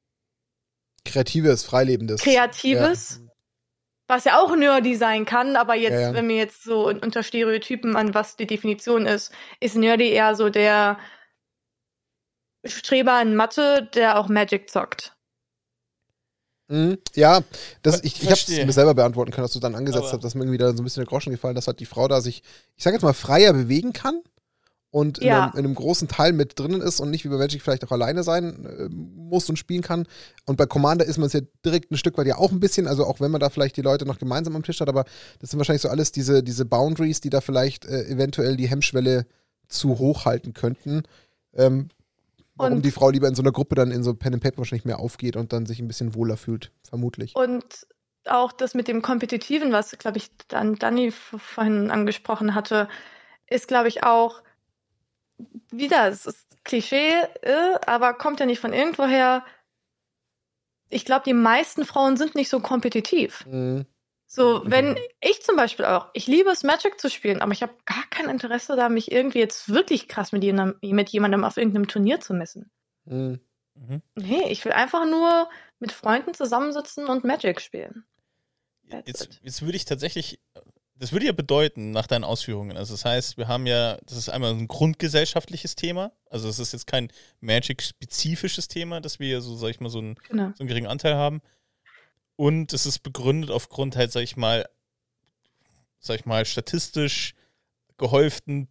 Kreatives, 1.03 1.63
Freilebendes. 1.63 2.21
Kreatives. 2.21 3.21
Ja. 3.21 3.27
Was 4.07 4.25
ja 4.25 4.39
auch 4.41 4.53
nerdy 4.55 4.95
sein 4.95 5.23
kann, 5.25 5.55
aber 5.55 5.73
jetzt, 5.73 6.01
ja, 6.01 6.13
wenn 6.13 6.27
wir 6.27 6.35
jetzt 6.35 6.63
so 6.63 6.89
unter 6.89 7.23
Stereotypen 7.23 7.95
an 7.95 8.13
was 8.13 8.35
die 8.35 8.45
Definition 8.45 9.05
ist, 9.05 9.31
ist 9.61 9.77
nerdy 9.77 10.09
eher 10.09 10.35
so 10.35 10.49
der, 10.49 10.99
Streber 12.65 13.21
in 13.21 13.35
Mathe, 13.35 13.89
der 13.93 14.19
auch 14.19 14.27
Magic 14.27 14.69
zockt. 14.69 15.15
Mhm, 16.71 16.99
ja, 17.15 17.41
das, 17.81 18.01
ich, 18.03 18.23
ich 18.23 18.29
habe 18.29 18.39
es 18.39 18.47
mir 18.47 18.71
selber 18.71 18.93
beantworten 18.93 19.31
können, 19.31 19.43
dass 19.43 19.51
du 19.51 19.59
dann 19.59 19.75
angesetzt 19.75 20.13
hast, 20.13 20.23
dass 20.23 20.35
mir 20.35 20.43
irgendwie 20.43 20.57
da 20.57 20.71
so 20.71 20.81
ein 20.81 20.85
bisschen 20.85 21.01
der 21.01 21.09
Groschen 21.09 21.31
gefallen, 21.31 21.53
dass 21.53 21.67
halt 21.67 21.81
die 21.81 21.85
Frau 21.85 22.07
da 22.07 22.21
sich, 22.21 22.43
ich 22.77 22.83
sag 22.83 22.93
jetzt 22.93 23.01
mal, 23.01 23.13
freier 23.13 23.51
bewegen 23.51 23.91
kann 23.91 24.21
und 24.89 25.17
in, 25.17 25.27
ja. 25.27 25.43
einem, 25.43 25.51
in, 25.53 25.65
einem, 25.65 25.75
großen 25.75 26.07
Teil 26.07 26.31
mit 26.31 26.57
drinnen 26.57 26.81
ist 26.81 27.01
und 27.01 27.09
nicht 27.09 27.25
wie 27.25 27.29
bei 27.29 27.35
Magic 27.35 27.61
vielleicht 27.61 27.83
auch 27.83 27.91
alleine 27.91 28.23
sein 28.23 28.65
äh, 28.65 28.87
muss 28.89 29.49
und 29.49 29.57
spielen 29.57 29.81
kann. 29.81 30.07
Und 30.45 30.55
bei 30.55 30.65
Commander 30.65 31.03
ist 31.03 31.17
man 31.17 31.27
es 31.27 31.33
ja 31.33 31.41
direkt 31.65 31.91
ein 31.91 31.97
Stück 31.97 32.17
weit 32.17 32.27
ja 32.27 32.37
auch 32.37 32.51
ein 32.51 32.61
bisschen, 32.61 32.87
also 32.87 33.05
auch 33.05 33.19
wenn 33.19 33.31
man 33.31 33.41
da 33.41 33.49
vielleicht 33.49 33.75
die 33.75 33.81
Leute 33.81 34.05
noch 34.05 34.19
gemeinsam 34.19 34.55
am 34.55 34.63
Tisch 34.63 34.79
hat, 34.79 34.87
aber 34.87 35.03
das 35.39 35.49
sind 35.49 35.59
wahrscheinlich 35.59 35.81
so 35.81 35.89
alles 35.89 36.13
diese, 36.13 36.41
diese 36.41 36.63
Boundaries, 36.63 37.19
die 37.19 37.29
da 37.29 37.41
vielleicht 37.41 37.83
äh, 37.83 38.05
eventuell 38.05 38.55
die 38.55 38.69
Hemmschwelle 38.69 39.25
zu 39.67 39.97
hoch 39.97 40.23
halten 40.23 40.53
könnten. 40.53 41.03
Ähm, 41.53 41.89
Warum 42.55 42.73
und 42.73 42.85
die 42.85 42.91
Frau 42.91 43.09
lieber 43.09 43.27
in 43.27 43.35
so 43.35 43.41
einer 43.41 43.51
Gruppe 43.51 43.75
dann 43.75 43.91
in 43.91 44.03
so 44.03 44.13
Pen 44.13 44.33
and 44.33 44.43
Paper 44.43 44.59
wahrscheinlich 44.59 44.85
mehr 44.85 44.99
aufgeht 44.99 45.35
und 45.35 45.53
dann 45.53 45.65
sich 45.65 45.79
ein 45.79 45.87
bisschen 45.87 46.15
wohler 46.15 46.37
fühlt, 46.37 46.71
vermutlich. 46.87 47.35
Und 47.35 47.87
auch 48.25 48.51
das 48.51 48.73
mit 48.73 48.87
dem 48.87 49.01
Kompetitiven, 49.01 49.71
was, 49.71 49.97
glaube 49.97 50.17
ich, 50.17 50.29
dann 50.47 50.75
Danny 50.75 51.11
vorhin 51.11 51.89
angesprochen 51.89 52.53
hatte, 52.53 52.87
ist, 53.47 53.67
glaube 53.67 53.87
ich, 53.87 54.03
auch 54.03 54.41
wieder, 55.71 56.07
es 56.07 56.25
ist 56.25 56.63
Klischee, 56.63 57.13
äh, 57.41 57.75
aber 57.85 58.13
kommt 58.13 58.39
ja 58.39 58.45
nicht 58.45 58.59
von 58.59 58.73
irgendwoher. 58.73 59.43
Ich 60.89 61.05
glaube, 61.05 61.23
die 61.25 61.33
meisten 61.33 61.85
Frauen 61.85 62.17
sind 62.17 62.35
nicht 62.35 62.49
so 62.49 62.59
kompetitiv. 62.59 63.45
Mhm. 63.47 63.85
So, 64.33 64.61
wenn 64.63 64.97
ich 65.19 65.41
zum 65.41 65.57
Beispiel 65.57 65.83
auch, 65.83 66.07
ich 66.13 66.25
liebe 66.25 66.49
es, 66.51 66.63
Magic 66.63 67.01
zu 67.01 67.09
spielen, 67.09 67.41
aber 67.41 67.51
ich 67.51 67.61
habe 67.63 67.73
gar 67.85 68.05
kein 68.09 68.29
Interesse 68.29 68.77
da, 68.77 68.87
mich 68.87 69.11
irgendwie 69.11 69.39
jetzt 69.39 69.67
wirklich 69.67 70.07
krass 70.07 70.31
mit 70.31 70.41
jemandem, 70.41 70.95
mit 70.95 71.09
jemandem 71.09 71.43
auf 71.43 71.57
irgendeinem 71.57 71.89
Turnier 71.89 72.21
zu 72.21 72.33
messen. 72.33 72.71
Mhm. 73.03 73.41
mhm. 73.75 74.01
Nee, 74.15 74.47
ich 74.47 74.63
will 74.63 74.71
einfach 74.71 75.05
nur 75.05 75.49
mit 75.79 75.91
Freunden 75.91 76.33
zusammensitzen 76.33 77.07
und 77.07 77.25
Magic 77.25 77.59
spielen. 77.59 78.05
jetzt, 79.05 79.41
jetzt 79.43 79.63
würde 79.63 79.75
ich 79.75 79.83
tatsächlich 79.83 80.39
das 80.95 81.11
würde 81.11 81.25
ja 81.25 81.31
bedeuten, 81.33 81.91
nach 81.91 82.07
deinen 82.07 82.23
Ausführungen, 82.23 82.77
also 82.77 82.93
das 82.93 83.03
heißt, 83.03 83.37
wir 83.37 83.47
haben 83.47 83.65
ja, 83.65 83.97
das 84.05 84.17
ist 84.17 84.29
einmal 84.29 84.51
ein 84.51 84.67
grundgesellschaftliches 84.67 85.75
Thema, 85.75 86.13
also 86.29 86.47
es 86.47 86.59
ist 86.59 86.73
jetzt 86.73 86.85
kein 86.87 87.11
Magic-spezifisches 87.41 88.67
Thema, 88.69 89.01
dass 89.01 89.19
wir 89.19 89.41
so, 89.41 89.55
sag 89.55 89.71
ich 89.71 89.79
mal, 89.79 89.89
so 89.89 89.97
einen, 89.97 90.15
Genau. 90.29 90.51
so 90.55 90.59
einen 90.59 90.67
geringen 90.67 90.87
Anteil 90.87 91.15
haben. 91.15 91.41
Und 92.41 92.73
es 92.73 92.87
ist 92.87 93.03
begründet 93.03 93.51
aufgrund 93.51 93.95
halt, 93.95 94.11
sag 94.11 94.23
ich 94.23 94.35
mal, 94.35 94.67
sag 95.99 96.19
ich 96.19 96.25
mal, 96.25 96.43
statistisch 96.43 97.35
gehäuften 97.99 98.67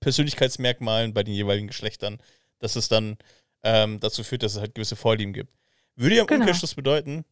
Persönlichkeitsmerkmalen 0.00 1.14
bei 1.14 1.22
den 1.22 1.32
jeweiligen 1.32 1.68
Geschlechtern, 1.68 2.18
dass 2.58 2.76
es 2.76 2.88
dann 2.88 3.16
ähm, 3.62 4.00
dazu 4.00 4.22
führt, 4.22 4.42
dass 4.42 4.52
es 4.52 4.60
halt 4.60 4.74
gewisse 4.74 4.96
Vorlieben 4.96 5.32
gibt. 5.32 5.50
Würde 5.96 6.16
ja 6.16 6.20
im 6.20 6.26
Genau. 6.26 6.40
Umkehrschluss 6.40 6.74
bedeuten, 6.74 7.24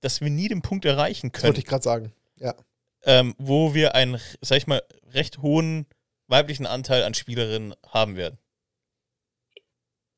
dass 0.00 0.20
wir 0.20 0.30
nie 0.30 0.46
den 0.46 0.62
Punkt 0.62 0.84
erreichen 0.84 1.32
Das 1.32 1.42
wollte 1.42 1.54
können, 1.54 1.58
ich 1.58 1.66
gerade 1.66 1.82
sagen. 1.82 2.12
Ja. 2.36 2.54
ähm, 3.02 3.34
wo 3.36 3.74
wir 3.74 3.96
einen, 3.96 4.20
sag 4.42 4.58
ich 4.58 4.68
mal, 4.68 4.80
recht 5.10 5.38
hohen 5.38 5.86
weiblichen 6.28 6.66
Anteil 6.66 7.02
an 7.02 7.14
Spielerinnen 7.14 7.74
haben 7.88 8.14
werden. 8.14 8.38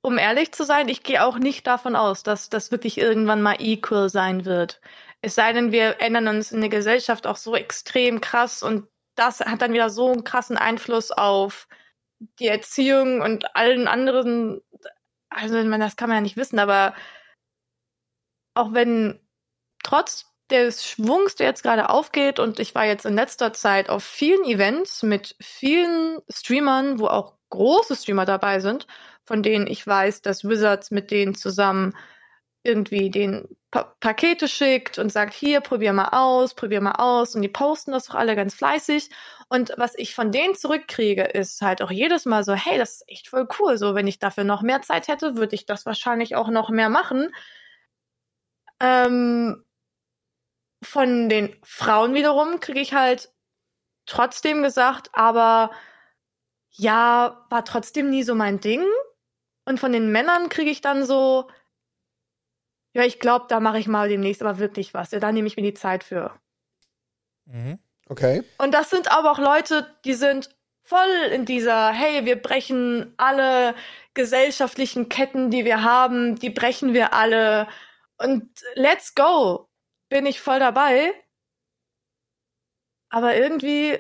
Um 0.09 0.17
ehrlich 0.17 0.53
zu 0.53 0.65
sein, 0.65 0.89
ich 0.89 1.03
gehe 1.03 1.23
auch 1.23 1.39
nicht 1.39 1.67
davon 1.67 1.95
aus, 1.95 2.23
dass 2.23 2.49
das 2.49 2.71
wirklich 2.71 2.97
irgendwann 2.97 3.43
mal 3.43 3.57
equal 3.59 4.09
sein 4.09 4.47
wird. 4.47 4.81
Es 5.21 5.35
sei 5.35 5.53
denn, 5.53 5.71
wir 5.71 6.01
ändern 6.01 6.29
uns 6.29 6.51
in 6.51 6.63
der 6.63 6.71
Gesellschaft 6.71 7.27
auch 7.27 7.37
so 7.37 7.55
extrem 7.55 8.23
krass 8.23 8.63
und 8.63 8.89
das 9.17 9.41
hat 9.41 9.61
dann 9.61 9.75
wieder 9.75 9.91
so 9.91 10.11
einen 10.11 10.25
krassen 10.25 10.57
Einfluss 10.57 11.11
auf 11.11 11.69
die 12.39 12.47
Erziehung 12.47 13.21
und 13.21 13.55
allen 13.55 13.87
anderen. 13.87 14.63
Also, 15.29 15.59
ich 15.59 15.67
meine, 15.67 15.85
das 15.85 15.97
kann 15.97 16.09
man 16.09 16.17
ja 16.17 16.23
nicht 16.23 16.39
wissen, 16.39 16.59
aber 16.59 16.95
auch 18.55 18.73
wenn 18.73 19.21
trotz 19.85 20.25
des 20.49 20.87
Schwungs, 20.87 21.35
der 21.35 21.49
jetzt 21.49 21.63
gerade 21.63 21.91
aufgeht, 21.91 22.39
und 22.39 22.61
ich 22.61 22.75
war 22.75 22.87
jetzt 22.87 23.05
in 23.05 23.15
letzter 23.15 23.53
Zeit 23.53 23.91
auf 23.91 24.05
vielen 24.05 24.45
Events 24.47 25.03
mit 25.03 25.37
vielen 25.39 26.21
Streamern, 26.31 26.99
wo 26.99 27.09
auch 27.09 27.35
große 27.51 27.95
Streamer 27.95 28.25
dabei 28.25 28.61
sind, 28.61 28.87
von 29.29 29.43
denen 29.43 29.67
ich 29.67 29.87
weiß, 29.87 30.23
dass 30.23 30.43
Wizards 30.45 30.91
mit 30.91 31.11
denen 31.11 31.35
zusammen 31.35 31.95
irgendwie 32.63 33.11
den 33.11 33.47
pa 33.71 33.85
Pakete 34.01 34.49
schickt 34.49 34.99
und 34.99 35.13
sagt, 35.13 35.35
hier, 35.35 35.61
probier 35.61 35.93
mal 35.93 36.09
aus, 36.13 36.55
probier 36.55 36.81
mal 36.81 36.93
aus. 36.93 37.35
Und 37.35 37.43
die 37.43 37.49
posten 37.49 37.93
das 37.93 38.07
doch 38.07 38.15
alle 38.15 38.35
ganz 38.37 38.55
fleißig. 38.55 39.11
Und 39.51 39.73
was 39.77 39.95
ich 39.97 40.15
von 40.15 40.33
denen 40.33 40.55
zurückkriege, 40.55 41.25
ist 41.25 41.61
halt 41.61 41.83
auch 41.83 41.91
jedes 41.91 42.25
Mal 42.25 42.43
so, 42.43 42.55
hey, 42.55 42.79
das 42.79 42.97
ist 42.97 43.09
echt 43.09 43.29
voll 43.29 43.47
cool. 43.59 43.77
So, 43.77 43.95
wenn 43.95 44.07
ich 44.07 44.19
dafür 44.19 44.45
noch 44.45 44.63
mehr 44.63 44.81
Zeit 44.83 45.09
hätte, 45.09 45.37
würde 45.37 45.55
ich 45.55 45.67
das 45.67 45.85
wahrscheinlich 45.87 46.35
auch 46.35 46.49
noch 46.49 46.71
mehr 46.71 46.89
machen. 46.89 47.31
Ähm, 48.81 49.63
von 50.83 51.29
den 51.29 51.55
Frauen 51.65 52.15
wiederum 52.15 52.61
kriege 52.61 52.81
ich 52.81 52.95
halt 52.95 53.31
trotzdem 54.07 54.63
gesagt, 54.63 55.11
aber 55.13 55.71
ja, 56.71 57.47
war 57.51 57.65
trotzdem 57.65 58.11
nie 58.11 58.23
so 58.23 58.35
mein 58.35 58.61
Ding. 58.61 58.85
Und 59.69 59.79
von 59.79 59.93
den 59.93 60.11
Männern 60.11 60.49
kriege 60.49 60.71
ich 60.71 60.81
dann 60.81 61.05
so, 61.05 61.51
ja, 62.95 63.05
ich 63.05 63.21
glaube, 63.21 63.45
da 63.51 63.61
mache 63.61 63.79
ich 63.79 63.87
mal 63.87 64.09
demnächst 64.09 64.41
aber 64.41 64.59
wirklich 64.59 64.95
was. 64.95 65.11
Ja, 65.11 65.21
da 65.21 65.31
nehme 65.31 65.47
ich 65.47 65.57
mir 65.57 65.63
die 65.63 65.75
Zeit 65.75 66.03
für. 66.03 66.33
Mhm. 67.45 67.79
Okay. 68.09 68.45
Und 68.57 68.73
das 68.73 68.89
sind 68.89 69.13
aber 69.13 69.31
auch 69.31 69.39
Leute, 69.39 69.95
die 70.07 70.15
sind 70.15 70.57
voll 70.85 71.11
in 71.31 71.45
dieser, 71.45 71.93
hey, 71.93 72.25
wir 72.25 72.41
brechen 72.41 73.13
alle 73.19 73.75
gesellschaftlichen 74.15 75.11
Ketten, 75.11 75.51
die 75.51 75.67
wir 75.67 75.83
haben, 75.83 76.37
die 76.37 76.49
brechen 76.49 76.95
wir 76.95 77.13
alle. 77.13 77.69
Und 78.17 78.49
let's 78.73 79.15
go. 79.15 79.69
Bin 80.09 80.25
ich 80.25 80.41
voll 80.41 80.61
dabei. 80.61 81.13
Aber 83.11 83.37
irgendwie 83.37 83.99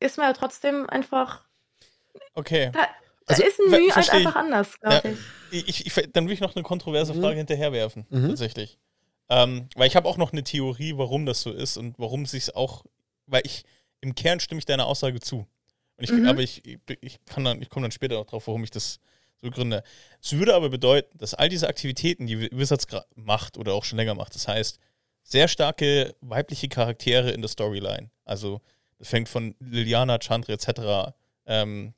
ist 0.00 0.18
man 0.18 0.26
ja 0.26 0.32
trotzdem 0.32 0.90
einfach, 0.90 1.44
Okay. 2.34 2.72
da, 2.72 2.88
Also, 3.30 3.42
da 3.42 3.48
ist 3.48 3.58
ein 3.60 3.70
Mühe 3.70 3.94
halt 3.94 4.06
ich. 4.06 4.12
einfach 4.12 4.36
anders, 4.36 4.78
glaube 4.80 5.08
Ja. 5.08 5.14
ich. 5.52 5.68
Ich, 5.68 5.86
ich, 5.86 6.12
dann 6.12 6.26
will 6.28 6.34
ich 6.34 6.40
noch 6.40 6.54
eine 6.54 6.62
kontroverse 6.62 7.12
Mhm. 7.14 7.20
Frage 7.20 7.36
hinterherwerfen, 7.38 8.06
Mhm. 8.08 8.28
tatsächlich. 8.28 8.78
Ähm, 9.28 9.68
weil 9.74 9.88
ich 9.88 9.96
habe 9.96 10.08
auch 10.08 10.16
noch 10.16 10.32
eine 10.32 10.44
Theorie, 10.44 10.96
warum 10.96 11.26
das 11.26 11.40
so 11.42 11.50
ist 11.52 11.76
und 11.76 11.98
warum 11.98 12.26
sich 12.26 12.54
auch, 12.54 12.84
weil 13.26 13.42
ich 13.44 13.64
im 14.00 14.14
Kern 14.14 14.40
stimme 14.40 14.58
ich 14.60 14.64
deiner 14.64 14.86
Aussage 14.86 15.20
zu. 15.20 15.38
Und 15.96 16.04
ich, 16.04 16.12
Mhm. 16.12 16.26
aber 16.26 16.40
ich, 16.42 16.64
ich, 16.64 16.78
ich 17.00 17.18
kann 17.26 17.44
dann, 17.44 17.60
ich 17.62 17.68
komme 17.68 17.84
dann 17.84 17.90
später 17.92 18.14
noch 18.16 18.26
drauf, 18.26 18.46
warum 18.46 18.62
ich 18.64 18.70
das 18.70 19.00
so 19.40 19.46
begründe. 19.48 19.82
Es 20.22 20.32
würde 20.32 20.54
aber 20.54 20.68
bedeuten, 20.68 21.16
dass 21.18 21.34
all 21.34 21.48
diese 21.48 21.68
Aktivitäten, 21.68 22.26
die 22.26 22.50
Wizards 22.52 22.86
macht 23.16 23.56
oder 23.58 23.74
auch 23.74 23.84
schon 23.84 23.96
länger 23.98 24.14
macht, 24.14 24.34
das 24.34 24.46
heißt, 24.48 24.78
sehr 25.22 25.48
starke 25.48 26.14
weibliche 26.20 26.68
Charaktere 26.68 27.30
in 27.30 27.40
der 27.42 27.48
Storyline. 27.48 28.10
Also, 28.24 28.60
das 28.98 29.08
fängt 29.08 29.28
von 29.28 29.54
Liliana, 29.60 30.18
Chandra 30.18 30.52
etc. 30.52 31.12
Ähm, 31.46 31.92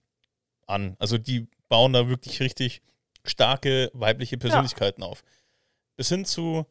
an. 0.67 0.97
Also, 0.99 1.19
die 1.19 1.47
bauen 1.69 1.93
da 1.93 2.09
wirklich 2.09 2.41
richtig 2.41 2.83
starke 3.25 3.91
weibliche 3.95 4.37
Persönlichkeiten 4.39 5.03
auf. 5.03 5.23
Bis 5.97 6.09
hin 6.09 6.25
zu, 6.25 6.67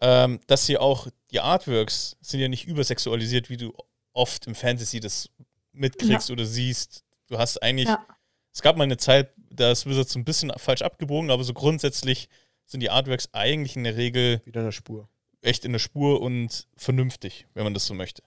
ähm, 0.00 0.40
dass 0.46 0.66
sie 0.66 0.78
auch, 0.78 1.06
die 1.30 1.40
Artworks 1.40 2.16
sind 2.20 2.40
ja 2.40 2.48
nicht 2.48 2.66
übersexualisiert, 2.66 3.48
wie 3.50 3.56
du 3.56 3.72
oft 4.12 4.46
im 4.46 4.54
Fantasy 4.54 5.00
das 5.00 5.30
mitkriegst 5.72 6.30
oder 6.30 6.44
siehst. 6.44 7.04
Du 7.28 7.38
hast 7.38 7.62
eigentlich, 7.62 7.88
Ja. 7.88 8.04
es 8.52 8.60
gab 8.62 8.76
mal 8.76 8.84
eine 8.84 8.96
Zeit, 8.98 9.32
da 9.50 9.70
ist 9.70 9.86
Wizards 9.86 10.12
so 10.12 10.18
ein 10.18 10.24
bisschen 10.24 10.52
falsch 10.56 10.82
abgebogen, 10.82 11.30
aber 11.30 11.44
so 11.44 11.54
grundsätzlich 11.54 12.28
sind 12.66 12.80
die 12.80 12.90
Artworks 12.90 13.28
eigentlich 13.32 13.76
in 13.76 13.84
der 13.84 13.96
Regel 13.96 14.42
Wieder 14.44 14.60
eine 14.60 14.72
Spur. 14.72 15.08
echt 15.40 15.64
in 15.64 15.72
der 15.72 15.78
Spur 15.78 16.20
und 16.20 16.66
vernünftig, 16.76 17.46
wenn 17.54 17.64
man 17.64 17.74
das 17.74 17.86
so 17.86 17.94
möchte. 17.94 18.22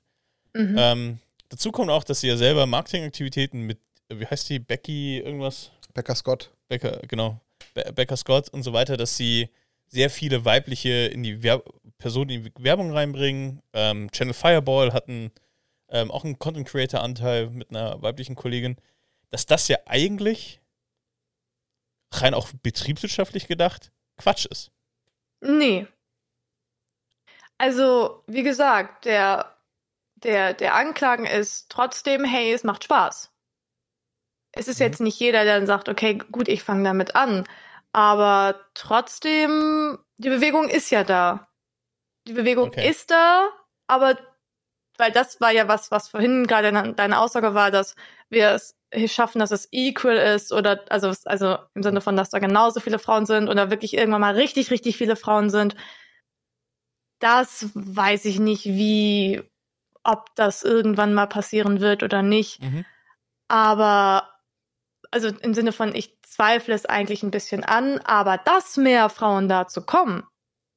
Mhm. 0.53 0.75
Ähm, 0.77 1.19
dazu 1.49 1.71
kommt 1.71 1.91
auch, 1.91 2.03
dass 2.03 2.21
sie 2.21 2.27
ja 2.27 2.37
selber 2.37 2.65
Marketingaktivitäten 2.65 3.61
mit, 3.61 3.79
wie 4.09 4.25
heißt 4.25 4.49
die, 4.49 4.59
Becky 4.59 5.19
irgendwas? 5.19 5.71
Becker 5.93 6.15
Scott. 6.15 6.51
Becker, 6.67 7.01
genau, 7.07 7.39
Be 7.73 7.91
Becker 7.93 8.17
Scott 8.17 8.49
und 8.49 8.63
so 8.63 8.73
weiter, 8.73 8.97
dass 8.97 9.17
sie 9.17 9.49
sehr 9.87 10.09
viele 10.09 10.45
weibliche 10.45 11.07
in 11.07 11.23
die 11.23 11.43
Wer 11.43 11.63
Personen 11.97 12.29
in 12.29 12.43
die 12.43 12.63
Werbung 12.63 12.91
reinbringen. 12.91 13.61
Ähm, 13.73 14.11
Channel 14.11 14.33
Fireball 14.33 14.93
hatten 14.93 15.31
ähm, 15.89 16.11
auch 16.11 16.23
einen 16.23 16.39
Content 16.39 16.67
Creator 16.67 17.01
Anteil 17.01 17.49
mit 17.49 17.69
einer 17.69 18.01
weiblichen 18.01 18.35
Kollegin, 18.35 18.75
dass 19.29 19.45
das 19.45 19.67
ja 19.67 19.77
eigentlich 19.85 20.59
rein 22.11 22.33
auch 22.33 22.49
betriebswirtschaftlich 22.63 23.47
gedacht 23.47 23.91
Quatsch 24.17 24.45
ist. 24.45 24.71
Nee. 25.41 25.87
Also, 27.57 28.23
wie 28.27 28.43
gesagt, 28.43 29.05
der, 29.05 29.55
der, 30.15 30.53
der 30.53 30.75
Anklagen 30.75 31.25
ist 31.25 31.69
trotzdem, 31.69 32.25
hey, 32.25 32.51
es 32.51 32.63
macht 32.63 32.83
Spaß. 32.83 33.31
Es 34.55 34.67
ist 34.67 34.79
Mhm. 34.79 34.85
jetzt 34.85 35.01
nicht 35.01 35.19
jeder, 35.19 35.43
der 35.43 35.57
dann 35.57 35.67
sagt, 35.67 35.89
okay, 35.89 36.17
gut, 36.31 36.47
ich 36.47 36.63
fange 36.63 36.83
damit 36.83 37.15
an. 37.15 37.45
Aber 37.91 38.59
trotzdem, 38.73 39.99
die 40.17 40.29
Bewegung 40.29 40.69
ist 40.69 40.89
ja 40.89 41.03
da. 41.03 41.47
Die 42.27 42.33
Bewegung 42.33 42.69
Okay. 42.69 42.89
ist 42.89 43.11
da, 43.11 43.49
aber 43.87 44.17
weil 44.97 45.11
das 45.11 45.41
war 45.41 45.51
ja 45.51 45.67
was, 45.67 45.91
was 45.91 46.09
vorhin 46.09 46.47
gerade 46.47 46.71
deine, 46.93 47.19
Aussage 47.19 47.53
war, 47.53 47.69
dass 47.71 47.95
wir 48.29 48.51
es 48.51 48.75
schaffen, 49.11 49.39
dass 49.39 49.51
es 49.51 49.67
equal 49.71 50.15
ist 50.15 50.53
oder 50.53 50.85
also 50.89 51.11
also 51.25 51.57
im 51.73 51.83
Sinne 51.83 52.01
von, 52.01 52.15
dass 52.15 52.29
da 52.29 52.39
genauso 52.39 52.79
viele 52.79 52.99
Frauen 52.99 53.25
sind 53.25 53.49
oder 53.49 53.69
wirklich 53.69 53.93
irgendwann 53.93 54.21
mal 54.21 54.35
richtig 54.35 54.71
richtig 54.71 54.97
viele 54.97 55.17
Frauen 55.17 55.49
sind. 55.49 55.75
Das 57.19 57.69
weiß 57.73 58.25
ich 58.25 58.39
nicht, 58.39 58.65
wie 58.65 59.43
ob 60.03 60.33
das 60.35 60.63
irgendwann 60.63 61.13
mal 61.13 61.27
passieren 61.27 61.81
wird 61.81 62.03
oder 62.03 62.21
nicht. 62.21 62.61
Mhm. 62.61 62.85
Aber 63.47 64.34
also 65.11 65.29
im 65.29 65.53
Sinne 65.53 65.71
von, 65.71 65.95
ich 65.95 66.13
zweifle 66.23 66.73
es 66.73 66.85
eigentlich 66.85 67.23
ein 67.23 67.31
bisschen 67.31 67.63
an, 67.63 67.99
aber 67.99 68.37
dass 68.37 68.77
mehr 68.77 69.09
Frauen 69.09 69.47
dazu 69.49 69.81
kommen, 69.81 70.23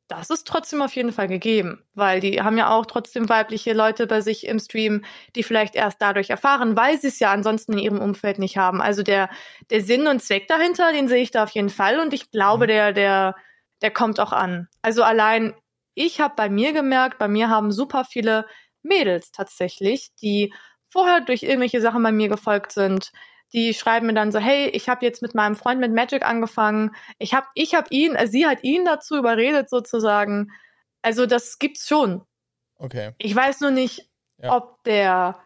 das 0.08 0.30
ist 0.30 0.46
trotzdem 0.46 0.80
auf 0.80 0.94
jeden 0.96 1.12
Fall 1.12 1.28
gegeben, 1.28 1.84
weil 1.94 2.20
die 2.20 2.40
haben 2.40 2.56
ja 2.56 2.70
auch 2.70 2.86
trotzdem 2.86 3.28
weibliche 3.28 3.74
Leute 3.74 4.06
bei 4.06 4.22
sich 4.22 4.46
im 4.46 4.58
Stream, 4.58 5.04
die 5.36 5.42
vielleicht 5.42 5.74
erst 5.74 6.00
dadurch 6.00 6.30
erfahren, 6.30 6.76
weil 6.76 6.98
sie 6.98 7.08
es 7.08 7.18
ja 7.18 7.30
ansonsten 7.30 7.74
in 7.74 7.78
ihrem 7.78 8.00
Umfeld 8.00 8.38
nicht 8.38 8.56
haben. 8.56 8.80
Also 8.80 9.02
der, 9.02 9.28
der 9.70 9.82
Sinn 9.82 10.06
und 10.06 10.22
Zweck 10.22 10.48
dahinter, 10.48 10.92
den 10.92 11.08
sehe 11.08 11.22
ich 11.22 11.30
da 11.30 11.44
auf 11.44 11.50
jeden 11.50 11.68
Fall 11.70 12.00
und 12.00 12.14
ich 12.14 12.30
glaube, 12.30 12.64
Mhm. 12.64 12.68
der, 12.68 12.92
der, 12.94 13.36
der 13.82 13.90
kommt 13.90 14.18
auch 14.20 14.32
an. 14.32 14.68
Also 14.82 15.02
allein, 15.02 15.54
ich 15.94 16.20
habe 16.20 16.34
bei 16.36 16.48
mir 16.48 16.72
gemerkt, 16.72 17.18
bei 17.18 17.28
mir 17.28 17.50
haben 17.50 17.70
super 17.70 18.04
viele 18.04 18.46
Mädels 18.82 19.30
tatsächlich, 19.32 20.08
die 20.22 20.54
vorher 20.90 21.20
durch 21.20 21.42
irgendwelche 21.42 21.80
Sachen 21.82 22.02
bei 22.02 22.12
mir 22.12 22.28
gefolgt 22.28 22.72
sind, 22.72 23.12
die 23.52 23.72
schreiben 23.74 24.06
mir 24.06 24.14
dann 24.14 24.32
so, 24.32 24.38
hey, 24.38 24.68
ich 24.68 24.88
habe 24.88 25.04
jetzt 25.04 25.22
mit 25.22 25.34
meinem 25.34 25.56
Freund 25.56 25.80
mit 25.80 25.92
Magic 25.92 26.24
angefangen. 26.24 26.94
Ich 27.18 27.34
habe 27.34 27.46
ich 27.54 27.74
hab 27.74 27.90
ihn, 27.90 28.14
äh, 28.14 28.26
sie 28.26 28.46
hat 28.46 28.62
ihn 28.62 28.84
dazu 28.84 29.16
überredet 29.16 29.70
sozusagen. 29.70 30.50
Also 31.02 31.26
das 31.26 31.58
gibt's 31.58 31.88
schon. 31.88 32.22
Okay. 32.76 33.12
Ich 33.18 33.34
weiß 33.34 33.60
nur 33.60 33.70
nicht, 33.70 34.08
Ja. 34.42 34.56
ob 34.56 34.82
der, 34.84 35.38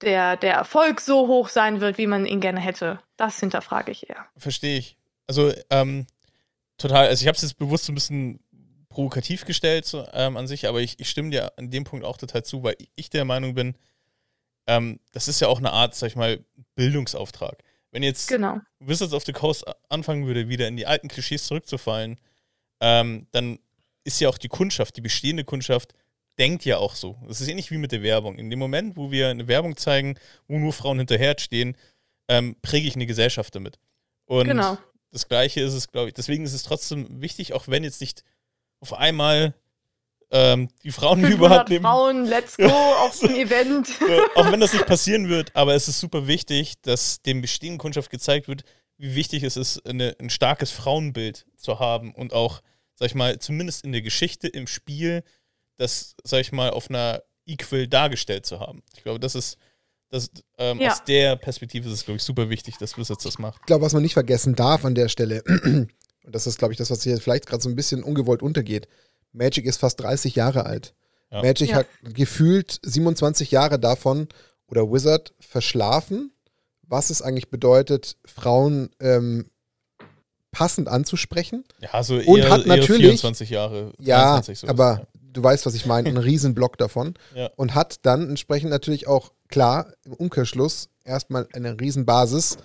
der, 0.00 0.36
der 0.36 0.54
Erfolg 0.54 1.00
so 1.00 1.28
hoch 1.28 1.48
sein 1.48 1.80
wird, 1.80 1.98
wie 1.98 2.06
man 2.06 2.26
ihn 2.26 2.40
gerne 2.40 2.60
hätte. 2.60 3.00
Das 3.16 3.38
hinterfrage 3.40 3.92
ich 3.92 4.08
eher. 4.08 4.26
Verstehe 4.36 4.78
ich. 4.78 4.96
Also, 5.26 5.52
ähm, 5.70 6.06
total, 6.78 7.08
also 7.08 7.22
ich 7.22 7.28
habe 7.28 7.36
es 7.36 7.42
jetzt 7.42 7.58
bewusst 7.58 7.84
so 7.84 7.92
ein 7.92 7.94
bisschen 7.94 8.40
provokativ 8.88 9.44
gestellt 9.44 9.86
so, 9.86 10.06
ähm, 10.12 10.36
an 10.36 10.46
sich, 10.46 10.68
aber 10.68 10.80
ich, 10.80 11.00
ich 11.00 11.08
stimme 11.08 11.30
dir 11.30 11.52
an 11.58 11.70
dem 11.70 11.84
Punkt 11.84 12.04
auch 12.04 12.16
total 12.16 12.44
zu, 12.44 12.62
weil 12.62 12.76
ich 12.94 13.10
der 13.10 13.24
Meinung 13.24 13.54
bin, 13.54 13.76
ähm, 14.66 15.00
das 15.12 15.28
ist 15.28 15.40
ja 15.40 15.48
auch 15.48 15.58
eine 15.58 15.72
Art, 15.72 15.94
sag 15.94 16.08
ich 16.08 16.16
mal, 16.16 16.44
Bildungsauftrag. 16.74 17.62
Wenn 17.90 18.02
jetzt 18.02 18.28
Genau. 18.28 18.58
Wizards 18.80 19.12
of 19.12 19.24
the 19.24 19.32
Coast 19.32 19.64
anfangen 19.88 20.26
würde, 20.26 20.48
wieder 20.48 20.66
in 20.68 20.76
die 20.76 20.86
alten 20.86 21.08
Klischees 21.08 21.46
zurückzufallen, 21.46 22.18
ähm, 22.80 23.26
dann 23.30 23.58
ist 24.04 24.20
ja 24.20 24.28
auch 24.28 24.38
die 24.38 24.48
Kundschaft, 24.48 24.96
die 24.96 25.00
bestehende 25.00 25.44
Kundschaft, 25.44 25.94
denkt 26.38 26.64
ja 26.64 26.78
auch 26.78 26.94
so. 26.96 27.16
Das 27.28 27.40
ist 27.40 27.48
ähnlich 27.48 27.70
wie 27.70 27.78
mit 27.78 27.92
der 27.92 28.02
Werbung. 28.02 28.36
In 28.38 28.50
dem 28.50 28.58
Moment, 28.58 28.96
wo 28.96 29.10
wir 29.12 29.28
eine 29.28 29.46
Werbung 29.46 29.76
zeigen, 29.76 30.18
wo 30.48 30.58
nur 30.58 30.72
Frauen 30.72 30.98
hinterherstehen, 30.98 31.76
ähm, 32.28 32.56
präge 32.60 32.88
ich 32.88 32.96
eine 32.96 33.06
Gesellschaft 33.06 33.54
damit. 33.54 33.78
Und 34.26 34.48
Genau. 34.48 34.76
das 35.12 35.28
Gleiche 35.28 35.60
ist 35.60 35.74
es, 35.74 35.92
glaube 35.92 36.08
ich. 36.08 36.14
Deswegen 36.14 36.44
ist 36.44 36.52
es 36.54 36.64
trotzdem 36.64 37.20
wichtig, 37.22 37.52
auch 37.52 37.68
wenn 37.68 37.84
jetzt 37.84 38.00
nicht 38.00 38.24
auf 38.80 38.92
einmal 38.94 39.54
ähm, 40.34 40.68
die 40.82 40.90
Frauen 40.90 41.20
die 41.20 41.26
500 41.26 41.38
überhaupt 41.38 41.68
nehmen. 41.70 41.84
Frauen, 41.84 42.24
let's 42.26 42.56
go 42.56 42.64
auf 42.98 43.18
dem 43.20 43.34
Event. 43.36 43.88
Äh, 44.00 44.20
auch 44.34 44.50
wenn 44.50 44.58
das 44.60 44.72
nicht 44.72 44.86
passieren 44.86 45.28
wird, 45.28 45.54
aber 45.54 45.74
es 45.74 45.86
ist 45.86 46.00
super 46.00 46.26
wichtig, 46.26 46.74
dass 46.82 47.22
dem 47.22 47.40
bestehenden 47.40 47.78
Kundschaft 47.78 48.10
gezeigt 48.10 48.48
wird, 48.48 48.64
wie 48.98 49.14
wichtig 49.14 49.44
es 49.44 49.56
ist, 49.56 49.86
eine, 49.86 50.16
ein 50.20 50.30
starkes 50.30 50.72
Frauenbild 50.72 51.46
zu 51.56 51.78
haben 51.78 52.12
und 52.12 52.32
auch, 52.32 52.62
sag 52.96 53.06
ich 53.06 53.14
mal, 53.14 53.38
zumindest 53.38 53.84
in 53.84 53.92
der 53.92 54.02
Geschichte, 54.02 54.48
im 54.48 54.66
Spiel, 54.66 55.22
das, 55.76 56.16
sag 56.24 56.40
ich 56.40 56.50
mal, 56.52 56.70
auf 56.70 56.90
einer 56.90 57.22
Equal 57.46 57.86
dargestellt 57.86 58.44
zu 58.46 58.58
haben. 58.58 58.82
Ich 58.96 59.02
glaube, 59.04 59.20
das 59.20 59.34
ist, 59.36 59.56
das, 60.10 60.30
ähm, 60.58 60.80
Ja. 60.80 60.92
aus 60.92 61.04
der 61.04 61.36
Perspektive 61.36 61.86
ist 61.88 61.94
es, 61.94 62.04
glaube 62.04 62.16
ich, 62.16 62.22
super 62.24 62.50
wichtig, 62.50 62.76
dass 62.78 62.98
Wizards 62.98 63.22
das 63.24 63.38
macht. 63.38 63.60
Ich 63.60 63.66
glaube, 63.66 63.84
was 63.84 63.92
man 63.92 64.02
nicht 64.02 64.14
vergessen 64.14 64.54
darf 64.54 64.84
an 64.84 64.94
der 64.94 65.08
Stelle, 65.08 65.42
und 65.64 65.88
das 66.24 66.46
ist, 66.46 66.58
glaube 66.58 66.72
ich, 66.72 66.78
das, 66.78 66.90
was 66.90 67.02
hier 67.04 67.20
vielleicht 67.20 67.46
gerade 67.46 67.62
so 67.62 67.68
ein 67.68 67.76
bisschen 67.76 68.02
ungewollt 68.02 68.42
untergeht. 68.42 68.88
Magic 69.34 69.66
ist 69.66 69.76
fast 69.78 70.00
30 70.00 70.34
Jahre 70.36 70.64
alt. 70.66 70.94
Ja. 71.30 71.42
Magic 71.42 71.70
Ja. 71.70 71.76
hat 71.76 71.86
gefühlt 72.02 72.80
27 72.82 73.50
Jahre 73.50 73.78
davon 73.78 74.28
oder 74.68 74.90
Wizard 74.90 75.34
verschlafen, 75.40 76.32
was 76.82 77.10
es 77.10 77.20
eigentlich 77.22 77.50
bedeutet, 77.50 78.16
Frauen 78.24 78.90
ähm, 79.00 79.50
passend 80.52 80.88
anzusprechen. 80.88 81.64
Ja, 81.80 82.02
so 82.02 82.14
Und 82.14 82.38
eher, 82.38 82.50
hat 82.50 82.60
eher 82.66 82.76
natürlich- 82.76 83.02
24 83.06 83.50
Jahre. 83.50 83.92
Ja, 83.98 84.34
23 84.34 84.58
sowas, 84.60 84.70
aber 84.70 85.06
du 85.14 85.42
weißt, 85.42 85.66
was 85.66 85.74
ich 85.74 85.84
meine, 85.86 86.08
einen 86.08 86.16
Riesenblock 86.30 86.78
davon. 86.78 87.14
Ja. 87.34 87.50
Und 87.56 87.74
hat 87.74 87.98
dann 88.06 88.28
entsprechend 88.28 88.70
natürlich 88.70 89.08
auch, 89.08 89.32
klar, 89.48 89.92
im 90.04 90.12
Umkehrschluss 90.12 90.88
erstmal 91.04 91.48
eine 91.52 91.80
Riesenbasis 91.80 92.58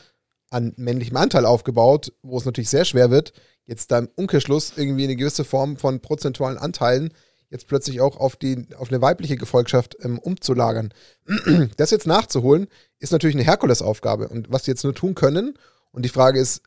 an 0.51 0.73
männlichem 0.77 1.17
Anteil 1.17 1.45
aufgebaut, 1.45 2.13
wo 2.21 2.37
es 2.37 2.45
natürlich 2.45 2.69
sehr 2.69 2.85
schwer 2.85 3.09
wird, 3.11 3.33
jetzt 3.69 3.91
da 3.91 3.99
im 3.99 4.09
Umkehrschluss 4.15 4.73
irgendwie 4.75 5.03
eine 5.03 5.15
gewisse 5.15 5.43
Form 5.43 5.77
von 5.77 5.99
prozentualen 6.01 6.57
Anteilen 6.57 7.13
jetzt 7.51 7.67
plötzlich 7.67 7.99
auch 8.01 8.17
auf, 8.17 8.35
die, 8.35 8.67
auf 8.77 8.89
eine 8.89 9.01
weibliche 9.01 9.35
Gefolgschaft 9.35 9.97
ähm, 10.01 10.19
umzulagern. 10.19 10.93
Das 11.77 11.91
jetzt 11.91 12.07
nachzuholen, 12.07 12.67
ist 12.99 13.11
natürlich 13.11 13.35
eine 13.35 13.45
Herkulesaufgabe. 13.45 14.27
Und 14.27 14.51
was 14.51 14.65
sie 14.65 14.71
jetzt 14.71 14.83
nur 14.83 14.93
tun 14.93 15.15
können, 15.15 15.57
und 15.91 16.03
die 16.03 16.09
Frage 16.09 16.39
ist, 16.39 16.61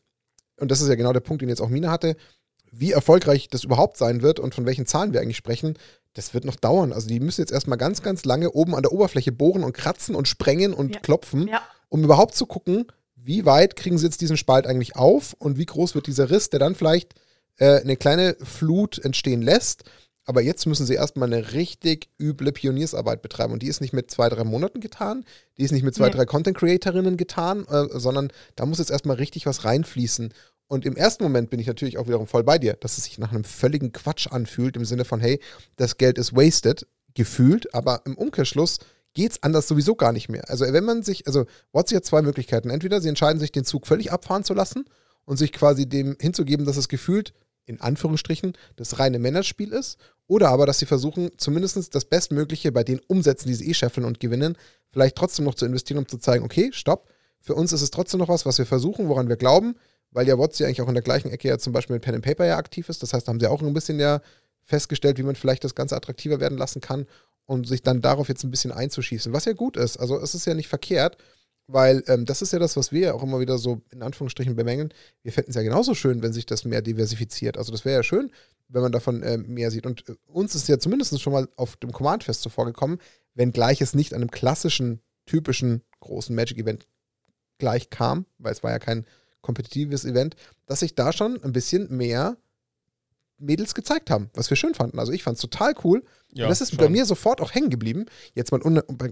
und 0.59 0.71
das 0.71 0.81
ist 0.81 0.89
ja 0.89 0.95
genau 0.97 1.13
der 1.13 1.21
Punkt, 1.21 1.43
den 1.43 1.49
jetzt 1.49 1.61
auch 1.61 1.69
Mina 1.69 1.91
hatte, 1.91 2.17
wie 2.73 2.93
erfolgreich 2.93 3.49
das 3.49 3.65
überhaupt 3.65 3.97
sein 3.97 4.23
wird 4.23 4.41
und 4.41 4.55
von 4.55 4.67
welchen 4.67 4.87
Zahlen 4.87 5.13
wir 5.13 5.21
eigentlich 5.21 5.37
sprechen, 5.37 5.79
das 6.15 6.35
wird 6.35 6.45
noch 6.45 6.57
dauern. 6.57 6.93
Also 6.93 7.07
die 7.07 7.21
müssen 7.21 7.41
jetzt 7.43 7.53
erstmal 7.53 7.79
ganz, 7.79 8.03
ganz 8.03 8.25
lange 8.25 8.51
oben 8.51 8.75
an 8.75 8.83
der 8.83 8.93
Oberfläche 8.93 9.31
bohren 9.31 9.63
und 9.63 9.75
kratzen 9.75 10.15
und 10.15 10.27
sprengen 10.27 10.73
und 10.73 10.95
Ja. 10.95 11.01
klopfen, 11.01 11.49
Ja. 11.49 11.63
um 11.91 12.03
überhaupt 12.03 12.35
zu 12.35 12.47
gucken, 12.47 12.87
wie 13.25 13.45
weit 13.45 13.77
kriegen 13.77 13.99
sie 13.99 14.07
jetzt 14.07 14.21
diesen 14.21 14.37
Spalt 14.37 14.67
eigentlich 14.67 14.97
auf 14.97 15.35
und 15.39 15.59
wie 15.59 15.67
groß 15.67 15.95
wird 15.95 16.07
dieser 16.07 16.31
Riss, 16.31 16.51
der 16.51 16.61
dann 16.61 16.75
vielleicht 16.75 17.15
äh, 17.59 17.81
eine 17.81 17.97
kleine 17.97 18.37
Flut 18.43 18.99
entstehen 18.99 19.43
lässt. 19.43 19.85
Aber 20.25 20.41
jetzt 20.41 20.67
müssen 20.67 20.87
sie 20.87 20.95
erstmal 20.95 21.33
eine 21.33 21.53
richtig 21.53 22.09
üble 22.21 22.53
Pioniersarbeit 22.53 23.23
betreiben. 23.23 23.53
Und 23.53 23.63
die 23.63 23.67
ist 23.67 23.81
nicht 23.81 23.93
mit 23.93 24.11
zwei, 24.11 24.29
drei 24.29 24.45
Monaten 24.45 24.81
getan, 24.81 25.25
die 25.59 25.65
ist 25.65 25.73
nicht 25.73 25.83
mit 25.83 25.95
zwei, 25.95 26.07
Nee. 26.07 26.13
drei 26.13 26.27
Content-Creatorinnen 26.27 27.17
getan, 27.17 27.67
äh, 27.67 27.87
sondern 27.99 28.33
da 28.55 28.65
muss 28.67 28.79
jetzt 28.79 28.93
erstmal 28.93 29.17
richtig 29.17 29.47
was 29.47 29.65
reinfließen. 29.65 30.33
Und 30.69 30.87
im 30.87 30.97
ersten 30.97 31.25
Moment 31.25 31.51
bin 31.51 31.61
ich 31.61 31.67
natürlich 31.67 31.99
auch 31.99 32.07
wiederum 32.07 32.27
voll 32.27 32.45
bei 32.45 32.59
dir, 32.59 32.75
dass 32.75 32.99
es 32.99 33.05
sich 33.05 33.19
nach 33.19 33.33
einem 33.33 33.45
völligen 33.45 33.93
Quatsch 33.93 34.29
anfühlt, 34.29 34.77
im 34.77 34.85
Sinne 34.85 35.05
von, 35.05 35.21
hey, 35.21 35.41
das 35.77 35.99
Geld 35.99 36.19
ist 36.19 36.35
wasted, 36.35 36.87
gefühlt, 37.15 37.75
aber 37.75 38.03
im 38.07 38.17
Umkehrschluss 38.17 38.79
geht's 39.15 39.43
anders 39.43 39.69
sowieso 39.69 39.95
gar 39.95 40.13
nicht 40.13 40.29
mehr. 40.29 40.49
Also 40.49 40.65
wenn 40.73 40.85
man 40.85 41.03
sich, 41.03 41.27
also 41.27 41.47
WhatsApp 41.73 41.99
hat 41.99 42.05
zwei 42.05 42.23
Möglichkeiten. 42.23 42.71
Entweder 42.71 43.01
sie 43.01 43.09
entscheiden 43.09 43.39
sich, 43.39 43.53
den 43.53 43.65
Zug 43.65 43.87
völlig 43.87 44.13
abfahren 44.13 44.45
zu 44.45 44.55
lassen 44.55 44.85
und 45.25 45.37
sich 45.37 45.53
quasi 45.53 45.89
dem 45.89 46.17
hinzugeben, 46.21 46.67
dass 46.67 46.77
es 46.77 46.89
gefühlt, 46.89 47.33
in 47.65 47.81
Anführungsstrichen, 47.81 48.55
das 48.77 48.99
reine 48.99 49.19
Männerspiel 49.19 49.73
ist, 49.73 49.99
oder 50.27 50.49
aber, 50.49 50.67
dass 50.67 50.79
sie 50.79 50.87
versuchen, 50.87 51.31
zumindest 51.37 51.95
das 51.95 52.05
Bestmögliche 52.07 52.73
bei 52.73 52.85
den 52.85 53.01
Umsätzen, 53.07 53.49
die 53.49 53.55
sie 53.55 53.69
eh 53.69 53.75
scheffeln 53.75 54.07
und 54.07 54.19
gewinnen, 54.19 54.57
vielleicht 54.91 55.17
trotzdem 55.17 55.45
noch 55.45 55.55
zu 55.55 55.67
investieren, 55.67 55.99
um 55.99 56.09
zu 56.09 56.19
zeigen, 56.19 56.45
okay, 56.45 56.71
stopp, 56.73 57.09
für 57.41 57.55
uns 57.55 57.73
ist 57.73 57.83
es 57.83 57.91
trotzdem 57.91 58.19
noch 58.19 58.29
was, 58.29 58.47
was 58.47 58.59
wir 58.59 58.67
versuchen, 58.67 59.09
woran 59.09 59.29
wir 59.29 59.37
glauben, 59.37 59.75
weil 60.11 60.29
ja 60.29 60.39
WhatsApp 60.39 60.67
eigentlich 60.67 60.83
auch 60.83 60.89
in 60.89 60.95
der 60.95 61.03
gleichen 61.03 61.31
Ecke 61.31 61.49
ja 61.49 61.59
zum 61.59 61.73
Beispiel 61.73 61.95
mit 61.95 62.03
Pen 62.03 62.15
and 62.15 62.25
Paper 62.25 62.47
ja 62.47 62.57
aktiv 62.57 62.89
ist. 62.89 63.03
Das 63.03 63.13
heißt, 63.13 63.27
da 63.27 63.31
haben 63.31 63.41
sie 63.41 63.47
auch 63.47 63.63
ein 63.63 63.75
bisschen 63.75 63.99
ja 63.99 64.21
festgestellt, 64.65 65.19
wie 65.19 65.23
man 65.23 65.35
vielleicht 65.35 65.65
das 65.65 65.75
Ganze 65.75 65.97
attraktiver 65.97 66.41
werden 66.41 66.57
lassen 66.57 66.81
kann 66.81 67.07
und 67.47 67.67
sich 67.67 67.83
dann 67.83 68.01
darauf 68.01 68.29
jetzt 68.29 68.45
ein 68.45 68.51
bisschen 68.51 68.73
einzuschießen, 68.73 69.33
was 69.33 69.45
ja 69.45 69.53
gut 69.53 69.77
ist. 69.77 69.97
Also 69.99 70.19
es 70.21 70.35
ist 70.35 70.47
ja 70.47 70.55
nicht 70.55 70.69
verkehrt, 70.69 71.17
weil 71.67 72.03
ähm, 72.07 72.25
das 72.25 72.43
ist 72.43 72.53
ja 72.53 72.59
das, 72.59 72.77
was 72.77 72.93
wir 72.93 73.01
ja 73.01 73.15
auch 73.15 73.23
immer 73.23 73.41
wieder 73.41 73.59
so 73.59 73.81
in 73.91 74.03
Anführungsstrichen 74.03 74.57
bemängeln. 74.57 74.93
Wir 75.23 75.33
fänden 75.33 75.51
es 75.51 75.57
ja 75.57 75.63
genauso 75.63 75.95
schön, 75.95 76.23
wenn 76.23 76.33
sich 76.33 76.47
das 76.47 76.65
mehr 76.65 76.83
diversifiziert. 76.83 77.57
Also 77.57 77.73
das 77.73 77.85
wäre 77.85 77.97
ja 77.97 78.03
schön, 78.03 78.31
wenn 78.69 78.83
man 78.83 78.93
davon 78.93 79.23
ähm, 79.23 79.47
mehr 79.49 79.71
sieht. 79.71 79.87
Und 79.87 80.09
äh, 80.09 80.15
uns 80.27 80.55
ist 80.55 80.69
ja 80.69 80.79
zumindest 80.79 81.21
schon 81.21 81.33
mal 81.33 81.49
auf 81.57 81.77
dem 81.77 81.93
Command-Fest 81.93 82.43
so 82.43 82.51
vorgekommen, 82.51 82.99
wenngleich 83.35 83.81
es 83.81 83.95
nicht 83.95 84.13
an 84.15 84.21
einem 84.21 84.31
klassischen, 84.31 85.01
typischen 85.27 85.83
großen 86.01 86.35
Magic-Event 86.35 86.87
gleich 87.59 87.91
kam, 87.91 88.27
weil 88.39 88.53
es 88.53 88.63
war 88.63 88.71
ja 88.71 88.79
kein 88.79 89.07
kompetitives 89.41 90.05
Event, 90.05 90.37
dass 90.67 90.81
sich 90.81 90.95
da 90.95 91.13
schon 91.13 91.43
ein 91.43 91.53
bisschen 91.53 91.95
mehr 91.97 92.37
Mädels 93.43 93.75
gezeigt 93.75 94.11
haben, 94.11 94.31
was 94.35 94.49
wir 94.51 94.57
schön 94.57 94.75
fanden. 94.75 94.99
Also 94.99 95.13
ich 95.13 95.23
fand 95.23 95.37
es 95.37 95.43
total 95.43 95.75
cool. 95.85 96.03
Ja, 96.33 96.47
und 96.47 96.51
das 96.51 96.61
ist 96.61 96.71
schon. 96.71 96.79
bei 96.79 96.89
mir 96.89 97.05
sofort 97.05 97.41
auch 97.41 97.53
hängen 97.53 97.71
geblieben. 97.71 98.07
Jetzt 98.35 98.53
mal 98.53 98.61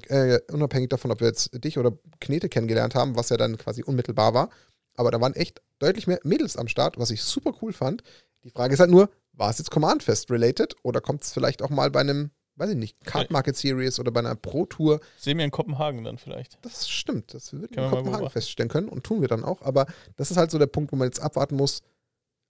äh, 0.09 0.41
unabhängig 0.53 0.89
davon, 0.89 1.11
ob 1.11 1.20
wir 1.20 1.26
jetzt 1.28 1.51
dich 1.64 1.78
oder 1.78 1.93
Knete 2.20 2.49
kennengelernt 2.49 2.95
haben, 2.95 3.16
was 3.16 3.28
ja 3.28 3.37
dann 3.37 3.59
quasi 3.59 3.83
unmittelbar 3.83 4.33
war. 4.33 4.51
Aber 4.95 5.11
da 5.11 5.20
waren 5.20 5.35
echt 5.35 5.61
deutlich 5.78 6.07
mehr 6.07 6.20
Mädels 6.24 6.57
am 6.57 6.68
Start, 6.68 6.99
was 6.99 7.11
ich 7.11 7.22
super 7.22 7.53
cool 7.61 7.72
fand. 7.72 8.03
Die 8.45 8.51
Frage 8.51 8.74
ist 8.74 8.81
halt 8.81 8.91
nur, 8.91 9.11
war 9.33 9.51
es 9.51 9.59
jetzt 9.59 9.70
Command 9.70 10.03
Fest 10.03 10.31
related 10.31 10.74
oder 10.83 11.01
kommt 11.01 11.22
es 11.22 11.33
vielleicht 11.33 11.62
auch 11.62 11.70
mal 11.70 11.91
bei 11.91 12.01
einem, 12.01 12.31
weiß 12.57 12.70
ich 12.70 12.76
nicht, 12.76 13.05
Card 13.05 13.31
Market 13.31 13.57
Series 13.57 13.99
oder 13.99 14.11
bei 14.11 14.20
einer 14.20 14.35
Pro 14.35 14.66
Tour? 14.66 15.01
Sehen 15.18 15.39
wir 15.39 15.45
in 15.45 15.51
Kopenhagen 15.51 16.05
dann 16.05 16.18
vielleicht. 16.18 16.59
Das 16.62 16.89
stimmt, 16.89 17.35
das 17.35 17.53
würden 17.53 17.70
Können 17.70 17.91
wir 17.91 17.99
in 17.99 18.05
Kopenhagen 18.05 18.31
feststellen 18.31 18.70
können 18.70 18.89
und 18.89 19.05
tun 19.05 19.20
wir 19.20 19.28
dann 19.28 19.45
auch. 19.45 19.62
Aber 19.62 19.87
das 20.16 20.31
ist 20.31 20.37
halt 20.37 20.51
so 20.51 20.59
der 20.59 20.66
Punkt, 20.66 20.93
wo 20.93 20.97
man 20.97 21.07
jetzt 21.07 21.20
abwarten 21.20 21.57
muss, 21.57 21.83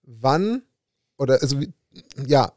wann 0.03 0.63
oder 1.21 1.41
also 1.41 1.61
wie, 1.61 1.71
ja, 2.25 2.51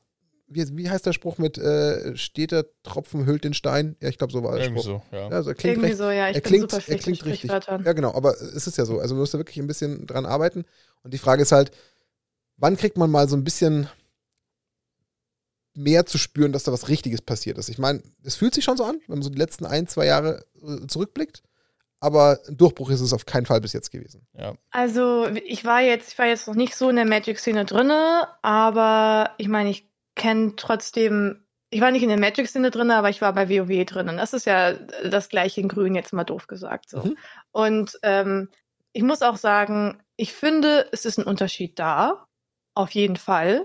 wie, 0.47 0.77
wie 0.77 0.89
heißt 0.89 1.05
der 1.05 1.13
Spruch 1.13 1.37
mit 1.37 1.59
äh, 1.59 2.17
steht 2.17 2.51
der 2.51 2.67
Tropfen 2.83 3.27
hüllt 3.27 3.45
den 3.45 3.53
Stein? 3.53 3.97
Ja, 4.01 4.09
ich 4.09 4.17
glaube, 4.17 4.33
so 4.33 4.43
war 4.43 4.55
der 4.55 4.65
Irgendwie 4.65 4.83
Spruch. 4.83 5.03
so, 5.11 5.17
ja. 5.17 5.29
Ja, 5.29 5.37
also 5.37 5.51
er 5.51 5.55
klingt 5.55 5.77
Irgendwie 5.77 5.89
recht, 5.91 5.99
so, 5.99 6.11
ja, 6.11 6.31
ich 6.31 6.37
er 6.37 6.41
bin 6.41 6.49
klingt, 6.49 6.71
super 6.71 6.83
er 6.87 6.99
klingt 6.99 7.25
richtig. 7.27 7.51
Ja, 7.51 7.93
genau, 7.93 8.15
aber 8.15 8.41
es 8.41 8.67
ist 8.67 8.79
ja 8.79 8.87
so. 8.87 9.01
Also 9.01 9.15
man 9.15 9.21
muss 9.21 9.33
da 9.33 9.39
wirklich 9.39 9.59
ein 9.59 9.67
bisschen 9.67 10.07
dran 10.07 10.25
arbeiten. 10.25 10.65
Und 11.03 11.13
die 11.13 11.19
Frage 11.19 11.43
ist 11.43 11.53
halt, 11.53 11.73
wann 12.57 12.77
kriegt 12.77 12.97
man 12.97 13.11
mal 13.11 13.29
so 13.29 13.37
ein 13.37 13.45
bisschen 13.45 13.89
mehr 15.75 16.07
zu 16.07 16.17
spüren, 16.17 16.53
dass 16.53 16.65
da 16.65 16.73
was 16.73 16.89
Richtiges 16.89 17.21
passiert 17.21 17.59
ist? 17.59 17.69
Ich 17.69 17.79
meine, 17.79 18.03
es 18.23 18.37
fühlt 18.37 18.55
sich 18.55 18.65
schon 18.65 18.79
so 18.79 18.85
an, 18.85 19.01
wenn 19.07 19.19
man 19.19 19.23
so 19.23 19.31
die 19.31 19.39
letzten 19.39 19.67
ein, 19.67 19.89
zwei 19.89 20.07
Jahre 20.07 20.45
äh, 20.63 20.87
zurückblickt. 20.87 21.43
Aber 22.05 22.39
ein 22.47 22.59
Durchbruch 22.59 22.91
ist 22.91 23.01
es 23.01 23.15
auf 23.15 23.25
keinen 23.25 23.47
Fall 23.47 23.63
bis 23.63 23.73
jetzt 23.73 23.91
gewesen. 23.91 24.27
ja. 24.39 24.53
Also 24.71 25.27
ich 25.27 25.65
war 25.65 25.81
jetzt, 25.81 26.13
ich 26.13 26.19
war 26.19 26.27
jetzt 26.27 26.47
noch 26.47 26.55
nicht 26.55 26.77
so 26.77 26.91
in 26.91 26.97
der 26.97 27.07
Magic-Szene 27.07 27.65
drinne, 27.65 28.29
aber 28.43 29.31
ich 29.39 29.49
meine, 29.49 29.71
ich 29.71 29.89
kenne 30.15 30.53
trotzdem, 30.55 31.47
ich 31.71 31.81
war 31.81 31.91
nicht 31.91 32.03
in 32.03 32.11
der 32.11 32.21
Magic-Szene 32.21 32.71
drinne, 32.71 32.95
aber 32.97 33.09
ich 33.09 33.23
war 33.23 33.33
bei 33.33 33.49
WoW 33.49 33.87
drinnen. 33.87 34.19
Das 34.19 34.35
ist 34.35 34.45
ja 34.45 34.75
das 34.75 35.31
gleiche 35.31 35.63
in 35.63 35.69
Grün, 35.69 35.95
jetzt 35.95 36.13
mal 36.13 36.25
doof 36.25 36.47
gesagt. 36.47 36.91
So. 36.91 36.99
Mhm. 36.99 37.17
Und 37.53 37.99
ähm, 38.03 38.51
ich 38.93 39.03
muss 39.03 39.23
auch 39.23 39.39
sagen, 39.39 40.03
ich 40.17 40.35
finde, 40.35 40.87
es 40.93 41.07
ist 41.07 41.19
ein 41.19 41.25
Unterschied 41.25 41.79
da, 41.79 42.27
auf 42.75 42.91
jeden 42.91 43.17
Fall. 43.17 43.65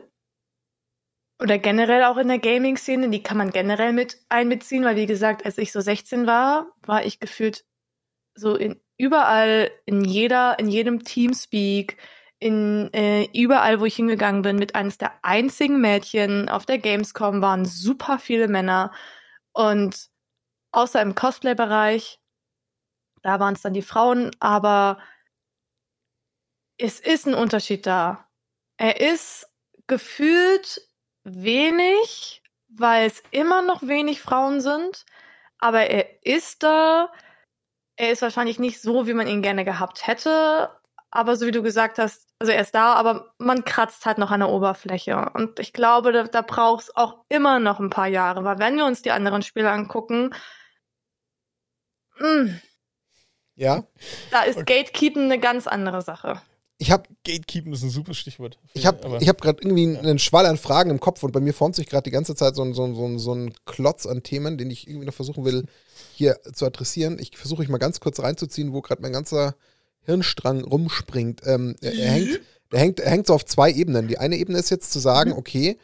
Oder 1.41 1.57
generell 1.57 2.05
auch 2.05 2.15
in 2.15 2.29
der 2.29 2.39
Gaming-Szene, 2.39 3.09
die 3.09 3.21
kann 3.21 3.37
man 3.37 3.51
generell 3.51 3.91
mit 3.91 4.17
einbeziehen, 4.29 4.85
weil 4.85 4.95
wie 4.95 5.07
gesagt, 5.07 5.45
als 5.45 5.57
ich 5.57 5.73
so 5.73 5.81
16 5.81 6.25
war, 6.25 6.71
war 6.85 7.03
ich 7.03 7.19
gefühlt 7.19 7.65
so 8.39 8.55
in 8.55 8.79
überall, 8.97 9.71
in 9.85 10.03
jeder, 10.03 10.59
in 10.59 10.67
jedem 10.67 11.03
Teamspeak, 11.03 11.97
in 12.39 12.93
äh, 12.93 13.27
überall, 13.33 13.79
wo 13.79 13.85
ich 13.85 13.95
hingegangen 13.95 14.41
bin, 14.41 14.57
mit 14.57 14.75
eines 14.75 14.97
der 14.97 15.13
einzigen 15.23 15.81
Mädchen 15.81 16.49
auf 16.49 16.65
der 16.65 16.79
Gamescom 16.79 17.41
waren 17.41 17.65
super 17.65 18.19
viele 18.19 18.47
Männer 18.47 18.91
und 19.53 20.09
außer 20.71 21.01
im 21.01 21.15
Cosplay-Bereich, 21.15 22.19
da 23.21 23.39
waren 23.39 23.55
es 23.55 23.61
dann 23.61 23.73
die 23.73 23.81
Frauen, 23.81 24.31
aber 24.39 24.99
es 26.77 26.99
ist 26.99 27.27
ein 27.27 27.33
Unterschied 27.33 27.85
da. 27.85 28.25
Er 28.77 29.01
ist 29.01 29.47
gefühlt 29.87 30.81
wenig, 31.23 32.41
weil 32.69 33.07
es 33.07 33.21
immer 33.31 33.61
noch 33.61 33.81
wenig 33.83 34.21
Frauen 34.21 34.61
sind. 34.61 35.05
Aber 35.57 35.81
er 35.87 36.25
ist 36.25 36.63
da. 36.63 37.11
Er 37.99 38.11
ist 38.11 38.21
wahrscheinlich 38.21 38.59
nicht 38.59 38.81
so, 38.81 39.07
wie 39.07 39.13
man 39.13 39.27
ihn 39.27 39.41
gerne 39.41 39.65
gehabt 39.65 40.07
hätte. 40.07 40.69
Aber 41.11 41.35
so 41.35 41.45
wie 41.45 41.51
du 41.51 41.61
gesagt 41.61 41.99
hast, 41.99 42.27
also 42.39 42.53
er 42.53 42.61
ist 42.61 42.73
da, 42.73 42.93
aber 42.93 43.33
man 43.39 43.65
kratzt 43.65 44.05
halt 44.05 44.19
noch 44.19 44.31
an 44.31 44.39
der 44.39 44.49
Oberfläche. 44.49 45.29
Und 45.33 45.59
ich 45.59 45.73
glaube, 45.73 46.13
da, 46.13 46.23
da 46.23 46.41
braucht 46.41 46.83
es 46.83 46.95
auch 46.95 47.25
immer 47.27 47.59
noch 47.59 47.79
ein 47.79 47.89
paar 47.89 48.07
Jahre, 48.07 48.45
weil 48.45 48.57
wenn 48.57 48.77
wir 48.77 48.85
uns 48.85 49.01
die 49.01 49.11
anderen 49.11 49.41
Spiele 49.41 49.69
angucken, 49.69 50.33
mh, 52.19 52.43
mm, 52.43 52.61
ja. 53.55 53.83
Da 54.31 54.43
ist 54.43 54.57
okay. 54.57 54.83
Gatekeeping 54.83 55.23
eine 55.23 55.39
ganz 55.39 55.67
andere 55.67 56.01
Sache. 56.01 56.41
Ich 56.77 56.91
habe 56.91 57.03
Gatekeeping 57.25 57.73
ist 57.73 57.83
ein 57.83 57.89
super 57.89 58.13
Stichwort. 58.13 58.57
Ich 58.73 58.85
habe 58.85 59.17
ich 59.19 59.27
hab 59.27 59.41
gerade 59.41 59.59
irgendwie 59.61 59.97
einen 59.97 60.19
Schwall 60.19 60.45
an 60.45 60.57
Fragen 60.57 60.89
im 60.91 61.01
Kopf 61.01 61.21
und 61.23 61.33
bei 61.33 61.41
mir 61.41 61.53
formt 61.53 61.75
sich 61.75 61.87
gerade 61.87 62.03
die 62.03 62.11
ganze 62.11 62.35
Zeit 62.35 62.55
so 62.55 62.63
so, 62.73 62.85
ein, 62.85 62.95
so, 62.95 63.05
ein, 63.05 63.19
so 63.19 63.33
ein 63.33 63.53
Klotz 63.65 64.05
an 64.05 64.23
Themen, 64.23 64.57
den 64.57 64.71
ich 64.71 64.87
irgendwie 64.87 65.05
noch 65.05 65.13
versuchen 65.13 65.43
will, 65.43 65.65
hier 66.19 66.39
zu 66.53 66.65
adressieren. 66.65 67.17
Ich 67.19 67.35
versuche 67.35 67.63
euch 67.63 67.69
mal 67.69 67.79
ganz 67.79 67.99
kurz 67.99 68.19
reinzuziehen, 68.19 68.73
wo 68.73 68.81
gerade 68.81 69.01
mein 69.01 69.13
ganzer 69.13 69.55
Hirnstrang 70.01 70.63
rumspringt. 70.63 71.41
Ähm, 71.45 71.75
er, 71.81 71.93
er, 71.93 72.11
hängt, 72.11 72.41
er, 72.71 72.79
hängt, 72.79 72.99
er 72.99 73.09
hängt 73.09 73.27
so 73.27 73.33
auf 73.33 73.45
zwei 73.45 73.71
Ebenen. 73.71 74.07
Die 74.07 74.19
eine 74.19 74.37
Ebene 74.37 74.59
ist 74.59 74.69
jetzt 74.69 74.91
zu 74.91 74.99
sagen, 74.99 75.31
mhm. 75.31 75.37
okay, 75.37 75.77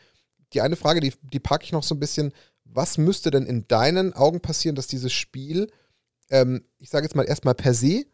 die 0.53 0.61
eine 0.61 0.75
Frage, 0.75 0.99
die, 0.99 1.13
die 1.23 1.39
packe 1.39 1.65
ich 1.65 1.71
noch 1.71 1.83
so 1.83 1.95
ein 1.95 1.99
bisschen, 1.99 2.31
was 2.63 2.99
müsste 2.99 3.31
denn 3.31 3.47
in 3.47 3.67
deinen 3.67 4.13
Augen 4.13 4.41
passieren, 4.41 4.75
dass 4.75 4.87
dieses 4.87 5.11
Spiel 5.11 5.71
ähm, 6.29 6.63
ich 6.79 6.89
sage 6.89 7.05
jetzt 7.05 7.15
mal 7.15 7.27
erstmal 7.27 7.55
per 7.55 7.73
se, 7.73 8.05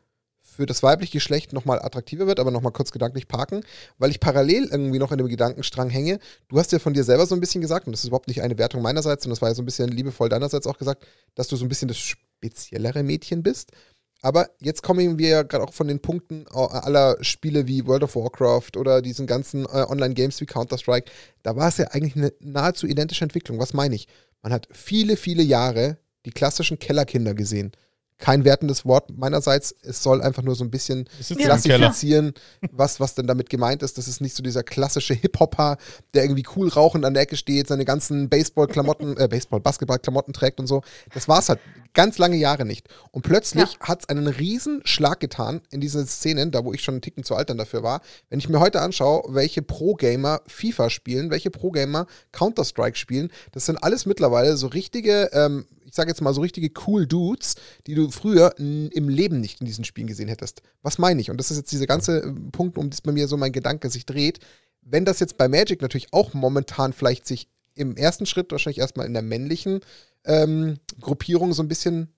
für 0.52 0.66
das 0.66 0.84
weibliche 0.84 1.14
Geschlecht 1.14 1.54
nochmal 1.54 1.82
attraktiver 1.82 2.28
wird, 2.28 2.40
aber 2.40 2.52
nochmal 2.52 2.74
kurz 2.74 2.92
gedanklich 2.92 3.28
parken, 3.28 3.62
weil 3.98 4.12
ich 4.12 4.20
parallel 4.20 4.68
irgendwie 4.72 5.00
noch 5.00 5.12
in 5.12 5.18
dem 5.18 5.28
Gedankenstrang 5.28 5.90
hänge. 5.90 6.20
Du 6.50 6.60
hast 6.60 6.72
ja 6.72 6.80
von 6.80 6.94
dir 6.94 7.04
selber 7.04 7.26
so 7.26 7.36
ein 7.36 7.42
bisschen 7.42 7.62
gesagt, 7.62 7.88
und 7.88 7.94
das 7.94 8.02
ist 8.02 8.08
überhaupt 8.08 8.28
nicht 8.28 8.42
eine 8.42 8.58
Wertung 8.58 8.82
meinerseits, 8.82 9.24
sondern 9.24 9.36
das 9.36 9.42
war 9.42 9.50
ja 9.50 9.56
so 9.56 9.62
ein 9.62 9.66
bisschen 9.66 9.90
liebevoll 9.90 10.30
deinerseits 10.30 10.68
auch 10.68 10.78
gesagt, 10.78 11.06
dass 11.36 11.48
du 11.48 11.56
so 11.56 11.66
ein 11.66 11.70
bisschen 11.70 11.88
das 11.88 11.98
speziellere 11.98 13.04
Mädchen 13.04 13.44
bist. 13.44 13.72
Aber 14.22 14.50
jetzt 14.60 14.84
kommen 14.84 15.18
wir 15.18 15.30
ja 15.30 15.44
gerade 15.44 15.64
auch 15.64 15.74
von 15.74 15.88
den 15.88 16.00
Punkten 16.00 16.46
aller 16.48 17.18
Spiele 17.24 17.68
wie 17.68 17.88
World 17.88 18.04
of 18.04 18.16
Warcraft 18.16 18.78
oder 18.78 19.02
diesen 19.02 19.26
ganzen 19.26 19.66
äh, 19.66 19.86
Online-Games 19.88 20.40
wie 20.42 20.46
Counter-Strike. 20.46 21.10
Da 21.42 21.56
war 21.56 21.70
es 21.70 21.78
ja 21.78 21.88
eigentlich 21.88 22.16
eine 22.16 22.32
nahezu 22.40 22.86
identische 22.86 23.24
Entwicklung. 23.24 23.58
Was 23.58 23.74
meine 23.74 23.96
ich? 23.96 24.08
Man 24.44 24.54
hat 24.54 24.68
viele, 24.72 25.18
viele 25.18 25.42
Jahre 25.42 25.98
die 26.26 26.32
klassischen 26.32 26.78
Kellerkinder 26.78 27.34
gesehen 27.34 27.72
kein 28.22 28.46
wertendes 28.46 28.86
Wort 28.86 29.18
meinerseits. 29.18 29.76
Es 29.82 30.02
soll 30.02 30.22
einfach 30.22 30.44
nur 30.44 30.56
so 30.56 30.64
ein 30.64 30.72
bisschen 30.72 31.10
klassifizieren, 31.20 32.34
was, 32.72 33.02
was 33.02 33.16
denn 33.16 33.28
damit 33.28 33.50
gemeint 33.50 33.84
ist. 33.84 33.98
Das 33.98 34.08
ist 34.08 34.22
nicht 34.22 34.36
so 34.36 34.44
dieser 34.44 34.64
klassische 34.64 35.14
Hip-Hopper, 35.14 35.78
der 36.14 36.24
irgendwie 36.24 36.46
cool 36.56 36.70
rauchend 36.70 37.04
an 37.04 37.14
der 37.14 37.24
Ecke 37.24 37.36
steht, 37.36 37.68
seine 37.68 37.84
ganzen 37.84 38.30
Baseball-Klamotten, 38.30 39.18
äh, 39.18 39.28
Baseball-Basketball-Klamotten 39.28 40.34
trägt 40.34 40.60
und 40.60 40.68
so. 40.68 40.84
Das 41.14 41.28
war 41.28 41.40
es 41.40 41.50
halt 41.50 41.60
ganz 41.94 42.18
lange 42.20 42.38
Jahre 42.38 42.64
nicht. 42.64 42.88
Und 43.12 43.24
plötzlich 43.24 43.74
ja. 43.74 43.88
hat 43.88 44.02
es 44.02 44.10
einen 44.10 44.28
riesen 44.28 44.82
Schlag 44.86 45.20
getan 45.20 45.62
in 45.72 45.82
diesen 45.82 46.06
Szenen, 46.08 46.52
da 46.52 46.64
wo 46.64 46.74
ich 46.74 46.84
schon 46.84 46.96
einen 46.96 47.02
Ticken 47.02 47.24
zu 47.24 47.36
alt 47.36 47.50
dann 47.50 47.58
dafür 47.58 47.84
war. 47.84 48.02
Wenn 48.30 48.40
ich 48.40 48.48
mir 48.48 48.60
heute 48.60 48.82
anschaue, 48.82 49.24
welche 49.34 49.62
Pro-Gamer 49.62 50.42
FIFA 50.48 50.90
spielen, 50.90 51.32
welche 51.32 51.50
Pro-Gamer 51.50 52.06
Counter-Strike 52.32 52.98
spielen, 52.98 53.32
das 53.52 53.66
sind 53.66 53.84
alles 53.84 54.06
mittlerweile 54.06 54.56
so 54.58 54.68
richtige 54.68 55.32
ähm, 55.34 55.66
ich 55.92 55.96
sage 55.96 56.10
jetzt 56.10 56.22
mal 56.22 56.34
so 56.34 56.40
richtige 56.40 56.72
cool 56.88 57.06
Dudes, 57.06 57.56
die 57.86 57.96
du 57.96 58.10
früher 58.12 58.58
im 58.58 59.10
Leben 59.10 59.42
nicht 59.42 59.60
in 59.60 59.66
diesen 59.66 59.84
Spielen 59.84 60.08
gesehen 60.08 60.30
hättest. 60.30 60.62
Was 60.82 60.98
meine 61.00 61.20
ich? 61.20 61.30
Und 61.30 61.36
das 61.36 61.52
ist 61.52 61.58
jetzt 61.58 61.72
dieser 61.74 61.86
ganze 61.86 62.24
äh, 62.24 62.34
Punkt, 62.54 62.78
um 62.78 62.90
das 62.90 63.02
bei 63.02 63.12
mir 63.12 63.28
so 63.28 63.36
mein 63.36 63.52
Gedanke 63.52 63.90
sich 63.90 64.06
dreht. 64.06 64.40
Wenn 64.82 65.04
das 65.04 65.20
jetzt 65.20 65.38
bei 65.38 65.50
Magic 65.50 65.82
natürlich 65.82 66.14
auch 66.14 66.34
momentan 66.34 66.94
vielleicht 66.94 67.28
sich 67.28 67.50
im 67.76 67.98
ersten 67.98 68.26
Schritt 68.26 68.54
wahrscheinlich 68.54 68.78
erstmal 68.78 69.06
in 69.06 69.14
der 69.14 69.22
männlichen 69.22 69.82
ähm, 70.24 70.80
Gruppierung 71.02 71.52
so 71.52 71.62
ein 71.62 71.68
bisschen 71.68 72.14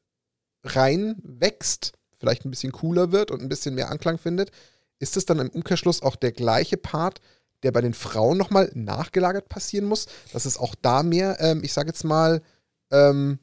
reinwächst, 0.63 1.93
vielleicht 2.19 2.45
ein 2.45 2.51
bisschen 2.51 2.73
cooler 2.73 3.11
wird 3.11 3.31
und 3.31 3.41
ein 3.41 3.49
bisschen 3.49 3.73
mehr 3.73 3.89
Anklang 3.89 4.19
findet, 4.19 4.51
ist 4.99 5.17
es 5.17 5.25
dann 5.25 5.39
im 5.39 5.49
Umkehrschluss 5.49 6.03
auch 6.03 6.15
der 6.15 6.31
gleiche 6.31 6.77
Part, 6.77 7.21
der 7.63 7.71
bei 7.71 7.81
den 7.81 7.95
Frauen 7.95 8.37
nochmal 8.37 8.71
nachgelagert 8.75 9.49
passieren 9.49 9.85
muss, 9.85 10.05
dass 10.31 10.45
es 10.45 10.59
auch 10.59 10.75
da 10.79 11.01
mehr, 11.01 11.37
ähm, 11.39 11.63
ich 11.63 11.73
sage 11.73 11.87
jetzt 11.87 12.03
mal, 12.03 12.43
ähm, 12.91 13.39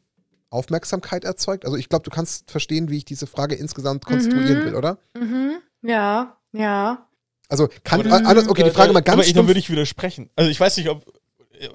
Aufmerksamkeit 0.50 1.24
erzeugt? 1.24 1.64
Also 1.64 1.76
ich 1.76 1.88
glaube, 1.88 2.04
du 2.04 2.10
kannst 2.10 2.50
verstehen, 2.50 2.90
wie 2.90 2.98
ich 2.98 3.04
diese 3.04 3.26
Frage 3.26 3.54
insgesamt 3.54 4.04
konstruieren 4.04 4.60
mhm. 4.60 4.64
will, 4.64 4.74
oder? 4.74 4.98
Mhm. 5.14 5.58
Ja, 5.82 6.36
ja. 6.52 7.06
Also 7.48 7.68
kann 7.84 8.00
aber, 8.06 8.28
anders, 8.28 8.48
okay, 8.48 8.64
die 8.64 8.70
Frage 8.70 8.92
mal 8.92 9.00
ganz 9.00 9.14
Aber 9.14 9.26
ich, 9.26 9.32
dann 9.32 9.46
würde 9.46 9.58
ich 9.58 9.70
widersprechen. 9.70 10.30
Also 10.36 10.50
ich 10.50 10.60
weiß 10.60 10.76
nicht, 10.76 10.88
ob 10.88 11.04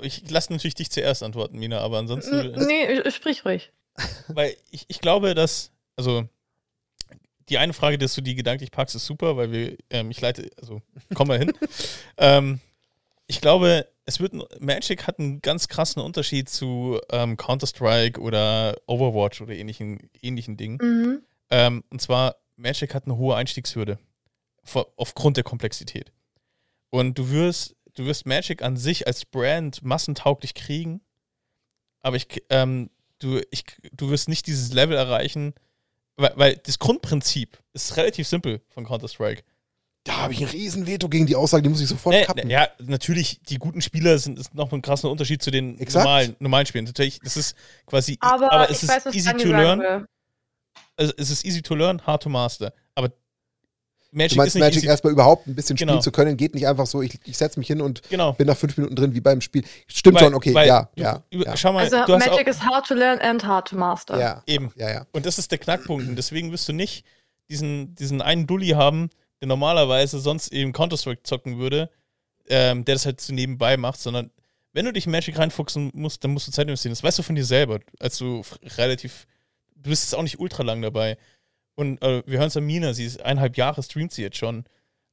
ich 0.02 0.30
lasse 0.30 0.52
natürlich 0.52 0.76
dich 0.76 0.90
zuerst 0.90 1.24
antworten, 1.24 1.60
Mina, 1.60 1.80
aber 1.80 2.00
ansonsten. 2.00 2.54
Nee, 2.66 3.10
sprich 3.12 3.46
ruhig. 3.46 3.72
Weil 4.28 4.56
ich, 4.72 4.86
ich 4.88 5.00
glaube, 5.00 5.36
dass, 5.36 5.72
also 5.96 6.28
die 7.50 7.58
eine 7.58 7.74
Frage, 7.74 7.98
dass 7.98 8.16
du 8.16 8.22
die 8.22 8.36
gedanklich 8.36 8.72
packst, 8.72 8.96
ist 8.96 9.06
super, 9.06 9.38
weil 9.38 9.52
wir, 9.52 9.78
ähm, 9.92 10.10
ich 10.10 10.20
leite, 10.20 10.50
also 10.60 10.82
kommen 11.14 11.30
wir 11.30 11.38
hin. 11.38 11.54
ähm, 12.18 12.60
ich 13.28 13.42
glaube, 13.42 13.88
es 14.06 14.20
wird 14.20 14.34
Magic 14.62 15.08
hat 15.08 15.20
einen 15.20 15.42
ganz 15.42 15.68
krassen 15.68 16.02
Unterschied 16.02 16.50
zu 16.50 17.00
ähm, 17.10 17.38
Counter-Strike 17.38 18.20
oder 18.22 18.78
Overwatch 18.86 19.42
oder 19.42 19.54
ähnlichen, 19.54 20.10
ähnlichen 20.22 20.58
Dingen. 20.58 20.78
Mhm. 20.82 21.22
Ähm, 21.50 21.84
und 21.90 22.02
zwar, 22.02 22.36
Magic 22.56 22.94
hat 22.94 23.06
eine 23.06 23.18
hohe 23.18 23.36
Einstiegshürde. 23.36 23.98
Vor, 24.64 24.92
aufgrund 24.96 25.38
der 25.38 25.44
Komplexität. 25.44 26.12
Und 26.90 27.18
du 27.18 27.30
wirst, 27.30 27.76
du 27.96 28.06
wirst 28.06 28.26
Magic 28.26 28.62
an 28.62 28.78
sich 28.78 29.06
als 29.08 29.26
Brand 29.26 29.84
massentauglich 29.84 30.54
kriegen, 30.54 31.02
aber 32.02 32.16
ich, 32.16 32.28
ähm, 32.50 32.90
du, 33.20 33.42
ich, 33.52 33.66
du 33.92 34.10
wirst 34.10 34.30
nicht 34.30 34.48
dieses 34.48 34.74
Level 34.74 34.96
erreichen, 34.96 35.54
weil, 36.16 36.34
weil 36.36 36.58
das 36.58 36.80
Grundprinzip 36.80 37.60
ist 37.74 37.98
relativ 37.98 38.28
simpel 38.28 38.62
von 38.70 38.86
Counter-Strike 38.86 39.44
da 40.06 40.18
habe 40.18 40.34
ich 40.34 40.41
ein 40.41 40.47
Riesenveto 40.47 41.10
gegen 41.10 41.26
die 41.26 41.36
Aussage, 41.36 41.64
die 41.64 41.70
muss 41.70 41.82
ich 41.82 41.88
sofort 41.88 42.16
äh, 42.16 42.26
kappen. 42.26 42.49
Ja, 42.49 42.70
natürlich, 42.80 43.41
die 43.49 43.58
guten 43.58 43.82
Spieler 43.82 44.18
sind 44.20 44.38
ist 44.39 44.53
noch 44.53 44.72
ein 44.72 44.82
krasser 44.82 45.10
Unterschied 45.10 45.41
zu 45.41 45.49
den 45.49 45.78
normalen, 45.93 46.36
normalen 46.39 46.66
Spielen. 46.68 46.86
Natürlich, 46.86 47.20
das 47.20 47.36
ist 47.36 47.56
quasi, 47.88 48.18
aber, 48.22 48.51
aber 48.51 48.70
es 48.70 48.84
ist 48.84 48.89
weiß, 48.89 49.14
easy 49.16 49.34
to 49.34 49.49
learn. 49.49 50.06
Also, 50.95 51.12
es 51.18 51.32
ist 51.32 51.43
easy 51.43 51.62
to 51.62 51.74
learn, 51.74 52.06
hard 52.06 52.22
to 52.22 52.30
master. 52.30 52.72
Aber 52.93 53.12
Magic 54.12 54.34
du 54.34 54.38
meinst, 54.38 54.56
ist 54.56 54.60
Magic 54.60 54.84
erstmal 54.84 55.12
überhaupt 55.12 55.47
ein 55.47 55.56
bisschen 55.56 55.76
genau. 55.76 55.93
spielen 55.93 56.03
zu 56.03 56.12
können, 56.12 56.38
geht 56.38 56.53
nicht 56.53 56.68
einfach 56.68 56.86
so, 56.86 57.01
ich, 57.01 57.20
ich 57.26 57.36
setze 57.36 57.60
mich 57.60 57.68
hin 57.68 57.82
und 57.82 58.03
genau. 58.08 58.32
bin 58.34 58.45
nach 58.45 58.56
fünf 58.56 58.78
Minuten 58.78 58.95
drin, 58.95 59.16
wie 59.16 59.22
beim 59.22 59.41
Spiel. 59.41 59.64
Stimmt 59.88 60.18
weil, 60.18 60.26
schon, 60.26 60.36
okay, 60.36 60.53
ja, 60.53 60.88
du, 60.95 61.01
ja, 61.01 61.24
ja, 61.32 61.58
Schau 61.58 61.74
mal, 61.74 61.84
also 61.84 61.97
Magic 62.16 62.47
is 62.47 62.62
hard 62.62 62.86
to 62.86 62.93
learn 62.93 63.20
and 63.20 63.43
hard 63.43 63.68
to 63.68 63.76
master. 63.76 64.20
Ja, 64.20 64.43
eben. 64.45 64.72
Ja, 64.76 64.91
ja. 64.91 65.08
Und 65.14 65.26
das 65.26 65.39
ist 65.39 65.51
der 65.51 65.58
Knackpunkt. 65.58 66.08
Und 66.08 66.16
deswegen 66.16 66.51
wirst 66.51 66.70
du 66.70 66.74
nicht 66.74 67.06
diesen, 67.49 67.95
diesen 67.95 68.22
einen 68.22 68.45
Dulli 68.47 68.70
haben, 68.70 69.10
der 69.42 69.48
normalerweise 69.48 70.20
sonst 70.20 70.52
eben 70.52 70.74
Counter-Strike 70.74 71.24
zocken 71.24 71.58
würde, 71.58 71.90
ähm, 72.48 72.86
der 72.86 72.96
das 72.96 73.06
halt 73.06 73.22
so 73.22 73.34
nebenbei 73.34 73.78
macht, 73.78 74.00
sondern 74.00 74.32
wenn 74.74 74.86
du 74.86 74.94
dich 74.94 75.06
in 75.06 75.12
Magic 75.12 75.38
reinfuchsen 75.38 75.92
musst, 75.94 76.24
dann 76.24 76.32
musst 76.32 76.48
du 76.48 76.52
Zeit 76.52 76.68
investieren. 76.68 76.92
Das 76.92 77.04
weißt 77.04 77.20
du 77.20 77.24
von 77.24 77.36
dir 77.36 77.46
selber, 77.46 77.80
als 78.00 78.18
du 78.18 78.44
relativ, 78.78 79.26
du 79.76 79.90
bist 79.90 80.04
jetzt 80.04 80.16
auch 80.16 80.24
nicht 80.24 80.40
ultra 80.40 80.64
lang 80.64 80.82
dabei. 80.82 81.18
Und 81.76 82.02
äh, 82.02 82.24
wir 82.26 82.40
hören 82.40 82.48
es 82.48 82.58
an 82.58 82.66
Mina, 82.66 82.94
sie 82.94 83.06
ist 83.06 83.22
eineinhalb 83.22 83.58
Jahre, 83.58 83.82
streamt 83.82 84.12
sie 84.12 84.22
jetzt 84.22 84.38
schon 84.38 84.66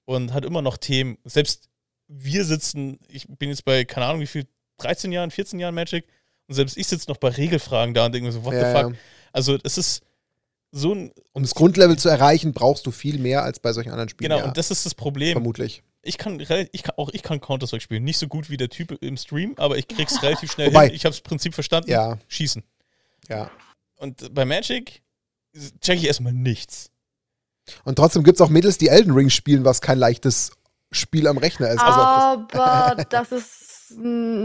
und 0.05 0.33
hat 0.33 0.45
immer 0.45 0.63
noch 0.63 0.77
Themen. 0.79 1.19
Selbst 1.25 1.69
wir 2.09 2.45
sitzen, 2.45 2.99
ich 3.09 3.27
bin 3.29 3.49
jetzt 3.51 3.65
bei, 3.65 3.85
keine 3.85 4.07
Ahnung 4.07 4.21
wie 4.21 4.27
viel, 4.27 4.47
13 4.79 5.13
Jahren, 5.13 5.31
14 5.31 5.61
Jahren 5.61 5.75
Magic 5.75 6.07
und 6.49 6.55
selbst 6.55 6.77
ich 6.77 6.87
sitze 6.87 7.09
noch 7.09 7.19
bei 7.19 7.29
Regelfragen 7.29 7.95
da 7.95 8.07
und 8.07 8.13
denke 8.13 8.27
mir 8.27 8.33
so, 8.33 8.45
what 8.45 8.55
ja, 8.55 8.69
the 8.69 8.81
fuck? 8.81 8.93
Ja. 8.93 8.99
Also 9.33 9.59
es 9.63 9.79
ist, 9.79 10.03
so 10.73 10.95
ein. 10.95 11.13
Um 11.33 11.43
das 11.43 11.55
Grundlevel 11.55 11.99
zu 11.99 12.09
erreichen, 12.09 12.53
brauchst 12.53 12.87
du 12.87 12.91
viel 12.91 13.19
mehr 13.19 13.45
als 13.45 13.61
bei 13.61 13.73
solchen 13.73 13.91
anderen 13.91 14.09
Spielen. 14.09 14.31
Genau, 14.31 14.41
ja. 14.41 14.49
und 14.49 14.57
das 14.57 14.71
ist 14.71 14.85
das 14.85 14.95
Problem. 14.95 15.33
Vermutlich. 15.33 15.83
Ich 16.03 16.19
kann, 16.19 16.41
ich 16.41 16.49
kann 16.83 16.95
auch 16.97 17.11
ich 17.13 17.23
kann 17.23 17.41
Counter-Strike 17.41 17.83
spielen. 17.83 18.03
Nicht 18.03 18.19
so 18.19 18.27
gut 18.27 18.51
wie 18.51 18.57
der 18.57 18.69
Typ 18.69 18.91
im 19.03 19.17
Stream, 19.17 19.55
aber 19.57 19.79
ich 19.79 19.87
krieg's 19.87 20.21
relativ 20.23 20.51
schnell 20.51 20.69
Wobei, 20.69 20.87
hin. 20.87 20.97
Ich 20.97 21.05
habe 21.05 21.13
das 21.13 21.21
Prinzip 21.21 21.55
verstanden. 21.55 21.91
Ja. 21.91 22.19
Schießen. 22.27 22.65
Ja. 23.29 23.51
Und 23.97 24.35
bei 24.35 24.45
Magic 24.45 25.03
check 25.81 25.99
ich 25.99 26.07
erstmal 26.07 26.33
nichts. 26.33 26.91
Und 27.85 27.97
trotzdem 27.97 28.25
gibt 28.25 28.39
es 28.39 28.41
auch 28.41 28.49
Mädels, 28.49 28.79
die 28.79 28.89
Elden 28.89 29.13
Ring 29.13 29.31
spielen, 29.31 29.65
was 29.65 29.81
kein 29.81 29.99
leichtes 29.99 30.51
Spiel 30.91 31.29
am 31.29 31.39
Rechner 31.39 31.71
ist. 31.71 31.81
Also 31.81 32.01
aber 32.01 33.05
das 33.09 33.31
ist 33.31 33.72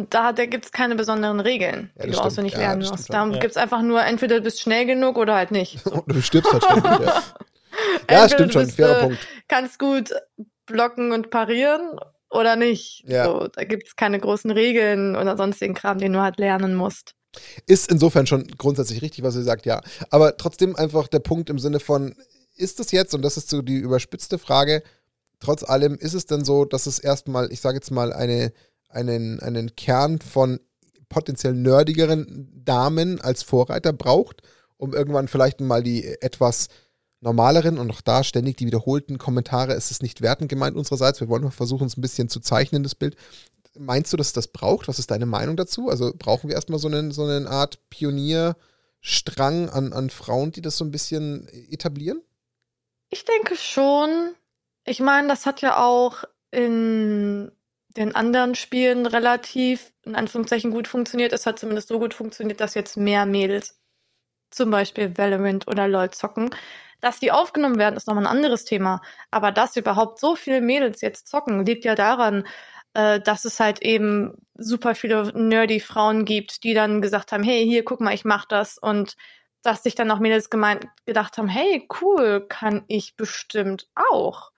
da, 0.09 0.33
da 0.33 0.45
gibt 0.45 0.65
es 0.65 0.71
keine 0.71 0.95
besonderen 0.95 1.39
Regeln, 1.39 1.91
ja, 1.97 2.05
die 2.05 2.11
du 2.11 2.19
auswendig 2.19 2.53
ja, 2.53 2.59
lernen 2.59 2.87
musst. 2.87 3.11
Da 3.11 3.25
ja. 3.25 3.39
gibt 3.39 3.51
es 3.51 3.57
einfach 3.57 3.81
nur, 3.81 4.03
entweder 4.03 4.37
du 4.37 4.41
bist 4.41 4.61
schnell 4.61 4.85
genug 4.85 5.17
oder 5.17 5.35
halt 5.35 5.51
nicht. 5.51 5.79
So. 5.87 6.03
du 6.05 6.21
stirbst 6.21 6.51
halt 6.51 6.63
ständig, 6.63 7.05
ja. 7.05 7.23
ja, 8.11 8.29
stimmt 8.29 8.53
schon, 8.53 8.65
bist, 8.65 8.75
fairer 8.75 8.97
äh, 8.97 9.03
Punkt. 9.03 9.27
Kannst 9.47 9.79
gut 9.79 10.11
blocken 10.65 11.11
und 11.11 11.29
parieren 11.29 11.99
oder 12.29 12.55
nicht. 12.55 13.03
Ja. 13.07 13.25
So, 13.25 13.47
da 13.47 13.63
gibt 13.63 13.87
es 13.87 13.95
keine 13.95 14.19
großen 14.19 14.51
Regeln 14.51 15.15
oder 15.15 15.37
sonstigen 15.37 15.73
Kram, 15.73 15.97
den 15.97 16.13
du 16.13 16.21
halt 16.21 16.37
lernen 16.39 16.75
musst. 16.75 17.13
Ist 17.67 17.91
insofern 17.91 18.27
schon 18.27 18.47
grundsätzlich 18.57 19.01
richtig, 19.01 19.23
was 19.23 19.35
ihr 19.35 19.43
sagt, 19.43 19.65
ja. 19.65 19.81
Aber 20.09 20.37
trotzdem 20.37 20.75
einfach 20.75 21.07
der 21.07 21.19
Punkt 21.19 21.49
im 21.49 21.59
Sinne 21.59 21.79
von, 21.79 22.15
ist 22.55 22.79
es 22.79 22.91
jetzt, 22.91 23.13
und 23.13 23.21
das 23.21 23.37
ist 23.37 23.49
so 23.49 23.61
die 23.61 23.77
überspitzte 23.77 24.37
Frage, 24.37 24.83
trotz 25.39 25.63
allem, 25.63 25.95
ist 25.95 26.13
es 26.13 26.25
denn 26.25 26.43
so, 26.43 26.65
dass 26.65 26.87
es 26.87 26.99
erstmal, 26.99 27.51
ich 27.51 27.61
sage 27.61 27.77
jetzt 27.77 27.91
mal, 27.91 28.11
eine 28.11 28.51
einen, 28.97 29.39
einen 29.39 29.75
Kern 29.75 30.19
von 30.19 30.59
potenziell 31.09 31.53
nerdigeren 31.53 32.51
Damen 32.65 33.21
als 33.21 33.43
Vorreiter 33.43 33.93
braucht, 33.93 34.41
um 34.77 34.93
irgendwann 34.93 35.27
vielleicht 35.27 35.61
mal 35.61 35.83
die 35.83 36.03
etwas 36.21 36.67
normaleren 37.21 37.77
und 37.77 37.89
auch 37.91 38.01
da 38.01 38.23
ständig 38.23 38.57
die 38.57 38.65
wiederholten 38.65 39.17
Kommentare, 39.17 39.73
es 39.73 39.91
ist 39.91 40.03
nicht 40.03 40.21
wertend 40.21 40.49
gemeint 40.49 40.75
unsererseits, 40.75 41.19
wir 41.19 41.29
wollen 41.29 41.49
versuchen, 41.51 41.87
es 41.87 41.97
ein 41.97 42.01
bisschen 42.01 42.29
zu 42.29 42.39
zeichnen, 42.39 42.83
das 42.83 42.95
Bild. 42.95 43.15
Meinst 43.77 44.11
du, 44.11 44.17
dass 44.17 44.33
das 44.33 44.47
braucht? 44.47 44.87
Was 44.87 44.99
ist 44.99 45.11
deine 45.11 45.25
Meinung 45.25 45.55
dazu? 45.55 45.89
Also 45.89 46.11
brauchen 46.17 46.47
wir 46.47 46.55
erstmal 46.55 46.79
so, 46.79 46.87
einen, 46.87 47.11
so 47.11 47.25
eine 47.25 47.47
Art 47.49 47.79
Pionierstrang 47.89 49.69
an, 49.69 49.93
an 49.93 50.09
Frauen, 50.09 50.51
die 50.51 50.61
das 50.61 50.77
so 50.77 50.85
ein 50.85 50.91
bisschen 50.91 51.47
etablieren? 51.69 52.21
Ich 53.09 53.23
denke 53.23 53.55
schon. 53.55 54.33
Ich 54.83 54.99
meine, 54.99 55.27
das 55.27 55.45
hat 55.45 55.61
ja 55.61 55.83
auch 55.83 56.23
in 56.51 57.51
den 57.97 58.15
anderen 58.15 58.55
Spielen 58.55 59.05
relativ, 59.05 59.91
in 60.03 60.15
Anführungszeichen, 60.15 60.71
gut 60.71 60.87
funktioniert. 60.87 61.33
Es 61.33 61.45
hat 61.45 61.59
zumindest 61.59 61.89
so 61.89 61.99
gut 61.99 62.13
funktioniert, 62.13 62.61
dass 62.61 62.75
jetzt 62.75 62.97
mehr 62.97 63.25
Mädels 63.25 63.79
zum 64.51 64.71
Beispiel 64.71 65.17
Valorant 65.17 65.67
oder 65.67 65.87
LOL 65.87 66.11
zocken. 66.11 66.49
Dass 67.01 67.19
die 67.19 67.31
aufgenommen 67.31 67.77
werden, 67.77 67.95
ist 67.97 68.07
nochmal 68.07 68.25
ein 68.25 68.37
anderes 68.37 68.65
Thema. 68.65 69.01
Aber 69.31 69.51
dass 69.51 69.75
überhaupt 69.77 70.19
so 70.19 70.35
viele 70.35 70.61
Mädels 70.61 71.01
jetzt 71.01 71.27
zocken, 71.27 71.65
liegt 71.65 71.85
ja 71.85 71.95
daran, 71.95 72.45
äh, 72.93 73.19
dass 73.21 73.45
es 73.45 73.59
halt 73.59 73.81
eben 73.81 74.33
super 74.55 74.95
viele 74.95 75.31
nerdy 75.33 75.79
Frauen 75.79 76.25
gibt, 76.25 76.63
die 76.63 76.73
dann 76.73 77.01
gesagt 77.01 77.31
haben, 77.31 77.43
hey, 77.43 77.63
hier, 77.65 77.83
guck 77.85 78.01
mal, 78.01 78.13
ich 78.13 78.25
mach 78.25 78.45
das. 78.45 78.77
Und 78.77 79.15
dass 79.63 79.83
sich 79.83 79.95
dann 79.95 80.11
auch 80.11 80.19
Mädels 80.19 80.49
gemeint, 80.49 80.87
gedacht 81.05 81.37
haben, 81.37 81.47
hey, 81.49 81.87
cool, 82.01 82.45
kann 82.47 82.83
ich 82.87 83.15
bestimmt 83.15 83.87
auch. 84.11 84.51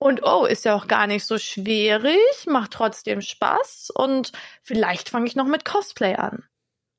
Und 0.00 0.22
oh, 0.22 0.44
ist 0.44 0.64
ja 0.64 0.74
auch 0.76 0.86
gar 0.86 1.06
nicht 1.06 1.24
so 1.24 1.38
schwierig, 1.38 2.20
macht 2.46 2.72
trotzdem 2.72 3.20
Spaß 3.20 3.90
und 3.94 4.32
vielleicht 4.62 5.08
fange 5.08 5.26
ich 5.26 5.34
noch 5.34 5.46
mit 5.46 5.64
Cosplay 5.64 6.14
an. 6.14 6.44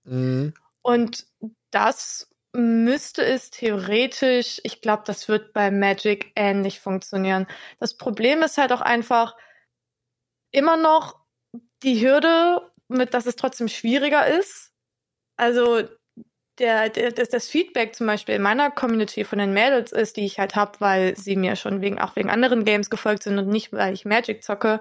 Mhm. 0.04 0.54
Und 0.82 1.26
das 1.72 2.30
müsste 2.52 3.24
es 3.24 3.52
theoretisch, 3.52 4.60
ich 4.64 4.82
glaube, 4.82 5.04
das 5.06 5.30
wird 5.30 5.54
bei 5.54 5.72
Magic 5.72 6.32
ähnlich 6.36 6.80
funktionieren. 6.80 7.48
Das 7.80 7.96
Problem 7.96 8.42
ist 8.42 8.58
halt 8.58 8.74
auch 8.74 8.82
einfach 8.82 9.38
immer 10.52 10.76
noch 10.76 11.20
die 11.84 12.02
Hürde, 12.02 12.72
mit 12.88 13.14
dass 13.14 13.28
es 13.28 13.36
trotzdem 13.36 13.68
schwieriger 13.68 14.28
ist. 14.28 14.74
Also 15.38 15.88
der, 16.60 16.90
der, 16.90 17.12
das, 17.12 17.30
das 17.30 17.48
Feedback 17.48 17.96
zum 17.96 18.08
Beispiel 18.08 18.36
in 18.36 18.42
meiner 18.42 18.70
Community 18.72 19.24
von 19.24 19.40
den 19.40 19.54
Mädels 19.54 19.92
ist, 19.92 20.18
die 20.18 20.26
ich 20.26 20.40
halt 20.40 20.56
habe, 20.56 20.80
weil 20.80 21.16
sie 21.16 21.36
mir 21.36 21.56
schon 21.56 21.82
wegen, 21.82 22.00
auch 22.00 22.16
wegen 22.16 22.30
anderen 22.30 22.66
Games 22.66 22.90
gefolgt 22.90 23.24
sind 23.24 23.40
und 23.40 23.48
nicht, 23.48 23.74
weil 23.74 23.94
ich 23.94 24.06
Magic 24.06 24.44
zocke, 24.44 24.80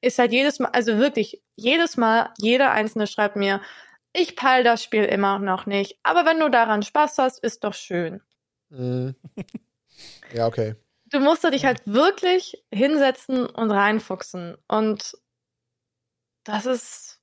ist 0.00 0.18
halt 0.18 0.32
jedes 0.32 0.58
Mal, 0.58 0.68
also 0.72 0.98
wirklich, 0.98 1.42
jedes 1.56 1.96
Mal, 1.96 2.32
jeder 2.38 2.72
Einzelne 2.72 3.06
schreibt 3.06 3.36
mir, 3.36 3.60
ich 4.12 4.36
peil 4.36 4.62
das 4.62 4.82
Spiel 4.82 5.04
immer 5.04 5.38
noch 5.38 5.66
nicht. 5.66 5.98
Aber 6.02 6.24
wenn 6.24 6.38
du 6.38 6.48
daran 6.48 6.82
Spaß 6.82 7.18
hast, 7.18 7.42
ist 7.42 7.64
doch 7.64 7.74
schön. 7.74 8.20
Mhm. 8.70 9.14
Ja, 10.32 10.48
okay. 10.48 10.74
Du 11.06 11.20
musst 11.20 11.44
dich 11.44 11.64
halt 11.64 11.80
wirklich 11.86 12.64
hinsetzen 12.72 13.46
und 13.46 13.70
reinfuchsen. 13.70 14.56
Und 14.66 15.16
das 16.42 16.66
ist 16.66 17.20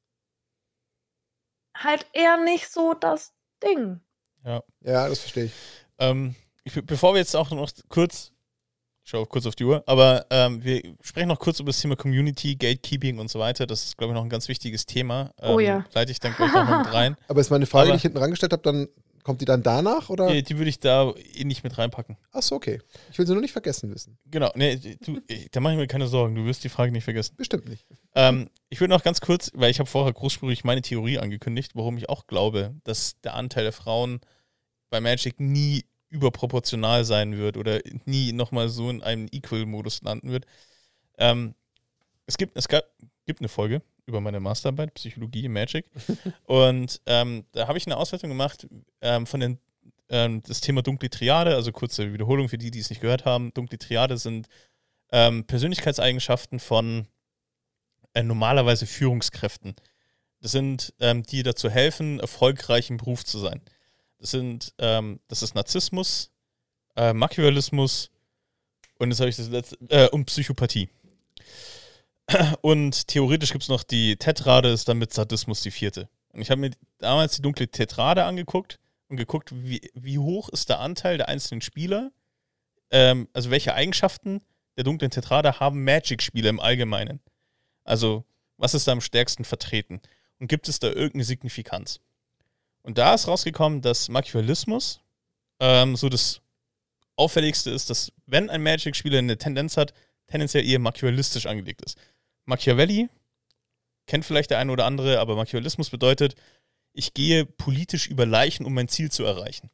halt 1.76 2.08
eher 2.14 2.38
nicht 2.38 2.70
so 2.70 2.94
das 2.94 3.34
Ding. 3.64 4.00
Ja. 4.46 4.64
Ja, 4.84 5.08
das 5.08 5.20
verstehe 5.20 5.46
ich. 5.46 5.54
Ähm, 6.00 6.36
ich. 6.64 6.74
Bevor 6.86 7.14
wir 7.14 7.20
jetzt 7.20 7.36
auch 7.36 7.52
noch 7.52 7.72
kurz 7.90 8.32
schau 9.04 9.26
kurz 9.26 9.46
auf 9.46 9.56
die 9.56 9.66
Uhr. 9.66 9.84
Aber 9.86 10.26
ähm, 10.30 10.64
wir 10.64 10.82
sprechen 11.02 11.28
noch 11.28 11.40
kurz 11.40 11.60
über 11.60 11.70
das 11.70 11.82
Thema 11.82 11.96
Community, 11.96 12.56
Gatekeeping 12.56 13.20
und 13.20 13.30
so 13.30 13.40
weiter. 13.40 13.68
Das 13.68 13.84
ist, 13.84 13.98
glaube 13.98 14.14
ich, 14.14 14.16
noch 14.16 14.24
ein 14.24 14.30
ganz 14.30 14.48
wichtiges 14.48 14.86
Thema. 14.86 15.32
Oh 15.42 15.46
ähm, 15.46 15.56
oh 15.56 15.60
ja. 15.60 15.86
Leite 15.94 16.12
ich 16.12 16.20
dann 16.20 16.34
gleich 16.34 16.54
noch 16.54 16.80
mit 16.80 16.94
rein. 16.94 17.18
Aber 17.28 17.42
ist 17.42 17.50
meine 17.50 17.66
Frage, 17.66 17.84
Aber, 17.84 17.92
die 17.92 17.98
ich 17.98 18.02
hinten 18.04 18.18
rangestellt 18.18 18.54
habe, 18.54 18.64
dann 18.64 18.88
kommt 19.24 19.42
die 19.42 19.46
dann 19.46 19.64
danach? 19.64 20.10
Oder? 20.10 20.32
Die, 20.32 20.44
die 20.44 20.58
würde 20.58 20.70
ich 20.70 20.80
da 20.80 21.14
eh 21.34 21.44
nicht 21.44 21.64
mit 21.64 21.78
reinpacken. 21.78 22.18
Achso, 22.32 22.56
okay. 22.56 22.80
Ich 23.12 23.18
will 23.18 23.26
sie 23.26 23.34
nur 23.34 23.42
nicht 23.42 23.52
vergessen 23.52 23.94
wissen. 23.94 24.18
Genau, 24.26 24.52
nee, 24.56 24.98
du, 25.02 25.20
da 25.52 25.60
mache 25.60 25.74
ich 25.74 25.80
mir 25.80 25.88
keine 25.88 26.08
Sorgen. 26.08 26.36
Du 26.36 26.46
wirst 26.46 26.64
die 26.64 26.70
Frage 26.70 26.92
nicht 26.92 27.04
vergessen. 27.04 27.36
Bestimmt 27.38 27.68
nicht. 27.68 27.86
Ähm, 28.16 28.50
ich 28.70 28.80
würde 28.80 28.94
noch 28.94 29.04
ganz 29.04 29.22
kurz, 29.22 29.52
weil 29.54 29.72
ich 29.72 29.80
habe 29.80 29.90
vorher 29.90 30.14
großspurig 30.14 30.64
meine 30.64 30.82
Theorie 30.82 31.20
angekündigt, 31.20 31.72
warum 31.76 31.98
ich 31.98 32.10
auch 32.10 32.28
glaube, 32.28 32.76
dass 32.84 33.20
der 33.22 33.36
Anteil 33.36 33.64
der 33.64 33.74
Frauen 33.74 34.22
bei 34.90 35.00
Magic 35.00 35.40
nie 35.40 35.86
überproportional 36.10 37.06
sein 37.06 37.38
wird 37.38 37.58
oder 37.58 37.80
nie 38.06 38.34
nochmal 38.34 38.70
so 38.70 38.90
in 38.90 39.02
einem 39.02 39.28
Equal-Modus 39.32 40.02
landen 40.04 40.32
wird. 40.32 40.46
Ähm, 41.18 41.56
es 42.26 42.38
gibt, 42.38 42.58
es 42.58 42.68
gab, 42.68 42.84
gibt 43.26 43.40
eine 43.40 43.50
Folge 43.50 43.82
über 44.12 44.22
meine 44.22 44.40
Masterarbeit, 44.40 44.94
Psychologie 44.94 45.48
Magic. 45.48 45.86
und 46.46 47.02
ähm, 47.06 47.46
da 47.54 47.68
habe 47.68 47.78
ich 47.78 47.86
eine 47.88 47.98
Auswertung 47.98 48.30
gemacht 48.30 48.68
ähm, 49.02 49.26
von 49.26 49.40
den, 49.40 49.58
ähm, 50.10 50.44
das 50.44 50.62
Thema 50.62 50.82
dunkle 50.82 51.10
Triade, 51.10 51.56
also 51.56 51.72
kurze 51.72 52.14
Wiederholung 52.14 52.50
für 52.50 52.58
die, 52.58 52.72
die 52.72 52.80
es 52.80 52.90
nicht 52.90 53.02
gehört 53.02 53.26
haben. 53.26 53.54
Dunkle 53.54 53.80
Triade 53.80 54.18
sind 54.18 54.48
ähm, 55.12 55.46
Persönlichkeitseigenschaften 55.46 56.60
von 56.60 57.08
äh, 58.14 58.24
normalerweise 58.24 58.86
Führungskräften. 58.86 59.76
Das 60.42 60.52
sind, 60.52 60.94
ähm, 61.00 61.24
die 61.24 61.44
dazu 61.44 61.70
helfen, 61.70 62.20
erfolgreich 62.20 62.90
im 62.90 62.98
Beruf 62.98 63.24
zu 63.24 63.40
sein. 63.40 63.62
Das 64.18 64.32
sind, 64.32 64.74
ähm, 64.78 65.20
das 65.28 65.44
ist 65.44 65.56
Narzissmus, 65.56 66.32
äh, 66.96 67.14
Machiavellismus 67.14 68.12
und 68.98 69.10
jetzt 69.10 69.20
habe 69.20 69.30
ich 69.30 69.36
das 69.36 69.50
letzte, 69.50 69.78
äh, 69.90 70.10
und 70.10 70.26
Psychopathie. 70.26 70.90
Und 72.62 73.08
theoretisch 73.08 73.52
gibt 73.52 73.64
es 73.64 73.70
noch 73.70 73.84
die 73.84 74.16
Tetrade, 74.18 74.70
ist 74.70 74.88
dann 74.88 74.98
mit 74.98 75.14
Sadismus 75.14 75.62
die 75.62 75.72
vierte. 75.72 76.10
Und 76.34 76.42
ich 76.42 76.52
habe 76.52 76.62
mir 76.62 76.72
damals 77.00 77.36
die 77.36 77.42
dunkle 77.42 77.68
Tetrade 77.68 78.24
angeguckt 78.26 78.80
und 79.10 79.18
geguckt, 79.18 79.52
wie, 79.54 79.82
wie 79.94 80.18
hoch 80.18 80.50
ist 80.50 80.70
der 80.70 80.80
Anteil 80.80 81.18
der 81.18 81.28
einzelnen 81.28 81.62
Spieler, 81.62 82.12
ähm, 82.90 83.28
also 83.34 83.50
welche 83.50 83.74
Eigenschaften 83.74 84.42
der 84.78 84.84
dunklen 84.84 85.12
Tetrade 85.12 85.60
haben 85.60 85.84
Magic-Spieler 85.84 86.50
im 86.50 86.60
Allgemeinen. 86.60 87.20
Also, 87.84 88.24
was 88.58 88.74
ist 88.74 88.88
da 88.88 88.94
am 88.94 89.02
stärksten 89.02 89.44
vertreten? 89.44 90.02
Und 90.40 90.48
gibt 90.48 90.70
es 90.70 90.80
da 90.80 90.88
irgendeine 90.88 91.24
Signifikanz? 91.24 92.00
Und 92.84 92.98
da 92.98 93.14
ist 93.14 93.28
rausgekommen, 93.28 93.82
dass 93.82 94.10
Machiavellismus 94.10 95.02
ähm, 95.60 95.96
so 95.96 96.10
das 96.10 96.42
Auffälligste 97.16 97.70
ist, 97.70 97.90
dass 97.90 98.12
wenn 98.26 98.50
ein 98.50 98.64
Magic-Spieler 98.64 99.20
eine 99.20 99.38
Tendenz 99.38 99.78
hat, 99.78 99.94
tendenziell 100.28 100.66
eher 100.66 100.80
machiavellistisch 100.80 101.46
angelegt 101.46 101.82
ist. 101.82 101.98
Machiavelli 102.46 103.10
kennt 104.08 104.26
vielleicht 104.26 104.52
der 104.52 104.60
eine 104.60 104.72
oder 104.72 104.86
andere, 104.86 105.20
aber 105.20 105.36
Machiavellismus 105.36 105.90
bedeutet, 105.90 106.36
ich 106.94 107.14
gehe 107.14 107.46
politisch 107.46 108.08
über 108.08 108.26
Leichen, 108.26 108.66
um 108.66 108.74
mein 108.74 108.88
Ziel 108.88 109.12
zu 109.12 109.24
erreichen. 109.24 109.70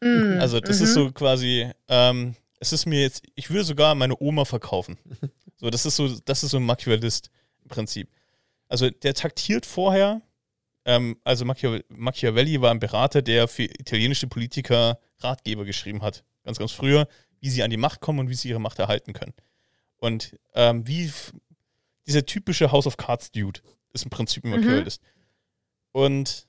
Mm, 0.00 0.40
also 0.40 0.60
das 0.60 0.80
mm 0.80 0.84
ist 0.84 0.94
so 0.94 1.12
quasi, 1.12 1.70
ähm, 1.88 2.36
es 2.60 2.72
ist 2.72 2.86
mir 2.86 3.02
jetzt, 3.02 3.22
ich 3.34 3.50
würde 3.50 3.64
sogar 3.64 3.94
meine 3.94 4.20
Oma 4.20 4.44
verkaufen. 4.44 4.98
So, 5.58 5.70
das 5.70 5.86
ist 5.86 5.96
so, 5.96 6.06
das 6.26 6.42
ist 6.42 6.50
so 6.50 6.58
ein 6.58 6.66
Machiavellist 6.66 7.30
im 7.62 7.70
Prinzip. 7.70 8.10
Also 8.68 8.90
der 8.90 9.14
taktiert 9.14 9.64
vorher, 9.64 10.20
ähm, 10.84 11.16
also 11.24 11.46
Machiavelli 11.46 12.60
war 12.60 12.70
ein 12.72 12.78
Berater, 12.78 13.22
der 13.22 13.48
für 13.48 13.64
italienische 13.64 14.26
Politiker 14.26 14.98
Ratgeber 15.18 15.64
geschrieben 15.64 16.02
hat. 16.02 16.24
Ganz, 16.44 16.58
ganz 16.58 16.72
früher, 16.72 17.08
wie 17.40 17.48
sie 17.48 17.62
an 17.62 17.70
die 17.70 17.78
Macht 17.78 18.00
kommen 18.00 18.18
und 18.18 18.28
wie 18.28 18.34
sie 18.34 18.50
ihre 18.50 18.60
Macht 18.60 18.78
erhalten 18.78 19.14
können. 19.14 19.32
Und 19.96 20.36
ähm, 20.54 20.86
wie 20.86 21.10
dieser 22.06 22.24
typische 22.24 22.72
House 22.72 22.86
of 22.86 22.96
Cards 22.96 23.30
Dude 23.32 23.60
ist 23.92 24.04
im 24.04 24.10
Prinzip 24.10 24.44
ein 24.44 24.50
Machiavellist. 24.50 25.02
Mhm. 25.02 25.08
Und 25.92 26.46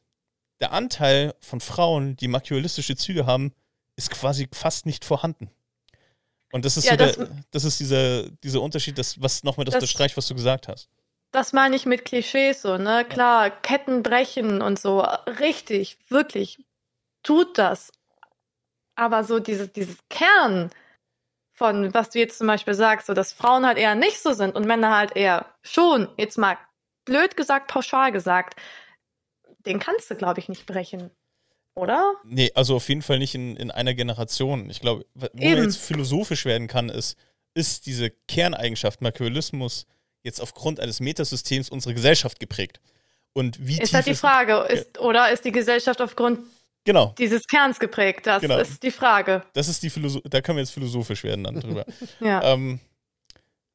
der 0.59 0.71
Anteil 0.71 1.35
von 1.39 1.59
Frauen, 1.59 2.15
die 2.17 2.27
machiavellistische 2.27 2.95
Züge 2.95 3.25
haben, 3.25 3.53
ist 3.95 4.11
quasi 4.11 4.47
fast 4.51 4.85
nicht 4.85 5.05
vorhanden. 5.05 5.49
Und 6.51 6.65
das 6.65 6.77
ist 6.77 6.85
ja, 6.85 6.91
so 6.91 6.97
das, 6.97 7.15
der, 7.17 7.29
das 7.51 7.63
ist 7.63 7.79
dieser, 7.79 8.29
dieser 8.29 8.61
Unterschied, 8.61 8.97
das, 8.97 9.21
was 9.21 9.43
nochmal 9.43 9.65
das, 9.65 9.73
das 9.73 9.84
bestreicht, 9.84 10.17
was 10.17 10.27
du 10.27 10.35
gesagt 10.35 10.67
hast. 10.67 10.89
Das 11.31 11.53
meine 11.53 11.75
ich 11.75 11.85
mit 11.85 12.05
Klischees 12.05 12.61
so, 12.61 12.77
ne? 12.77 13.05
Klar, 13.07 13.49
Ketten 13.49 14.01
brechen 14.01 14.61
und 14.61 14.79
so. 14.79 15.01
Richtig, 15.01 15.97
wirklich. 16.09 16.57
Tut 17.23 17.57
das. 17.57 17.91
Aber 18.95 19.23
so 19.23 19.39
dieses, 19.39 19.71
dieses 19.73 19.97
Kern 20.09 20.71
von, 21.57 21.91
was 21.93 22.11
du 22.11 22.19
jetzt 22.19 22.38
zum 22.38 22.45
Beispiel 22.45 22.75
sagst, 22.75 23.07
so 23.07 23.15
dass 23.15 23.34
Frauen 23.34 23.65
halt 23.65 23.79
eher 23.79 23.95
nicht 23.95 24.21
so 24.21 24.34
sind 24.34 24.55
und 24.55 24.67
Männer 24.67 24.95
halt 24.95 25.15
eher 25.15 25.47
schon, 25.63 26.07
jetzt 26.15 26.38
mal 26.38 26.55
blöd 27.03 27.35
gesagt, 27.35 27.67
pauschal 27.67 28.11
gesagt, 28.11 28.59
den 29.65 29.79
kannst 29.79 30.09
du, 30.11 30.15
glaube 30.15 30.39
ich, 30.39 30.49
nicht 30.49 30.67
brechen. 30.67 31.09
Oder? 31.73 32.13
Nee, 32.23 32.51
also 32.53 32.75
auf 32.75 32.88
jeden 32.89 33.01
Fall 33.01 33.17
nicht 33.17 33.34
in, 33.34 33.55
in 33.55 33.71
einer 33.71 33.95
Generation. 33.95 34.69
Ich 34.69 34.81
glaube, 34.81 35.05
wo 35.15 35.25
Eben. 35.34 35.55
man 35.55 35.63
jetzt 35.63 35.77
philosophisch 35.77 36.45
werden 36.45 36.67
kann, 36.67 36.89
ist, 36.89 37.17
ist 37.55 37.88
diese 37.88 38.11
Kerneigenschaft 38.11 39.01
Machiavellismus 39.01 39.88
jetzt 40.21 40.39
aufgrund 40.39 40.79
eines 40.79 40.99
Metasystems 40.99 41.69
unsere 41.69 41.95
Gesellschaft 41.95 42.39
geprägt. 42.39 42.79
Und 43.34 43.65
wie 43.65 43.81
ist 43.81 43.93
halt 43.93 44.05
die 44.05 44.15
Frage, 44.15 44.57
ist, 44.69 44.99
oder 44.99 45.31
ist 45.31 45.43
die 45.43 45.51
Gesellschaft 45.51 46.01
aufgrund 46.01 46.39
genau. 46.88 47.14
dieses 47.19 47.45
Kerns 47.45 47.80
geprägt? 47.80 48.26
Das 48.26 48.41
genau. 48.41 48.57
ist 48.57 48.81
die 48.81 48.89
Frage. 48.91 49.43
Das 49.53 49.68
ist 49.68 49.84
die 49.84 49.91
Philosoph 49.91 50.23
da 50.27 50.41
können 50.41 50.55
wir 50.57 50.61
jetzt 50.64 50.72
philosophisch 50.72 51.23
werden 51.23 51.43
dann 51.43 51.59
drüber. 51.59 51.85
ja. 52.19 52.41
Ähm, 52.43 52.80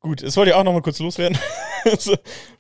gut, 0.01 0.23
das 0.25 0.37
wollte 0.37 0.51
ich 0.51 0.57
auch 0.57 0.65
noch 0.65 0.73
mal 0.73 0.83
kurz 0.83 0.99
loswerden. 0.99 1.39
So, 1.99 2.15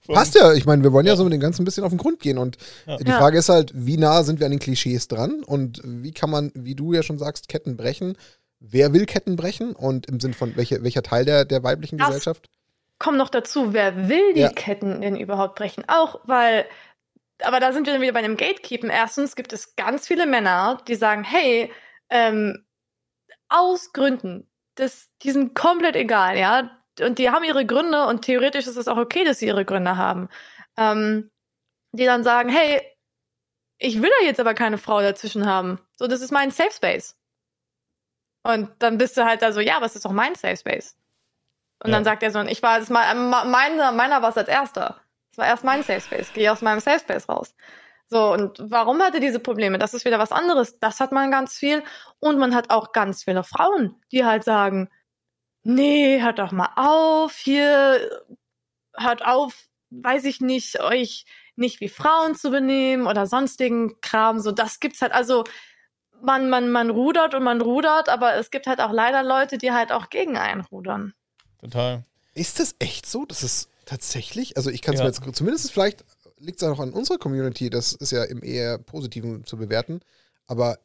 Passt 0.08 0.34
ja, 0.34 0.52
ich 0.52 0.66
meine, 0.66 0.82
wir 0.82 0.92
wollen 0.92 1.06
ja, 1.06 1.12
Ja. 1.12 1.16
so 1.16 1.22
mit 1.22 1.32
dem 1.32 1.38
Ganzen 1.38 1.62
ein 1.62 1.64
bisschen 1.64 1.84
auf 1.84 1.90
den 1.92 1.98
Grund 1.98 2.18
gehen. 2.18 2.38
Und 2.38 2.56
Ja. 2.86 2.96
die 2.96 3.08
Ja. 3.08 3.18
Frage 3.18 3.38
ist 3.38 3.48
halt, 3.48 3.70
wie 3.72 3.96
nah 3.96 4.24
sind 4.24 4.40
wir 4.40 4.46
an 4.46 4.50
den 4.50 4.58
Klischees 4.58 5.06
dran 5.06 5.44
und 5.44 5.80
wie 5.84 6.10
kann 6.10 6.28
man, 6.28 6.50
wie 6.56 6.74
du 6.74 6.92
ja 6.92 7.04
schon 7.04 7.18
sagst, 7.18 7.46
Ketten 7.48 7.76
brechen? 7.76 8.16
Wer 8.58 8.92
will 8.92 9.06
Ketten 9.06 9.36
brechen? 9.36 9.76
Und 9.76 10.06
im 10.06 10.18
Sinn 10.18 10.34
von 10.34 10.56
welche, 10.56 10.82
welcher 10.82 11.04
Teil 11.04 11.24
der, 11.24 11.44
der 11.44 11.62
weiblichen 11.62 11.98
Das- 11.98 12.08
Gesellschaft? 12.08 12.50
Komm 12.98 13.16
noch 13.16 13.28
dazu, 13.28 13.72
wer 13.72 14.08
will 14.08 14.34
die 14.34 14.40
Ja. 14.40 14.48
Ketten 14.48 15.00
denn 15.00 15.14
überhaupt 15.16 15.54
brechen? 15.54 15.84
Auch 15.86 16.18
weil, 16.24 16.64
aber 17.44 17.60
da 17.60 17.72
sind 17.72 17.86
wir 17.86 17.92
dann 17.92 18.02
wieder 18.02 18.12
bei 18.12 18.20
einem 18.20 18.36
Gatekeepen. 18.36 18.90
Erstens 18.90 19.36
gibt 19.36 19.52
es 19.52 19.76
ganz 19.76 20.06
viele 20.06 20.26
Männer, 20.26 20.78
die 20.88 20.94
sagen, 20.94 21.24
hey, 21.24 21.72
ähm, 22.10 22.64
aus 23.48 23.92
Gründen, 23.92 24.48
das, 24.76 25.10
die 25.22 25.32
sind 25.32 25.54
komplett 25.54 25.96
egal, 25.96 26.38
ja. 26.38 26.70
Und 27.00 27.18
die 27.18 27.30
haben 27.30 27.44
ihre 27.44 27.66
Gründe 27.66 28.06
und 28.06 28.22
theoretisch 28.22 28.66
ist 28.66 28.76
es 28.76 28.88
auch 28.88 28.98
okay, 28.98 29.24
dass 29.24 29.38
sie 29.38 29.46
ihre 29.46 29.64
Gründe 29.64 29.96
haben. 29.96 30.28
Ähm, 30.76 31.30
die 31.92 32.04
dann 32.06 32.24
sagen, 32.24 32.48
hey, 32.50 32.82
ich 33.78 34.00
will 34.02 34.10
da 34.20 34.26
jetzt 34.26 34.40
aber 34.40 34.54
keine 34.54 34.78
Frau 34.78 35.00
dazwischen 35.02 35.46
haben. 35.46 35.80
So, 35.96 36.06
das 36.06 36.20
ist 36.22 36.32
mein 36.32 36.50
Safe 36.50 36.72
Space. 36.72 37.16
Und 38.44 38.70
dann 38.80 38.98
bist 38.98 39.16
du 39.16 39.24
halt 39.24 39.42
da 39.42 39.52
so, 39.52 39.60
ja, 39.60 39.76
aber 39.76 39.86
es 39.86 39.96
ist 39.96 40.04
doch 40.04 40.12
mein 40.12 40.34
Safe 40.34 40.56
Space. 40.56 40.96
Und 41.84 41.90
Ja. 41.90 41.96
dann 41.98 42.04
sagt 42.04 42.22
er 42.22 42.30
so, 42.32 42.40
ich 42.42 42.62
war, 42.62 42.78
das 42.80 42.90
mal, 42.90 43.14
meiner, 43.14 43.92
meiner 43.92 44.22
war 44.22 44.30
es 44.30 44.38
als 44.38 44.48
erster. 44.48 45.01
Es 45.32 45.38
war 45.38 45.46
erst 45.46 45.64
mein 45.64 45.82
Safe 45.82 46.00
Space. 46.00 46.32
Gehe 46.32 46.52
aus 46.52 46.60
meinem 46.60 46.80
Safe 46.80 47.00
Space 47.00 47.28
raus. 47.28 47.54
So, 48.06 48.30
und 48.32 48.58
warum 48.58 49.00
hat 49.00 49.14
er 49.14 49.20
diese 49.20 49.40
Probleme? 49.40 49.78
Das 49.78 49.94
ist 49.94 50.04
wieder 50.04 50.18
was 50.18 50.32
anderes. 50.32 50.78
Das 50.78 51.00
hat 51.00 51.12
man 51.12 51.30
ganz 51.30 51.54
viel. 51.54 51.82
Und 52.20 52.38
man 52.38 52.54
hat 52.54 52.68
auch 52.70 52.92
ganz 52.92 53.24
viele 53.24 53.42
Frauen, 53.42 53.96
die 54.12 54.26
halt 54.26 54.44
sagen, 54.44 54.90
nee, 55.62 56.20
hört 56.20 56.38
doch 56.38 56.52
mal 56.52 56.68
auf, 56.76 57.34
hier, 57.36 58.10
hört 58.94 59.24
auf, 59.24 59.54
weiß 59.88 60.24
ich 60.24 60.42
nicht, 60.42 60.80
euch 60.80 61.24
nicht 61.56 61.80
wie 61.80 61.88
Frauen 61.88 62.34
zu 62.34 62.50
benehmen 62.50 63.06
oder 63.06 63.26
sonstigen 63.26 63.98
Kram. 64.02 64.40
So, 64.40 64.52
das 64.52 64.78
gibt's 64.78 65.00
halt. 65.00 65.12
Also, 65.12 65.44
man, 66.20 66.50
man, 66.50 66.70
man 66.70 66.90
rudert 66.90 67.34
und 67.34 67.42
man 67.42 67.62
rudert, 67.62 68.10
aber 68.10 68.34
es 68.34 68.50
gibt 68.50 68.66
halt 68.66 68.80
auch 68.80 68.92
leider 68.92 69.22
Leute, 69.22 69.56
die 69.56 69.72
halt 69.72 69.90
auch 69.90 70.10
gegen 70.10 70.36
einen 70.36 70.60
rudern. 70.60 71.14
Total. 71.58 72.04
Ist 72.34 72.60
das 72.60 72.76
echt 72.78 73.06
so? 73.06 73.24
Das 73.24 73.42
ist 73.42 73.71
tatsächlich, 73.86 74.56
also 74.56 74.70
ich 74.70 74.82
kann 74.82 74.94
es 74.94 75.00
Ja. 75.00 75.04
mir 75.04 75.10
jetzt 75.12 75.36
zumindest 75.36 75.70
vielleicht 75.72 76.04
liegt 76.38 76.60
es 76.60 76.68
auch 76.68 76.80
an 76.80 76.92
unserer 76.92 77.18
Community, 77.18 77.70
das 77.70 77.92
ist 77.92 78.10
ja 78.10 78.24
im 78.24 78.42
eher 78.42 78.78
Positiven 78.78 79.44
zu 79.44 79.56
bewerten, 79.56 80.00
aber 80.46 80.78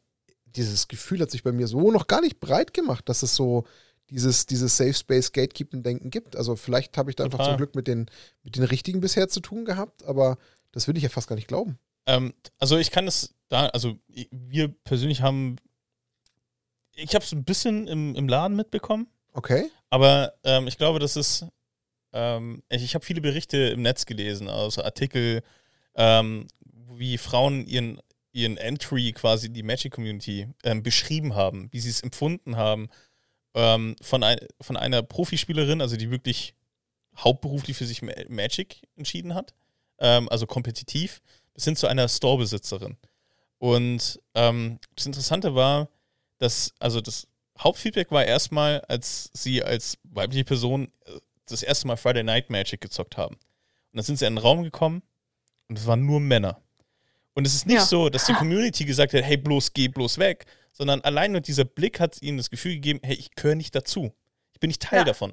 dieses 0.46 0.88
Gefühl 0.88 1.20
hat 1.20 1.30
sich 1.30 1.42
bei 1.42 1.52
mir 1.52 1.66
so 1.66 1.90
noch 1.90 2.06
gar 2.06 2.20
nicht 2.20 2.40
breit 2.40 2.72
gemacht, 2.72 3.08
dass 3.08 3.22
es 3.22 3.34
so 3.34 3.64
dieses, 4.10 4.46
dieses 4.46 4.76
Safe 4.76 4.94
Space 4.94 5.32
Gatekeeping-Denken 5.32 6.10
gibt. 6.10 6.34
Also 6.36 6.56
vielleicht 6.56 6.96
habe 6.96 7.10
ich 7.10 7.16
da 7.16 7.24
einfach 7.24 7.38
Total. 7.38 7.52
zum 7.52 7.56
Glück 7.58 7.74
mit 7.74 7.86
den, 7.86 8.06
mit 8.42 8.56
den 8.56 8.64
Richtigen 8.64 9.00
bisher 9.00 9.28
zu 9.28 9.40
tun 9.40 9.64
gehabt, 9.66 10.04
aber 10.04 10.38
das 10.72 10.88
will 10.88 10.96
ich 10.96 11.02
ja 11.02 11.08
fast 11.10 11.28
gar 11.28 11.34
nicht 11.36 11.48
glauben. 11.48 11.78
Ähm, 12.06 12.32
also 12.58 12.78
ich 12.78 12.90
kann 12.90 13.06
es 13.06 13.34
da, 13.50 13.66
also 13.66 13.98
wir 14.30 14.68
persönlich 14.68 15.20
haben, 15.20 15.56
ich 16.94 17.14
habe 17.14 17.24
es 17.24 17.32
ein 17.32 17.44
bisschen 17.44 17.86
im, 17.86 18.14
im 18.14 18.28
Laden 18.28 18.56
mitbekommen, 18.56 19.08
Okay? 19.34 19.70
aber 19.90 20.32
ähm, 20.44 20.66
ich 20.66 20.78
glaube, 20.78 20.98
das 20.98 21.16
ist, 21.16 21.44
ähm, 22.12 22.62
ich, 22.68 22.82
ich 22.82 22.94
habe 22.94 23.04
viele 23.04 23.20
Berichte 23.20 23.56
im 23.56 23.82
Netz 23.82 24.06
gelesen, 24.06 24.48
also 24.48 24.82
Artikel, 24.82 25.42
ähm, 25.94 26.46
wie 26.90 27.18
Frauen 27.18 27.66
ihren, 27.66 28.00
ihren 28.32 28.56
Entry 28.56 29.12
quasi 29.12 29.46
in 29.46 29.54
die 29.54 29.62
Magic 29.62 29.92
Community 29.92 30.48
ähm, 30.64 30.82
beschrieben 30.82 31.34
haben, 31.34 31.68
wie 31.72 31.80
sie 31.80 31.90
es 31.90 32.00
empfunden 32.00 32.56
haben, 32.56 32.88
ähm, 33.54 33.96
von, 34.00 34.22
ein, 34.22 34.38
von 34.60 34.76
einer 34.76 35.02
Profispielerin, 35.02 35.80
also 35.80 35.96
die 35.96 36.10
wirklich 36.10 36.54
hauptberuflich 37.16 37.76
für 37.76 37.86
sich 37.86 38.02
Ma- 38.02 38.12
Magic 38.28 38.82
entschieden 38.96 39.34
hat, 39.34 39.54
ähm, 39.98 40.28
also 40.28 40.46
kompetitiv, 40.46 41.20
bis 41.54 41.64
hin 41.64 41.76
zu 41.76 41.86
einer 41.88 42.08
Storebesitzerin. 42.08 42.96
Und 43.58 44.20
ähm, 44.34 44.78
das 44.94 45.06
Interessante 45.06 45.54
war, 45.54 45.88
dass, 46.38 46.72
also 46.78 47.00
das 47.00 47.26
Hauptfeedback 47.58 48.12
war 48.12 48.24
erstmal, 48.24 48.80
als 48.82 49.30
sie 49.32 49.64
als 49.64 49.98
weibliche 50.04 50.44
Person 50.44 50.92
äh, 51.06 51.18
das 51.52 51.62
erste 51.62 51.86
Mal 51.86 51.96
Friday 51.96 52.22
Night 52.22 52.50
Magic 52.50 52.80
gezockt 52.80 53.16
haben. 53.16 53.34
Und 53.34 53.40
dann 53.94 54.04
sind 54.04 54.18
sie 54.18 54.24
in 54.26 54.32
einen 54.32 54.38
Raum 54.38 54.62
gekommen 54.62 55.02
und 55.68 55.78
es 55.78 55.86
waren 55.86 56.04
nur 56.06 56.20
Männer. 56.20 56.60
Und 57.34 57.46
es 57.46 57.54
ist 57.54 57.66
nicht 57.66 57.76
Ja. 57.76 57.84
so, 57.84 58.08
dass 58.08 58.26
die 58.26 58.32
Community 58.50 58.84
gesagt 58.84 59.14
hat, 59.14 59.22
hey, 59.22 59.36
bloß 59.36 59.72
geh 59.72 59.88
bloß 59.88 60.18
weg, 60.18 60.46
sondern 60.72 61.00
allein 61.02 61.32
nur 61.32 61.40
dieser 61.40 61.64
Blick 61.64 62.00
hat 62.00 62.20
ihnen 62.22 62.38
das 62.38 62.50
Gefühl 62.50 62.74
gegeben, 62.74 63.00
hey, 63.02 63.14
ich 63.16 63.30
gehöre 63.34 63.54
nicht 63.54 63.74
dazu. 63.74 64.12
Ich 64.52 64.60
bin 64.60 64.68
nicht 64.68 64.82
Teil 64.82 65.00
Ja. 65.00 65.04
davon. 65.04 65.32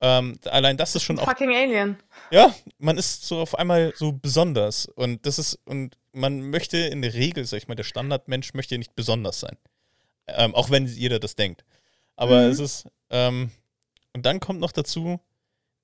Ähm, 0.00 0.38
allein 0.46 0.76
das 0.76 0.94
ist 0.96 1.02
schon 1.04 1.18
auch 1.18 1.24
Fucking 1.24 1.54
Alien. 1.54 1.96
ja, 2.30 2.54
man 2.78 2.98
ist 2.98 3.26
so 3.26 3.40
auf 3.40 3.56
einmal 3.58 3.92
so 3.96 4.12
besonders. 4.12 4.86
Und 4.86 5.24
das 5.24 5.38
ist, 5.38 5.58
und 5.64 5.96
man 6.12 6.40
möchte 6.50 6.76
in 6.78 7.00
der 7.02 7.14
Regel, 7.14 7.44
sag 7.46 7.58
ich 7.58 7.68
mal, 7.68 7.74
der 7.74 7.84
Standardmensch 7.84 8.54
möchte 8.54 8.74
ja 8.74 8.78
nicht 8.78 8.94
besonders 8.94 9.40
sein. 9.40 9.56
Ähm, 10.26 10.54
auch 10.54 10.70
wenn 10.70 10.86
jeder 10.86 11.18
das 11.20 11.36
denkt. 11.36 11.64
Aber 12.16 12.42
Mhm. 12.42 12.50
es 12.50 12.58
ist, 12.58 12.86
ähm, 13.10 13.50
und 14.12 14.26
dann 14.26 14.40
kommt 14.40 14.60
noch 14.60 14.72
dazu, 14.72 15.20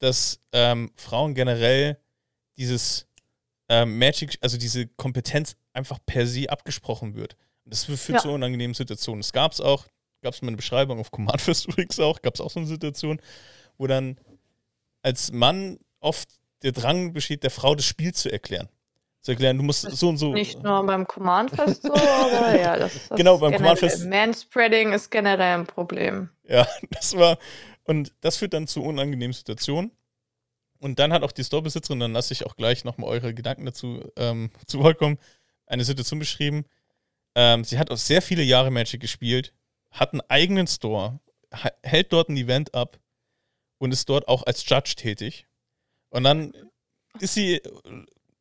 dass 0.01 0.41
ähm, 0.53 0.91
Frauen 0.97 1.35
generell 1.35 1.99
dieses 2.59 3.07
ähm, 3.69 3.99
Magic, 3.99 4.37
also 4.41 4.59
diese 4.59 4.87
Kompetenz 4.87 5.55
einfach 5.73 5.99
per 6.05 6.27
se 6.27 6.51
abgesprochen 6.51 7.15
wird. 7.15 7.37
Und 7.65 7.73
das 7.73 7.85
führt 7.85 8.09
Ja. 8.09 8.19
zu 8.19 8.31
unangenehmen 8.31 8.75
Situationen. 8.75 9.21
Es 9.21 9.33
gab 9.33 9.53
es 9.53 9.61
auch, 9.61 9.87
gab 10.23 10.35
es 10.35 10.43
mal 10.43 10.49
eine 10.49 10.57
Beschreibung 10.57 10.99
auf 10.99 11.11
Command 11.13 11.41
First 11.41 11.69
übrigens 11.69 12.01
auch, 12.01 12.21
gab 12.21 12.35
es 12.35 12.41
auch 12.41 12.51
so 12.51 12.59
eine 12.61 12.67
Situation, 12.69 13.21
wo 13.79 13.87
dann 13.87 14.19
als 15.03 15.33
Mann 15.33 15.79
oft 16.01 16.29
der 16.63 16.73
Drang 16.73 17.13
besteht, 17.13 17.43
der 17.43 17.51
Frau 17.51 17.75
das 17.75 17.87
Spiel 17.87 18.13
zu 18.13 18.31
erklären. 18.31 18.69
Zu 19.23 19.33
erklären, 19.33 19.59
du 19.59 19.63
musst 19.63 19.83
so 19.83 20.09
und 20.09 20.17
so. 20.17 20.33
Nicht 20.33 20.63
nur 20.63 20.85
beim 20.85 21.07
Command 21.07 21.51
Fest 21.51 21.83
so, 21.83 21.93
aber 21.95 22.59
ja, 22.59 22.77
das, 22.79 22.93
das 23.09 23.17
Genau, 23.17 23.39
beim 23.39 23.53
Command 23.55 23.79
Fest- 23.79 24.07
Manspreading 24.07 24.93
ist 24.93 25.11
generell 25.11 25.59
ein 25.59 25.67
Problem. 25.67 26.31
Ja, 26.49 26.67
das 26.91 27.15
war. 27.17 27.39
Und 27.85 28.13
das 28.21 28.37
führt 28.37 28.53
dann 28.53 28.67
zu 28.67 28.83
unangenehmen 28.83 29.33
Situationen. 29.33 29.93
Und 30.79 30.99
dann 30.99 31.13
hat 31.13 31.23
auch 31.23 31.33
die 31.33 31.45
Storebesitzerin, 31.45 32.01
dann 32.01 32.13
lasse 32.13 32.33
ich 32.33 32.47
auch 32.47 32.57
gleich 32.57 32.85
nochmal 32.85 33.11
eure 33.11 33.35
Gedanken 33.35 33.67
dazu 33.67 34.03
ähm, 34.17 34.51
zu 34.67 34.79
Wort 34.81 34.99
kommen, 34.99 35.19
eine 35.67 35.85
Situation 35.85 36.19
beschrieben. 36.19 36.65
Ähm, 37.35 37.65
sie 37.65 37.79
hat 37.79 37.91
auch 37.91 37.97
sehr 37.97 38.23
viele 38.23 38.43
Jahre 38.43 38.71
Magic 38.71 39.01
gespielt, 39.01 39.53
hat 39.91 40.13
einen 40.13 40.23
eigenen 40.29 40.67
Store, 40.67 41.21
hält 41.83 42.13
dort 42.13 42.29
ein 42.29 42.37
Event 42.37 42.75
ab 42.75 42.99
und 43.79 43.93
ist 43.93 44.09
dort 44.09 44.27
auch 44.29 44.45
als 44.45 44.69
Judge 44.69 44.95
tätig. 44.97 45.47
Und 46.09 46.25
dann 46.25 46.55
ist 47.19 47.35
sie, 47.35 47.61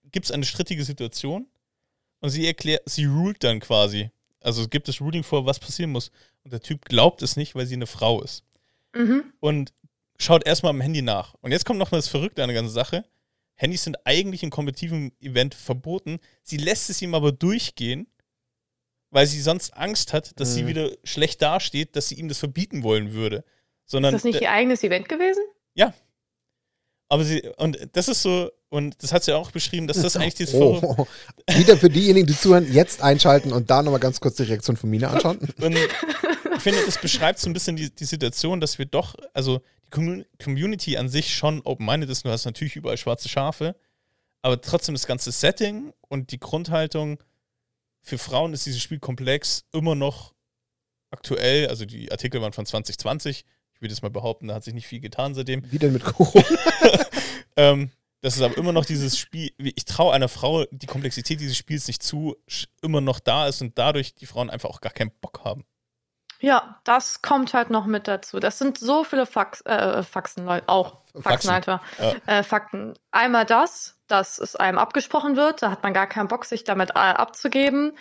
gibt 0.06 0.26
es 0.26 0.32
eine 0.32 0.46
strittige 0.46 0.84
Situation 0.84 1.48
und 2.22 2.30
sie 2.30 2.48
erklärt, 2.48 2.84
sie 2.86 3.06
ruled 3.06 3.44
dann 3.44 3.60
quasi. 3.60 4.12
Also 4.42 4.68
gibt 4.68 4.88
das 4.88 5.02
Ruling 5.02 5.24
vor, 5.24 5.46
was 5.46 5.60
passieren 5.60 5.92
muss. 5.92 6.12
Und 6.44 6.54
der 6.54 6.62
Typ 6.62 6.86
glaubt 6.86 7.22
es 7.22 7.36
nicht, 7.36 7.56
weil 7.56 7.66
sie 7.66 7.76
eine 7.76 7.88
Frau 7.88 8.22
ist 8.22 8.46
Mhm. 8.96 9.24
und 9.40 9.74
schaut 10.18 10.46
erstmal 10.46 10.72
am 10.72 10.82
Handy 10.82 11.02
nach. 11.02 11.36
Und 11.42 11.52
jetzt 11.52 11.66
kommt 11.66 11.80
noch 11.80 11.92
mal 11.92 11.98
das 11.98 12.08
Verrückte 12.08 12.42
an 12.44 12.50
der 12.50 12.56
ganzen 12.56 12.74
Sache. 12.74 13.06
Handys 13.56 13.84
sind 13.84 13.98
eigentlich 14.06 14.44
im 14.44 14.50
kompetitiven 14.50 15.12
Event 15.22 15.54
verboten. 15.54 16.20
Sie 16.44 16.58
lässt 16.58 16.90
es 16.90 17.02
ihm 17.02 17.14
aber 17.14 17.32
durchgehen, 17.32 18.08
weil 19.12 19.28
sie 19.28 19.42
sonst 19.42 19.76
Angst 19.76 20.14
hat, 20.14 20.40
dass 20.40 20.54
sie 20.54 20.64
Mhm. 20.64 20.68
wieder 20.68 20.92
schlecht 21.04 21.42
dasteht, 21.42 21.96
dass 21.96 22.08
sie 22.10 22.16
ihm 22.16 22.28
das 22.30 22.38
verbieten 22.40 22.84
wollen 22.84 23.14
würde. 23.14 23.38
Ist 23.38 23.92
Sondern 23.92 24.14
das 24.14 24.24
nicht 24.24 24.42
ihr 24.42 24.52
eigenes 24.52 24.84
Event 24.84 25.10
gewesen? 25.10 25.42
aber 27.12 27.24
sie 27.24 27.42
und 27.58 27.90
das 27.94 28.08
ist 28.08 28.22
so 28.22 28.52
und 28.70 29.02
das 29.02 29.12
hat 29.14 29.24
sie 29.24 29.34
auch 29.34 29.50
beschrieben, 29.50 29.88
dass 29.88 30.00
das 30.00 30.16
eigentlich 30.18 30.36
dieses 30.36 30.54
Oh, 30.54 30.76
Verrückte- 30.80 31.02
oh. 31.02 31.08
Wieder 31.58 31.76
für 31.76 31.90
diejenigen, 31.90 32.28
die 32.28 32.38
zuhören, 32.38 32.72
jetzt 32.72 33.02
einschalten 33.02 33.52
und 33.52 33.72
da 33.72 33.82
nochmal 33.82 34.00
ganz 34.00 34.20
kurz 34.20 34.36
die 34.36 34.44
Reaktion 34.44 34.78
von 34.78 34.92
Mina 34.92 35.10
anschauen. 35.10 35.40
Und 35.60 35.76
ich 36.60 36.64
finde, 36.64 36.86
das 36.86 37.00
beschreibt 37.00 37.40
so 37.40 37.50
ein 37.50 37.54
bisschen 37.54 37.78
die, 37.78 37.90
die 37.90 38.06
Situation, 38.06 38.60
dass 38.60 38.78
wir 38.80 38.86
doch, 38.86 39.16
also 39.34 39.62
die 39.88 39.92
Commu- 39.92 40.26
Community 40.44 40.98
an 40.98 41.08
sich 41.08 41.34
schon 41.34 41.62
open-minded 41.62 42.10
ist. 42.10 42.26
Du 42.26 42.30
hast 42.30 42.44
natürlich 42.44 42.76
überall 42.76 42.98
schwarze 42.98 43.30
Schafe, 43.30 43.78
aber 44.42 44.60
trotzdem 44.60 44.94
das 44.94 45.08
ganze 45.08 45.32
Setting 45.32 45.94
und 46.10 46.32
die 46.32 46.40
Grundhaltung 46.40 47.24
für 48.02 48.18
Frauen 48.18 48.52
ist 48.52 48.66
dieses 48.66 48.82
Spiel 48.82 49.00
komplex 49.00 49.64
immer 49.72 49.96
noch 49.96 50.34
aktuell. 51.12 51.68
Also 51.68 51.86
die 51.86 52.12
Artikel 52.12 52.42
waren 52.42 52.52
von 52.52 52.66
2020. 52.66 53.46
Ich 53.74 53.82
würde 53.82 53.94
jetzt 53.94 54.04
mal 54.04 54.10
behaupten, 54.10 54.50
da 54.50 54.56
hat 54.56 54.66
sich 54.66 54.74
nicht 54.74 54.88
viel 54.88 55.00
getan 55.00 55.36
seitdem. 55.36 55.64
Wie 55.72 55.80
denn 55.80 55.94
mit 55.94 56.04
Corona? 56.04 56.46
Ähm, 57.56 57.92
das 58.22 58.38
ist 58.38 58.42
aber 58.42 58.58
immer 58.58 58.72
noch 58.72 58.86
dieses 58.86 59.18
Spiel, 59.18 59.52
ich 59.58 59.84
traue 59.84 60.14
einer 60.14 60.30
Frau 60.30 60.64
die 60.72 60.86
Komplexität 60.86 61.42
dieses 61.42 61.58
Spiels 61.58 61.88
nicht 61.88 62.02
zu, 62.02 62.38
immer 62.82 63.02
noch 63.02 63.20
da 63.20 63.48
ist 63.50 63.62
und 63.62 63.78
dadurch 63.78 64.14
die 64.14 64.28
Frauen 64.28 64.50
einfach 64.50 64.70
auch 64.70 64.80
gar 64.80 64.94
keinen 64.94 65.12
Bock 65.20 65.42
haben. 65.44 65.66
Ja, 66.42 66.80
das 66.86 67.22
kommt 67.22 67.54
halt 67.54 67.70
noch 67.70 67.86
mit 67.86 68.08
dazu. 68.08 68.40
Das 68.40 68.58
sind 68.58 68.78
so 68.78 69.04
viele 69.04 69.26
Fax, 69.26 69.62
äh, 69.66 70.04
Faxen, 70.04 70.46
Leute, 70.46 70.70
auch 70.70 71.02
Faxen. 71.14 71.24
Faxen, 71.24 71.50
Alter. 71.50 71.82
Ja. 71.98 72.40
Äh, 72.40 72.44
Fakten. 72.44 72.94
Einmal 73.12 73.46
das, 73.46 73.98
dass 74.08 74.40
es 74.40 74.56
einem 74.56 74.78
abgesprochen 74.78 75.36
wird, 75.36 75.62
da 75.62 75.72
hat 75.72 75.84
man 75.84 75.94
gar 75.94 76.08
keinen 76.08 76.30
Bock, 76.30 76.46
sich 76.46 76.64
damit 76.64 76.92
äh, 76.92 76.94
abzugeben. 76.94 77.98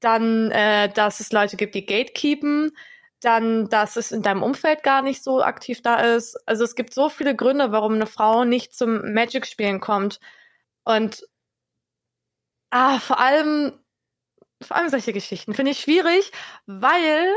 Dann, 0.00 0.50
äh, 0.50 0.88
dass 0.88 1.20
es 1.20 1.32
Leute 1.32 1.56
gibt, 1.56 1.74
die 1.74 1.86
gatekeepen. 1.86 2.72
dann, 3.20 3.68
dass 3.68 3.96
es 3.96 4.10
in 4.12 4.22
deinem 4.22 4.42
Umfeld 4.42 4.82
gar 4.82 5.02
nicht 5.02 5.22
so 5.22 5.42
aktiv 5.42 5.80
da 5.82 5.96
ist. 5.96 6.36
Also 6.46 6.64
es 6.64 6.74
gibt 6.74 6.92
so 6.92 7.08
viele 7.08 7.36
Gründe, 7.36 7.72
warum 7.72 7.94
eine 7.94 8.06
Frau 8.06 8.44
nicht 8.44 8.74
zum 8.74 9.12
Magic-Spielen 9.14 9.80
kommt. 9.80 10.18
Und 10.84 11.22
ah, 12.70 12.98
vor 12.98 13.20
allem, 13.20 13.72
vor 14.62 14.76
allem 14.76 14.88
solche 14.88 15.12
Geschichten 15.12 15.54
finde 15.54 15.70
ich 15.72 15.80
schwierig, 15.80 16.32
weil 16.66 17.28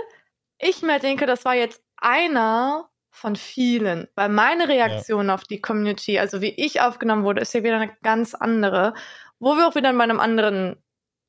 ich 0.58 0.82
mir 0.82 1.00
denke, 1.00 1.26
das 1.26 1.46
war 1.46 1.56
jetzt 1.56 1.84
einer 1.98 2.90
von 3.10 3.36
vielen. 3.36 4.08
Weil 4.16 4.30
meine 4.30 4.68
Reaktion 4.68 5.28
ja. 5.28 5.36
auf 5.36 5.44
die 5.44 5.62
Community, 5.62 6.20
also 6.20 6.42
wie 6.42 6.54
ich 6.56 6.82
aufgenommen 6.82 7.24
wurde, 7.24 7.42
ist 7.42 7.54
ja 7.54 7.64
wieder 7.64 7.80
eine 7.80 7.96
ganz 8.04 8.34
andere. 8.34 8.94
Wo 9.40 9.56
wir 9.56 9.68
auch 9.68 9.76
wieder 9.76 9.90
in 9.90 10.00
einem 10.00 10.20
anderen 10.20 10.84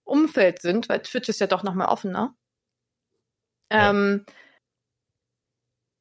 Umfeld 0.05 0.63
sind, 0.63 0.89
weil 0.89 1.03
Twitch 1.03 1.29
ist 1.29 1.41
ja 1.41 1.47
doch 1.47 1.63
noch 1.63 1.75
mal 1.75 1.87
offener. 1.87 2.37
Ja. 3.71 3.91
Ähm, 3.91 4.25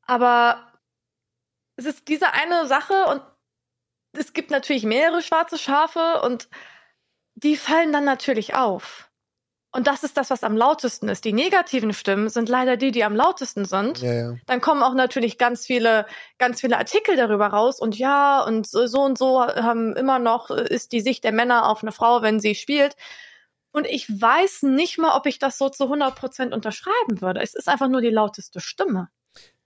aber 0.05 0.71
es 1.77 1.85
ist 1.85 2.07
diese 2.07 2.33
eine 2.33 2.67
Sache 2.67 3.05
und 3.07 3.21
es 4.13 4.33
gibt 4.33 4.51
natürlich 4.51 4.83
mehrere 4.83 5.21
schwarze 5.21 5.57
Schafe 5.57 6.21
und 6.21 6.47
die 7.33 7.57
fallen 7.57 7.91
dann 7.91 8.05
natürlich 8.05 8.55
auf. 8.55 9.09
Und 9.75 9.87
das 9.87 10.03
ist 10.03 10.15
das, 10.15 10.29
was 10.29 10.45
am 10.45 10.55
lautesten 10.55 11.09
ist. 11.09 11.25
Die 11.25 11.33
negativen 11.33 11.91
Stimmen 11.91 12.29
sind 12.29 12.47
leider 12.47 12.77
die, 12.77 12.91
die 12.91 13.03
am 13.03 13.13
lautesten 13.13 13.65
sind. 13.65 13.99
Ja, 13.99 14.13
ja. 14.13 14.35
Dann 14.45 14.61
kommen 14.61 14.81
auch 14.81 14.93
natürlich 14.93 15.37
ganz 15.37 15.65
viele, 15.65 16.05
ganz 16.37 16.61
viele 16.61 16.77
Artikel 16.77 17.17
darüber 17.17 17.47
raus. 17.47 17.81
Und 17.81 17.97
ja, 17.97 18.41
und 18.41 18.65
so 18.65 19.01
und 19.01 19.17
so 19.17 19.41
haben 19.41 19.93
immer 19.97 20.17
noch 20.17 20.49
ist 20.49 20.93
die 20.93 21.01
Sicht 21.01 21.25
der 21.25 21.33
Männer 21.33 21.67
auf 21.67 21.83
eine 21.83 21.91
Frau, 21.91 22.21
wenn 22.21 22.39
sie 22.39 22.55
spielt. 22.55 22.95
Und 23.73 23.85
ich 23.85 24.09
weiß 24.09 24.63
nicht 24.63 24.97
mal, 24.97 25.13
ob 25.17 25.25
ich 25.25 25.39
das 25.39 25.57
so 25.57 25.67
zu 25.67 25.83
100 25.83 26.15
Prozent 26.15 26.53
unterschreiben 26.53 27.19
würde. 27.19 27.41
Es 27.41 27.53
ist 27.53 27.67
einfach 27.67 27.89
nur 27.89 27.99
die 27.99 28.07
lauteste 28.07 28.61
Stimme. 28.61 29.09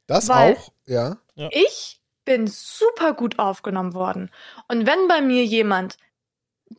Das 0.07 0.27
Weil 0.27 0.55
auch, 0.55 0.69
ja. 0.87 1.17
Ich 1.35 2.01
bin 2.25 2.47
super 2.47 3.13
gut 3.13 3.37
aufgenommen 3.37 3.93
worden. 3.93 4.31
Und 4.67 4.87
wenn 4.87 5.07
bei 5.07 5.21
mir 5.21 5.45
jemand 5.45 5.97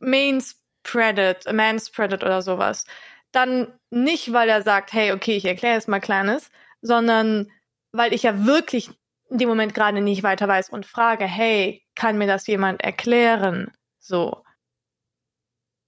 Mains 0.01 0.57
Predat, 0.83 1.47
Man's 1.53 1.91
Predat 1.91 2.25
oder 2.25 2.43
sowas, 2.43 2.85
dann 3.33 3.73
nicht, 3.91 4.33
weil 4.33 4.49
er 4.49 4.63
sagt, 4.63 4.93
hey, 4.93 5.13
okay, 5.13 5.37
ich 5.37 5.45
erkläre 5.45 5.75
jetzt 5.75 5.89
mal 5.89 6.01
Kleines, 6.01 6.51
sondern 6.83 7.51
weil 7.93 8.13
ich 8.13 8.23
ja 8.23 8.47
wirklich 8.47 8.91
in 9.29 9.39
dem 9.39 9.49
Moment 9.49 9.75
gerade 9.75 10.01
nicht 10.01 10.23
weiter 10.23 10.49
weiß 10.49 10.71
und 10.71 10.87
frage, 10.87 11.25
hey, 11.25 11.85
kann 11.95 12.19
mir 12.19 12.27
das 12.27 12.47
jemand 12.47 12.83
erklären? 12.83 13.71
So. 13.99 14.43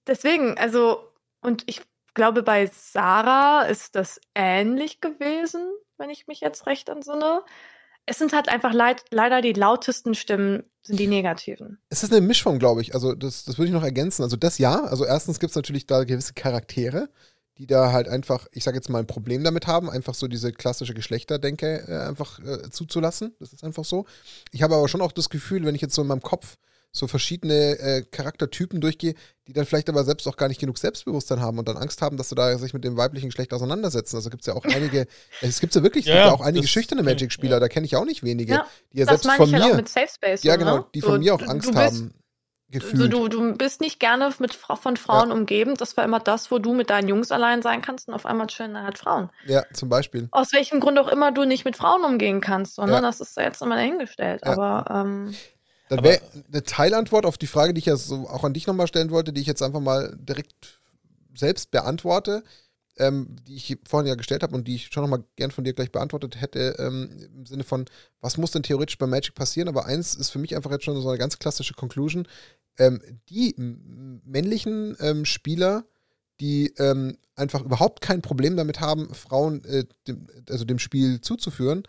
Deswegen, 0.07 0.57
also, 0.57 1.11
und 1.41 1.63
ich 1.67 1.81
glaube, 2.13 2.43
bei 2.43 2.67
Sarah 2.67 3.63
ist 3.63 3.95
das 3.95 4.19
ähnlich 4.35 5.01
gewesen 5.01 5.73
wenn 5.97 6.09
ich 6.09 6.27
mich 6.27 6.41
jetzt 6.41 6.67
recht 6.67 6.89
entsinne. 6.89 7.43
Es 8.05 8.17
sind 8.17 8.33
halt 8.33 8.49
einfach 8.49 8.73
leid, 8.73 9.05
leider 9.11 9.41
die 9.41 9.53
lautesten 9.53 10.13
Stimmen, 10.13 10.63
sind 10.81 10.99
die 10.99 11.07
negativen. 11.07 11.79
Es 11.87 12.03
ist 12.03 12.11
eine 12.11 12.19
Mischform, 12.19 12.59
glaube 12.59 12.81
ich. 12.81 12.93
Also, 12.93 13.15
das, 13.15 13.45
das 13.45 13.57
würde 13.57 13.67
ich 13.67 13.73
noch 13.73 13.83
ergänzen. 13.83 14.23
Also, 14.23 14.35
das 14.35 14.57
ja. 14.57 14.83
Also, 14.83 15.05
erstens 15.05 15.39
gibt 15.39 15.51
es 15.51 15.55
natürlich 15.55 15.85
da 15.87 16.03
gewisse 16.03 16.33
Charaktere, 16.33 17.09
die 17.57 17.67
da 17.67 17.91
halt 17.91 18.07
einfach, 18.07 18.47
ich 18.51 18.63
sage 18.63 18.77
jetzt 18.77 18.89
mal, 18.89 18.99
ein 18.99 19.07
Problem 19.07 19.43
damit 19.43 19.67
haben, 19.67 19.89
einfach 19.89 20.15
so 20.15 20.27
diese 20.27 20.51
klassische 20.51 20.93
Geschlechterdenke 20.93 21.85
äh, 21.87 22.07
einfach 22.07 22.39
äh, 22.39 22.69
zuzulassen. 22.69 23.35
Das 23.39 23.53
ist 23.53 23.63
einfach 23.63 23.85
so. 23.85 24.05
Ich 24.51 24.63
habe 24.63 24.75
aber 24.75 24.87
schon 24.87 25.01
auch 25.01 25.11
das 25.11 25.29
Gefühl, 25.29 25.65
wenn 25.65 25.75
ich 25.75 25.81
jetzt 25.81 25.95
so 25.95 26.01
in 26.01 26.07
meinem 26.07 26.21
Kopf 26.21 26.57
so 26.95 27.07
verschiedene 27.07 27.79
äh, 27.79 28.03
Charaktertypen 28.03 28.79
durchgehe, 28.79 29.15
die 29.47 29.53
dann 29.53 29.65
vielleicht 29.65 29.89
aber 29.89 30.03
selbst 30.03 30.27
auch 30.27 30.37
gar 30.37 30.47
nicht 30.47 30.59
genug 30.59 30.77
Selbstbewusstsein 30.77 31.41
haben 31.41 31.57
und 31.57 31.67
dann 31.67 31.75
Angst 31.75 32.03
haben, 32.03 32.17
dass 32.17 32.29
sie 32.29 32.35
da 32.35 32.55
sich 32.59 32.73
mit 32.73 32.83
dem 32.83 32.97
weiblichen 32.97 33.29
Geschlecht 33.29 33.51
auseinandersetzen. 33.51 34.15
Also 34.15 34.29
gibt 34.29 34.43
es 34.43 34.47
ja 34.47 34.53
auch 34.53 34.63
einige, 34.63 35.07
es 35.41 35.59
gibt 35.59 35.73
ja 35.73 35.81
wirklich 35.81 36.05
ja, 36.05 36.15
ja 36.15 36.31
auch 36.31 36.41
einige 36.41 36.67
schüchterne 36.67 37.01
Magic-Spieler, 37.01 37.55
ja. 37.55 37.59
da 37.59 37.67
kenne 37.67 37.87
ich 37.87 37.95
auch 37.95 38.05
nicht 38.05 38.21
wenige, 38.21 38.53
ja, 38.53 38.67
die 38.93 38.99
ja 38.99 39.05
selbst 39.05 39.25
von 39.25 39.51
halt 39.51 39.51
mir, 39.51 39.75
mit 39.75 39.89
Safe 39.89 40.07
Space, 40.07 40.43
ja 40.43 40.55
genau, 40.55 40.85
die 40.93 41.01
von 41.01 41.19
mir 41.19 41.33
auch 41.33 41.41
Angst 41.41 41.71
bist, 41.71 41.79
haben. 41.79 42.13
Gefühlt. 42.73 43.13
Also 43.13 43.27
du, 43.27 43.27
du 43.27 43.55
bist 43.55 43.81
nicht 43.81 43.99
gerne 43.99 44.33
mit, 44.39 44.55
von 44.55 44.97
Frauen 44.97 45.31
umgeben. 45.31 45.75
Das 45.75 45.95
war 45.95 46.03
immer 46.03 46.19
das, 46.19 46.49
wo 46.49 46.57
du 46.57 46.73
mit 46.73 46.89
deinen 46.89 47.07
Jungs 47.07 47.31
allein 47.31 47.61
sein 47.61 47.83
kannst 47.83 48.07
und 48.07 48.15
auf 48.15 48.25
einmal 48.25 48.49
schön 48.49 48.75
halt 48.81 48.97
Frauen. 48.97 49.29
Ja, 49.45 49.63
zum 49.73 49.89
Beispiel. 49.89 50.27
Aus 50.31 50.53
welchem 50.53 50.79
Grund 50.79 50.97
auch 50.97 51.07
immer 51.07 51.31
du 51.31 51.45
nicht 51.45 51.65
mit 51.65 51.75
Frauen 51.75 52.03
umgehen 52.03 52.41
kannst, 52.41 52.73
sondern 52.75 53.03
das 53.03 53.21
ist 53.21 53.37
jetzt 53.37 53.61
immer 53.61 53.75
dahingestellt. 53.75 54.43
Aber 54.43 54.85
ähm, 54.89 55.35
dann 55.89 56.03
wäre 56.03 56.21
eine 56.51 56.63
Teilantwort 56.63 57.27
auf 57.27 57.37
die 57.37 57.45
Frage, 57.45 57.75
die 57.75 57.79
ich 57.79 57.85
ja 57.85 57.95
so 57.95 58.27
auch 58.27 58.43
an 58.43 58.53
dich 58.53 58.65
nochmal 58.65 58.87
stellen 58.87 59.11
wollte, 59.11 59.33
die 59.33 59.41
ich 59.41 59.47
jetzt 59.47 59.61
einfach 59.61 59.79
mal 59.79 60.15
direkt 60.17 60.79
selbst 61.35 61.69
beantworte, 61.69 62.43
ähm, 62.97 63.35
die 63.47 63.55
ich 63.55 63.77
vorhin 63.87 64.07
ja 64.07 64.15
gestellt 64.15 64.41
habe 64.41 64.55
und 64.55 64.67
die 64.67 64.75
ich 64.75 64.87
schon 64.91 65.03
nochmal 65.03 65.23
gern 65.35 65.51
von 65.51 65.63
dir 65.63 65.73
gleich 65.73 65.91
beantwortet 65.91 66.41
hätte, 66.41 66.75
ähm, 66.79 67.29
im 67.35 67.45
Sinne 67.45 67.63
von, 67.63 67.85
was 68.19 68.37
muss 68.37 68.51
denn 68.51 68.63
theoretisch 68.63 68.97
bei 68.97 69.05
Magic 69.05 69.35
passieren? 69.35 69.67
Aber 69.67 69.85
eins 69.85 70.15
ist 70.15 70.31
für 70.31 70.39
mich 70.39 70.55
einfach 70.55 70.71
jetzt 70.71 70.85
schon 70.85 70.99
so 70.99 71.09
eine 71.09 71.17
ganz 71.19 71.37
klassische 71.37 71.75
Conclusion. 71.75 72.27
Ähm, 72.77 73.01
die 73.29 73.53
männlichen 73.57 74.95
ähm, 74.99 75.25
Spieler, 75.25 75.85
die 76.39 76.73
ähm, 76.77 77.17
einfach 77.35 77.63
überhaupt 77.63 78.01
kein 78.01 78.21
Problem 78.21 78.57
damit 78.57 78.79
haben, 78.79 79.13
Frauen 79.13 79.63
äh, 79.65 79.85
dem, 80.07 80.27
also 80.49 80.65
dem 80.65 80.79
Spiel 80.79 81.21
zuzuführen, 81.21 81.83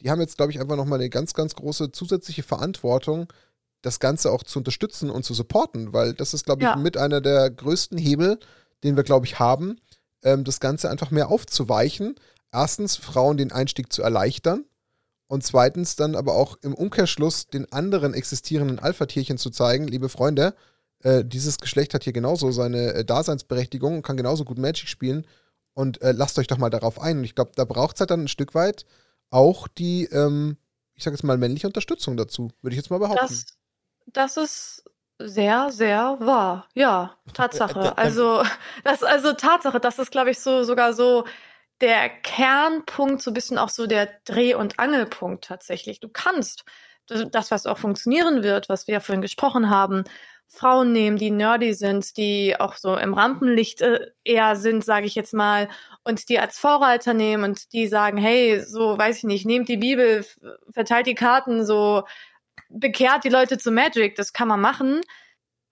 die 0.00 0.10
haben 0.10 0.20
jetzt, 0.20 0.36
glaube 0.36 0.52
ich, 0.52 0.60
einfach 0.60 0.76
nochmal 0.76 1.00
eine 1.00 1.10
ganz, 1.10 1.34
ganz 1.34 1.54
große 1.54 1.90
zusätzliche 1.90 2.42
Verantwortung, 2.42 3.32
das 3.82 4.00
Ganze 4.00 4.30
auch 4.30 4.42
zu 4.42 4.58
unterstützen 4.60 5.10
und 5.10 5.24
zu 5.24 5.34
supporten, 5.34 5.92
weil 5.92 6.14
das 6.14 6.34
ist, 6.34 6.44
glaube 6.44 6.62
ich, 6.62 6.68
ja. 6.68 6.76
mit 6.76 6.96
einer 6.96 7.20
der 7.20 7.50
größten 7.50 7.98
Hebel, 7.98 8.38
den 8.84 8.96
wir, 8.96 9.02
glaube 9.02 9.26
ich, 9.26 9.38
haben, 9.38 9.80
ähm, 10.22 10.44
das 10.44 10.60
Ganze 10.60 10.90
einfach 10.90 11.10
mehr 11.10 11.28
aufzuweichen. 11.28 12.14
Erstens, 12.52 12.96
Frauen 12.96 13.36
den 13.36 13.52
Einstieg 13.52 13.92
zu 13.92 14.02
erleichtern 14.02 14.64
und 15.28 15.44
zweitens 15.44 15.94
dann 15.94 16.16
aber 16.16 16.34
auch 16.34 16.58
im 16.62 16.74
Umkehrschluss 16.74 17.46
den 17.46 17.70
anderen 17.72 18.14
existierenden 18.14 18.78
Alpha-Tierchen 18.78 19.38
zu 19.38 19.50
zeigen, 19.50 19.86
liebe 19.86 20.08
Freunde, 20.08 20.54
äh, 21.02 21.24
dieses 21.24 21.58
Geschlecht 21.58 21.94
hat 21.94 22.04
hier 22.04 22.12
genauso 22.12 22.50
seine 22.50 22.94
äh, 22.94 23.04
Daseinsberechtigung 23.04 23.96
und 23.96 24.02
kann 24.02 24.16
genauso 24.16 24.44
gut 24.44 24.58
Magic 24.58 24.88
spielen 24.88 25.26
und 25.74 26.02
äh, 26.02 26.12
lasst 26.12 26.38
euch 26.38 26.48
doch 26.48 26.58
mal 26.58 26.70
darauf 26.70 27.00
ein. 27.00 27.18
Und 27.18 27.24
ich 27.24 27.34
glaube, 27.34 27.52
da 27.54 27.64
braucht 27.64 27.96
es 27.96 28.00
halt 28.00 28.10
dann 28.10 28.24
ein 28.24 28.28
Stück 28.28 28.54
weit 28.54 28.84
auch 29.30 29.68
die, 29.68 30.06
ähm, 30.06 30.56
ich 30.94 31.04
sage 31.04 31.14
jetzt 31.14 31.22
mal, 31.22 31.36
männliche 31.36 31.66
Unterstützung 31.66 32.16
dazu, 32.16 32.50
würde 32.62 32.74
ich 32.74 32.78
jetzt 32.78 32.90
mal 32.90 32.98
behaupten. 32.98 33.26
Das, 33.26 33.46
das 34.06 34.36
ist 34.38 34.84
sehr, 35.18 35.70
sehr 35.70 36.16
wahr. 36.20 36.66
Ja, 36.74 37.16
Tatsache. 37.34 37.92
Also, 37.96 38.42
das, 38.84 39.02
also 39.02 39.34
Tatsache, 39.34 39.80
das 39.80 39.98
ist, 39.98 40.10
glaube 40.10 40.30
ich, 40.30 40.40
so 40.40 40.64
sogar 40.64 40.94
so 40.94 41.24
der 41.80 42.08
Kernpunkt, 42.08 43.22
so 43.22 43.30
ein 43.30 43.34
bisschen 43.34 43.58
auch 43.58 43.68
so 43.68 43.86
der 43.86 44.08
Dreh- 44.24 44.54
und 44.54 44.78
Angelpunkt 44.78 45.44
tatsächlich. 45.44 46.00
Du 46.00 46.08
kannst 46.08 46.64
das, 47.06 47.50
was 47.50 47.66
auch 47.66 47.78
funktionieren 47.78 48.42
wird, 48.42 48.68
was 48.68 48.86
wir 48.86 48.94
ja 48.94 49.00
vorhin 49.00 49.22
gesprochen 49.22 49.70
haben, 49.70 50.04
Frauen 50.50 50.92
nehmen, 50.92 51.18
die 51.18 51.30
nerdy 51.30 51.74
sind, 51.74 52.16
die 52.16 52.58
auch 52.58 52.74
so 52.76 52.96
im 52.96 53.12
Rampenlicht 53.12 53.82
äh, 53.82 54.10
eher 54.24 54.56
sind, 54.56 54.84
sage 54.84 55.06
ich 55.06 55.14
jetzt 55.14 55.34
mal, 55.34 55.68
und 56.04 56.28
die 56.30 56.38
als 56.38 56.58
Vorreiter 56.58 57.12
nehmen 57.12 57.44
und 57.44 57.72
die 57.72 57.86
sagen, 57.86 58.16
hey, 58.16 58.60
so 58.60 58.96
weiß 58.96 59.18
ich 59.18 59.24
nicht, 59.24 59.46
nehmt 59.46 59.68
die 59.68 59.76
Bibel, 59.76 60.24
verteilt 60.70 61.06
die 61.06 61.14
Karten, 61.14 61.66
so 61.66 62.04
bekehrt 62.70 63.24
die 63.24 63.28
Leute 63.28 63.58
zu 63.58 63.70
Magic, 63.70 64.16
das 64.16 64.32
kann 64.32 64.48
man 64.48 64.60
machen. 64.60 65.02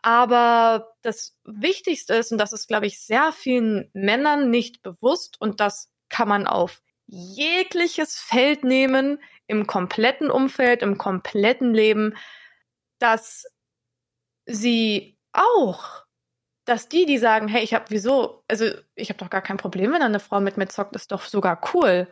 Aber 0.03 0.95
das 1.03 1.37
Wichtigste 1.45 2.15
ist, 2.15 2.31
und 2.31 2.39
das 2.39 2.53
ist, 2.53 2.69
glaube 2.69 2.87
ich, 2.87 3.01
sehr 3.01 3.33
vielen 3.33 3.91
Männern 3.95 4.51
nicht 4.51 4.83
bewusst, 4.83 5.41
und 5.41 5.59
das 5.61 5.91
kann 6.09 6.29
man 6.29 6.47
auf 6.47 6.83
jegliches 7.07 8.17
Feld 8.17 8.65
nehmen, 8.65 9.19
im 9.47 9.67
kompletten 9.67 10.31
Umfeld, 10.31 10.83
im 10.83 10.99
kompletten 10.99 11.73
Leben, 11.73 12.17
dass 12.99 13.47
sie 14.47 15.17
auch, 15.33 16.05
dass 16.65 16.89
die, 16.89 17.07
die 17.07 17.19
sagen, 17.19 17.49
hey, 17.49 17.63
ich 17.63 17.75
habe 17.75 17.87
wieso, 17.89 18.43
also 18.49 18.67
ich 18.95 19.09
habe 19.09 19.19
doch 19.19 19.31
gar 19.31 19.43
kein 19.43 19.57
Problem, 19.57 19.93
wenn 19.93 20.03
eine 20.03 20.21
Frau 20.21 20.41
mit 20.41 20.57
mir 20.57 20.69
zockt, 20.69 20.97
ist 20.97 21.13
doch 21.13 21.23
sogar 21.23 21.61
cool, 21.75 22.09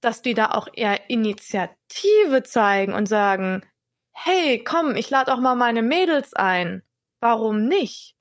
dass 0.00 0.22
die 0.22 0.34
da 0.34 0.50
auch 0.52 0.68
eher 0.72 1.08
Initiative 1.08 2.42
zeigen 2.42 2.92
und 2.92 3.06
sagen, 3.06 3.64
hey, 4.12 4.62
komm, 4.62 4.96
ich 4.96 5.10
lade 5.10 5.32
auch 5.32 5.40
mal 5.40 5.54
meine 5.54 5.82
Mädels 5.82 6.34
ein. 6.34 6.82
Warum 7.20 7.66
nicht? 7.66 8.16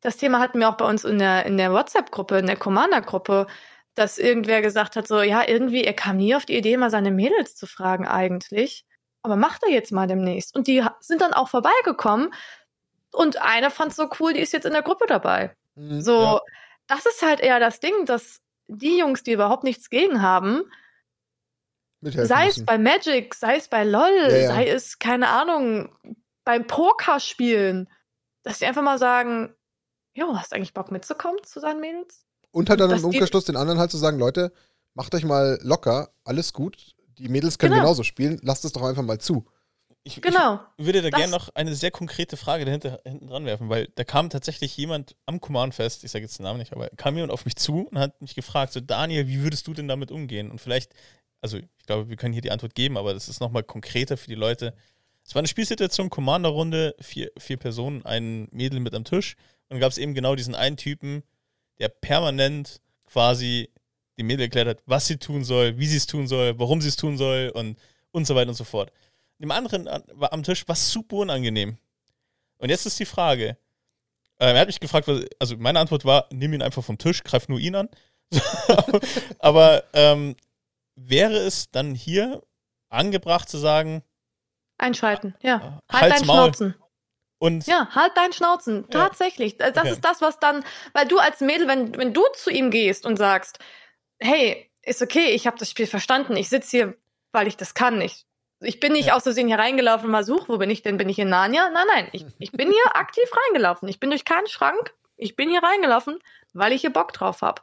Das 0.00 0.16
Thema 0.16 0.38
hatten 0.38 0.58
wir 0.60 0.68
auch 0.68 0.76
bei 0.76 0.86
uns 0.86 1.04
in 1.04 1.18
der, 1.18 1.46
in 1.46 1.56
der 1.56 1.72
WhatsApp-Gruppe, 1.72 2.38
in 2.38 2.46
der 2.46 2.56
Commander-Gruppe, 2.56 3.46
dass 3.94 4.18
irgendwer 4.18 4.60
gesagt 4.60 4.96
hat, 4.96 5.06
so, 5.06 5.22
ja, 5.22 5.46
irgendwie, 5.46 5.84
er 5.84 5.94
kam 5.94 6.16
nie 6.16 6.34
auf 6.34 6.46
die 6.46 6.56
Idee, 6.56 6.76
mal 6.76 6.90
seine 6.90 7.10
Mädels 7.10 7.54
zu 7.54 7.66
fragen 7.66 8.06
eigentlich. 8.06 8.84
Aber 9.22 9.36
macht 9.36 9.62
er 9.62 9.70
jetzt 9.70 9.92
mal 9.92 10.06
demnächst. 10.06 10.54
Und 10.54 10.66
die 10.66 10.84
sind 11.00 11.20
dann 11.20 11.32
auch 11.32 11.48
vorbeigekommen. 11.48 12.34
Und 13.12 13.40
eine 13.40 13.70
fand 13.70 13.94
so 13.94 14.08
cool, 14.20 14.32
die 14.32 14.40
ist 14.40 14.52
jetzt 14.52 14.66
in 14.66 14.72
der 14.72 14.82
Gruppe 14.82 15.06
dabei. 15.06 15.56
Mhm, 15.76 16.00
so, 16.00 16.20
ja. 16.20 16.40
das 16.88 17.06
ist 17.06 17.22
halt 17.22 17.40
eher 17.40 17.60
das 17.60 17.80
Ding, 17.80 18.04
dass 18.06 18.40
die 18.66 18.98
Jungs, 18.98 19.22
die 19.22 19.32
überhaupt 19.32 19.64
nichts 19.64 19.88
gegen 19.88 20.20
haben, 20.20 20.62
sei 22.00 22.48
es 22.48 22.64
bei 22.64 22.76
Magic, 22.76 23.34
sei 23.34 23.56
es 23.56 23.68
bei 23.68 23.84
LOL, 23.84 24.28
ja, 24.28 24.36
ja. 24.36 24.48
sei 24.48 24.68
es, 24.68 24.98
keine 24.98 25.28
Ahnung, 25.28 25.96
beim 26.44 26.66
Pokerspielen, 26.66 27.88
dass 28.42 28.58
die 28.58 28.66
einfach 28.66 28.82
mal 28.82 28.98
sagen, 28.98 29.54
jo, 30.14 30.36
hast 30.36 30.52
eigentlich 30.52 30.74
Bock 30.74 30.90
mitzukommen 30.90 31.42
zu 31.44 31.60
seinen 31.60 31.80
Mädels? 31.80 32.23
Und 32.54 32.70
halt 32.70 32.78
dann 32.80 32.90
im 32.92 33.04
Umkehrschluss 33.04 33.44
den 33.44 33.56
anderen 33.56 33.80
halt 33.80 33.90
zu 33.90 33.96
sagen, 33.98 34.18
Leute, 34.18 34.52
macht 34.94 35.12
euch 35.14 35.24
mal 35.24 35.58
locker, 35.62 36.10
alles 36.24 36.52
gut. 36.52 36.94
Die 37.18 37.28
Mädels 37.28 37.58
können 37.58 37.72
Genau. 37.72 37.82
genauso 37.84 38.04
spielen, 38.04 38.38
lasst 38.42 38.64
es 38.64 38.72
doch 38.72 38.82
einfach 38.82 39.02
mal 39.02 39.18
zu. 39.18 39.44
Ich, 40.04 40.20
Genau. 40.22 40.60
ich 40.76 40.84
würde 40.86 41.02
da 41.02 41.10
Das- 41.10 41.18
gerne 41.18 41.32
noch 41.32 41.48
eine 41.54 41.74
sehr 41.74 41.90
konkrete 41.90 42.36
Frage 42.36 42.64
dahinter 42.64 43.00
hinten 43.04 43.26
dran 43.26 43.44
werfen, 43.44 43.70
weil 43.70 43.88
da 43.96 44.04
kam 44.04 44.30
tatsächlich 44.30 44.76
jemand 44.76 45.16
am 45.26 45.40
Command 45.40 45.74
Fest, 45.74 46.04
ich 46.04 46.10
sage 46.12 46.24
jetzt 46.24 46.38
den 46.38 46.44
Namen 46.44 46.58
nicht, 46.60 46.72
aber 46.72 46.90
kam 46.90 47.14
jemand 47.16 47.32
auf 47.32 47.44
mich 47.44 47.56
zu 47.56 47.88
und 47.88 47.98
hat 47.98 48.20
mich 48.20 48.34
gefragt, 48.34 48.72
so 48.72 48.80
Daniel, 48.80 49.26
wie 49.26 49.42
würdest 49.42 49.66
du 49.66 49.74
denn 49.74 49.88
damit 49.88 50.10
umgehen? 50.12 50.50
Und 50.50 50.60
vielleicht, 50.60 50.92
also 51.40 51.56
ich 51.56 51.86
glaube, 51.86 52.08
wir 52.08 52.16
können 52.16 52.32
hier 52.34 52.42
die 52.42 52.50
Antwort 52.52 52.74
geben, 52.74 52.96
aber 52.98 53.14
das 53.14 53.28
ist 53.28 53.40
nochmal 53.40 53.64
konkreter 53.64 54.16
für 54.16 54.28
die 54.28 54.34
Leute. 54.36 54.74
Es 55.24 55.34
war 55.34 55.40
eine 55.40 55.48
Spielsituation, 55.48 56.10
Commander-Runde, 56.10 56.94
vier, 57.00 57.32
vier 57.38 57.56
Personen, 57.56 58.04
ein 58.04 58.46
Mädel 58.52 58.78
mit 58.78 58.94
am 58.94 59.04
Tisch 59.04 59.34
und 59.68 59.70
dann 59.74 59.80
gab 59.80 59.90
es 59.90 59.98
eben 59.98 60.14
genau 60.14 60.34
diesen 60.36 60.54
einen 60.54 60.76
Typen, 60.76 61.22
der 61.78 61.88
permanent 61.88 62.80
quasi 63.06 63.70
dem 64.18 64.26
Mädel 64.26 64.42
erklärt 64.44 64.68
hat, 64.68 64.82
was 64.86 65.06
sie 65.06 65.16
tun 65.16 65.44
soll, 65.44 65.76
wie 65.78 65.86
sie 65.86 65.96
es 65.96 66.06
tun 66.06 66.26
soll, 66.28 66.58
warum 66.58 66.80
sie 66.80 66.88
es 66.88 66.96
tun 66.96 67.16
soll 67.18 67.50
und, 67.54 67.78
und 68.12 68.26
so 68.26 68.34
weiter 68.34 68.50
und 68.50 68.54
so 68.54 68.64
fort. 68.64 68.92
Dem 69.38 69.50
anderen 69.50 69.88
an- 69.88 70.04
war 70.12 70.32
am 70.32 70.42
Tisch 70.42 70.66
was 70.68 70.90
super 70.92 71.16
unangenehm. 71.16 71.78
Und 72.58 72.68
jetzt 72.70 72.86
ist 72.86 72.98
die 73.00 73.04
Frage. 73.06 73.56
Äh, 74.38 74.52
er 74.52 74.60
hat 74.60 74.68
mich 74.68 74.80
gefragt, 74.80 75.08
was, 75.08 75.24
also 75.38 75.56
meine 75.56 75.80
Antwort 75.80 76.04
war, 76.04 76.28
nimm 76.32 76.52
ihn 76.54 76.62
einfach 76.62 76.84
vom 76.84 76.98
Tisch, 76.98 77.22
greif 77.24 77.48
nur 77.48 77.58
ihn 77.58 77.74
an. 77.74 77.88
Aber 79.38 79.84
ähm, 79.92 80.36
wäre 80.94 81.36
es 81.38 81.70
dann 81.70 81.94
hier 81.94 82.42
angebracht 82.88 83.48
zu 83.48 83.58
sagen, 83.58 84.02
Einschalten, 84.78 85.34
ja. 85.40 85.80
Halt 85.88 86.02
halt's 86.02 86.16
deinen 86.18 86.26
Maul. 86.26 86.36
Schnauzen. 86.46 86.74
Und 87.38 87.66
Ja, 87.66 87.88
halt 87.94 88.16
deinen 88.16 88.32
Schnauzen. 88.32 88.84
Ja. 88.92 89.04
Tatsächlich. 89.06 89.56
Das 89.58 89.76
Okay. 89.76 89.90
ist 89.92 90.04
das, 90.04 90.20
was 90.20 90.38
dann, 90.38 90.64
weil 90.92 91.06
du 91.06 91.18
als 91.18 91.40
Mädel, 91.40 91.68
wenn, 91.68 91.96
wenn 91.96 92.12
du 92.14 92.22
zu 92.34 92.50
ihm 92.50 92.70
gehst 92.70 93.06
und 93.06 93.16
sagst, 93.16 93.58
hey, 94.18 94.70
ist 94.82 95.02
okay, 95.02 95.30
ich 95.30 95.46
habe 95.46 95.58
das 95.58 95.70
Spiel 95.70 95.86
verstanden, 95.86 96.36
ich 96.36 96.48
sitze 96.48 96.70
hier, 96.70 96.94
weil 97.32 97.46
ich 97.46 97.56
das 97.56 97.74
kann. 97.74 98.00
Ich, 98.00 98.26
ich 98.60 98.80
bin 98.80 98.92
nicht 98.92 99.08
Ja. 99.08 99.16
aus 99.16 99.24
Versehen 99.24 99.48
hier 99.48 99.58
reingelaufen 99.58 100.06
und 100.06 100.12
mal 100.12 100.24
such, 100.24 100.48
wo 100.48 100.58
bin 100.58 100.70
ich 100.70 100.82
denn? 100.82 100.96
Bin 100.96 101.08
ich 101.08 101.18
in 101.18 101.28
Narnia? 101.28 101.70
Nein, 101.70 101.86
nein, 101.94 102.08
ich, 102.12 102.24
ich 102.38 102.52
bin 102.52 102.68
hier 102.70 102.84
aktiv 102.96 103.24
reingelaufen. 103.46 103.88
Ich 103.88 104.00
bin 104.00 104.10
durch 104.10 104.24
keinen 104.24 104.46
Schrank, 104.46 104.94
ich 105.16 105.36
bin 105.36 105.50
hier 105.50 105.62
reingelaufen, 105.62 106.18
weil 106.52 106.72
ich 106.72 106.82
hier 106.82 106.92
Bock 106.92 107.12
drauf 107.12 107.42
habe. 107.42 107.62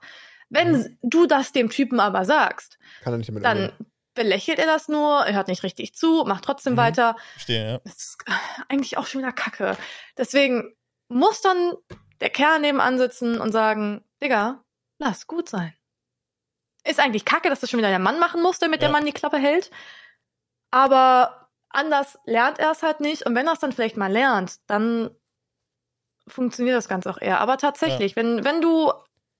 Wenn 0.49 0.72
Mhm. 0.73 0.98
du 1.02 1.27
das 1.27 1.53
dem 1.53 1.69
Typen 1.69 1.99
aber 2.02 2.26
sagst, 2.26 2.77
dann 3.03 3.18
umgehen. 3.57 3.72
Belächelt 4.13 4.59
er 4.59 4.65
das 4.65 4.88
nur, 4.88 5.25
er 5.25 5.33
hört 5.33 5.47
nicht 5.47 5.63
richtig 5.63 5.93
zu, 5.95 6.23
macht 6.25 6.43
trotzdem 6.43 6.73
Mhm. 6.73 6.77
weiter. 6.77 7.15
verstehe, 7.33 7.71
ja. 7.73 7.77
Das 7.83 7.95
ist 7.97 8.17
eigentlich 8.69 8.97
auch 8.97 9.05
schon 9.07 9.21
wieder 9.21 9.31
Kacke. 9.31 9.77
Deswegen 10.17 10.75
muss 11.07 11.41
dann 11.41 11.73
der 12.19 12.29
Kerl 12.29 12.59
nebenan 12.59 12.97
sitzen 12.97 13.39
und 13.39 13.51
sagen, 13.51 14.03
Digga, 14.21 14.63
lass 14.99 15.27
gut 15.27 15.49
sein. 15.49 15.73
Ist 16.83 16.99
eigentlich 16.99 17.25
Kacke, 17.25 17.49
dass 17.49 17.59
das 17.59 17.69
schon 17.69 17.77
wieder 17.79 17.89
der 17.89 17.99
Mann 17.99 18.19
machen 18.19 18.41
muss, 18.41 18.59
damit 18.59 18.81
der 18.81 18.89
Ja. 18.89 18.93
Mann 18.93 19.05
die 19.05 19.11
Klappe 19.11 19.38
hält. 19.38 19.71
Aber 20.71 21.49
anders 21.69 22.17
lernt 22.25 22.59
er 22.59 22.71
es 22.71 22.83
halt 22.83 22.99
nicht. 23.01 23.25
Und 23.25 23.35
wenn 23.35 23.47
er 23.47 23.53
es 23.53 23.59
dann 23.59 23.71
vielleicht 23.71 23.97
mal 23.97 24.11
lernt, 24.11 24.57
dann 24.67 25.11
funktioniert 26.27 26.75
das 26.77 26.88
Ganze 26.88 27.09
auch 27.09 27.19
eher. 27.19 27.39
Aber 27.39 27.57
tatsächlich, 27.57 28.15
wenn, 28.15 28.43
wenn 28.43 28.61
du 28.61 28.91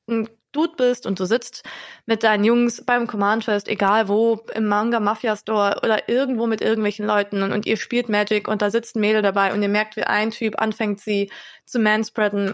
ein 0.10 0.30
Dude 0.52 0.74
bist 0.78 1.06
und 1.06 1.20
du 1.20 1.26
sitzt 1.26 1.64
mit 2.06 2.24
deinen 2.24 2.44
Jungs 2.44 2.84
beim 2.86 3.08
Command 3.08 3.46
Fest, 3.46 3.68
egal 3.68 4.08
wo, 4.08 4.40
im 4.54 4.68
Manga 4.68 5.00
Mafia 5.00 5.36
Store 5.36 5.80
oder 5.84 6.10
irgendwo 6.10 6.48
mit 6.48 6.62
irgendwelchen 6.62 7.06
Leuten 7.06 7.44
und, 7.44 7.52
und 7.52 7.66
ihr 7.66 7.78
spielt 7.78 8.10
Magic 8.10 8.48
und 8.48 8.62
da 8.62 8.70
sitzt 8.72 8.96
ein 8.96 9.02
Mädel 9.02 9.22
dabei 9.22 9.54
und 9.54 9.62
ihr 9.62 9.70
merkt, 9.70 9.96
wie 9.96 10.04
ein 10.04 10.32
Typ 10.32 10.60
anfängt, 10.62 11.00
sie 11.00 11.32
zu 11.66 11.80
manspreaden, 11.80 12.54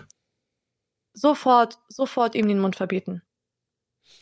sofort, 1.14 1.80
sofort 1.90 2.36
ihm 2.36 2.48
den 2.48 2.60
Mund 2.60 2.76
verbieten. 2.76 3.22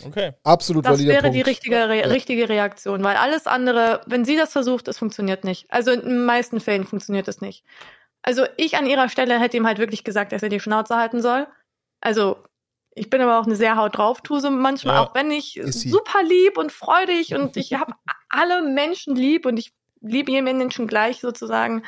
Okay. 0.04 0.34
Absolut 0.44 0.86
Das 0.86 1.06
wäre 1.06 1.22
Punkt. 1.24 1.36
die 1.38 1.42
richtige, 1.42 1.88
Re 1.90 2.00
Ja. 2.00 2.08
richtige 2.08 2.50
Reaktion, 2.50 3.04
weil 3.04 3.16
alles 3.18 3.48
andere, 3.48 4.02
wenn 4.08 4.26
sie 4.26 4.36
das 4.36 4.52
versucht, 4.52 4.88
es 4.88 4.98
funktioniert 4.98 5.44
nicht. 5.44 5.72
Also 5.72 5.92
in 5.92 6.02
den 6.02 6.26
meisten 6.26 6.60
Fällen 6.60 6.86
funktioniert 6.86 7.28
es 7.28 7.40
nicht. 7.42 7.64
Also 8.22 8.46
ich 8.58 8.76
an 8.76 8.88
ihrer 8.88 9.08
Stelle 9.10 9.40
hätte 9.40 9.58
ihm 9.58 9.68
halt 9.68 9.78
wirklich 9.78 10.04
gesagt, 10.04 10.32
dass 10.32 10.44
er 10.44 10.50
die 10.50 10.60
Schnauze 10.60 10.96
halten 10.96 11.22
soll. 11.22 11.48
Also 12.02 12.44
ich 12.96 13.10
bin 13.10 13.22
aber 13.22 13.40
auch 13.40 13.46
eine 13.46 13.56
sehr 13.56 13.76
haut 13.78 13.98
drauf 13.98 14.22
Tuse 14.22 14.50
manchmal, 14.50 14.96
Ja. 14.96 15.02
auch 15.04 15.14
wenn 15.16 15.30
ich 15.32 15.60
super 15.66 16.24
lieb 16.24 16.58
und 16.58 16.72
freudig 16.72 17.36
und 17.36 17.56
ich 17.58 17.74
habe 17.74 17.94
alle 18.30 18.62
Menschen 18.64 19.16
lieb 19.16 19.46
und 19.46 19.58
ich 19.58 19.74
liebe 20.02 20.32
jeden 20.32 20.46
Menschen 20.58 20.88
gleich 20.88 21.20
sozusagen. 21.20 21.84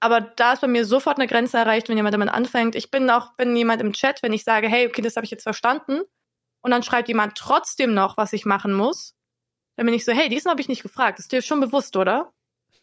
Aber 0.00 0.20
da 0.20 0.52
ist 0.52 0.60
bei 0.60 0.66
mir 0.68 0.84
sofort 0.84 1.18
eine 1.18 1.26
Grenze 1.26 1.56
erreicht, 1.56 1.88
wenn 1.88 1.96
jemand 1.96 2.14
damit 2.14 2.28
anfängt. 2.28 2.74
Ich 2.74 2.90
bin 2.90 3.08
auch, 3.10 3.32
wenn 3.38 3.56
jemand 3.56 3.80
im 3.80 3.92
Chat, 3.92 4.22
wenn 4.22 4.32
ich 4.32 4.44
sage, 4.44 4.68
hey, 4.68 4.86
okay, 4.86 5.02
das 5.02 5.16
habe 5.16 5.24
ich 5.24 5.30
jetzt 5.30 5.42
verstanden, 5.42 6.00
und 6.62 6.70
dann 6.72 6.82
schreibt 6.82 7.06
jemand 7.08 7.36
trotzdem 7.36 7.94
noch, 7.94 8.16
was 8.16 8.32
ich 8.32 8.44
machen 8.44 8.72
muss, 8.72 9.14
dann 9.76 9.86
bin 9.86 9.94
ich 9.94 10.04
so, 10.04 10.10
hey, 10.12 10.28
diesmal 10.28 10.50
habe 10.52 10.60
ich 10.60 10.68
nicht 10.68 10.82
gefragt. 10.82 11.18
Das 11.18 11.26
ist 11.26 11.32
dir 11.32 11.40
schon 11.40 11.60
bewusst, 11.60 11.96
oder? 11.96 12.32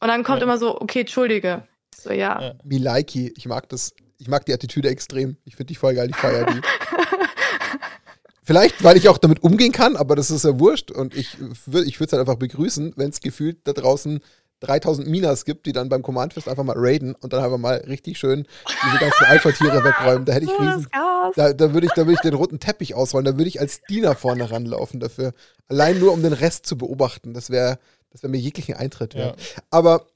Und 0.00 0.08
dann 0.08 0.22
kommt 0.24 0.38
Ja. 0.38 0.44
immer 0.44 0.56
so, 0.58 0.80
okay, 0.80 1.00
entschuldige. 1.00 1.66
So, 1.94 2.10
ja. 2.10 2.40
Ja. 2.40 2.54
Milaiki, 2.64 3.34
ich 3.36 3.46
mag 3.46 3.68
das, 3.68 3.94
ich 4.18 4.28
mag 4.28 4.44
die 4.46 4.52
Attitüde 4.52 4.88
extrem. 4.88 5.36
Ich 5.44 5.56
finde 5.56 5.66
die 5.72 5.74
voll 5.76 5.94
geil, 5.94 6.10
ich 6.10 6.16
feiere 6.16 6.46
die. 6.46 6.60
Vielleicht, 8.42 8.82
weil 8.82 8.96
ich 8.96 9.08
auch 9.10 9.18
damit 9.18 9.42
umgehen 9.42 9.72
kann, 9.72 9.94
aber 9.96 10.16
das 10.16 10.30
ist 10.30 10.44
ja 10.44 10.58
wurscht. 10.58 10.90
Und 10.90 11.14
ich, 11.14 11.36
wür- 11.70 11.82
ich 11.84 12.00
würde 12.00 12.06
es 12.06 12.12
halt 12.12 12.20
einfach 12.20 12.36
begrüßen, 12.38 12.94
wenn 12.96 13.10
es 13.10 13.20
gefühlt 13.20 13.58
da 13.64 13.72
draußen 13.74 14.20
3000 14.60 15.06
Minas 15.06 15.44
gibt, 15.44 15.66
die 15.66 15.72
dann 15.72 15.88
beim 15.90 16.02
Command-Fest 16.02 16.48
einfach 16.48 16.64
mal 16.64 16.74
raiden 16.76 17.14
und 17.14 17.32
dann 17.32 17.44
einfach 17.44 17.58
mal 17.58 17.76
richtig 17.86 18.18
schön 18.18 18.46
diese 18.86 18.98
ganzen 18.98 19.24
Alpha-Tiere 19.26 19.84
wegräumen. 19.84 20.24
Da 20.24 20.32
hätte 20.32 20.46
ich 20.46 20.50
riesen, 20.60 20.88
da, 21.36 21.52
da 21.52 21.74
würde 21.74 21.86
ich, 21.86 21.92
da 21.92 22.06
würde 22.06 22.14
ich 22.14 22.20
den 22.20 22.34
roten 22.34 22.58
Teppich 22.58 22.94
ausrollen, 22.94 23.26
da 23.26 23.36
würde 23.36 23.48
ich 23.48 23.60
als 23.60 23.82
Diener 23.82 24.14
vorne 24.16 24.50
ranlaufen 24.50 24.98
dafür. 24.98 25.34
Allein 25.68 25.98
nur, 26.00 26.12
um 26.12 26.22
den 26.22 26.32
Rest 26.32 26.64
zu 26.66 26.76
beobachten. 26.78 27.34
Das 27.34 27.50
wäre, 27.50 27.78
das 28.10 28.22
wäre 28.22 28.30
mir 28.30 28.38
jeglichen 28.38 28.74
Eintritt 28.74 29.12
Ja. 29.14 29.26
wert. 29.26 29.40
Aber 29.70 30.06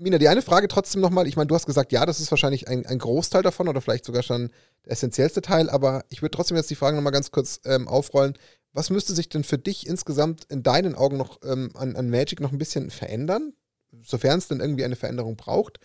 Mina, 0.00 0.16
die 0.16 0.28
eine 0.28 0.40
Frage 0.40 0.66
trotzdem 0.66 1.02
nochmal. 1.02 1.26
Ich 1.26 1.36
meine, 1.36 1.48
du 1.48 1.54
hast 1.54 1.66
gesagt, 1.66 1.92
ja, 1.92 2.06
das 2.06 2.20
ist 2.20 2.30
wahrscheinlich 2.30 2.68
ein, 2.68 2.86
ein 2.86 2.98
Großteil 2.98 3.42
davon 3.42 3.68
oder 3.68 3.82
vielleicht 3.82 4.06
sogar 4.06 4.22
schon 4.22 4.50
der 4.86 4.92
essentiellste 4.92 5.42
Teil, 5.42 5.68
aber 5.68 6.04
ich 6.08 6.22
würde 6.22 6.34
trotzdem 6.34 6.56
jetzt 6.56 6.70
die 6.70 6.74
Frage 6.74 6.96
nochmal 6.96 7.12
ganz 7.12 7.30
kurz 7.30 7.60
ähm, 7.66 7.86
aufrollen. 7.86 8.32
Was 8.72 8.88
müsste 8.88 9.12
sich 9.14 9.28
denn 9.28 9.44
für 9.44 9.58
dich 9.58 9.86
insgesamt 9.86 10.44
in 10.48 10.62
deinen 10.62 10.94
Augen 10.94 11.18
noch 11.18 11.40
ähm, 11.44 11.70
an, 11.74 11.96
an 11.96 12.08
Magic 12.08 12.40
noch 12.40 12.50
ein 12.50 12.56
bisschen 12.58 12.88
verändern, 12.90 13.52
sofern 14.02 14.38
es 14.38 14.48
denn 14.48 14.60
irgendwie 14.60 14.84
eine 14.84 14.96
Veränderung 14.96 15.36
braucht, 15.36 15.80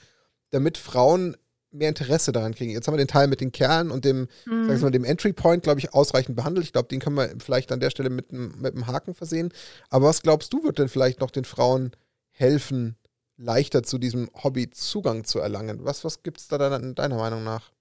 damit 0.51 0.77
Frauen 0.77 1.35
mehr 1.71 1.89
Interesse 1.89 2.31
daran 2.31 2.55
kriegen? 2.55 2.71
Jetzt 2.71 2.87
haben 2.87 2.93
wir 2.93 3.03
den 3.03 3.09
Teil 3.09 3.27
mit 3.27 3.41
den 3.41 3.51
Kerlen 3.51 3.91
und 3.91 4.05
dem, 4.05 4.29
Mhm. 4.45 4.69
sag 4.69 4.81
mal, 4.81 4.91
dem 4.91 5.03
Entry 5.03 5.33
Point, 5.33 5.63
glaube 5.63 5.81
ich, 5.81 5.93
ausreichend 5.93 6.37
behandelt. 6.37 6.65
Ich 6.65 6.71
glaube, 6.71 6.87
den 6.87 7.01
können 7.01 7.17
wir 7.17 7.33
vielleicht 7.43 7.69
an 7.73 7.81
der 7.81 7.89
Stelle 7.89 8.09
mit 8.09 8.31
einem 8.31 8.53
mit 8.61 8.75
einem 8.75 8.87
Haken 8.87 9.13
versehen. 9.13 9.51
Aber 9.89 10.05
was 10.05 10.21
glaubst 10.21 10.53
du, 10.53 10.63
wird 10.63 10.79
denn 10.79 10.87
vielleicht 10.87 11.19
noch 11.19 11.31
den 11.31 11.43
Frauen 11.43 11.91
helfen, 12.29 12.95
leichter 13.37 13.83
zu 13.83 13.97
diesem 13.97 14.29
Hobby 14.43 14.69
Zugang 14.69 15.23
zu 15.23 15.39
erlangen? 15.39 15.83
Was, 15.83 16.03
was 16.03 16.23
gibt 16.23 16.39
es 16.39 16.47
da 16.47 16.57
dann 16.57 16.95
deiner 16.95 17.17
Meinung 17.17 17.43
nach? 17.43 17.71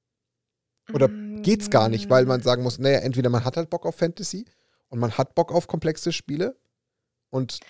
Oder 0.92 1.08
geht's 1.08 1.70
gar 1.70 1.88
nicht, 1.88 2.10
weil 2.10 2.26
man 2.26 2.42
sagen 2.42 2.62
muss, 2.62 2.78
naja, 2.78 2.98
entweder 2.98 3.30
man 3.30 3.44
hat 3.44 3.56
halt 3.56 3.70
Bock 3.70 3.86
auf 3.86 3.96
Fantasy 3.96 4.44
und 4.88 4.98
man 4.98 5.16
hat 5.16 5.34
Bock 5.34 5.52
auf 5.52 5.66
komplexe 5.66 6.12
Spiele 6.12 6.56
und 7.30 7.60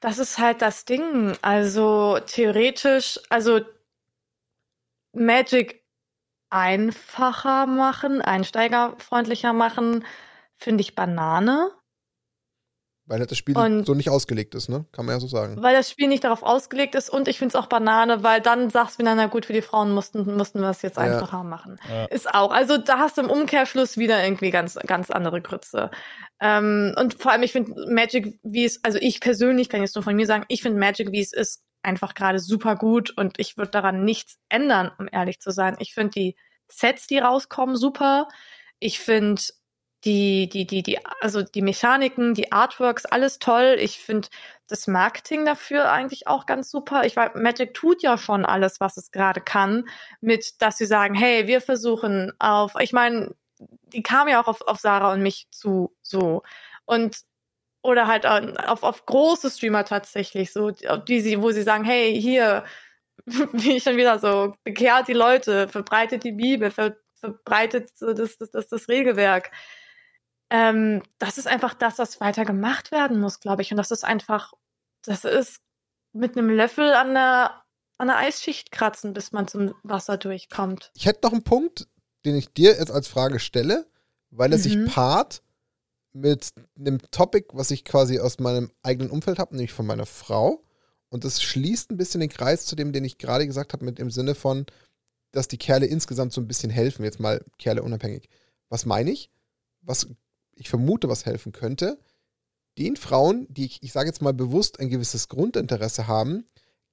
Das 0.00 0.18
ist 0.18 0.38
halt 0.38 0.60
das 0.60 0.84
Ding. 0.84 1.36
Also 1.42 2.18
theoretisch, 2.26 3.20
also 3.28 3.60
Magic 5.12 5.84
einfacher 6.50 7.66
machen, 7.66 8.20
einsteigerfreundlicher 8.20 9.52
machen, 9.52 10.04
finde 10.56 10.82
ich 10.82 10.94
Banane, 10.94 11.70
weil 13.06 13.18
halt 13.20 13.30
das 13.30 13.38
Spiel 13.38 13.56
Und- 13.56 13.84
so 13.86 13.94
nicht 13.94 14.10
ausgelegt 14.10 14.54
ist, 14.54 14.68
ne? 14.68 14.84
Kann 14.92 15.04
man 15.06 15.16
ja 15.16 15.20
so 15.20 15.26
sagen. 15.26 15.60
weil 15.62 15.74
das 15.74 15.90
Spiel 15.90 16.08
nicht 16.08 16.24
darauf 16.24 16.42
ausgelegt 16.42 16.94
ist 16.94 17.10
und 17.10 17.28
ich 17.28 17.38
finde 17.38 17.56
es 17.56 17.62
auch 17.62 17.66
Banane, 17.66 18.22
weil 18.22 18.40
dann 18.40 18.70
sagst 18.70 18.96
du 18.96 19.02
wieder, 19.02 19.14
na 19.14 19.26
gut, 19.26 19.46
für 19.46 19.52
die 19.52 19.62
Frauen 19.62 19.92
mussten, 19.92 20.36
mussten 20.36 20.60
wir 20.60 20.70
es 20.70 20.82
jetzt 20.82 20.96
Ja. 20.96 21.02
einfacher 21.04 21.42
machen. 21.42 21.78
Ja. 21.90 22.04
Ist 22.06 22.32
auch. 22.32 22.52
Also 22.52 22.78
da 22.78 22.98
hast 22.98 23.18
du 23.18 23.22
im 23.22 23.30
Umkehrschluss 23.30 23.96
wieder 23.98 24.22
irgendwie 24.22 24.50
ganz, 24.50 24.74
ganz 24.86 25.10
andere 25.10 25.40
Grütze. 25.42 25.90
Ähm, 26.40 26.94
und 26.98 27.14
vor 27.14 27.32
allem, 27.32 27.42
ich 27.42 27.52
finde 27.52 27.86
Magic, 27.92 28.38
wie 28.42 28.64
es, 28.64 28.82
also 28.84 28.98
ich 29.00 29.20
persönlich 29.20 29.68
kann 29.68 29.80
jetzt 29.80 29.94
nur 29.94 30.02
von 30.04 30.14
mir 30.16 30.26
sagen, 30.26 30.44
ich 30.48 30.62
finde 30.62 30.78
Magic, 30.78 31.12
wie 31.12 31.20
es 31.20 31.32
ist, 31.32 31.62
einfach 31.82 32.14
gerade 32.14 32.38
super 32.38 32.76
gut 32.76 33.10
und 33.16 33.38
ich 33.40 33.56
würde 33.56 33.72
daran 33.72 34.04
nichts 34.04 34.36
ändern, 34.48 34.92
um 34.98 35.08
ehrlich 35.10 35.40
zu 35.40 35.50
sein. 35.50 35.76
Ich 35.80 35.94
finde 35.94 36.10
die 36.12 36.36
Sets, 36.68 37.06
die 37.08 37.18
rauskommen, 37.18 37.76
super. 37.76 38.28
Ich 38.78 38.98
finde 39.00 39.42
die, 40.04 40.48
die, 40.48 40.66
die, 40.66 40.82
die, 40.82 40.98
also 41.20 41.42
die 41.42 41.62
Mechaniken, 41.62 42.34
die 42.34 42.50
Artworks, 42.52 43.04
alles 43.06 43.38
toll. 43.38 43.76
Ich 43.78 43.98
finde 44.00 44.28
das 44.68 44.86
Marketing 44.88 45.44
dafür 45.44 45.90
eigentlich 45.92 46.26
auch 46.26 46.46
ganz 46.46 46.70
super. 46.70 47.04
Ich 47.04 47.14
weiß, 47.16 47.32
Magic 47.34 47.74
tut 47.74 48.02
ja 48.02 48.18
schon 48.18 48.44
alles, 48.44 48.80
was 48.80 48.96
es 48.96 49.10
gerade 49.12 49.40
kann, 49.40 49.84
mit, 50.20 50.60
dass 50.60 50.78
sie 50.78 50.86
sagen, 50.86 51.14
hey, 51.14 51.46
wir 51.46 51.60
versuchen 51.60 52.32
auf, 52.40 52.72
ich 52.80 52.92
meine, 52.92 53.34
die 53.92 54.02
kam 54.02 54.26
ja 54.28 54.42
auch 54.42 54.48
auf, 54.48 54.62
auf 54.62 54.80
Sarah 54.80 55.12
und 55.12 55.22
mich 55.22 55.46
zu, 55.50 55.94
so. 56.02 56.42
Und, 56.84 57.18
oder 57.82 58.06
halt 58.06 58.26
an- 58.26 58.56
auf, 58.58 58.82
auf 58.82 59.06
große 59.06 59.50
Streamer 59.50 59.84
tatsächlich, 59.84 60.52
so, 60.52 60.70
die 60.72 61.20
sie, 61.20 61.42
wo 61.42 61.50
sie 61.52 61.62
sagen, 61.62 61.84
hey, 61.84 62.20
hier, 62.20 62.64
wie 63.52 63.80
schon 63.80 63.96
wieder 63.96 64.18
so, 64.18 64.54
bekehrt 64.64 65.08
die 65.08 65.12
Leute, 65.14 65.68
verbreitet 65.68 66.24
die 66.24 66.32
Bibel, 66.32 66.70
ver, 66.70 66.96
verbreitet 67.14 67.90
so 67.96 68.12
das, 68.14 68.38
das, 68.38 68.50
das, 68.50 68.68
das 68.68 68.88
Regelwerk. 68.88 69.50
Ähm, 70.52 71.02
das 71.18 71.38
ist 71.38 71.46
einfach 71.48 71.72
das, 71.74 71.98
was 71.98 72.20
weiter 72.20 72.44
gemacht 72.44 72.92
werden 72.92 73.18
muss, 73.18 73.40
glaube 73.40 73.62
ich. 73.62 73.70
Und 73.70 73.78
das 73.78 73.90
ist 73.90 74.04
einfach, 74.04 74.52
das 75.02 75.24
ist 75.24 75.60
mit 76.12 76.36
einem 76.36 76.50
Löffel 76.50 76.92
an 76.92 77.14
der, 77.14 77.62
an 77.96 78.08
der 78.08 78.18
Eisschicht 78.18 78.70
kratzen, 78.70 79.14
bis 79.14 79.32
man 79.32 79.48
zum 79.48 79.74
Wasser 79.82 80.18
durchkommt. 80.18 80.90
Ich 80.94 81.06
hätte 81.06 81.20
noch 81.26 81.32
einen 81.32 81.42
Punkt, 81.42 81.88
den 82.26 82.36
ich 82.36 82.52
dir 82.52 82.72
jetzt 82.72 82.90
als 82.90 83.08
Frage 83.08 83.40
stelle, 83.40 83.86
weil 84.30 84.52
er 84.52 84.58
Mhm. 84.58 84.62
sich 84.62 84.84
paart 84.86 85.42
mit 86.12 86.50
einem 86.78 87.00
Topic, 87.10 87.48
was 87.54 87.70
ich 87.70 87.84
quasi 87.86 88.20
aus 88.20 88.38
meinem 88.38 88.70
eigenen 88.82 89.10
Umfeld 89.10 89.38
habe, 89.38 89.56
nämlich 89.56 89.72
von 89.72 89.86
meiner 89.86 90.04
Frau. 90.06 90.62
Und 91.08 91.24
das 91.24 91.42
schließt 91.42 91.90
ein 91.90 91.96
bisschen 91.96 92.20
den 92.20 92.28
Kreis 92.28 92.66
zu 92.66 92.76
dem, 92.76 92.92
den 92.92 93.04
ich 93.04 93.16
gerade 93.16 93.46
gesagt 93.46 93.72
habe, 93.72 93.84
mit 93.86 93.98
dem 93.98 94.10
Sinne 94.10 94.34
von, 94.34 94.66
dass 95.30 95.48
die 95.48 95.56
Kerle 95.58 95.86
insgesamt 95.86 96.34
so 96.34 96.42
ein 96.42 96.46
bisschen 96.48 96.70
helfen. 96.70 97.04
Jetzt 97.04 97.20
mal 97.20 97.42
Kerle 97.58 97.82
unabhängig. 97.82 98.28
Was 98.68 98.84
meine 98.84 99.10
ich? 99.10 99.30
Was 99.80 100.06
ich 100.56 100.68
vermute, 100.68 101.08
was 101.08 101.26
helfen 101.26 101.52
könnte, 101.52 101.98
den 102.78 102.96
Frauen, 102.96 103.46
die 103.50 103.66
ich, 103.66 103.82
ich 103.82 103.92
sage 103.92 104.08
jetzt 104.08 104.22
mal 104.22 104.32
bewusst 104.32 104.80
ein 104.80 104.88
gewisses 104.88 105.28
Grundinteresse 105.28 106.06
haben, 106.06 106.46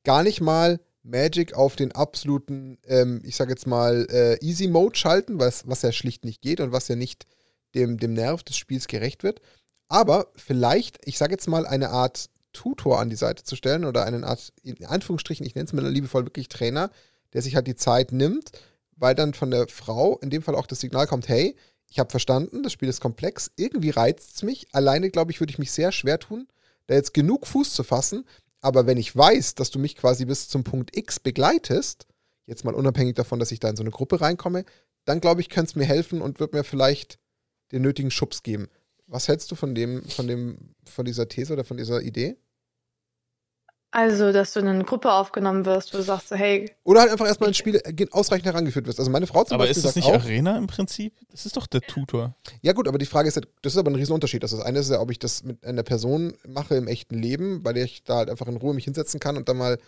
gar 0.04 0.24
nicht 0.24 0.42
mal 0.42 0.80
Magic 1.04 1.54
auf 1.54 1.76
den 1.76 1.94
absoluten, 1.94 2.78
ähm, 2.86 3.22
ich 3.24 3.36
sage 3.36 3.52
jetzt 3.52 3.68
mal, 3.68 4.06
äh, 4.10 4.44
Easy 4.46 4.68
Mode 4.68 4.98
schalten, 4.98 5.40
was, 5.40 5.68
was 5.68 5.82
ja 5.82 5.92
schlicht 5.92 6.26
nicht 6.26 6.42
geht 6.42 6.60
und 6.60 6.72
was 6.72 6.88
ja 6.88 6.96
nicht 6.96 7.26
dem, 7.76 7.98
dem 7.98 8.14
Nerv 8.14 8.44
des 8.44 8.58
Spiels 8.58 8.88
gerecht 8.88 9.24
wird. 9.24 9.42
Aber 9.88 10.28
vielleicht, 10.36 11.00
ich 11.06 11.18
sage 11.18 11.32
jetzt 11.32 11.48
mal, 11.48 11.66
eine 11.66 11.90
Art 11.90 12.30
Tutor 12.52 13.00
an 13.00 13.10
die 13.10 13.16
Seite 13.16 13.44
zu 13.44 13.56
stellen 13.56 13.86
oder 13.86 14.06
eine 14.06 14.26
Art, 14.26 14.52
in 14.64 14.86
Anführungsstrichen, 14.86 15.46
ich 15.46 15.56
nenne 15.56 15.66
es 15.66 15.74
mal 15.74 15.88
liebevoll 15.88 16.26
wirklich 16.26 16.50
Trainer, 16.50 16.92
der 17.34 17.42
sich 17.42 17.56
halt 17.56 17.68
die 17.68 17.76
Zeit 17.76 18.12
nimmt, 18.12 18.52
weil 18.96 19.16
dann 19.16 19.34
von 19.34 19.52
der 19.52 19.68
Frau 19.68 20.18
in 20.20 20.30
dem 20.30 20.42
Fall 20.42 20.56
auch 20.56 20.68
das 20.68 20.80
Signal 20.80 21.08
kommt, 21.08 21.28
hey, 21.28 21.56
ich 21.90 22.00
habe 22.00 22.10
verstanden, 22.10 22.64
das 22.64 22.72
Spiel 22.74 22.90
ist 22.90 23.02
komplex, 23.02 23.52
irgendwie 23.56 23.90
reizt 23.90 24.36
es 24.36 24.44
mich. 24.44 24.68
Alleine, 24.74 25.10
glaube 25.10 25.32
ich, 25.32 25.40
würde 25.40 25.52
ich 25.52 25.60
mich 25.60 25.72
sehr 25.72 25.92
schwer 25.92 26.20
tun, 26.20 26.48
da 26.88 26.96
jetzt 26.96 27.14
genug 27.14 27.48
Fuß 27.48 27.74
zu 27.74 27.84
fassen. 27.84 28.26
Aber 28.62 28.86
wenn 28.86 28.98
ich 28.98 29.16
weiß, 29.16 29.56
dass 29.56 29.72
du 29.72 29.80
mich 29.80 29.96
quasi 29.96 30.26
bis 30.26 30.50
zum 30.50 30.64
Punkt 30.64 30.96
X 30.96 31.20
begleitest, 31.20 32.06
jetzt 32.46 32.66
mal 32.66 32.76
unabhängig 32.76 33.16
davon, 33.16 33.40
dass 33.40 33.52
ich 33.52 33.60
da 33.60 33.70
in 33.70 33.76
so 33.76 33.84
eine 33.84 33.92
Gruppe 33.92 34.22
reinkomme, 34.22 34.66
dann 35.06 35.22
glaube 35.22 35.42
ich, 35.42 35.50
könnte 35.50 35.70
es 35.70 35.76
mir 35.76 35.86
helfen 35.86 36.22
und 36.22 36.40
wird 36.40 36.54
mir 36.54 36.64
vielleicht 36.64 37.20
den 37.72 37.82
nötigen 37.82 38.12
Schubs 38.12 38.44
geben. 38.44 38.68
Was 39.08 39.28
hältst 39.28 39.50
du 39.50 39.56
von 39.56 39.74
dem, 39.74 40.04
von 40.10 40.28
dem, 40.28 40.76
von 40.86 41.06
dieser 41.06 41.28
These 41.28 41.54
oder 41.54 41.64
von 41.64 41.78
dieser 41.78 42.02
Idee? 42.02 42.38
Also, 43.92 44.32
dass 44.32 44.54
du 44.54 44.60
in 44.60 44.68
eine 44.68 44.84
Gruppe 44.84 45.12
aufgenommen 45.12 45.66
wirst, 45.66 45.94
wo 45.94 45.98
du 45.98 46.04
sagst 46.04 46.30
so, 46.30 46.36
hey, 46.36 46.72
Oder 46.84 47.02
halt 47.02 47.12
einfach 47.12 47.26
erstmal 47.26 47.50
ins 47.50 47.58
Spiel 47.58 47.82
ausreichend 48.12 48.46
herangeführt 48.46 48.86
wirst. 48.86 49.00
Also 49.00 49.10
meine 49.10 49.26
Frau 49.26 49.44
zum 49.44 49.56
Aber 49.56 49.64
Beispiel 49.64 49.78
ist 49.78 49.86
das 49.86 49.94
sagt 49.96 50.06
nicht 50.06 50.16
auch, 50.16 50.24
Arena 50.24 50.58
im 50.58 50.68
Prinzip? 50.68 51.14
Das 51.32 51.48
ist 51.48 51.58
doch 51.58 51.66
der 51.66 51.82
Tutor. 51.82 52.36
Ja, 52.62 52.74
gut, 52.74 52.88
aber 52.88 53.00
die 53.00 53.08
Frage 53.08 53.28
ist 53.28 53.36
ja, 53.36 53.42
das 53.64 53.74
ist 53.74 53.80
aber 53.80 53.90
ein 53.90 53.96
Riesenunterschied. 53.96 54.44
Ist 54.44 54.54
das 54.54 54.62
eine 54.62 54.80
ist 54.80 54.92
ja, 54.92 55.00
ob 55.00 55.10
ich 55.10 55.18
das 55.18 55.44
mit 55.44 55.66
einer 55.66 55.82
Person 55.82 56.34
mache 56.48 56.76
im 56.76 56.88
echten 56.88 57.18
Leben, 57.18 57.64
bei 57.64 57.74
der 57.74 57.86
ich 57.86 58.04
da 58.04 58.18
halt 58.18 58.30
einfach 58.30 58.48
in 58.48 58.58
Ruhe 58.58 58.76
mich 58.76 58.86
hinsetzen 58.86 59.20
kann 59.20 59.38
und 59.38 59.50
dann 59.50 59.58
mal 59.58 59.80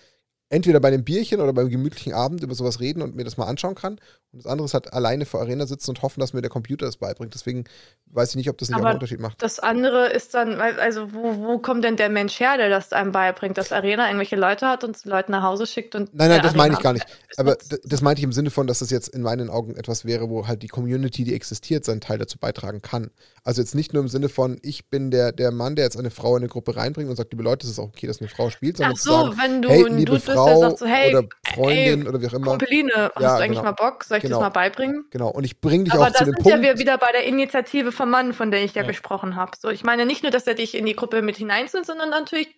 entweder 0.51 0.81
bei 0.81 0.89
einem 0.89 1.05
Bierchen 1.05 1.39
oder 1.39 1.53
beim 1.53 1.69
gemütlichen 1.69 2.13
Abend 2.13 2.43
über 2.43 2.53
sowas 2.53 2.81
reden 2.81 3.01
und 3.01 3.15
mir 3.15 3.23
das 3.23 3.37
mal 3.37 3.45
anschauen 3.45 3.73
kann. 3.73 3.93
Und 4.33 4.43
das 4.43 4.45
andere 4.45 4.65
ist 4.65 4.73
halt 4.73 4.93
alleine 4.93 5.25
vor 5.25 5.39
Arena 5.39 5.65
sitzen 5.65 5.91
und 5.91 6.01
hoffen, 6.01 6.19
dass 6.19 6.33
mir 6.33 6.41
der 6.41 6.49
Computer 6.49 6.85
das 6.85 6.97
beibringt. 6.97 7.33
Deswegen 7.33 7.63
weiß 8.07 8.31
ich 8.31 8.35
nicht, 8.35 8.49
ob 8.49 8.57
das 8.57 8.67
nicht 8.67 8.75
auch 8.75 8.81
Aber 8.81 8.89
einen 8.89 8.97
Unterschied 8.97 9.21
macht. 9.21 9.41
das 9.41 9.59
andere 9.59 10.09
ist 10.09 10.33
dann, 10.33 10.59
also 10.59 11.13
wo, 11.13 11.37
wo 11.37 11.59
kommt 11.59 11.85
denn 11.85 11.95
der 11.95 12.09
Mensch 12.09 12.39
her, 12.39 12.57
der 12.57 12.69
das 12.69 12.91
einem 12.91 13.13
beibringt, 13.13 13.57
dass 13.57 13.71
Arena 13.71 14.07
irgendwelche 14.07 14.35
Leute 14.35 14.67
hat 14.67 14.83
und 14.83 15.03
Leute 15.05 15.31
nach 15.31 15.43
Hause 15.43 15.65
schickt 15.65 15.95
und 15.95 16.13
Nein, 16.13 16.29
nein, 16.29 16.41
das 16.41 16.53
meine 16.53 16.73
ich 16.73 16.81
gar 16.81 16.93
nicht. 16.93 17.05
Aber 17.37 17.57
das 17.83 18.01
meinte 18.01 18.19
ich 18.19 18.25
im 18.25 18.33
Sinne 18.33 18.49
von, 18.49 18.67
dass 18.67 18.79
das 18.79 18.89
jetzt 18.89 19.07
in 19.07 19.21
meinen 19.21 19.49
Augen 19.49 19.77
etwas 19.77 20.03
wäre, 20.03 20.29
wo 20.29 20.47
halt 20.47 20.63
die 20.63 20.67
Community, 20.67 21.23
die 21.23 21.33
existiert, 21.33 21.85
seinen 21.85 22.01
Teil 22.01 22.17
dazu 22.17 22.37
beitragen 22.37 22.81
kann. 22.81 23.11
Also 23.43 23.61
jetzt 23.61 23.73
nicht 23.73 23.93
nur 23.93 24.03
im 24.03 24.09
Sinne 24.09 24.27
von, 24.27 24.59
ich 24.61 24.89
bin 24.89 25.11
der, 25.11 25.31
der 25.31 25.51
Mann, 25.51 25.75
der 25.75 25.85
jetzt 25.85 25.97
eine 25.97 26.11
Frau 26.11 26.35
in 26.35 26.43
eine 26.43 26.49
Gruppe 26.49 26.75
reinbringt 26.75 27.09
und 27.09 27.15
sagt, 27.15 27.31
liebe 27.31 27.43
Leute, 27.43 27.65
es 27.65 27.71
ist 27.71 27.79
auch 27.79 27.87
okay, 27.87 28.07
dass 28.07 28.19
eine 28.19 28.29
Frau 28.29 28.49
spielt, 28.49 28.77
sondern 28.77 28.95
Ach 28.97 28.99
zu 28.99 29.09
so, 29.09 29.11
sagen, 29.11 29.37
wenn 29.41 29.61
du 29.61 29.69
hey, 29.69 29.83
liebe 29.87 30.11
Dude 30.11 30.19
der 30.45 30.53
Frau 30.55 30.61
sagt 30.61 30.79
so, 30.79 30.85
hey, 30.85 31.15
oder 31.15 31.27
Freundin 31.53 32.01
ey, 32.01 32.07
oder 32.07 32.21
wie 32.21 32.27
auch 32.27 32.33
immer. 32.33 32.47
Kumpeline, 32.51 32.91
hast 32.93 33.21
Ja, 33.21 33.37
du 33.37 33.43
eigentlich 33.43 33.49
genau. 33.59 33.63
mal 33.63 33.71
Bock? 33.71 34.03
Soll 34.03 34.17
ich 34.17 34.23
Genau. 34.23 34.37
das 34.37 34.43
mal 34.45 34.49
beibringen? 34.49 35.05
Genau, 35.11 35.29
und 35.29 35.43
ich 35.43 35.59
bringe 35.61 35.85
dich 35.85 35.93
Aber 35.93 36.03
auch 36.03 36.07
da 36.11 36.13
zu 36.19 36.25
dem 36.25 36.33
sind 36.35 36.45
ja 36.45 36.51
Punkt. 36.55 36.67
wir 36.67 36.79
wieder 36.79 36.97
bei 36.97 37.11
der 37.11 37.25
Initiative 37.25 37.91
vom 37.91 38.09
Mann, 38.09 38.33
von 38.33 38.51
der 38.51 38.63
ich 38.63 38.73
ja, 38.75 38.81
Ja. 38.81 38.87
gesprochen 38.87 39.35
habe. 39.35 39.51
So, 39.59 39.69
ich 39.69 39.83
meine 39.83 40.05
nicht 40.05 40.23
nur, 40.23 40.31
dass 40.31 40.47
er 40.47 40.53
dich 40.55 40.75
in 40.75 40.85
die 40.85 40.95
Gruppe 40.95 41.21
mit 41.21 41.37
hineinzieht, 41.37 41.85
sondern 41.85 42.09
natürlich, 42.09 42.49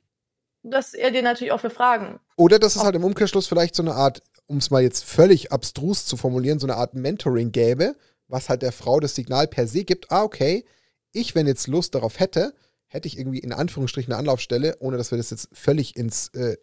dass 0.63 0.93
er 0.93 1.11
dir 1.11 1.21
natürlich 1.23 1.51
auch 1.51 1.59
für 1.59 1.69
Fragen. 1.69 2.19
Oder 2.37 2.59
dass 2.59 2.75
es 2.75 2.83
halt 2.83 2.95
im 2.95 3.03
Umkehrschluss 3.03 3.47
vielleicht 3.47 3.75
so 3.75 3.83
eine 3.83 3.93
Art, 3.95 4.21
um 4.47 4.57
es 4.57 4.71
mal 4.71 4.81
jetzt 4.81 5.03
völlig 5.03 5.51
abstrus 5.51 6.05
zu 6.05 6.17
formulieren, 6.17 6.59
so 6.59 6.67
eine 6.67 6.75
Art 6.77 6.93
Mentoring 6.93 7.51
gäbe, 7.51 7.95
was 8.27 8.49
halt 8.49 8.61
der 8.61 8.71
Frau 8.71 8.99
das 8.99 9.15
Signal 9.15 9.47
per 9.47 9.67
se 9.67 9.83
gibt, 9.83 10.09
ah, 10.11 10.23
okay, 10.23 10.65
ich, 11.11 11.35
wenn 11.35 11.45
jetzt 11.47 11.67
Lust 11.67 11.93
darauf 11.95 12.19
hätte, 12.19 12.53
hätte 12.87 13.07
ich 13.07 13.17
irgendwie 13.19 13.39
in 13.39 13.51
Anführungsstrichen 13.53 14.11
eine 14.13 14.19
Anlaufstelle, 14.19 14.77
ohne 14.79 14.97
dass 14.97 15.11
wir 15.11 15.17
das 15.17 15.29
jetzt 15.31 15.49
völlig 15.51 15.95
ins, 15.95 16.29
äh, 16.29 16.57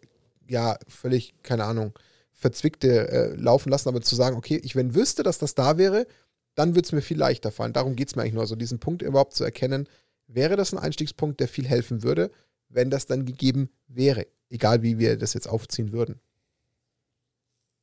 ja, 0.47 0.77
völlig, 0.87 1.33
keine 1.43 1.65
Ahnung, 1.65 1.93
verzwickte 2.31 3.09
äh, 3.09 3.35
laufen 3.35 3.69
lassen, 3.69 3.89
aber 3.89 4.01
zu 4.01 4.15
sagen, 4.15 4.35
okay, 4.35 4.59
ich, 4.63 4.75
wenn 4.75 4.95
wüsste, 4.95 5.23
dass 5.23 5.37
das 5.37 5.55
da 5.55 5.77
wäre, 5.77 6.07
dann 6.55 6.75
würde 6.75 6.85
es 6.85 6.91
mir 6.91 7.01
viel 7.01 7.17
leichter 7.17 7.51
fallen. 7.51 7.73
Darum 7.73 7.95
geht 7.95 8.09
es 8.09 8.15
mir 8.15 8.23
eigentlich 8.23 8.33
nur, 8.33 8.41
also 8.41 8.55
diesen 8.55 8.79
Punkt 8.79 9.01
überhaupt 9.01 9.33
zu 9.33 9.43
erkennen, 9.43 9.87
wäre 10.27 10.55
das 10.55 10.73
ein 10.73 10.79
Einstiegspunkt, 10.79 11.39
der 11.39 11.47
viel 11.47 11.67
helfen 11.67 12.03
würde, 12.03 12.31
wenn 12.69 12.89
das 12.89 13.05
dann 13.05 13.25
gegeben 13.25 13.69
wäre. 13.87 14.27
Egal 14.49 14.81
wie 14.81 14.97
wir 14.97 15.17
das 15.17 15.33
jetzt 15.33 15.47
aufziehen 15.47 15.91
würden. 15.91 16.19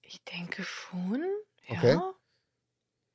Ich 0.02 0.22
denke 0.24 0.62
schon. 0.62 1.22
Okay. 1.68 1.98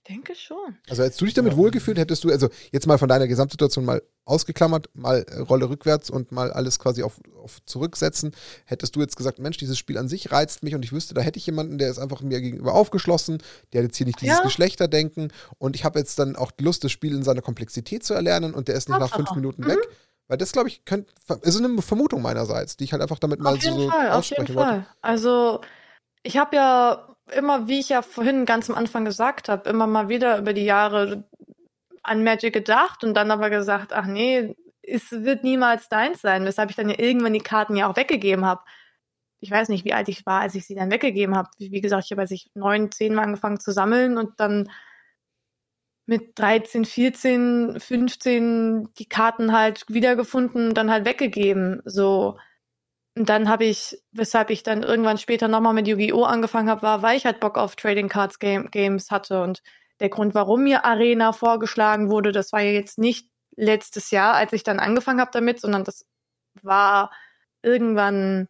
Denke 0.10 0.36
schon. 0.36 0.78
Also 0.90 1.02
hättest 1.04 1.22
du 1.22 1.26
dich 1.26 1.34
damit 1.34 1.54
Ja. 1.54 1.58
wohlgefühlt, 1.58 1.98
hättest 1.98 2.26
du, 2.26 2.30
also 2.30 2.50
jetzt 2.74 2.88
mal 2.88 2.98
von 2.98 3.08
deiner 3.08 3.26
Gesamtsituation 3.26 3.86
mal 3.86 4.02
ausgeklammert, 4.26 4.90
mal 4.94 5.24
äh, 5.30 5.40
Rolle 5.40 5.70
rückwärts 5.70 6.10
und 6.10 6.32
mal 6.34 6.52
alles 6.52 6.78
quasi 6.78 7.04
auf, 7.04 7.22
auf 7.42 7.64
zurücksetzen, 7.66 8.32
hättest 8.66 8.96
du 8.96 9.00
jetzt 9.00 9.16
gesagt, 9.16 9.40
Mensch, 9.40 9.58
dieses 9.58 9.78
Spiel 9.78 9.98
an 9.98 10.10
sich 10.10 10.32
reizt 10.32 10.62
mich 10.62 10.76
und 10.76 10.84
ich 10.84 10.92
wüsste, 10.92 11.14
da 11.14 11.22
hätte 11.22 11.40
ich 11.40 11.46
jemanden, 11.46 11.78
der 11.78 11.90
ist 11.90 12.00
einfach 12.00 12.22
mir 12.22 12.42
gegenüber 12.42 12.74
aufgeschlossen, 12.74 13.42
der 13.72 13.80
hat 13.82 13.88
jetzt 13.88 13.98
hier 13.98 14.06
nicht 14.06 14.20
dieses 14.20 14.40
Ja. 14.40 14.44
Geschlechterdenken 14.44 15.32
und 15.58 15.76
ich 15.78 15.86
habe 15.86 16.00
jetzt 16.00 16.20
dann 16.20 16.36
auch 16.36 16.52
die 16.52 16.66
Lust, 16.66 16.84
das 16.84 16.92
Spiel 16.92 17.14
in 17.16 17.24
seiner 17.24 17.42
Komplexität 17.42 18.04
zu 18.04 18.14
erlernen 18.14 18.54
und 18.54 18.68
der 18.68 18.76
ist 18.76 18.90
nicht 18.90 19.00
nach 19.00 19.16
fünf. 19.16 19.32
Minuten 19.36 19.64
Mhm. 19.64 19.68
weg. 19.68 19.80
Weil 20.28 20.38
das, 20.38 20.52
glaube 20.54 20.70
ich, 20.70 20.86
könnte, 20.86 21.14
ist 21.42 21.58
eine 21.62 21.82
Vermutung 21.82 22.22
meinerseits, 22.22 22.78
die 22.78 22.86
ich 22.86 22.94
halt 22.94 23.02
einfach 23.02 23.20
damit 23.20 23.40
mal 23.40 23.54
auf 23.56 23.64
jeden 23.64 23.78
so 23.80 23.90
Fall, 23.90 24.12
auf 24.12 24.26
jeden 24.26 24.40
wollte. 24.40 24.54
Fall. 24.54 24.88
Also, 25.02 25.62
ich 26.24 26.38
habe 26.38 26.56
ja 26.56 27.13
immer, 27.32 27.68
wie 27.68 27.80
ich 27.80 27.90
ja 27.90 28.02
vorhin 28.02 28.46
ganz 28.46 28.70
am 28.70 28.76
Anfang 28.76 29.06
gesagt 29.06 29.50
habe, 29.50 29.70
immer 29.70 29.88
mal 29.88 30.10
wieder 30.10 30.38
über 30.38 30.54
die 30.54 30.66
Jahre 30.66 31.24
an 32.04 32.24
Magic 32.24 32.54
gedacht 32.54 33.04
und 33.04 33.14
dann 33.14 33.32
aber 33.32 33.50
gesagt, 33.50 33.94
ach 33.94 34.06
nee, 34.06 34.56
es 34.82 35.12
wird 35.12 35.44
niemals 35.44 35.88
deins 35.90 36.22
sein, 36.22 36.46
weshalb 36.46 36.70
ich 36.70 36.76
dann 36.76 36.90
ja 36.90 37.00
irgendwann 37.00 37.34
die 37.34 37.40
Karten 37.40 37.76
ja 37.76 37.90
auch 37.90 37.96
weggegeben 37.96 38.46
habe. 38.46 38.62
Ich 39.40 39.52
weiß 39.52 39.70
nicht, 39.70 39.86
wie 39.86 39.94
alt 39.94 40.10
ich 40.10 40.26
war, 40.26 40.42
als 40.42 40.56
ich 40.56 40.66
sie 40.66 40.76
dann 40.76 40.92
weggegeben 40.92 41.36
habe. 41.36 41.50
Wie, 41.58 41.72
wie 41.72 41.82
gesagt, 41.82 42.06
ich 42.06 42.12
habe 42.12 42.22
als 42.22 42.32
ich 42.32 42.52
neun, 42.54 42.92
zehn 42.92 43.14
Mal 43.14 43.24
angefangen 43.24 43.60
zu 43.60 43.72
sammeln 43.72 44.18
und 44.18 44.40
dann 44.40 44.70
mit 46.06 46.38
13, 46.38 46.86
14, 46.86 47.80
15 47.80 48.90
die 48.98 49.08
Karten 49.08 49.54
halt 49.54 49.86
wiedergefunden 49.88 50.70
und 50.70 50.74
dann 50.76 50.92
halt 50.92 51.06
weggegeben. 51.06 51.82
So. 51.86 52.38
Und 53.16 53.30
dann 53.30 53.48
habe 53.48 53.66
ich, 53.66 53.98
weshalb 54.12 54.50
ich 54.50 54.64
dann 54.64 54.82
irgendwann 54.82 55.20
später 55.20 55.48
nochmal 55.48 55.74
mit 55.74 55.88
Yu-Gi-Oh! 55.88 56.24
angefangen 56.24 56.70
habe, 56.70 56.82
war, 56.82 57.02
weil 57.04 57.16
ich 57.18 57.26
halt 57.26 57.40
Bock 57.40 57.58
auf 57.58 57.76
Trading 57.76 58.10
Cards 58.10 58.40
Game 58.40 58.72
Games 58.72 59.12
hatte. 59.12 59.42
Und 59.44 59.62
der 60.00 60.10
Grund, 60.10 60.34
warum 60.34 60.64
mir 60.64 60.84
Arena 60.86 61.32
vorgeschlagen 61.32 62.10
wurde, 62.10 62.32
das 62.32 62.52
war 62.52 62.62
ja 62.62 62.72
jetzt 62.72 62.98
nicht 62.98 63.30
letztes 63.56 64.10
Jahr, 64.10 64.34
als 64.34 64.52
ich 64.54 64.64
dann 64.64 64.80
angefangen 64.80 65.22
habe 65.22 65.30
damit, 65.32 65.60
sondern 65.62 65.84
das 65.84 66.06
war 66.64 67.12
irgendwann 67.62 68.48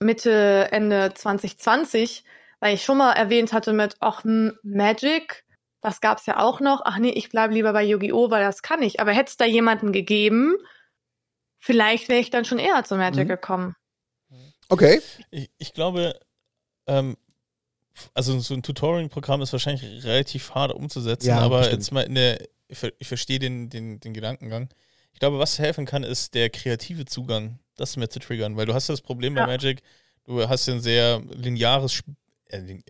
Mitte, 0.00 0.68
Ende 0.72 1.12
2020, 1.14 2.24
weil 2.60 2.74
ich 2.74 2.84
schon 2.84 2.96
mal 2.96 3.12
erwähnt 3.12 3.52
hatte 3.52 3.74
mit, 3.74 3.96
ach, 4.00 4.24
hm, 4.24 4.56
Magic, 4.62 5.44
das 5.82 6.00
gab's 6.00 6.26
ja 6.26 6.38
auch 6.38 6.60
noch. 6.60 6.82
Ach 6.84 6.98
nee, 6.98 7.10
ich 7.10 7.30
bleibe 7.30 7.54
lieber 7.54 7.72
bei 7.74 7.84
Yu-Gi-Oh!, 7.84 8.30
weil 8.30 8.42
das 8.42 8.62
kann 8.62 8.82
ich. 8.82 9.00
Aber 9.00 9.12
hätte 9.12 9.30
es 9.30 9.36
da 9.36 9.44
jemanden 9.44 9.92
gegeben, 9.92 10.56
vielleicht 11.60 12.08
wäre 12.08 12.20
ich 12.20 12.30
dann 12.30 12.44
schon 12.44 12.58
eher 12.58 12.82
zu 12.84 12.96
Magic 12.96 13.24
Mhm. 13.24 13.28
gekommen. 13.28 13.76
Okay, 14.68 15.00
Ich, 15.30 15.50
ich 15.58 15.72
glaube, 15.74 16.18
ähm, 16.86 17.16
also 18.14 18.38
so 18.40 18.54
ein 18.54 18.62
Tutoring-Programm 18.62 19.42
ist 19.42 19.52
wahrscheinlich 19.52 20.04
relativ 20.04 20.54
hart 20.54 20.72
umzusetzen, 20.72 21.28
Ja, 21.28 21.38
aber 21.40 21.58
bestimmt. 21.58 21.80
jetzt 21.82 21.92
mal 21.92 22.02
in 22.02 22.14
der, 22.14 22.40
ich, 22.68 22.78
ver- 22.78 22.92
ich 22.98 23.08
verstehe 23.08 23.38
den, 23.38 23.68
den, 23.68 24.00
den 24.00 24.14
Gedankengang. 24.14 24.68
Ich 25.12 25.18
glaube, 25.18 25.38
was 25.38 25.58
helfen 25.58 25.86
kann, 25.86 26.02
ist 26.04 26.34
der 26.34 26.50
kreative 26.50 27.04
Zugang, 27.04 27.58
das 27.76 27.96
mehr 27.96 28.08
zu 28.10 28.20
triggern, 28.20 28.56
weil 28.56 28.66
du 28.66 28.74
hast 28.74 28.88
das 28.88 29.00
Problem 29.00 29.34
bei 29.34 29.40
Ja. 29.42 29.46
Magic, 29.46 29.82
du 30.24 30.48
hast 30.48 30.66
ja 30.66 30.74
ein 30.74 30.80
sehr 30.80 31.20
lineares 31.30 31.92
Spiel. 31.92 32.14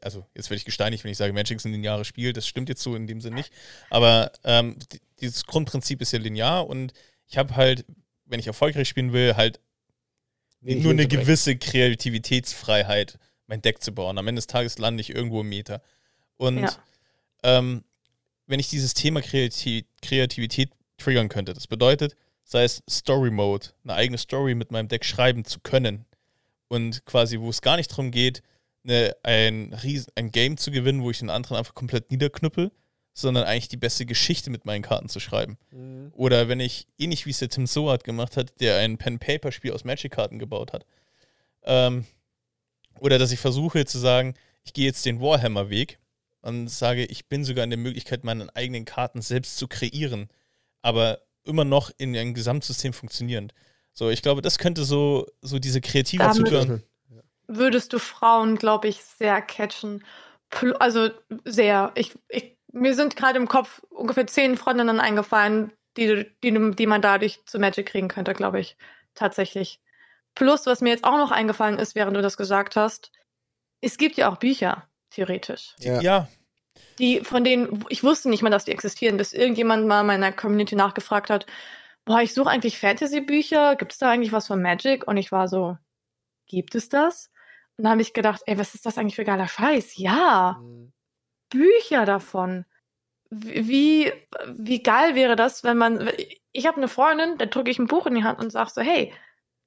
Also, 0.02 0.26
jetzt 0.34 0.48
werde 0.48 0.56
ich 0.58 0.64
gesteinigt, 0.64 1.04
wenn 1.04 1.10
ich 1.10 1.18
sage, 1.18 1.32
Magic 1.34 1.56
ist 1.58 1.64
ein 1.66 1.72
lineares 1.72 2.06
Spiel. 2.06 2.32
Das 2.32 2.46
stimmt 2.46 2.68
jetzt 2.70 2.82
so 2.82 2.94
in 2.94 3.06
dem 3.06 3.20
Sinn 3.20 3.34
nicht. 3.34 3.52
Aber 3.90 4.32
ähm, 4.44 4.78
die- 4.92 5.00
dieses 5.20 5.44
Grundprinzip 5.46 6.00
ist 6.00 6.12
ja 6.12 6.18
linear 6.18 6.66
und 6.66 6.92
ich 7.26 7.36
habe 7.36 7.56
halt, 7.56 7.84
wenn 8.30 8.40
ich 8.40 8.46
erfolgreich 8.46 8.88
spielen 8.88 9.12
will, 9.12 9.36
halt 9.36 9.60
Wenig 10.60 10.82
nur 10.82 10.92
eine 10.92 11.06
gewisse 11.06 11.56
Kreativitätsfreiheit, 11.56 13.18
mein 13.46 13.62
Deck 13.62 13.82
zu 13.82 13.92
bauen. 13.92 14.18
Am 14.18 14.28
Ende 14.28 14.38
des 14.38 14.46
Tages 14.46 14.78
lande 14.78 15.00
ich 15.00 15.10
irgendwo 15.14 15.40
im 15.40 15.48
Meter. 15.48 15.82
Und 16.36 16.58
Ja. 16.58 16.72
ähm, 17.42 17.84
wenn 18.46 18.60
ich 18.60 18.68
dieses 18.68 18.94
Thema 18.94 19.22
Kreati 19.22 19.86
Kreativität 20.02 20.70
triggern 20.96 21.28
könnte. 21.28 21.54
Das 21.54 21.66
bedeutet, 21.66 22.14
sei 22.44 22.64
es 22.64 22.82
Story 22.88 23.30
Mode, 23.30 23.68
eine 23.84 23.94
eigene 23.94 24.18
Story 24.18 24.54
mit 24.54 24.70
meinem 24.70 24.88
Deck 24.88 25.04
schreiben 25.04 25.44
zu 25.44 25.60
können. 25.60 26.04
Und 26.68 27.04
quasi, 27.06 27.40
wo 27.40 27.48
es 27.50 27.62
gar 27.62 27.76
nicht 27.76 27.90
darum 27.90 28.10
geht, 28.10 28.42
eine, 28.84 29.16
ein, 29.22 29.72
Riesen, 29.72 30.12
ein 30.14 30.30
Game 30.30 30.56
zu 30.56 30.70
gewinnen, 30.70 31.02
wo 31.02 31.10
ich 31.10 31.18
den 31.18 31.30
anderen 31.30 31.56
einfach 31.56 31.74
komplett 31.74 32.10
niederknüppel, 32.10 32.70
sondern 33.12 33.44
eigentlich 33.44 33.68
die 33.68 33.76
beste 33.76 34.06
Geschichte 34.06 34.50
mit 34.50 34.64
meinen 34.64 34.82
Karten 34.82 35.08
zu 35.08 35.20
schreiben. 35.20 35.58
Mhm. 35.70 36.12
Oder 36.14 36.48
wenn 36.48 36.60
ich, 36.60 36.86
ähnlich 36.98 37.26
wie 37.26 37.30
es 37.30 37.38
der 37.38 37.48
Tim 37.48 37.66
Soat 37.66 38.04
gemacht 38.04 38.36
hat, 38.36 38.60
der 38.60 38.78
ein 38.78 38.98
Pen-Paper-Spiel 38.98 39.72
aus 39.72 39.84
Magic-Karten 39.84 40.38
gebaut 40.38 40.72
hat. 40.72 40.86
Ähm, 41.64 42.06
oder 43.00 43.18
dass 43.18 43.32
ich 43.32 43.40
versuche 43.40 43.84
zu 43.84 43.98
sagen, 43.98 44.34
ich 44.62 44.72
gehe 44.72 44.86
jetzt 44.86 45.04
den 45.06 45.20
Warhammer-Weg 45.20 45.98
und 46.42 46.68
sage, 46.68 47.04
ich 47.04 47.28
bin 47.28 47.44
sogar 47.44 47.64
in 47.64 47.70
der 47.70 47.78
Möglichkeit, 47.78 48.24
meine 48.24 48.54
eigenen 48.54 48.84
Karten 48.84 49.22
selbst 49.22 49.56
zu 49.56 49.68
kreieren, 49.68 50.28
aber 50.82 51.20
immer 51.44 51.64
noch 51.64 51.90
in 51.98 52.16
einem 52.16 52.34
Gesamtsystem 52.34 52.92
funktionierend. 52.92 53.54
So, 53.92 54.10
ich 54.10 54.22
glaube, 54.22 54.42
das 54.42 54.58
könnte 54.58 54.84
so, 54.84 55.26
so 55.42 55.58
diese 55.58 55.80
kreative 55.80 56.22
Damit 56.22 56.48
Zugang. 56.48 56.82
Würdest 57.48 57.92
du 57.92 57.98
Frauen, 57.98 58.56
glaube 58.56 58.88
ich, 58.88 59.02
sehr 59.02 59.42
catchen. 59.42 60.04
Also 60.78 61.10
sehr. 61.44 61.92
Ich, 61.96 62.12
ich, 62.28 62.56
mir 62.72 62.94
sind 62.94 63.16
gerade 63.16 63.38
im 63.38 63.48
Kopf 63.48 63.82
ungefähr 63.90 64.26
zehn 64.26 64.56
Freundinnen 64.56 65.00
eingefallen, 65.00 65.72
die, 65.96 66.30
die, 66.42 66.70
die 66.72 66.86
man 66.86 67.02
dadurch 67.02 67.44
zu 67.46 67.58
Magic 67.58 67.86
kriegen 67.86 68.08
könnte, 68.08 68.34
glaube 68.34 68.60
ich. 68.60 68.76
Tatsächlich. 69.14 69.80
Plus, 70.34 70.66
was 70.66 70.80
mir 70.80 70.90
jetzt 70.90 71.04
auch 71.04 71.16
noch 71.16 71.32
eingefallen 71.32 71.78
ist, 71.78 71.94
während 71.94 72.16
du 72.16 72.22
das 72.22 72.36
gesagt 72.36 72.76
hast, 72.76 73.10
es 73.80 73.98
gibt 73.98 74.16
ja 74.16 74.30
auch 74.30 74.36
Bücher, 74.36 74.86
theoretisch. 75.10 75.74
Ja. 75.78 76.00
ja. 76.00 76.28
Die, 76.98 77.20
von 77.20 77.44
denen, 77.44 77.84
ich 77.88 78.04
wusste 78.04 78.28
nicht 78.28 78.42
mal, 78.42 78.50
dass 78.50 78.64
die 78.64 78.72
existieren, 78.72 79.16
bis 79.16 79.32
irgendjemand 79.32 79.86
mal 79.86 80.04
meiner 80.04 80.32
Community 80.32 80.76
nachgefragt 80.76 81.30
hat, 81.30 81.46
boah, 82.04 82.20
ich 82.20 82.32
suche 82.32 82.50
eigentlich 82.50 82.78
Fantasy-Bücher, 82.78 83.76
gibt 83.76 83.92
es 83.92 83.98
da 83.98 84.10
eigentlich 84.10 84.32
was 84.32 84.46
von 84.46 84.62
Magic? 84.62 85.06
Und 85.08 85.16
ich 85.16 85.32
war 85.32 85.48
so, 85.48 85.76
gibt 86.46 86.74
es 86.74 86.88
das? 86.88 87.30
Und 87.76 87.84
dann 87.84 87.92
habe 87.92 88.02
ich 88.02 88.12
gedacht, 88.12 88.42
ey, 88.46 88.58
was 88.58 88.74
ist 88.74 88.86
das 88.86 88.98
eigentlich 88.98 89.16
für 89.16 89.24
geiler 89.24 89.48
Scheiß? 89.48 89.96
Ja, 89.96 90.58
mhm. 90.60 90.92
Bücher 91.50 92.06
davon. 92.06 92.64
Wie, 93.30 94.12
wie 94.48 94.82
geil 94.82 95.14
wäre 95.14 95.36
das, 95.36 95.62
wenn 95.62 95.76
man, 95.76 96.10
ich 96.52 96.66
habe 96.66 96.78
eine 96.78 96.88
Freundin, 96.88 97.38
da 97.38 97.46
drücke 97.46 97.70
ich 97.70 97.78
ein 97.78 97.86
Buch 97.86 98.06
in 98.06 98.14
die 98.14 98.24
Hand 98.24 98.40
und 98.40 98.50
sage 98.50 98.70
so, 98.70 98.80
hey, 98.80 99.12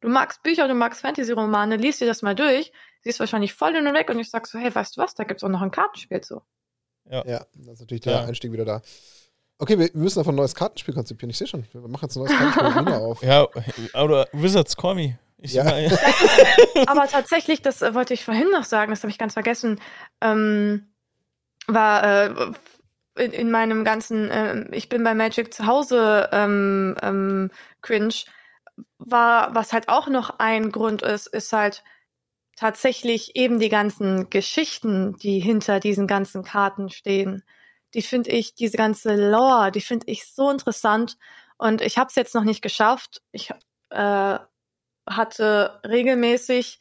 du 0.01 0.09
magst 0.09 0.43
Bücher, 0.43 0.67
du 0.67 0.73
magst 0.73 1.01
Fantasy-Romane, 1.01 1.77
liest 1.77 2.01
dir 2.01 2.07
das 2.07 2.21
mal 2.21 2.35
durch. 2.35 2.73
Sie 3.03 3.09
ist 3.09 3.19
wahrscheinlich 3.19 3.53
voll 3.53 3.73
hin 3.73 3.87
und 3.87 3.93
weg 3.93 4.09
und 4.09 4.19
ich 4.19 4.29
sag 4.29 4.47
so, 4.47 4.59
hey, 4.59 4.73
weißt 4.73 4.97
du 4.97 5.01
was, 5.01 5.15
da 5.15 5.23
gibt 5.23 5.39
es 5.39 5.43
auch 5.43 5.49
noch 5.49 5.61
ein 5.61 5.71
Kartenspiel 5.71 6.21
zu. 6.21 6.41
Ja. 7.09 7.25
ja, 7.25 7.45
das 7.53 7.75
ist 7.75 7.79
natürlich 7.81 8.01
der 8.01 8.13
ja. 8.13 8.25
Einstieg 8.25 8.51
wieder 8.51 8.65
da. 8.65 8.81
Okay, 9.59 9.77
wir, 9.77 9.89
müssen 9.93 10.19
einfach 10.19 10.31
ein 10.31 10.35
neues 10.35 10.55
Kartenspiel 10.55 10.93
konzipieren. 10.93 11.29
Ich 11.29 11.37
sehe 11.37 11.47
schon. 11.47 11.65
Wir 11.71 11.81
machen 11.81 12.05
jetzt 12.05 12.15
ein 12.15 12.23
neues 12.23 12.37
Kartenspiel 12.37 12.93
auf. 12.93 13.23
Ja, 13.23 13.47
oder 14.01 14.27
Wizards, 14.33 14.75
call 14.75 14.95
me. 14.95 15.19
Ja. 15.39 15.63
aber 16.87 17.07
tatsächlich, 17.07 17.61
das 17.61 17.81
äh, 17.81 17.93
wollte 17.93 18.13
ich 18.13 18.23
vorhin 18.23 18.49
noch 18.51 18.63
sagen, 18.63 18.91
das 18.91 19.03
habe 19.03 19.11
ich 19.11 19.17
ganz 19.17 19.33
vergessen, 19.33 19.79
ähm, 20.21 20.92
war 21.67 22.03
äh, 22.03 22.51
in, 23.15 23.31
in, 23.31 23.51
meinem 23.51 23.83
ganzen 23.83 24.29
äh, 24.29 24.75
Ich 24.75 24.89
bin 24.89 25.03
bei 25.03 25.13
Magic 25.13 25.53
zu 25.53 25.65
Hause 25.65 26.29
ähm, 26.31 26.95
ähm, 27.01 27.51
cringe, 27.81 28.15
war, 28.97 29.53
was 29.55 29.73
halt 29.73 29.89
auch 29.89 30.07
noch 30.07 30.39
ein 30.39 30.71
Grund 30.71 31.01
ist, 31.01 31.27
ist 31.27 31.53
halt 31.53 31.83
tatsächlich 32.55 33.35
eben 33.35 33.59
die 33.59 33.69
ganzen 33.69 34.29
Geschichten, 34.29 35.17
die 35.17 35.39
hinter 35.39 35.79
diesen 35.79 36.07
ganzen 36.07 36.43
Karten 36.43 36.89
stehen 36.89 37.43
die 37.93 38.01
finde 38.01 38.31
ich, 38.31 38.55
diese 38.55 38.77
ganze 38.77 39.15
Lore, 39.15 39.71
die 39.71 39.81
finde 39.81 40.07
ich 40.07 40.25
so 40.27 40.49
interessant. 40.49 41.17
Und 41.57 41.81
ich 41.81 41.97
habe 41.97 42.07
es 42.07 42.15
jetzt 42.15 42.35
noch 42.35 42.43
nicht 42.43 42.61
geschafft. 42.61 43.21
Ich 43.31 43.51
äh, 43.89 44.39
hatte 45.07 45.81
regelmäßig 45.85 46.79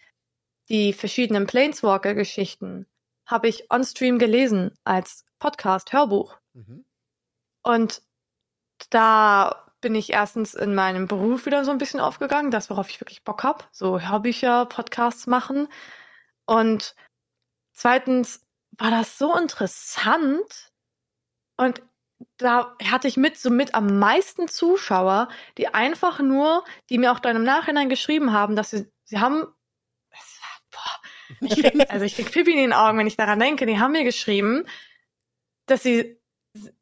die 0.69 0.93
verschiedenen 0.93 1.47
Planeswalker-Geschichten, 1.47 2.87
habe 3.33 3.49
ich 3.49 3.71
on-stream 3.71 4.19
gelesen 4.19 4.73
als 4.85 5.25
Podcast, 5.39 5.93
Hörbuch. 5.93 6.39
Mhm. 6.53 6.85
Und 7.65 8.03
da 8.91 9.73
bin 9.81 9.95
ich 9.95 10.13
erstens 10.13 10.55
in 10.55 10.75
meinem 10.75 11.09
Beruf 11.09 11.47
wieder 11.47 11.65
so 11.65 11.71
ein 11.71 11.79
bisschen 11.79 12.01
aufgegangen, 12.01 12.51
das, 12.51 12.71
worauf 12.71 12.89
ich 12.89 13.01
wirklich 13.01 13.25
Bock 13.25 13.43
habe, 13.43 13.65
so 13.73 14.01
Hörbücher, 14.01 14.67
Podcasts 14.67 15.27
machen. 15.27 15.69
Und 16.47 16.95
zweitens 17.73 18.47
war 18.79 18.91
das 18.91 19.19
so 19.19 19.37
interessant, 19.37 20.73
und 21.57 21.83
da 22.39 22.77
hatte 22.85 23.09
ich 23.09 23.17
mit 23.17 23.37
so 23.39 23.51
mit 23.51 23.75
am 23.75 23.99
meisten 23.99 24.49
Zuschauer, 24.49 25.29
die 25.59 25.69
einfach 25.69 26.21
nur, 26.21 26.65
die 26.89 26.99
mir 26.99 27.13
auch 27.13 27.19
dann 27.19 27.37
im 27.37 27.45
Nachhinein 27.45 27.89
geschrieben 27.89 28.33
haben, 28.33 28.57
dass 28.57 28.71
sie, 28.71 28.91
sie 29.05 29.19
haben, 29.19 29.47
boah, 30.71 31.02
krieg, 31.49 31.91
also 31.91 32.05
ich 32.05 32.15
krieg 32.15 32.31
Pipi 32.31 32.53
in 32.53 32.59
den 32.59 32.73
Augen, 32.73 32.99
wenn 32.99 33.07
ich 33.07 33.17
daran 33.17 33.39
denke, 33.39 33.67
die 33.67 33.79
haben 33.79 33.93
mir 33.93 34.05
geschrieben, 34.05 34.65
dass 35.67 35.83
sie 35.83 36.19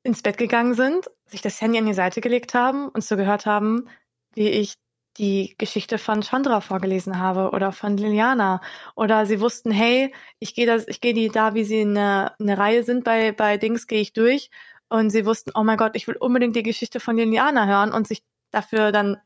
ins 0.03 0.23
Bett 0.23 0.39
gegangen 0.39 0.75
sind, 0.75 1.11
sich 1.27 1.43
das 1.43 1.61
Handy 1.61 1.79
an 1.79 1.87
die 1.87 1.95
Seite 1.95 2.21
gelegt 2.21 2.55
haben 2.55 2.89
und 2.89 3.05
so 3.05 3.17
gehört 3.17 3.47
haben, 3.47 3.89
wie 4.35 4.49
ich 4.49 4.75
die 5.19 5.55
Geschichte 5.59 5.99
von 5.99 6.23
Chandra 6.23 6.61
vorgelesen 6.61 7.19
habe 7.19 7.51
oder 7.51 7.73
von 7.73 7.97
Liliana. 7.97 8.61
Oder 8.95 9.27
sie 9.27 9.41
wussten, 9.41 9.71
hey, 9.71 10.15
ich 10.39 10.55
gehe 10.55 10.67
das, 10.67 10.87
ich 10.89 11.01
gehe 11.01 11.15
die 11.15 11.29
da, 11.29 11.55
wie 11.55 11.65
sie 11.65 11.81
in 11.81 11.97
eine, 11.97 12.33
eine 12.39 12.59
Reihe 12.59 12.85
sind 12.85 13.05
bei 13.05 13.33
bei 13.33 13.57
Dings 13.59 13.87
gehe 13.87 14.01
ich 14.01 14.13
durch. 14.13 14.51
Und 14.89 15.11
sie 15.11 15.27
wussten, 15.27 15.53
oh 15.55 15.63
mein 15.63 15.77
Gott, 15.77 15.95
ich 15.95 16.09
will 16.09 16.17
unbedingt 16.17 16.57
die 16.57 16.63
Geschichte 16.63 17.01
von 17.01 17.17
Liliana 17.17 17.67
hören 17.67 17.93
und 17.93 18.09
sich 18.09 18.25
dafür 18.51 18.93
dann 18.93 19.19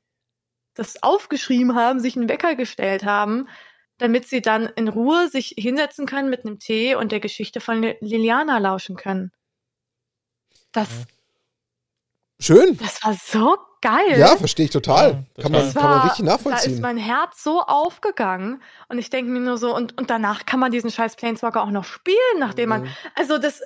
das 0.74 1.02
aufgeschrieben 1.02 1.74
haben, 1.74 2.00
sich 2.00 2.16
einen 2.16 2.28
Wecker 2.28 2.56
gestellt 2.56 3.04
haben, 3.04 3.48
damit 3.98 4.26
sie 4.28 4.42
dann 4.42 4.66
in 4.76 4.88
Ruhe 4.88 5.28
sich 5.28 5.54
hinsetzen 5.56 6.06
können 6.06 6.30
mit 6.30 6.44
einem 6.44 6.58
Tee 6.58 6.94
und 6.94 7.12
der 7.12 7.20
Geschichte 7.20 7.60
von 7.60 7.82
Liliana 8.00 8.58
lauschen 8.58 8.96
können. 8.96 9.32
Das 10.72 10.88
Schön. 12.40 12.76
Das 12.78 13.02
war 13.04 13.14
so 13.14 13.56
geil. 13.80 14.18
Ja, 14.18 14.36
verstehe 14.36 14.66
ich 14.66 14.70
total. 14.70 15.24
Ja, 15.36 15.42
kann, 15.42 15.52
man, 15.52 15.74
war, 15.74 15.82
kann 15.82 15.90
man 15.90 16.00
richtig 16.08 16.24
nachvollziehen. 16.24 16.72
Da 16.72 16.76
ist 16.76 16.82
mein 16.82 16.96
Herz 16.96 17.42
so 17.42 17.62
aufgegangen 17.62 18.62
und 18.88 18.98
ich 18.98 19.08
denke 19.10 19.30
mir 19.30 19.40
nur 19.40 19.56
so, 19.56 19.74
und, 19.74 19.96
und 19.98 20.10
danach 20.10 20.44
kann 20.44 20.58
man 20.58 20.72
diesen 20.72 20.90
scheiß 20.90 21.16
Planeswalker 21.16 21.62
auch 21.62 21.70
noch 21.70 21.84
spielen, 21.84 22.38
nachdem 22.38 22.64
mhm. 22.64 22.68
man, 22.68 22.88
also 23.14 23.38
das, 23.38 23.62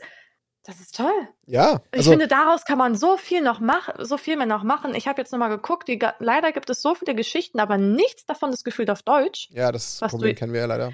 das 0.68 0.80
ist 0.80 0.94
toll. 0.94 1.28
Ja. 1.46 1.70
Also, 1.70 1.82
ich 1.94 2.06
finde, 2.08 2.28
daraus 2.28 2.66
kann 2.66 2.76
man 2.76 2.94
so 2.94 3.16
viel 3.16 3.40
noch 3.40 3.58
machen, 3.58 3.94
so 4.04 4.18
viel 4.18 4.36
mehr 4.36 4.44
noch 4.44 4.64
machen. 4.64 4.94
Ich 4.94 5.08
habe 5.08 5.18
jetzt 5.18 5.32
nochmal 5.32 5.48
geguckt, 5.48 5.88
die, 5.88 5.98
leider 6.18 6.52
gibt 6.52 6.68
es 6.68 6.82
so 6.82 6.94
viele 6.94 7.14
Geschichten, 7.14 7.58
aber 7.58 7.78
nichts 7.78 8.26
davon 8.26 8.52
ist 8.52 8.64
gefühlt 8.64 8.90
auf 8.90 9.02
Deutsch. 9.02 9.48
Ja, 9.50 9.72
das 9.72 9.98
Problem 10.00 10.34
du, 10.34 10.38
kennen 10.38 10.52
wir 10.52 10.60
ja 10.60 10.66
leider. 10.66 10.92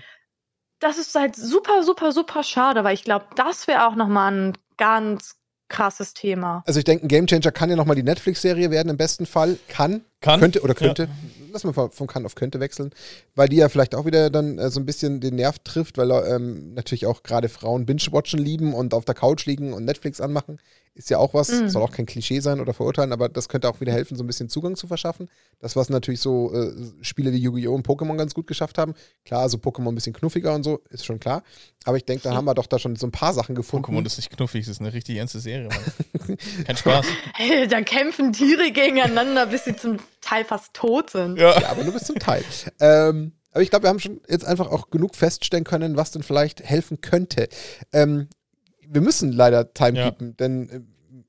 Das 0.78 0.96
ist 0.96 1.16
halt 1.16 1.34
super, 1.34 1.82
super, 1.82 2.12
super 2.12 2.44
schade, 2.44 2.84
weil 2.84 2.94
ich 2.94 3.02
glaube, 3.02 3.26
das 3.34 3.66
wäre 3.66 3.88
auch 3.88 3.96
nochmal 3.96 4.32
ein 4.32 4.58
ganz 4.76 5.40
krasses 5.68 6.14
Thema. 6.14 6.62
Also 6.66 6.78
ich 6.78 6.84
denke, 6.84 7.06
ein 7.06 7.08
Gamechanger 7.08 7.50
kann 7.50 7.68
ja 7.68 7.74
nochmal 7.74 7.96
die 7.96 8.04
Netflix-Serie 8.04 8.70
werden, 8.70 8.90
im 8.90 8.96
besten 8.96 9.26
Fall. 9.26 9.58
Kann. 9.66 10.04
Kann. 10.24 10.40
Könnte 10.40 10.62
oder 10.62 10.74
könnte. 10.74 11.02
Ja. 11.02 11.08
Lass 11.52 11.64
mal 11.64 11.90
von 11.90 12.06
kann 12.06 12.24
auf 12.24 12.34
könnte 12.34 12.58
wechseln. 12.58 12.90
Weil 13.34 13.48
die 13.50 13.56
ja 13.56 13.68
vielleicht 13.68 13.94
auch 13.94 14.06
wieder 14.06 14.30
dann 14.30 14.58
äh, 14.58 14.70
so 14.70 14.80
ein 14.80 14.86
bisschen 14.86 15.20
den 15.20 15.36
Nerv 15.36 15.58
trifft, 15.58 15.98
weil 15.98 16.10
ähm, 16.10 16.72
natürlich 16.72 17.04
auch 17.04 17.22
gerade 17.22 17.50
Frauen 17.50 17.84
Binge-Watchen 17.84 18.38
lieben 18.38 18.72
und 18.72 18.94
auf 18.94 19.04
der 19.04 19.14
Couch 19.14 19.44
liegen 19.44 19.74
und 19.74 19.84
Netflix 19.84 20.22
anmachen. 20.22 20.58
Ist 20.96 21.10
ja 21.10 21.18
auch 21.18 21.34
was, 21.34 21.50
mhm. 21.50 21.68
soll 21.68 21.82
auch 21.82 21.90
kein 21.90 22.06
Klischee 22.06 22.38
sein 22.38 22.60
oder 22.60 22.72
verurteilen, 22.72 23.12
aber 23.12 23.28
das 23.28 23.48
könnte 23.48 23.68
auch 23.68 23.80
wieder 23.80 23.92
helfen, 23.92 24.16
so 24.16 24.22
ein 24.22 24.28
bisschen 24.28 24.48
Zugang 24.48 24.76
zu 24.76 24.86
verschaffen. 24.86 25.28
Das, 25.58 25.74
was 25.74 25.90
natürlich 25.90 26.20
so 26.20 26.54
äh, 26.54 26.72
Spiele 27.02 27.32
wie 27.32 27.38
Yu-Gi-Oh! 27.38 27.74
und 27.74 27.84
Pokémon 27.84 28.16
ganz 28.16 28.32
gut 28.32 28.46
geschafft 28.46 28.78
haben. 28.78 28.94
Klar, 29.24 29.48
so 29.48 29.58
Pokémon 29.58 29.88
ein 29.88 29.96
bisschen 29.96 30.12
knuffiger 30.12 30.54
und 30.54 30.62
so, 30.62 30.82
ist 30.90 31.04
schon 31.04 31.18
klar. 31.18 31.42
Aber 31.84 31.96
ich 31.96 32.04
denke, 32.04 32.22
da 32.22 32.34
haben 32.34 32.44
wir 32.44 32.54
doch 32.54 32.66
da 32.66 32.78
schon 32.78 32.94
so 32.94 33.08
ein 33.08 33.10
paar 33.10 33.34
Sachen 33.34 33.56
gefunden. 33.56 33.86
Pokémon 33.86 34.06
ist 34.06 34.18
nicht 34.18 34.30
knuffig, 34.30 34.64
das 34.66 34.76
ist 34.76 34.80
eine 34.80 34.92
richtig 34.92 35.16
ernste 35.16 35.40
Serie. 35.40 35.68
Kein 36.66 36.76
Spaß. 36.76 37.06
Hey, 37.34 37.66
da 37.66 37.80
kämpfen 37.82 38.32
Tiere 38.32 38.70
gegeneinander, 38.70 39.46
bis 39.46 39.64
sie 39.64 39.74
zum 39.74 39.98
Teil 40.20 40.44
fast 40.44 40.74
tot 40.74 41.10
sind. 41.10 41.38
Ja, 41.38 41.60
ja 41.60 41.70
aber 41.70 41.84
nur 41.84 41.92
bis 41.92 42.04
zum 42.04 42.18
Teil. 42.18 42.44
ähm, 42.80 43.32
aber 43.52 43.62
ich 43.62 43.70
glaube, 43.70 43.84
wir 43.84 43.90
haben 43.90 44.00
schon 44.00 44.20
jetzt 44.28 44.44
einfach 44.44 44.70
auch 44.70 44.90
genug 44.90 45.14
feststellen 45.14 45.64
können, 45.64 45.96
was 45.96 46.10
denn 46.10 46.22
vielleicht 46.22 46.62
helfen 46.62 47.00
könnte. 47.00 47.48
Ähm, 47.92 48.28
wir 48.86 49.00
müssen 49.00 49.32
leider 49.32 49.72
Timekeepen, 49.72 50.28
ja. 50.28 50.34
denn 50.34 50.68
äh, 50.68 50.80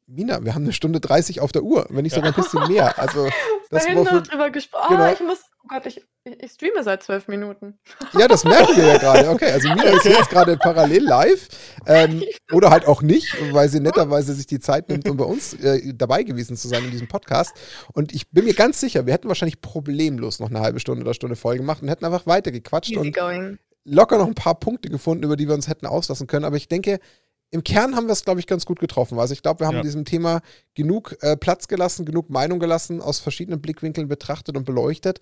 Mina, 0.08 0.44
wir 0.44 0.54
haben 0.54 0.64
eine 0.64 0.74
Stunde 0.74 1.00
30 1.00 1.42
auf 1.42 1.52
der 1.52 1.64
Uhr, 1.64 1.88
wenn 1.90 2.04
nicht 2.04 2.14
sogar 2.14 2.30
ein 2.30 2.36
bisschen 2.36 2.68
mehr. 2.68 3.00
Also, 3.00 3.28
das 3.72 3.86
Vorhin 3.86 4.04
noch 4.04 4.22
drüber 4.22 4.52
gesprochen. 4.52 4.96
Genau. 4.96 5.10
Oh, 5.10 5.12
ich 5.12 5.20
muss, 5.20 5.40
oh 5.64 5.68
Gott, 5.68 5.86
ich, 5.88 6.06
ich 6.26 6.52
streame 6.52 6.84
seit 6.84 7.02
zwölf 7.02 7.28
Minuten. 7.28 7.80
Ja, 8.14 8.28
das 8.28 8.44
merken 8.44 8.78
wir 8.78 8.86
ja 8.86 8.98
gerade. 9.00 9.28
Okay, 9.30 9.52
also 9.52 9.68
Mina 9.70 9.82
okay. 9.82 9.98
ist 9.98 10.06
jetzt 10.06 10.30
gerade 10.30 10.58
parallel 10.58 11.04
live. 11.04 11.48
Ähm, 11.88 12.24
oder 12.52 12.70
halt 12.70 12.86
auch 12.86 13.02
nicht, 13.02 13.36
weil 13.52 13.68
sie 13.70 13.80
netterweise 13.80 14.36
sich 14.36 14.46
die 14.46 14.60
Zeit 14.60 14.90
nimmt, 14.90 15.10
um 15.10 15.18
bei 15.18 15.26
uns 15.26 15.56
äh, 15.56 15.92
dabei 15.96 16.22
gewesen 16.22 16.56
zu 16.56 16.68
sein 16.68 16.84
in 16.84 16.92
diesem 16.92 17.08
Podcast. 17.08 17.56
Und 17.94 18.14
ich 18.14 18.30
bin 18.30 18.46
mir 18.46 18.54
ganz 18.54 18.80
sicher, 18.80 19.08
wir 19.08 19.14
hätten 19.14 19.28
wahrscheinlich 19.28 19.60
problemlos 19.60 20.40
noch 20.40 20.52
eine 20.52 20.60
halbe 20.60 20.80
Stunde 20.80 21.02
oder 21.02 21.16
Stunde 21.16 21.36
voll 21.36 21.58
gemacht 21.58 21.82
und 21.82 21.90
hätten 21.90 22.06
einfach 22.06 22.28
weitergequatscht 22.28 22.92
Easy 22.92 23.00
und 23.00 23.16
going. 23.16 23.58
locker 23.86 24.20
noch 24.20 24.28
ein 24.28 24.36
paar 24.36 24.60
Punkte 24.60 24.90
gefunden, 24.90 25.24
über 25.24 25.36
die 25.36 25.48
wir 25.48 25.56
uns 25.56 25.68
hätten 25.68 25.88
auslassen 25.88 26.28
können. 26.28 26.46
Aber 26.46 26.58
ich 26.58 26.68
denke, 26.68 27.00
im 27.56 27.64
Kern 27.64 27.96
haben 27.96 28.06
wir 28.08 28.14
es, 28.14 28.24
glaube 28.24 28.40
ich, 28.40 28.48
ganz 28.48 28.66
gut 28.66 28.80
getroffen. 28.80 29.18
Also 29.18 29.34
ich 29.34 29.42
glaube, 29.42 29.62
wir 29.62 29.68
haben 29.68 29.78
Ja. 29.78 29.82
diesem 29.82 30.06
Thema 30.06 30.42
genug 30.76 31.16
äh, 31.22 31.36
Platz 31.36 31.68
gelassen, 31.68 32.06
genug 32.06 32.30
Meinung 32.30 32.60
gelassen, 32.60 33.02
aus 33.02 33.20
verschiedenen 33.20 33.62
Blickwinkeln 33.62 34.08
betrachtet 34.08 34.56
und 34.56 34.66
beleuchtet. 34.66 35.20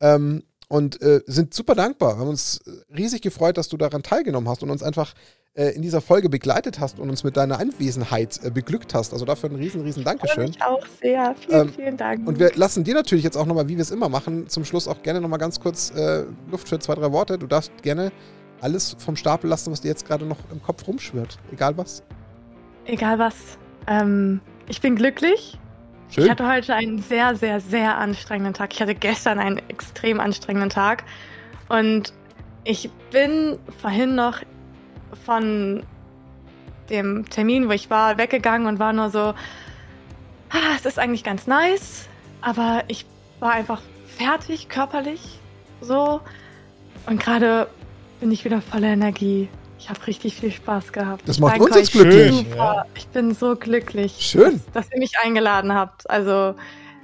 Ähm, 0.00 0.42
und 0.68 1.00
äh, 1.00 1.20
sind 1.26 1.54
super 1.54 1.76
dankbar. 1.76 2.18
Haben 2.18 2.28
uns 2.28 2.60
riesig 2.94 3.22
gefreut, 3.22 3.56
dass 3.56 3.68
du 3.68 3.76
daran 3.76 4.02
teilgenommen 4.02 4.48
hast 4.48 4.64
und 4.64 4.70
uns 4.70 4.82
einfach 4.82 5.14
äh, 5.54 5.68
in 5.76 5.80
dieser 5.82 6.00
Folge 6.00 6.28
begleitet 6.28 6.80
hast 6.80 6.98
und 6.98 7.08
uns 7.08 7.22
mit 7.22 7.36
deiner 7.36 7.60
Anwesenheit 7.60 8.40
äh, 8.42 8.50
beglückt 8.50 8.92
hast. 8.92 9.12
Also 9.12 9.24
dafür 9.24 9.48
ein 9.48 9.54
riesen, 9.56 9.82
riesen 9.82 10.02
Dankeschön. 10.02 10.48
mich 10.48 10.60
auch 10.62 10.84
sehr. 11.00 11.36
Vielen, 11.38 11.60
Ähm, 11.60 11.72
vielen 11.72 11.96
Dank. 11.96 12.26
Und 12.26 12.40
wir 12.40 12.50
lassen 12.56 12.82
dir 12.82 12.94
natürlich 12.94 13.22
jetzt 13.24 13.36
auch 13.36 13.46
nochmal, 13.46 13.68
wie 13.68 13.76
wir 13.76 13.82
es 13.82 13.92
immer 13.92 14.08
machen, 14.08 14.48
zum 14.48 14.64
Schluss 14.64 14.88
auch 14.88 15.02
gerne 15.02 15.20
nochmal 15.20 15.38
ganz 15.38 15.60
kurz 15.60 15.92
äh, 15.92 16.24
Luft 16.50 16.68
für 16.68 16.80
zwei, 16.80 16.96
drei 16.96 17.12
Worte. 17.12 17.38
Du 17.38 17.46
darfst 17.46 17.70
gerne 17.82 18.10
alles 18.60 18.96
vom 18.98 19.16
Stapel 19.16 19.48
lassen, 19.50 19.72
was 19.72 19.80
dir 19.80 19.88
jetzt 19.88 20.06
gerade 20.06 20.24
noch 20.24 20.38
im 20.50 20.62
Kopf 20.62 20.86
rumschwirrt. 20.86 21.38
Egal 21.52 21.76
was. 21.76 22.02
Egal 22.84 23.18
was. 23.18 23.58
Ähm, 23.86 24.40
ich 24.68 24.80
bin 24.80 24.96
glücklich. 24.96 25.58
Ich 26.08 26.14
Schön. 26.14 26.30
hatte 26.30 26.46
heute 26.46 26.74
einen 26.74 26.98
sehr, 27.00 27.34
sehr, 27.34 27.60
sehr 27.60 27.98
anstrengenden 27.98 28.54
Tag. 28.54 28.72
Ich 28.72 28.80
hatte 28.80 28.94
gestern 28.94 29.38
einen 29.38 29.60
extrem 29.68 30.20
anstrengenden 30.20 30.70
Tag. 30.70 31.04
Und 31.68 32.12
ich 32.64 32.90
bin 33.10 33.58
vorhin 33.80 34.14
noch 34.14 34.40
von 35.24 35.84
dem 36.90 37.28
Termin, 37.28 37.68
wo 37.68 37.72
ich 37.72 37.90
war, 37.90 38.18
weggegangen 38.18 38.66
und 38.66 38.78
war 38.78 38.92
nur 38.92 39.10
so, 39.10 39.34
ah, 40.50 40.74
es 40.76 40.86
ist 40.86 40.98
eigentlich 40.98 41.24
ganz 41.24 41.46
nice, 41.46 42.08
aber 42.40 42.84
ich 42.88 43.06
war 43.40 43.52
einfach 43.52 43.82
fertig 44.06 44.68
körperlich 44.68 45.40
so. 45.80 46.20
Und 47.06 47.20
gerade 47.20 47.68
bin 48.20 48.32
ich 48.32 48.44
wieder 48.44 48.60
voller 48.60 48.88
Energie. 48.88 49.48
Ich 49.78 49.90
habe 49.90 50.06
richtig 50.06 50.36
viel 50.36 50.50
Spaß 50.50 50.92
gehabt. 50.92 51.28
Das 51.28 51.38
macht 51.38 51.52
danke 51.52 51.66
uns 51.66 51.76
jetzt 51.76 51.92
glücklich. 51.92 52.46
Ja. 52.56 52.84
Ich 52.94 53.06
bin 53.08 53.34
so 53.34 53.56
glücklich, 53.56 54.16
Schön. 54.18 54.60
dass, 54.72 54.86
dass 54.86 54.92
ihr 54.92 54.98
mich 54.98 55.12
eingeladen 55.22 55.74
habt. 55.74 56.08
Also, 56.08 56.54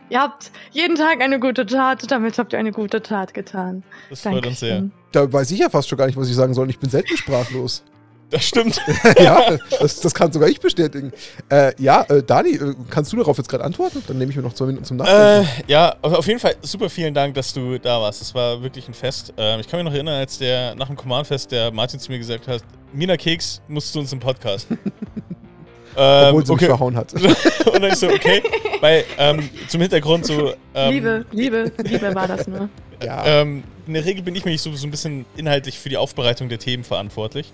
ihr 0.09 0.21
habt 0.21 0.51
jeden 0.71 0.97
Tag 0.97 1.21
eine 1.21 1.39
gute 1.39 1.67
Tat, 1.67 2.11
damit 2.11 2.39
habt 2.39 2.53
ihr 2.55 2.59
eine 2.59 2.73
gute 2.73 3.03
Tat 3.03 3.35
getan. 3.35 3.83
Das 4.11 4.23
freut 4.23 4.47
uns 4.47 4.61
sehr. 4.61 4.85
Da 5.13 5.31
weiß 5.31 5.51
ich 5.51 5.59
ja 5.59 5.69
fast 5.69 5.89
schon 5.89 5.99
gar 5.99 6.07
nicht, 6.07 6.17
was 6.17 6.29
ich 6.29 6.35
sagen 6.35 6.55
soll. 6.55 6.71
Ich 6.71 6.79
bin 6.79 6.89
selten 6.89 7.17
sprachlos. 7.17 7.85
Das 8.33 8.45
stimmt. 8.45 8.81
ja, 9.19 9.59
das, 9.79 10.01
das 10.01 10.15
kann 10.15 10.33
sogar 10.33 10.49
ich 10.49 10.59
bestätigen. 10.59 11.13
Äh, 11.51 11.73
ja, 11.81 12.01
äh, 12.09 12.23
Dani, 12.23 12.55
äh, 12.55 12.75
kannst 12.89 13.13
du 13.13 13.19
darauf 13.19 13.37
jetzt 13.37 13.49
gerade 13.49 13.63
antworten? 13.63 14.03
Dann 14.07 14.17
nehme 14.17 14.31
ich 14.31 14.37
mir 14.37 14.43
noch 14.43 14.55
zwei 14.55 14.65
Minuten 14.67 14.85
zum 14.87 14.99
Äh, 15.01 15.03
Nachdenken. 15.03 15.65
ja, 15.69 15.95
auf 16.01 16.27
jeden 16.27 16.41
Fall 16.41 16.57
super 16.63 16.89
vielen 16.89 17.13
Dank, 17.13 17.35
dass 17.35 17.53
du 17.53 17.79
da 17.79 18.01
warst. 18.01 18.23
Das 18.23 18.35
war 18.35 18.63
wirklich 18.63 18.89
ein 18.89 18.95
Fest. 18.95 19.35
Ähm, 19.37 19.61
ich 19.61 19.69
kann 19.69 19.79
mich 19.79 19.85
noch 19.85 19.93
erinnern, 19.93 20.15
als 20.15 20.39
der 20.39 20.75
nach 20.75 20.87
dem 20.87 20.97
Command-Fest 20.97 21.53
der 21.53 21.71
Martin 21.73 22.01
zu 22.01 22.11
mir 22.11 22.19
gesagt 22.19 22.49
hat, 22.49 22.63
Mina 22.95 23.19
Keks 23.19 23.61
musst 23.69 23.95
du 23.95 24.01
uns 24.01 24.13
im 24.15 24.21
Podcast. 24.21 24.67
ähm, 25.97 26.29
Obwohl 26.29 26.47
sie 26.47 26.53
mich 26.53 26.63
okay. 26.63 26.67
verhauen 26.67 26.97
hat. 26.97 27.13
Und 27.67 27.83
dann 27.83 27.93
ich 27.93 27.97
so, 27.97 28.09
okay. 28.09 28.43
Weil 28.81 29.05
ähm, 29.19 29.51
zum 29.69 29.83
Hintergrund 29.83 30.25
so. 30.25 30.55
Ähm, 30.75 30.91
Liebe, 30.91 31.27
Liebe, 31.33 31.71
Liebe 31.83 32.15
war 32.15 32.29
das 32.29 32.47
nur. 32.49 32.71
Ja. 33.05 33.27
Ähm, 33.27 33.63
in 33.87 33.93
der 33.93 34.05
Regel 34.07 34.23
bin 34.23 34.35
ich 34.35 34.45
mir 34.47 34.57
so, 34.57 34.73
so 34.75 34.87
ein 34.87 34.91
bisschen 34.91 35.27
inhaltlich 35.37 35.79
für 35.79 35.91
die 35.91 35.99
Aufbereitung 35.99 36.49
der 36.49 36.59
Themen 36.59 36.85
verantwortlich. 36.85 37.53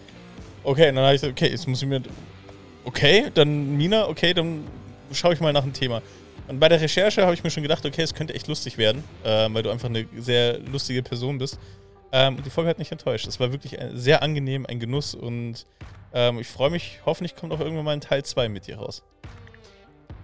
Okay, 0.68 0.90
und 0.90 0.96
dann 0.96 1.04
habe 1.06 1.14
ich 1.14 1.22
gesagt, 1.22 1.40
okay, 1.40 1.50
jetzt 1.50 1.66
muss 1.66 1.80
ich 1.80 1.88
mir. 1.88 2.02
Okay, 2.84 3.30
dann 3.32 3.78
Mina, 3.78 4.06
okay, 4.06 4.34
dann 4.34 4.64
schaue 5.14 5.32
ich 5.32 5.40
mal 5.40 5.50
nach 5.50 5.62
dem 5.62 5.72
Thema. 5.72 6.02
Und 6.46 6.60
bei 6.60 6.68
der 6.68 6.78
Recherche 6.78 7.22
habe 7.22 7.32
ich 7.32 7.42
mir 7.42 7.48
schon 7.48 7.62
gedacht, 7.62 7.86
okay, 7.86 8.02
es 8.02 8.12
könnte 8.12 8.34
echt 8.34 8.48
lustig 8.48 8.76
werden, 8.76 9.02
ähm, 9.24 9.54
weil 9.54 9.62
du 9.62 9.70
einfach 9.70 9.88
eine 9.88 10.06
sehr 10.18 10.58
lustige 10.58 11.02
Person 11.02 11.38
bist. 11.38 11.58
Ähm, 12.12 12.36
und 12.36 12.44
die 12.44 12.50
Folge 12.50 12.68
hat 12.68 12.78
nicht 12.78 12.92
enttäuscht. 12.92 13.26
Es 13.26 13.40
war 13.40 13.50
wirklich 13.50 13.80
ein, 13.80 13.96
sehr 13.96 14.22
angenehm, 14.22 14.66
ein 14.66 14.78
Genuss 14.78 15.14
und 15.14 15.64
ähm, 16.12 16.38
ich 16.38 16.48
freue 16.48 16.68
mich, 16.68 17.00
hoffentlich 17.06 17.34
kommt 17.34 17.54
auch 17.54 17.60
irgendwann 17.60 17.86
mal 17.86 17.92
ein 17.92 18.02
Teil 18.02 18.22
2 18.22 18.50
mit 18.50 18.66
dir 18.66 18.76
raus. 18.76 19.02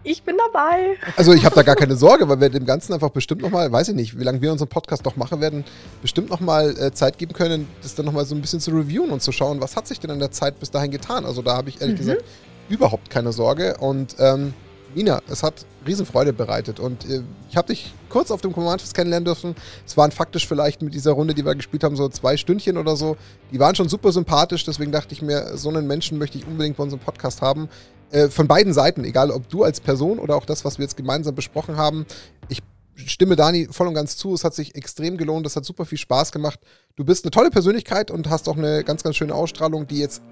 Ich 0.05 0.23
bin 0.23 0.37
dabei. 0.53 0.97
Also 1.17 1.33
ich 1.33 1.45
habe 1.45 1.55
da 1.55 1.63
gar 1.63 1.77
keine 1.77 1.97
Sorge, 1.97 2.29
weil 2.29 2.39
wir 2.41 2.51
dem 2.51 2.67
Ganzen 2.67 2.93
einfach 2.93 3.09
bestimmt 3.11 3.41
nochmal, 3.43 3.73
weiß 3.73 3.89
ich 3.89 3.95
nicht, 3.95 4.19
wie 4.19 4.23
lange 4.23 4.41
wir 4.43 4.53
unseren 4.53 4.69
Podcast 4.69 5.05
noch 5.05 5.17
machen 5.17 5.41
werden, 5.41 5.65
bestimmt 6.03 6.29
nochmal 6.31 6.77
äh, 6.79 6.93
Zeit 6.93 7.17
geben 7.19 7.33
können, 7.33 7.69
das 7.83 7.95
dann 7.95 8.05
nochmal 8.07 8.27
so 8.27 8.35
ein 8.35 8.41
bisschen 8.43 8.61
zu 8.61 8.71
reviewen 8.71 9.11
und 9.11 9.23
zu 9.23 9.33
schauen, 9.33 9.61
was 9.61 9.77
hat 9.77 9.87
sich 9.87 9.99
denn 10.01 10.11
in 10.11 10.19
der 10.19 10.31
Zeit 10.31 10.61
bis 10.61 10.71
dahin 10.71 10.91
getan. 10.91 11.25
Also 11.25 11.41
da 11.43 11.57
habe 11.57 11.71
ich 11.71 11.81
ehrlich 11.81 11.97
Mhm. 11.97 11.99
gesagt 12.07 12.25
überhaupt 12.69 13.09
keine 13.11 13.33
Sorge. 13.33 13.77
Und 13.79 14.17
ähm, 14.19 14.53
Nina, 14.95 15.21
es 15.29 15.43
hat 15.43 15.67
Riesenfreude 15.87 16.33
bereitet. 16.33 16.81
Und 16.81 17.05
äh, 17.09 17.23
ich 17.51 17.57
habe 17.57 17.69
dich 17.69 17.93
kurz 18.09 18.31
auf 18.31 18.41
dem 18.41 18.53
Command 18.53 18.81
Fest 18.81 18.95
kennenlernen 18.95 19.25
dürfen. 19.25 19.57
Es 19.87 19.97
waren 19.97 20.13
faktisch 20.13 20.47
vielleicht 20.47 20.83
mit 20.83 20.95
dieser 20.95 21.13
Runde, 21.13 21.35
die 21.35 21.45
wir 21.45 21.55
gespielt 21.55 21.83
haben, 21.83 21.97
so 21.97 22.09
zwei 22.09 22.37
Stündchen 22.37 22.77
oder 22.79 22.95
so. 22.95 23.17
Die 23.51 23.59
waren 23.59 23.75
schon 23.75 23.89
super 23.89 24.13
sympathisch, 24.13 24.65
deswegen 24.65 24.93
dachte 24.93 25.13
ich 25.13 25.21
mir, 25.23 25.57
so 25.57 25.69
einen 25.69 25.87
Menschen 25.87 26.17
möchte 26.19 26.39
ich 26.39 26.47
unbedingt 26.47 26.77
bei 26.77 26.85
unserem 26.85 27.01
Podcast 27.01 27.43
haben. 27.43 27.69
Äh, 28.15 28.31
von 28.31 28.47
beiden 28.47 28.73
Seiten, 28.73 29.03
egal 29.05 29.33
ob 29.33 29.49
du 29.49 29.65
als 29.65 29.81
Person 29.81 30.21
oder 30.21 30.37
auch 30.37 30.45
das, 30.45 30.65
was 30.65 30.79
wir 30.79 30.85
jetzt 30.85 30.97
gemeinsam 30.97 31.35
besprochen 31.35 31.77
haben. 31.77 32.07
Ich 32.49 32.63
stimme 33.11 33.35
Dani 33.35 33.67
voll 33.73 33.89
und 33.89 33.95
ganz 33.95 34.17
zu. 34.17 34.35
Es 34.35 34.45
hat 34.45 34.55
sich 34.55 34.77
extrem 34.77 35.17
gelohnt. 35.17 35.45
Es 35.47 35.57
hat 35.57 35.65
super 35.65 35.85
viel 35.85 35.99
Spaß 35.99 36.31
gemacht. 36.31 36.61
Du 36.95 37.05
bist 37.05 37.25
eine 37.25 37.33
tolle 37.33 37.51
Persönlichkeit 37.51 38.13
und 38.13 38.31
hast 38.31 38.49
auch 38.49 38.57
eine 38.57 38.85
ganz, 38.85 39.03
ganz 39.03 39.17
schöne 39.17 39.35
Ausstrahlung, 39.35 39.89
die 39.89 39.99
jetzt 39.99 40.23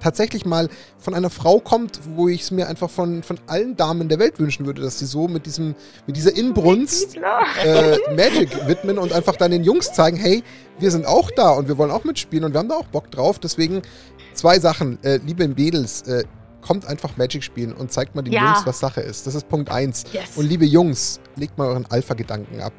tatsächlich 0.00 0.46
mal 0.46 0.70
von 0.98 1.12
einer 1.12 1.28
Frau 1.28 1.60
kommt, 1.60 2.00
wo 2.16 2.26
ich 2.26 2.40
es 2.40 2.50
mir 2.52 2.68
einfach 2.68 2.88
von, 2.88 3.22
von 3.22 3.38
allen 3.48 3.76
Damen 3.76 4.08
der 4.08 4.18
Welt 4.18 4.38
wünschen 4.38 4.64
würde, 4.64 4.80
dass 4.80 4.98
sie 4.98 5.06
so 5.06 5.28
mit 5.28 5.44
diesem, 5.44 5.74
mit 6.06 6.16
dieser 6.16 6.34
Inbrunst 6.34 7.18
äh, 7.64 7.98
Magic 8.14 8.66
widmen 8.66 8.96
und 8.96 9.12
einfach 9.12 9.36
dann 9.36 9.50
den 9.50 9.62
Jungs 9.62 9.92
zeigen, 9.92 10.16
hey, 10.16 10.42
wir 10.78 10.90
sind 10.90 11.04
auch 11.04 11.30
da 11.30 11.50
und 11.50 11.68
wir 11.68 11.76
wollen 11.76 11.90
auch 11.90 12.04
mitspielen 12.04 12.46
und 12.46 12.54
wir 12.54 12.60
haben 12.60 12.70
da 12.70 12.76
auch 12.76 12.86
Bock 12.86 13.10
drauf. 13.10 13.38
Deswegen 13.38 13.82
zwei 14.32 14.58
Sachen, 14.58 14.98
äh, 15.04 15.18
liebe 15.18 15.46
Mädels, 15.48 16.00
äh, 16.02 16.24
kommt 16.66 16.86
einfach 16.86 17.16
Magic 17.16 17.44
spielen 17.44 17.72
und 17.72 17.92
zeigt 17.92 18.14
mal 18.14 18.22
den 18.22 18.32
Ja. 18.32 18.46
Jungs, 18.52 18.66
was 18.66 18.80
Sache 18.80 19.00
ist. 19.00 19.26
Das 19.26 19.34
ist 19.34 19.48
Punkt 19.48 19.70
eins. 19.70 20.04
Yes. 20.12 20.36
Und 20.36 20.48
liebe 20.48 20.64
Jungs, 20.64 21.20
legt 21.36 21.56
mal 21.58 21.68
euren 21.68 21.86
Alpha-Gedanken 21.86 22.60
ab. 22.60 22.72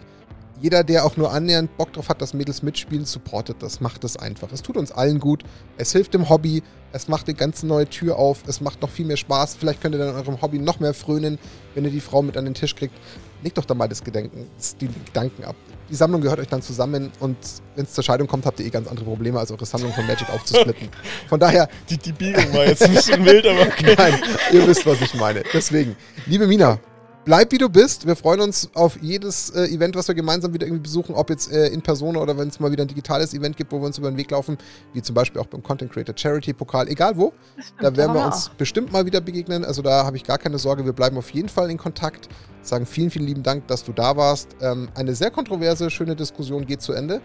Jeder, 0.59 0.83
der 0.83 1.05
auch 1.05 1.17
nur 1.17 1.31
annähernd 1.31 1.77
Bock 1.77 1.93
drauf 1.93 2.09
hat, 2.09 2.19
dass 2.19 2.33
Mädels 2.33 2.63
mitspielen, 2.63 3.05
supportet 3.05 3.57
das, 3.59 3.79
macht 3.79 4.03
das 4.03 4.17
einfach. 4.17 4.51
Es 4.51 4.63
tut 4.63 4.75
uns 4.75 4.91
allen 4.91 5.19
gut. 5.19 5.43
Es 5.77 5.91
hilft 5.91 6.15
dem 6.15 6.29
Hobby. 6.29 6.63
Es 6.91 7.07
macht 7.07 7.27
eine 7.27 7.35
ganz 7.35 7.61
neue 7.61 7.87
Tür 7.87 8.17
auf. 8.17 8.39
Es 8.47 8.59
macht 8.59 8.81
noch 8.81 8.89
viel 8.89 9.05
mehr 9.05 9.17
Spaß. 9.17 9.55
Vielleicht 9.55 9.81
könnt 9.81 9.93
ihr 9.93 9.99
dann 9.99 10.15
eurem 10.15 10.41
Hobby 10.41 10.57
noch 10.57 10.79
mehr 10.79 10.95
frönen, 10.95 11.37
wenn 11.75 11.85
ihr 11.85 11.91
die 11.91 12.01
Frau 12.01 12.23
mit 12.23 12.37
an 12.37 12.45
den 12.45 12.55
Tisch 12.55 12.75
kriegt. 12.75 12.95
Legt 13.43 13.57
doch 13.57 13.65
da 13.65 13.75
mal 13.75 13.87
das 13.87 14.03
Gedenken, 14.03 14.47
die 14.81 14.89
Gedanken 15.05 15.43
ab. 15.43 15.55
Die 15.89 15.95
Sammlung 15.95 16.21
gehört 16.21 16.39
euch 16.39 16.47
dann 16.47 16.61
zusammen 16.61 17.11
und 17.19 17.37
wenn 17.75 17.85
es 17.85 17.93
zur 17.93 18.03
Scheidung 18.03 18.27
kommt, 18.27 18.45
habt 18.45 18.59
ihr 18.59 18.65
eh 18.65 18.69
ganz 18.69 18.87
andere 18.87 19.05
Probleme, 19.05 19.39
als 19.39 19.51
eure 19.51 19.65
Sammlung 19.65 19.93
von 19.93 20.05
Magic 20.05 20.29
aufzusplitten. 20.29 20.89
Von 21.29 21.39
daher, 21.39 21.69
Die, 21.89 21.97
die 21.97 22.11
Biegung 22.11 22.53
war 22.53 22.65
jetzt 22.65 22.83
ein 22.83 22.93
bisschen 22.93 23.23
wild, 23.25 23.45
aber 23.45 23.61
okay. 23.61 23.95
Nein, 23.97 24.19
ihr 24.51 24.67
wisst, 24.67 24.85
was 24.85 25.01
ich 25.01 25.13
meine. 25.13 25.43
Deswegen, 25.53 25.95
liebe 26.25 26.47
Mina, 26.47 26.79
bleib 27.27 27.51
wie 27.51 27.57
du 27.57 27.67
bist. 27.67 28.07
Wir 28.07 28.15
freuen 28.15 28.39
uns 28.39 28.69
auf 28.73 28.97
jedes 29.01 29.49
äh, 29.49 29.65
Event, 29.65 29.97
was 29.97 30.07
wir 30.07 30.15
gemeinsam 30.15 30.53
wieder 30.53 30.65
irgendwie 30.65 30.83
besuchen, 30.83 31.13
ob 31.13 31.29
jetzt 31.29 31.51
äh, 31.51 31.67
in 31.67 31.81
Person 31.81 32.15
oder 32.15 32.37
wenn 32.37 32.47
es 32.47 32.57
mal 32.61 32.71
wieder 32.71 32.85
ein 32.85 32.87
digitales 32.87 33.33
Event 33.33 33.57
gibt, 33.57 33.73
wo 33.73 33.81
wir 33.81 33.85
uns 33.85 33.97
über 33.97 34.09
den 34.09 34.17
Weg 34.17 34.31
laufen, 34.31 34.57
wie 34.93 35.01
zum 35.01 35.13
Beispiel 35.13 35.41
auch 35.41 35.45
beim 35.45 35.61
Content 35.61 35.91
Creator 35.91 36.15
Charity 36.17 36.53
Pokal, 36.53 36.87
egal 36.87 37.17
wo. 37.17 37.33
Da 37.81 37.93
werden 37.97 38.15
wir 38.15 38.25
uns 38.25 38.49
bestimmt 38.57 38.93
mal 38.93 39.05
wieder 39.05 39.19
begegnen. 39.19 39.65
Also 39.65 39.81
da 39.81 40.05
habe 40.05 40.15
ich 40.15 40.23
gar 40.23 40.37
keine 40.37 40.57
Sorge. 40.57 40.85
Wir 40.85 40.93
bleiben 40.93 41.17
auf 41.17 41.29
jeden 41.31 41.49
Fall 41.49 41.69
in 41.69 41.77
Kontakt. 41.77 42.29
Sagen 42.61 42.85
vielen, 42.85 43.11
vielen 43.11 43.27
lieben 43.27 43.43
Dank, 43.43 43.67
dass 43.67 43.83
du 43.83 43.91
da 43.91 44.15
warst. 44.15 44.55
Ähm, 44.61 44.87
eine 44.95 45.13
sehr 45.13 45.29
kontroverse, 45.29 45.89
schöne 45.89 46.15
Diskussion 46.15 46.65
geht 46.65 46.81
zu 46.81 46.93
Ende. 46.93 47.21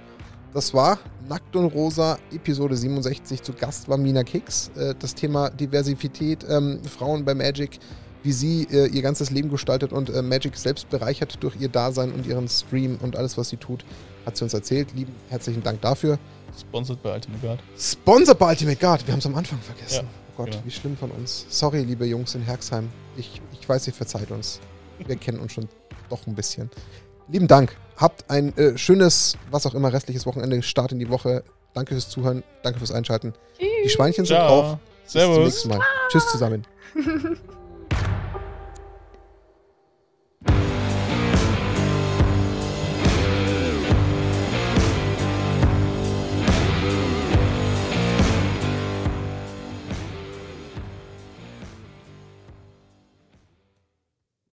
Das 0.52 0.74
war 0.74 0.98
Nackt 1.28 1.54
und 1.54 1.66
Rosa, 1.66 2.18
Episode 2.32 2.76
67. 2.76 3.40
Zu 3.40 3.52
Gast 3.52 3.88
war 3.88 3.98
Mina 3.98 4.24
Kicks. 4.24 4.72
Äh, 4.76 4.96
das 4.98 5.14
Thema 5.14 5.48
Diversität, 5.48 6.44
ähm, 6.48 6.80
Frauen 6.84 7.24
bei 7.24 7.34
Magic, 7.34 7.78
wie 8.22 8.32
sie 8.32 8.66
äh, 8.70 8.86
ihr 8.86 9.02
ganzes 9.02 9.30
Leben 9.30 9.50
gestaltet 9.50 9.92
und 9.92 10.10
äh, 10.10 10.22
Magic 10.22 10.56
selbst 10.56 10.88
bereichert 10.90 11.38
durch 11.40 11.56
ihr 11.60 11.68
Dasein 11.68 12.12
und 12.12 12.26
ihren 12.26 12.48
Stream 12.48 12.98
und 13.02 13.16
alles, 13.16 13.36
was 13.36 13.48
sie 13.48 13.56
tut, 13.56 13.84
hat 14.26 14.36
sie 14.36 14.44
uns 14.44 14.54
erzählt. 14.54 14.94
Lieben 14.94 15.14
herzlichen 15.28 15.62
Dank 15.62 15.80
dafür. 15.80 16.18
Sponsored 16.58 17.02
bei 17.02 17.14
Ultimate 17.14 17.40
Guard. 17.44 17.60
Sponsor 17.78 18.34
bei 18.34 18.50
Ultimate 18.50 18.78
Guard. 18.78 19.06
Wir 19.06 19.12
haben 19.12 19.20
es 19.20 19.26
am 19.26 19.34
Anfang 19.34 19.58
vergessen. 19.60 20.04
Ja, 20.04 20.10
oh 20.30 20.32
Gott, 20.36 20.50
genau. 20.50 20.62
wie 20.64 20.70
schlimm 20.70 20.96
von 20.96 21.10
uns. 21.10 21.46
Sorry, 21.48 21.82
liebe 21.82 22.06
Jungs 22.06 22.34
in 22.34 22.42
Herxheim. 22.42 22.90
Ich, 23.16 23.40
ich 23.52 23.68
weiß, 23.68 23.86
ihr 23.86 23.92
verzeiht 23.92 24.30
uns. 24.30 24.60
Wir 25.04 25.16
kennen 25.16 25.38
uns 25.38 25.52
schon 25.52 25.68
doch 26.08 26.26
ein 26.26 26.34
bisschen. 26.34 26.70
Lieben 27.28 27.48
Dank. 27.48 27.76
Habt 27.96 28.30
ein 28.30 28.56
äh, 28.56 28.76
schönes, 28.76 29.36
was 29.50 29.66
auch 29.66 29.74
immer, 29.74 29.92
restliches 29.92 30.26
Wochenende. 30.26 30.62
Start 30.62 30.92
in 30.92 30.98
die 30.98 31.08
Woche. 31.08 31.42
Danke 31.74 31.94
fürs 31.94 32.08
Zuhören. 32.10 32.42
Danke 32.62 32.78
fürs 32.78 32.92
Einschalten. 32.92 33.32
Die 33.58 33.88
Schweinchen 33.88 34.24
sind 34.24 34.36
drauf. 34.36 34.76
Ciao. 34.76 34.80
Bis 35.04 35.12
zum 35.12 35.20
Servus. 35.20 35.38
nächsten 35.38 35.68
Mal. 35.70 35.80
Tschüss 36.10 36.30
zusammen. 36.30 36.66